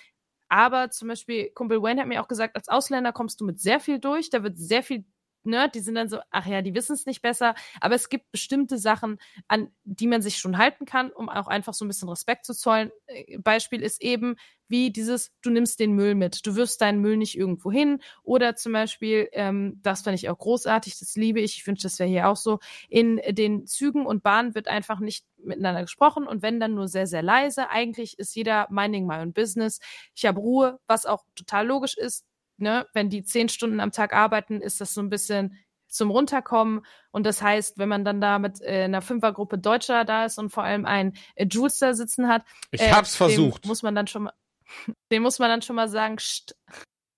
[0.49, 3.81] aber zum Beispiel, Kumpel Wayne hat mir auch gesagt, als Ausländer kommst du mit sehr
[3.81, 5.05] viel durch, da wird sehr viel
[5.45, 7.55] ne, die sind dann so, ach ja, die wissen es nicht besser.
[7.81, 9.19] Aber es gibt bestimmte Sachen,
[9.49, 12.55] an die man sich schon halten kann, um auch einfach so ein bisschen Respekt zu
[12.55, 12.91] zollen.
[13.07, 14.37] Äh, Beispiel ist eben
[14.69, 18.01] wie dieses, du nimmst den Müll mit, du wirfst deinen Müll nicht irgendwo hin.
[18.23, 21.99] Oder zum Beispiel, ähm, das fand ich auch großartig, das liebe ich, ich wünsche, das
[21.99, 26.43] wäre hier auch so, in den Zügen und Bahnen wird einfach nicht miteinander gesprochen und
[26.43, 27.69] wenn dann nur sehr, sehr leise.
[27.71, 29.81] Eigentlich ist jeder minding my own business.
[30.15, 32.25] Ich habe Ruhe, was auch total logisch ist
[32.61, 35.59] ne, wenn die zehn Stunden am Tag arbeiten, ist das so ein bisschen
[35.89, 36.85] zum Runterkommen.
[37.11, 40.51] Und das heißt, wenn man dann da mit äh, einer Fünfergruppe Deutscher da ist und
[40.51, 43.67] vor allem einen äh, Jules da sitzen hat, ich äh, hab's versucht.
[43.67, 44.33] Muss man dann schon mal,
[45.13, 46.55] dem muss man dann schon mal sagen, St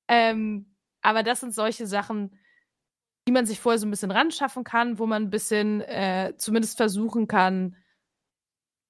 [0.09, 2.39] ähm, aber das sind solche Sachen,
[3.27, 6.35] die man sich vorher so ein bisschen ran schaffen kann, wo man ein bisschen äh,
[6.37, 7.77] zumindest versuchen kann,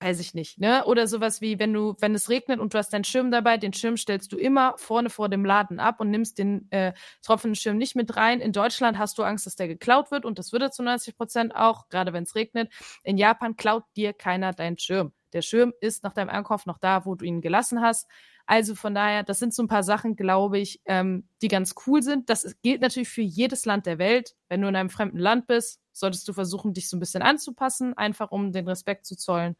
[0.02, 0.84] weiß ich nicht, ne?
[0.84, 3.72] Oder sowas wie, wenn du, wenn es regnet und du hast deinen Schirm dabei, den
[3.72, 6.92] Schirm stellst du immer vorne vor dem Laden ab und nimmst den äh,
[7.22, 8.40] tropfenden Schirm nicht mit rein.
[8.40, 11.54] In Deutschland hast du Angst, dass der geklaut wird und das würde zu 90 Prozent
[11.54, 12.72] auch, gerade wenn es regnet.
[13.04, 15.12] In Japan klaut dir keiner deinen Schirm.
[15.32, 18.08] Der Schirm ist nach deinem Ankauf noch da, wo du ihn gelassen hast.
[18.46, 22.02] Also von daher, das sind so ein paar Sachen, glaube ich, ähm, die ganz cool
[22.02, 22.28] sind.
[22.28, 24.34] Das gilt natürlich für jedes Land der Welt.
[24.48, 27.96] Wenn du in einem fremden Land bist, solltest du versuchen, dich so ein bisschen anzupassen,
[27.96, 29.56] einfach um den Respekt zu zollen.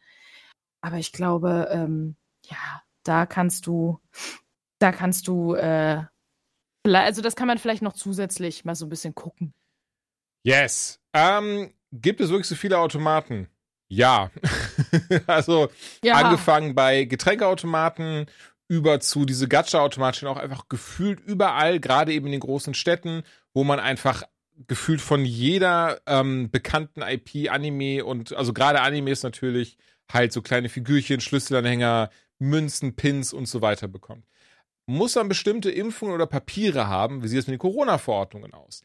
[0.82, 4.00] Aber ich glaube, ähm, ja, da kannst du,
[4.78, 6.02] da kannst du, äh,
[6.84, 9.54] also das kann man vielleicht noch zusätzlich mal so ein bisschen gucken.
[10.44, 11.00] Yes.
[11.14, 13.48] Ähm, gibt es wirklich so viele Automaten?
[13.88, 14.30] Ja.
[15.26, 15.68] also
[16.02, 16.14] ja.
[16.14, 18.26] angefangen bei Getränkeautomaten
[18.68, 23.22] über zu diese Gacha-Automaten auch einfach gefühlt überall, gerade eben in den großen Städten,
[23.52, 24.22] wo man einfach
[24.66, 29.76] gefühlt von jeder ähm, bekannten IP, Anime und also gerade Animes natürlich
[30.10, 34.26] halt so kleine Figürchen, Schlüsselanhänger, Münzen, Pins und so weiter bekommt.
[34.86, 37.22] Muss man bestimmte Impfungen oder Papiere haben?
[37.22, 38.82] Wie sieht es mit den Corona-Verordnungen aus?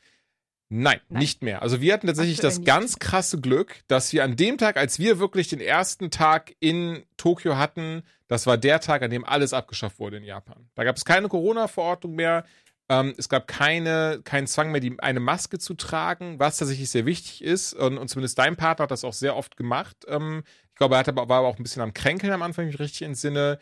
[0.70, 1.62] Nein, Nein, nicht mehr.
[1.62, 5.00] Also wir hatten tatsächlich Aktuell das ganz krasse Glück, dass wir an dem Tag, als
[5.00, 9.54] wir wirklich den ersten Tag in Tokio hatten, das war der Tag, an dem alles
[9.54, 10.70] abgeschafft wurde in Japan.
[10.76, 12.44] Da gab es keine Corona-Verordnung mehr.
[12.90, 17.06] Ähm, es gab keine, keinen Zwang mehr, die, eine Maske zu tragen, was tatsächlich sehr
[17.06, 17.74] wichtig ist.
[17.74, 19.98] Und, und zumindest dein Partner hat das auch sehr oft gemacht.
[20.08, 22.64] Ähm, ich glaube, er hat aber, war aber auch ein bisschen am Kränkeln am Anfang,
[22.64, 23.60] wenn ich mich richtig entsinne.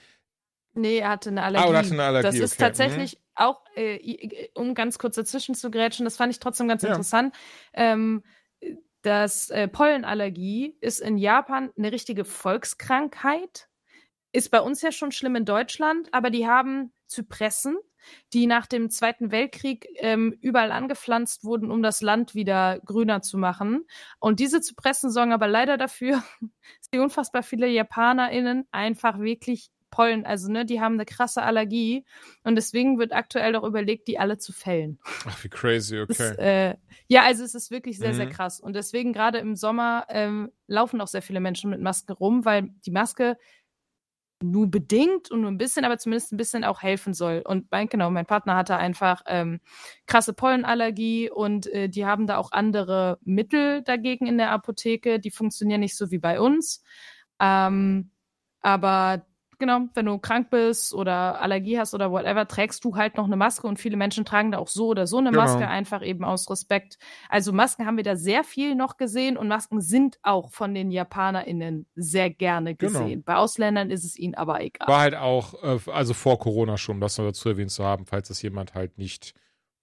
[0.73, 1.67] Nee, er hatte eine Allergie.
[1.67, 2.27] Ah, er hatte eine Allergie.
[2.27, 2.63] Das ist okay.
[2.63, 3.19] tatsächlich mhm.
[3.35, 6.89] auch, äh, um ganz kurz dazwischen zu grätschen, das fand ich trotzdem ganz ja.
[6.89, 7.33] interessant.
[7.73, 8.23] Ähm,
[9.01, 13.69] das äh, Pollenallergie ist in Japan eine richtige Volkskrankheit.
[14.31, 17.77] Ist bei uns ja schon schlimm in Deutschland, aber die haben Zypressen,
[18.33, 23.37] die nach dem Zweiten Weltkrieg ähm, überall angepflanzt wurden, um das Land wieder grüner zu
[23.37, 23.85] machen.
[24.19, 26.23] Und diese Zypressen sorgen aber leider dafür,
[26.79, 32.03] dass die unfassbar viele JapanerInnen einfach wirklich Pollen, also ne, die haben eine krasse Allergie
[32.43, 34.99] und deswegen wird aktuell doch überlegt, die alle zu fällen.
[35.25, 36.15] Ach, wie crazy, okay.
[36.17, 36.75] Das, äh,
[37.07, 38.15] ja, also es ist wirklich sehr, mhm.
[38.15, 38.59] sehr krass.
[38.59, 42.69] Und deswegen gerade im Sommer ähm, laufen auch sehr viele Menschen mit Maske rum, weil
[42.85, 43.37] die Maske
[44.43, 47.41] nur bedingt und nur ein bisschen, aber zumindest ein bisschen auch helfen soll.
[47.45, 49.59] Und mein, genau, mein Partner hatte einfach ähm,
[50.07, 55.19] krasse Pollenallergie und äh, die haben da auch andere Mittel dagegen in der Apotheke.
[55.19, 56.83] Die funktionieren nicht so wie bei uns.
[57.39, 58.11] Ähm,
[58.61, 59.25] aber
[59.59, 63.35] genau, wenn du krank bist oder Allergie hast oder whatever, trägst du halt noch eine
[63.35, 65.43] Maske und viele Menschen tragen da auch so oder so eine genau.
[65.43, 66.97] Maske, einfach eben aus Respekt.
[67.29, 70.91] Also Masken haben wir da sehr viel noch gesehen und Masken sind auch von den
[70.91, 72.91] JapanerInnen sehr gerne genau.
[72.91, 73.09] gesehen.
[73.09, 73.23] Genau.
[73.25, 74.87] Bei Ausländern ist es ihnen aber egal.
[74.87, 78.27] War halt auch, äh, also vor Corona schon, das noch dazu erwähnt zu haben, falls
[78.27, 79.33] das jemand halt nicht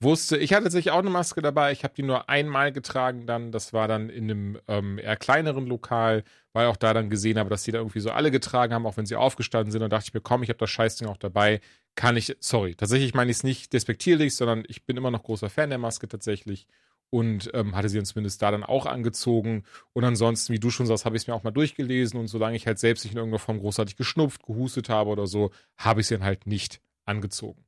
[0.03, 1.73] wusste, ich hatte sich auch eine Maske dabei.
[1.73, 3.53] Ich habe die nur einmal getragen dann.
[3.53, 7.51] Das war dann in einem ähm, eher kleineren Lokal, weil auch da dann gesehen habe,
[7.51, 9.81] dass die da irgendwie so alle getragen haben, auch wenn sie aufgestanden sind.
[9.81, 11.61] Dann dachte ich mir, komm, ich habe das Scheißding auch dabei.
[11.95, 15.51] Kann ich, sorry, tatsächlich meine ich es nicht despektierlich, sondern ich bin immer noch großer
[15.51, 16.67] Fan der Maske tatsächlich.
[17.11, 19.65] Und ähm, hatte sie dann zumindest da dann auch angezogen.
[19.93, 22.19] Und ansonsten, wie du schon sagst, habe ich es mir auch mal durchgelesen.
[22.19, 25.51] Und solange ich halt selbst nicht in irgendeiner Form großartig geschnupft, gehustet habe oder so,
[25.77, 27.67] habe ich sie dann halt nicht angezogen.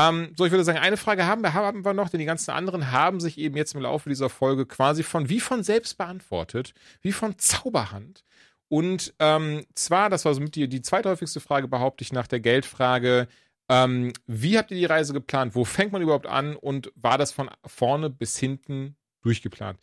[0.00, 2.52] Ähm, so, ich würde sagen, eine Frage haben wir, haben wir noch, denn die ganzen
[2.52, 6.74] anderen haben sich eben jetzt im Laufe dieser Folge quasi von wie von selbst beantwortet,
[7.02, 8.24] wie von Zauberhand.
[8.68, 12.40] Und ähm, zwar, das war so mit die, die zweithäufigste Frage, behaupte ich, nach der
[12.40, 13.26] Geldfrage.
[13.68, 15.54] Ähm, wie habt ihr die Reise geplant?
[15.54, 16.56] Wo fängt man überhaupt an?
[16.56, 19.78] Und war das von vorne bis hinten durchgeplant.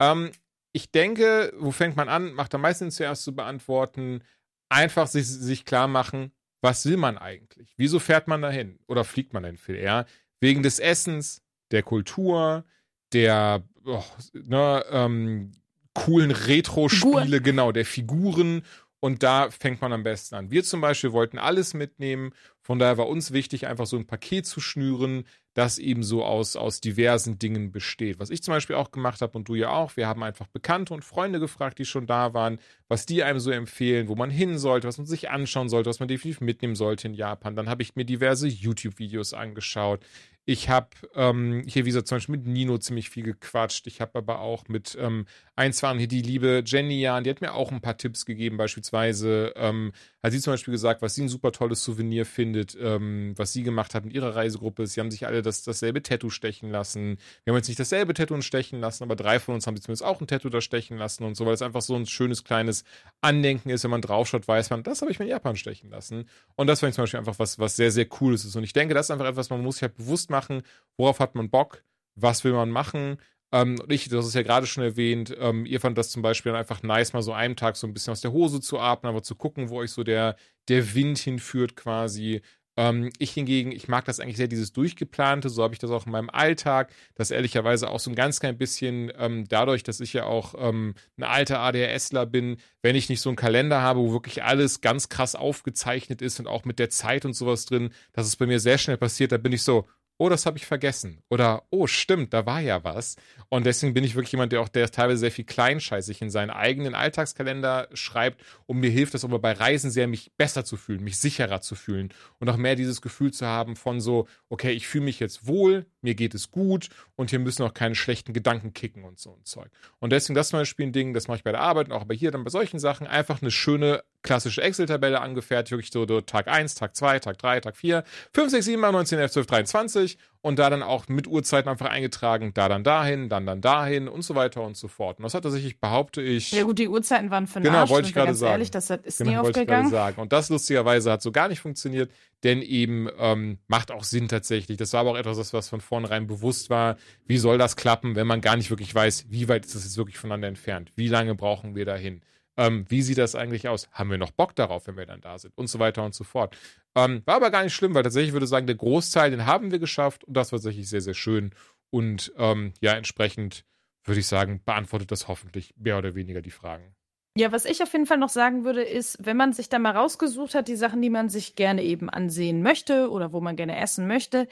[0.00, 0.30] Ähm,
[0.72, 2.32] ich denke, wo fängt man an?
[2.32, 4.24] Macht am meisten zuerst zu beantworten.
[4.70, 6.32] Einfach sich, sich klar machen,
[6.62, 7.74] was will man eigentlich?
[7.76, 8.78] Wieso fährt man dahin?
[8.86, 10.06] Oder fliegt man denn viel eher?
[10.40, 12.64] Wegen des Essens, der Kultur,
[13.12, 15.52] der oh, ne, ähm,
[15.92, 18.62] coolen Retro-Spiele, genau, der Figuren
[19.02, 20.52] und da fängt man am besten an.
[20.52, 22.32] Wir zum Beispiel wollten alles mitnehmen.
[22.60, 25.24] Von daher war uns wichtig, einfach so ein Paket zu schnüren,
[25.54, 28.20] das eben so aus, aus diversen Dingen besteht.
[28.20, 29.96] Was ich zum Beispiel auch gemacht habe und du ja auch.
[29.96, 33.50] Wir haben einfach Bekannte und Freunde gefragt, die schon da waren, was die einem so
[33.50, 37.08] empfehlen, wo man hin sollte, was man sich anschauen sollte, was man definitiv mitnehmen sollte
[37.08, 37.56] in Japan.
[37.56, 39.98] Dann habe ich mir diverse YouTube-Videos angeschaut.
[40.44, 43.86] Ich habe ähm, hier, wie gesagt, zum Beispiel mit Nino ziemlich viel gequatscht.
[43.86, 47.40] Ich habe aber auch mit ähm, ein, zwei hier die liebe Jenny Jan, die hat
[47.40, 48.56] mir auch ein paar Tipps gegeben.
[48.56, 49.92] Beispielsweise ähm,
[50.22, 53.62] hat sie zum Beispiel gesagt, was sie ein super tolles Souvenir findet, ähm, was sie
[53.62, 54.86] gemacht hat mit ihrer Reisegruppe.
[54.86, 57.18] Sie haben sich alle das, dasselbe Tattoo stechen lassen.
[57.44, 60.04] Wir haben jetzt nicht dasselbe Tattoo stechen lassen, aber drei von uns haben sich zumindest
[60.04, 62.84] auch ein Tattoo da stechen lassen und so, weil es einfach so ein schönes kleines
[63.20, 63.82] Andenken ist.
[63.82, 66.28] Wenn man draufschaut, weiß man, das habe ich mir in Japan stechen lassen.
[66.54, 68.54] Und das fand ich zum Beispiel einfach was, was sehr, sehr cooles ist.
[68.54, 70.62] Und ich denke, das ist einfach etwas, man muss sich halt bewusst machen,
[70.96, 71.82] worauf hat man Bock,
[72.14, 73.18] was will man machen.
[73.52, 76.52] Ähm, und ich, das ist ja gerade schon erwähnt, ähm, ihr fand das zum Beispiel
[76.52, 79.10] dann einfach nice, mal so einen Tag so ein bisschen aus der Hose zu atmen,
[79.10, 80.36] aber zu gucken, wo euch so der,
[80.68, 82.40] der Wind hinführt quasi.
[82.78, 86.06] Ähm, ich hingegen, ich mag das eigentlich sehr, dieses Durchgeplante, so habe ich das auch
[86.06, 90.14] in meinem Alltag, das ehrlicherweise auch so ein ganz klein bisschen ähm, dadurch, dass ich
[90.14, 94.12] ja auch ähm, ein alter ADHSler bin, wenn ich nicht so einen Kalender habe, wo
[94.12, 98.26] wirklich alles ganz krass aufgezeichnet ist und auch mit der Zeit und sowas drin, dass
[98.26, 99.86] es bei mir sehr schnell passiert, da bin ich so,
[100.22, 101.20] oh, das habe ich vergessen.
[101.30, 103.16] Oder, oh, stimmt, da war ja was.
[103.48, 106.50] Und deswegen bin ich wirklich jemand, der auch der teilweise sehr viel kleinscheißig in seinen
[106.50, 108.40] eigenen Alltagskalender schreibt.
[108.66, 111.74] Und mir hilft das aber bei Reisen sehr, mich besser zu fühlen, mich sicherer zu
[111.74, 115.48] fühlen und auch mehr dieses Gefühl zu haben von so, okay, ich fühle mich jetzt
[115.48, 119.32] wohl, mir geht es gut und hier müssen auch keine schlechten Gedanken kicken und so
[119.32, 119.70] ein Zeug.
[119.98, 122.04] Und deswegen das zum Beispiel ein Ding, das mache ich bei der Arbeit und auch
[122.04, 126.20] bei hier dann bei solchen Sachen, einfach eine schöne klassische Excel-Tabelle angefertigt, wirklich so, so
[126.20, 129.32] Tag 1, Tag 2, Tag 3, Tag 4, 5, 6, 7, 8, 9, 10, 11,
[129.32, 130.11] 12, 23
[130.42, 134.22] und da dann auch mit Uhrzeiten einfach eingetragen, da dann dahin, dann dann dahin und
[134.22, 135.18] so weiter und so fort.
[135.18, 136.50] Und das hat tatsächlich, behaupte ich.
[136.50, 138.52] Ja gut, die Uhrzeiten waren für Genau, wollte ich gerade sagen.
[138.52, 139.90] Ehrlich, das ist genau, nie wollte aufgegangen.
[139.90, 140.20] Sagen.
[140.20, 142.10] Und das lustigerweise hat so gar nicht funktioniert,
[142.42, 144.76] denn eben ähm, macht auch Sinn tatsächlich.
[144.76, 146.96] Das war aber auch etwas, was von vornherein bewusst war.
[147.26, 149.96] Wie soll das klappen, wenn man gar nicht wirklich weiß, wie weit ist das jetzt
[149.96, 150.92] wirklich voneinander entfernt?
[150.96, 152.20] Wie lange brauchen wir dahin?
[152.56, 153.88] Ähm, wie sieht das eigentlich aus?
[153.92, 155.56] Haben wir noch Bock darauf, wenn wir dann da sind?
[155.56, 156.56] Und so weiter und so fort.
[156.94, 159.70] Ähm, war aber gar nicht schlimm, weil tatsächlich würde ich sagen, der Großteil, den haben
[159.70, 161.54] wir geschafft und das war tatsächlich sehr, sehr schön.
[161.90, 163.64] Und ähm, ja, entsprechend
[164.04, 166.94] würde ich sagen, beantwortet das hoffentlich mehr oder weniger die Fragen.
[167.34, 169.96] Ja, was ich auf jeden Fall noch sagen würde, ist, wenn man sich da mal
[169.96, 173.78] rausgesucht hat, die Sachen, die man sich gerne eben ansehen möchte oder wo man gerne
[173.78, 174.48] essen möchte,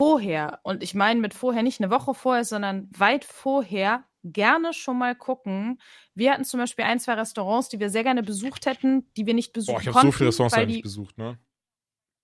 [0.00, 4.98] vorher, und ich meine mit vorher nicht eine Woche vorher, sondern weit vorher, gerne schon
[4.98, 5.80] mal gucken.
[6.14, 9.34] Wir hatten zum Beispiel ein, zwei Restaurants, die wir sehr gerne besucht hätten, die wir
[9.34, 10.12] nicht besuchen Boah, ich habe konnten.
[10.12, 11.38] so viele Restaurants ja nicht besucht, ne?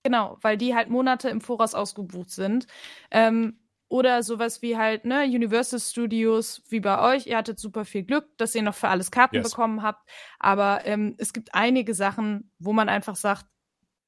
[0.03, 2.67] Genau, weil die halt Monate im Voraus ausgebucht sind.
[3.11, 3.59] Ähm,
[3.89, 7.27] oder sowas wie halt, ne, Universal Studios, wie bei euch.
[7.27, 9.51] Ihr hattet super viel Glück, dass ihr noch für alles Karten Yes.
[9.51, 10.09] bekommen habt.
[10.39, 13.47] Aber ähm, es gibt einige Sachen, wo man einfach sagt,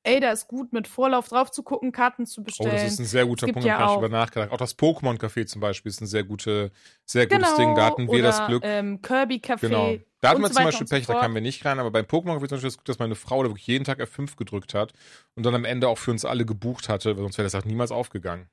[0.07, 2.71] ey, da ist gut, mit Vorlauf drauf zu gucken, Karten zu Oh, bestellen.
[2.73, 4.51] das ist ein sehr guter Punkt, da ja habe ich auch- drüber nachgedacht.
[4.53, 6.71] Auch das Pokémon-Café zum Beispiel ist ein sehr, gute,
[7.05, 7.75] sehr gutes genau, Ding.
[7.75, 8.63] Da hatten wir oder, das Glück.
[8.65, 9.61] Ähm, Kirby Café.
[9.69, 9.95] Genau.
[10.21, 12.05] Da hatten wir zum Beispiel und so Pech, da kamen wir nicht rein, aber beim
[12.07, 14.37] Pokémon habe ich zum Beispiel das Glück, dass meine Frau da wirklich jeden Tag F5
[14.37, 14.93] gedrückt hat
[15.35, 17.67] und dann am Ende auch für uns alle gebucht hatte, weil sonst wäre das halt
[17.67, 18.49] niemals aufgegangen.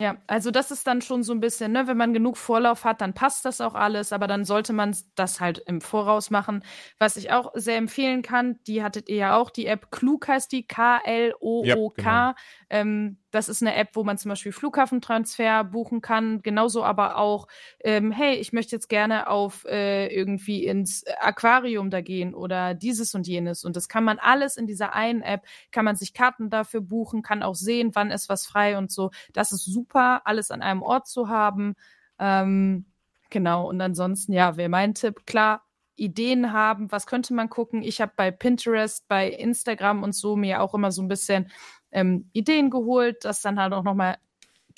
[0.00, 3.00] Ja, also das ist dann schon so ein bisschen, ne, wenn man genug Vorlauf hat,
[3.00, 6.62] dann passt das auch alles, aber dann sollte man das halt im Voraus machen.
[7.00, 10.52] Was ich auch sehr empfehlen kann, die hattet ihr ja auch, die App Klug heißt
[10.52, 12.02] die, K-L-O-O-K.
[12.02, 12.34] Ja, genau.
[12.70, 17.46] ähm, das ist eine App, wo man zum Beispiel Flughafentransfer buchen kann, genauso aber auch,
[17.80, 23.14] ähm, hey, ich möchte jetzt gerne auf äh, irgendwie ins Aquarium da gehen oder dieses
[23.14, 23.64] und jenes.
[23.64, 25.42] Und das kann man alles in dieser einen App,
[25.72, 29.10] kann man sich Karten dafür buchen, kann auch sehen, wann ist was frei und so.
[29.32, 31.74] Das ist super, alles an einem Ort zu haben.
[32.18, 32.86] Ähm,
[33.30, 35.64] genau, und ansonsten, ja, wäre mein Tipp, klar,
[35.98, 37.82] Ideen haben, was könnte man gucken.
[37.82, 41.50] Ich habe bei Pinterest, bei Instagram und so mir auch immer so ein bisschen
[41.90, 44.18] ähm, Ideen geholt, das dann halt auch nochmal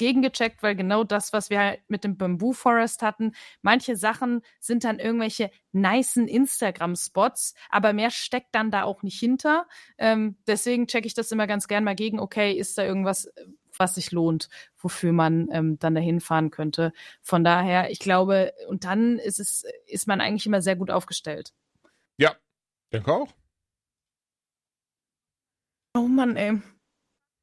[0.00, 4.84] gegengecheckt, weil genau das, was wir halt mit dem Bamboo Forest hatten, manche Sachen sind
[4.84, 9.68] dann irgendwelche nicen Instagram-Spots, aber mehr steckt dann da auch nicht hinter.
[9.98, 13.30] Ähm, deswegen checke ich das immer ganz gern mal gegen, okay, ist da irgendwas,
[13.76, 14.48] was sich lohnt,
[14.78, 16.94] wofür man ähm, dann dahin fahren könnte.
[17.20, 21.52] Von daher, ich glaube, und dann ist es, ist man eigentlich immer sehr gut aufgestellt.
[22.16, 22.36] Ja,
[22.90, 23.34] denke auch.
[25.94, 26.58] Oh Mann, ey.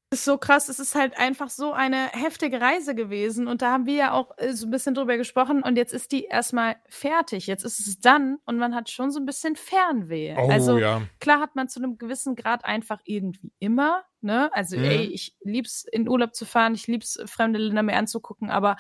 [0.10, 0.70] Ist so krass.
[0.70, 3.48] Es ist halt einfach so eine heftige Reise gewesen.
[3.48, 5.64] Und da haben wir ja auch äh, so ein bisschen drüber gesprochen.
[5.64, 7.48] Und jetzt ist die erstmal fertig.
[7.48, 10.36] Jetzt ist es dann und man hat schon so ein bisschen Fernweh.
[10.38, 11.02] Oh, also ja.
[11.20, 14.04] klar hat man zu einem gewissen Grad einfach irgendwie immer.
[14.22, 14.50] Ne?
[14.54, 14.84] Also, Mhm.
[14.86, 18.78] ey, ich lieb's in Urlaub zu fahren, ich lieb's fremde Länder mir anzugucken, aber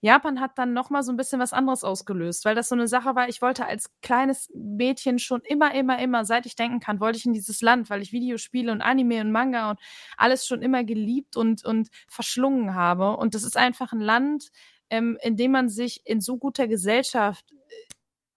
[0.00, 2.86] Japan hat dann noch mal so ein bisschen was anderes ausgelöst, weil das so eine
[2.86, 7.00] Sache war, ich wollte als kleines Mädchen schon immer, immer, immer, seit ich denken kann,
[7.00, 9.80] wollte ich in dieses Land, weil ich Videospiele und Anime und Manga und
[10.16, 13.16] alles schon immer geliebt und, und verschlungen habe.
[13.16, 14.50] Und das ist einfach ein Land,
[14.90, 17.44] ähm, in dem man sich in so guter Gesellschaft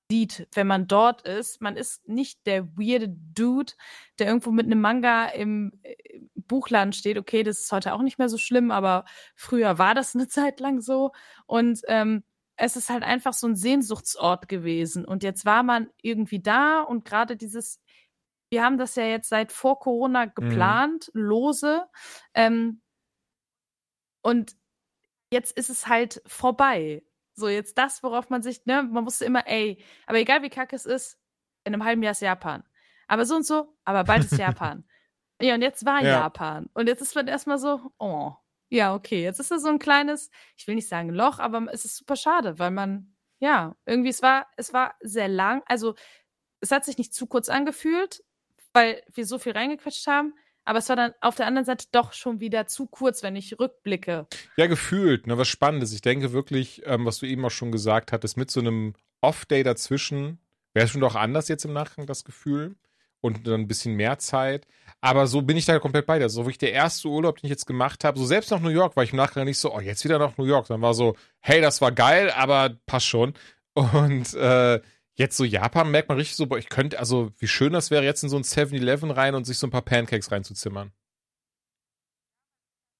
[0.10, 1.62] sieht, wenn man dort ist.
[1.62, 3.74] Man ist nicht der weirde Dude,
[4.18, 5.96] der irgendwo mit einem Manga im äh,
[6.36, 7.18] Buchladen steht.
[7.18, 9.06] Okay, das ist heute auch nicht mehr so schlimm, aber
[9.36, 11.12] früher war das eine Zeit lang so.
[11.46, 12.24] Und ähm,
[12.56, 15.06] es ist halt einfach so ein Sehnsuchtsort gewesen.
[15.06, 17.80] Und jetzt war man irgendwie da und gerade dieses,
[18.50, 21.84] wir haben das ja jetzt seit vor Corona geplant, lose.
[22.34, 22.82] Ähm,
[24.22, 24.56] und
[25.32, 27.04] jetzt ist es halt vorbei.
[27.40, 30.76] So, jetzt das, worauf man sich, ne, man wusste immer, ey, aber egal wie kacke
[30.76, 31.18] es ist,
[31.64, 32.64] in einem halben Jahr ist Japan.
[33.08, 34.86] Aber so und so, aber bald ist Japan.
[35.42, 36.20] Ja, und jetzt war Ja.
[36.20, 36.70] Japan.
[36.74, 38.34] Und jetzt ist man erstmal so, oh,
[38.68, 41.86] ja, okay, jetzt ist da so ein kleines, ich will nicht sagen Loch, aber es
[41.86, 45.96] ist super schade, weil man, ja, irgendwie, es war, es war sehr lang, also
[46.60, 48.22] es hat sich nicht zu kurz angefühlt,
[48.74, 50.34] weil wir so viel reingequetscht haben,
[50.70, 53.60] aber es war dann auf der anderen Seite doch schon wieder zu kurz, wenn ich
[53.60, 54.28] rückblicke.
[54.56, 55.92] Ja, gefühlt, ne, was Spannendes.
[55.94, 59.64] Ich denke wirklich, ähm, was du eben auch schon gesagt hattest, mit so einem Off-Day
[59.64, 60.38] dazwischen
[60.76, 62.76] wäre es schon doch anders jetzt im Nachgang das Gefühl
[63.20, 64.68] und dann ein bisschen mehr Zeit.
[65.02, 66.30] Aber so bin ich da komplett bei dir.
[66.30, 68.96] So wirklich der erste Urlaub, den ich jetzt gemacht habe, so selbst nach New York,
[68.96, 70.68] war ich im Nachgang nicht so, oh, jetzt wieder nach New York.
[70.68, 73.34] Dann war so, hey, das war geil, aber passt schon.
[73.74, 74.82] Und äh,
[75.20, 78.04] jetzt so Japan merkt man richtig so, boah, ich könnte, also wie schön das wäre,
[78.04, 80.92] jetzt in so ein 7-Eleven rein und sich so ein paar Pancakes reinzuzimmern.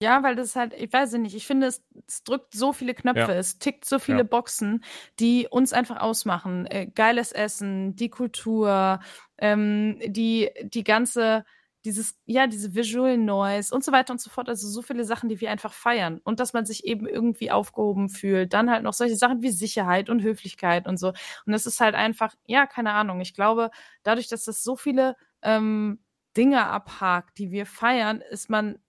[0.02, 3.34] Ja, weil das halt, ich weiß nicht, ich finde, es, es drückt so viele Knöpfe,
[3.34, 3.38] Ja.
[3.38, 4.24] es tickt so viele Ja.
[4.24, 4.84] Boxen,
[5.20, 6.66] die uns einfach ausmachen.
[6.68, 9.02] Äh, geiles Essen, die Kultur,
[9.38, 11.44] ähm, die, die ganze,
[11.86, 14.50] dieses, ja, diese Visual Noise und so weiter und so fort.
[14.50, 16.20] Also so viele Sachen, die wir einfach feiern.
[16.24, 18.54] Und dass man sich eben irgendwie aufgehoben fühlt.
[18.54, 21.10] Dann halt noch solche Sachen wie Sicherheit und Höflichkeit und so.
[21.46, 23.22] Und das ist halt einfach, ja, keine Ahnung.
[23.22, 23.72] Ich glaube,
[24.04, 26.00] dadurch, dass das so viele ähm,
[26.36, 28.80] Dinge abhakt, die wir feiern, ist man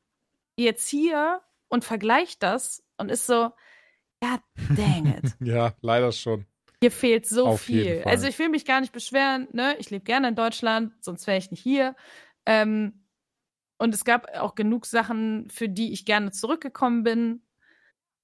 [0.57, 3.51] jetzt hier und vergleicht das und ist so,
[4.23, 4.39] ja,
[4.77, 5.37] dang it.
[5.41, 6.47] Ja, leider schon.
[6.83, 8.03] Hier fehlt so Auf viel.
[8.07, 9.77] Also ich will mich gar nicht beschweren, ne?
[9.79, 11.95] Ich lebe gerne in Deutschland, sonst wäre ich nicht hier.
[12.47, 13.05] Ähm,
[13.79, 17.43] und es gab auch genug Sachen, für die ich gerne zurückgekommen bin.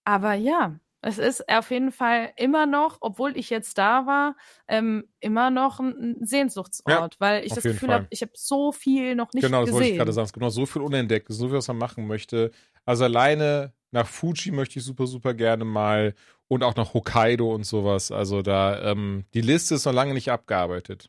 [0.04, 4.36] Aber ja, es ist auf jeden Fall immer noch, obwohl ich jetzt da war,
[4.66, 9.32] ähm, immer noch ein Sehnsuchtsort, weil ich das Gefühl habe, ich habe so viel noch
[9.32, 9.98] nicht genau, das wollte ich gesehen.
[9.98, 10.26] gerade sagen.
[10.26, 12.50] Es gibt noch so viel unentdeckt, so viel, was man machen möchte.
[12.84, 16.14] Also alleine nach Fuji möchte ich super, super gerne mal
[16.48, 18.10] und auch nach Hokkaido und sowas.
[18.10, 21.08] Also da, ähm, die Liste ist noch lange nicht abgearbeitet.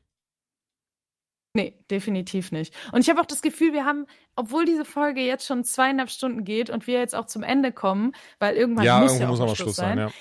[1.53, 2.75] Nee, definitiv nicht.
[2.91, 6.43] Und ich habe auch das Gefühl, wir haben, obwohl diese Folge jetzt schon zweieinhalb Stunden
[6.43, 9.41] geht und wir jetzt auch zum Ende kommen, weil irgendwann ja, muss ja auch muss
[9.41, 9.97] auch Schluss sein.
[9.97, 10.13] sein, ja.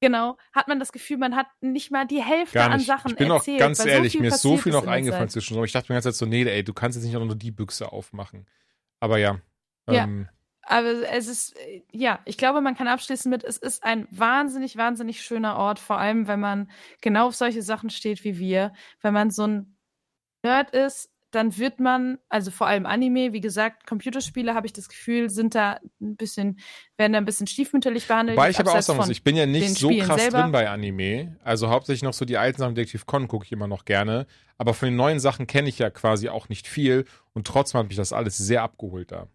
[0.00, 2.78] Genau, hat man das Gefühl, man hat nicht mal die Hälfte an.
[2.80, 3.58] Sachen Ich bin auch erzählt.
[3.58, 5.68] ganz weil ehrlich, so mir ist so viel noch eingefallen zwischendurch.
[5.68, 7.90] Ich dachte mir Zeit so, nee, ey, du kannst jetzt nicht auch nur die Büchse
[7.90, 8.46] aufmachen.
[9.00, 9.40] Aber ja.
[9.88, 10.04] Ja.
[10.04, 10.28] Ähm,
[10.66, 14.76] Aber es ist, äh, ja, ich glaube, man kann abschließen mit, es ist ein wahnsinnig,
[14.76, 18.72] wahnsinnig schöner Ort, vor allem, wenn man genau auf solche Sachen steht wie wir.
[19.00, 19.73] Wenn man so ein
[20.44, 24.88] Nerd ist, dann wird man, also vor allem Anime, wie gesagt, Computerspiele, habe ich das
[24.88, 26.60] Gefühl, sind da ein bisschen,
[26.96, 28.38] werden da ein bisschen stiefmütterlich behandelt.
[28.38, 30.42] Wobei ich aber auch sagen muss, ich bin ja nicht so Spielen krass selber.
[30.42, 31.36] drin bei Anime.
[31.42, 34.26] Also hauptsächlich noch so die alten Sachen, Detective Con gucke ich immer noch gerne.
[34.58, 37.04] Aber von den neuen Sachen kenne ich ja quasi auch nicht viel.
[37.32, 39.26] Und trotzdem hat mich das alles sehr abgeholt da.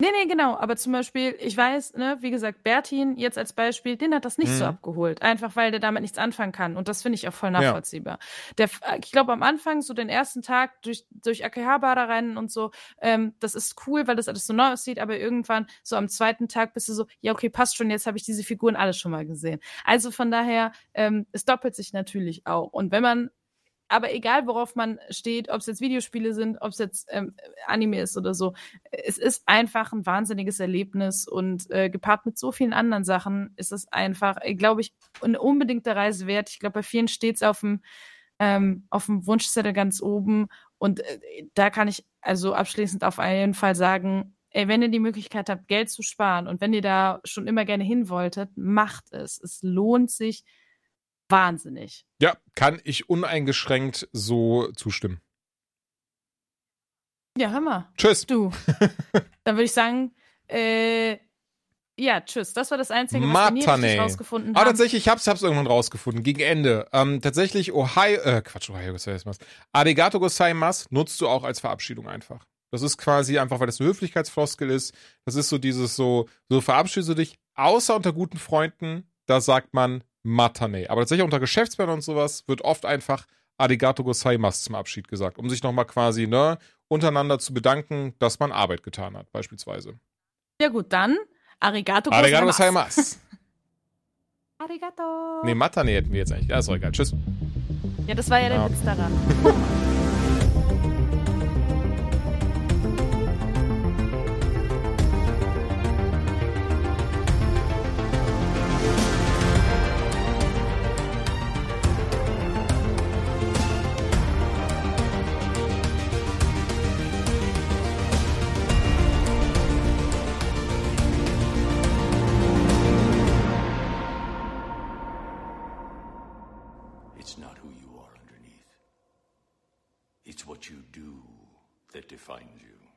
[0.00, 0.56] Nee, nee, genau.
[0.56, 4.38] Aber zum Beispiel, ich weiß, ne, wie gesagt, Bertin jetzt als Beispiel, den hat das
[4.38, 4.70] nicht so Mhm.
[4.70, 5.20] abgeholt.
[5.20, 6.78] Einfach weil der damit nichts anfangen kann.
[6.78, 7.60] Und das finde ich auch voll Ja.
[7.60, 8.18] nachvollziehbar.
[8.56, 8.70] Der,
[9.04, 12.70] ich glaube, am Anfang, so den ersten Tag durch, durch Akihabara rennen und so,
[13.02, 14.98] ähm, das ist cool, weil das alles so neu aussieht.
[15.00, 18.16] Aber irgendwann, so am zweiten Tag, bist du so, ja, okay, passt schon, jetzt habe
[18.16, 19.60] ich diese Figuren alle schon mal gesehen.
[19.84, 22.72] Also von daher, ähm, es doppelt sich natürlich auch.
[22.72, 23.30] Und wenn man
[23.90, 27.34] aber egal, worauf man steht, ob es jetzt Videospiele sind, ob es jetzt ähm,
[27.66, 28.54] Anime ist oder so,
[28.90, 33.72] es ist einfach ein wahnsinniges Erlebnis und äh, gepaart mit so vielen anderen Sachen ist
[33.72, 36.50] es einfach, äh, glaube ich, eine unbedingte Reise wert.
[36.50, 37.82] Ich glaube, bei vielen steht es auf dem
[38.38, 40.46] ähm, auf dem Wunschzettel ganz oben
[40.78, 45.00] und äh, da kann ich also abschließend auf jeden Fall sagen, ey, wenn ihr die
[45.00, 49.12] Möglichkeit habt, Geld zu sparen und wenn ihr da schon immer gerne hin wolltet, macht
[49.12, 49.40] es.
[49.42, 50.44] Es lohnt sich
[51.30, 52.04] wahnsinnig.
[52.20, 55.20] Ja, kann ich uneingeschränkt so zustimmen.
[57.38, 57.88] Ja, hör mal.
[57.96, 58.26] Tschüss.
[58.26, 58.50] Du.
[59.44, 60.12] Dann würde ich sagen,
[60.48, 61.18] äh,
[61.98, 62.52] ja, tschüss.
[62.54, 63.82] Das war das Einzige, was wir nie Matane.
[63.84, 64.68] richtig rausgefunden Aber haben.
[64.68, 66.86] tatsächlich, ich hab's, hab's irgendwann rausgefunden, gegen Ende.
[66.92, 69.38] Ähm, tatsächlich, Ohio, äh, Quatsch, Ohio gozaimasu.
[69.72, 72.46] Arigato gozaimasu nutzt du auch als Verabschiedung einfach.
[72.72, 74.94] Das ist quasi einfach, weil das eine Höflichkeitsfloskel ist.
[75.24, 79.74] Das ist so dieses so, so verabschiedest du dich, außer unter guten Freunden, da sagt
[79.74, 80.88] man Matane.
[80.90, 83.26] Aber tatsächlich unter Geschäftsmännern und sowas wird oft einfach
[83.58, 86.58] Arigato gozaimasu zum Abschied gesagt, um sich nochmal quasi, ne,
[86.88, 89.94] untereinander zu bedanken, dass man Arbeit getan hat, beispielsweise.
[90.60, 91.16] Ja gut, dann
[91.60, 93.00] Arigato Arigato gozaimasu.
[93.00, 93.16] gozaimasu.
[94.58, 95.42] Arigato.
[95.44, 96.48] Nee, Matane hätten wir jetzt eigentlich.
[96.48, 96.92] Ja, ist doch egal.
[96.92, 97.14] Tschüss.
[98.06, 98.70] Ja, das war ja der Ja.
[98.70, 99.12] Witz daran.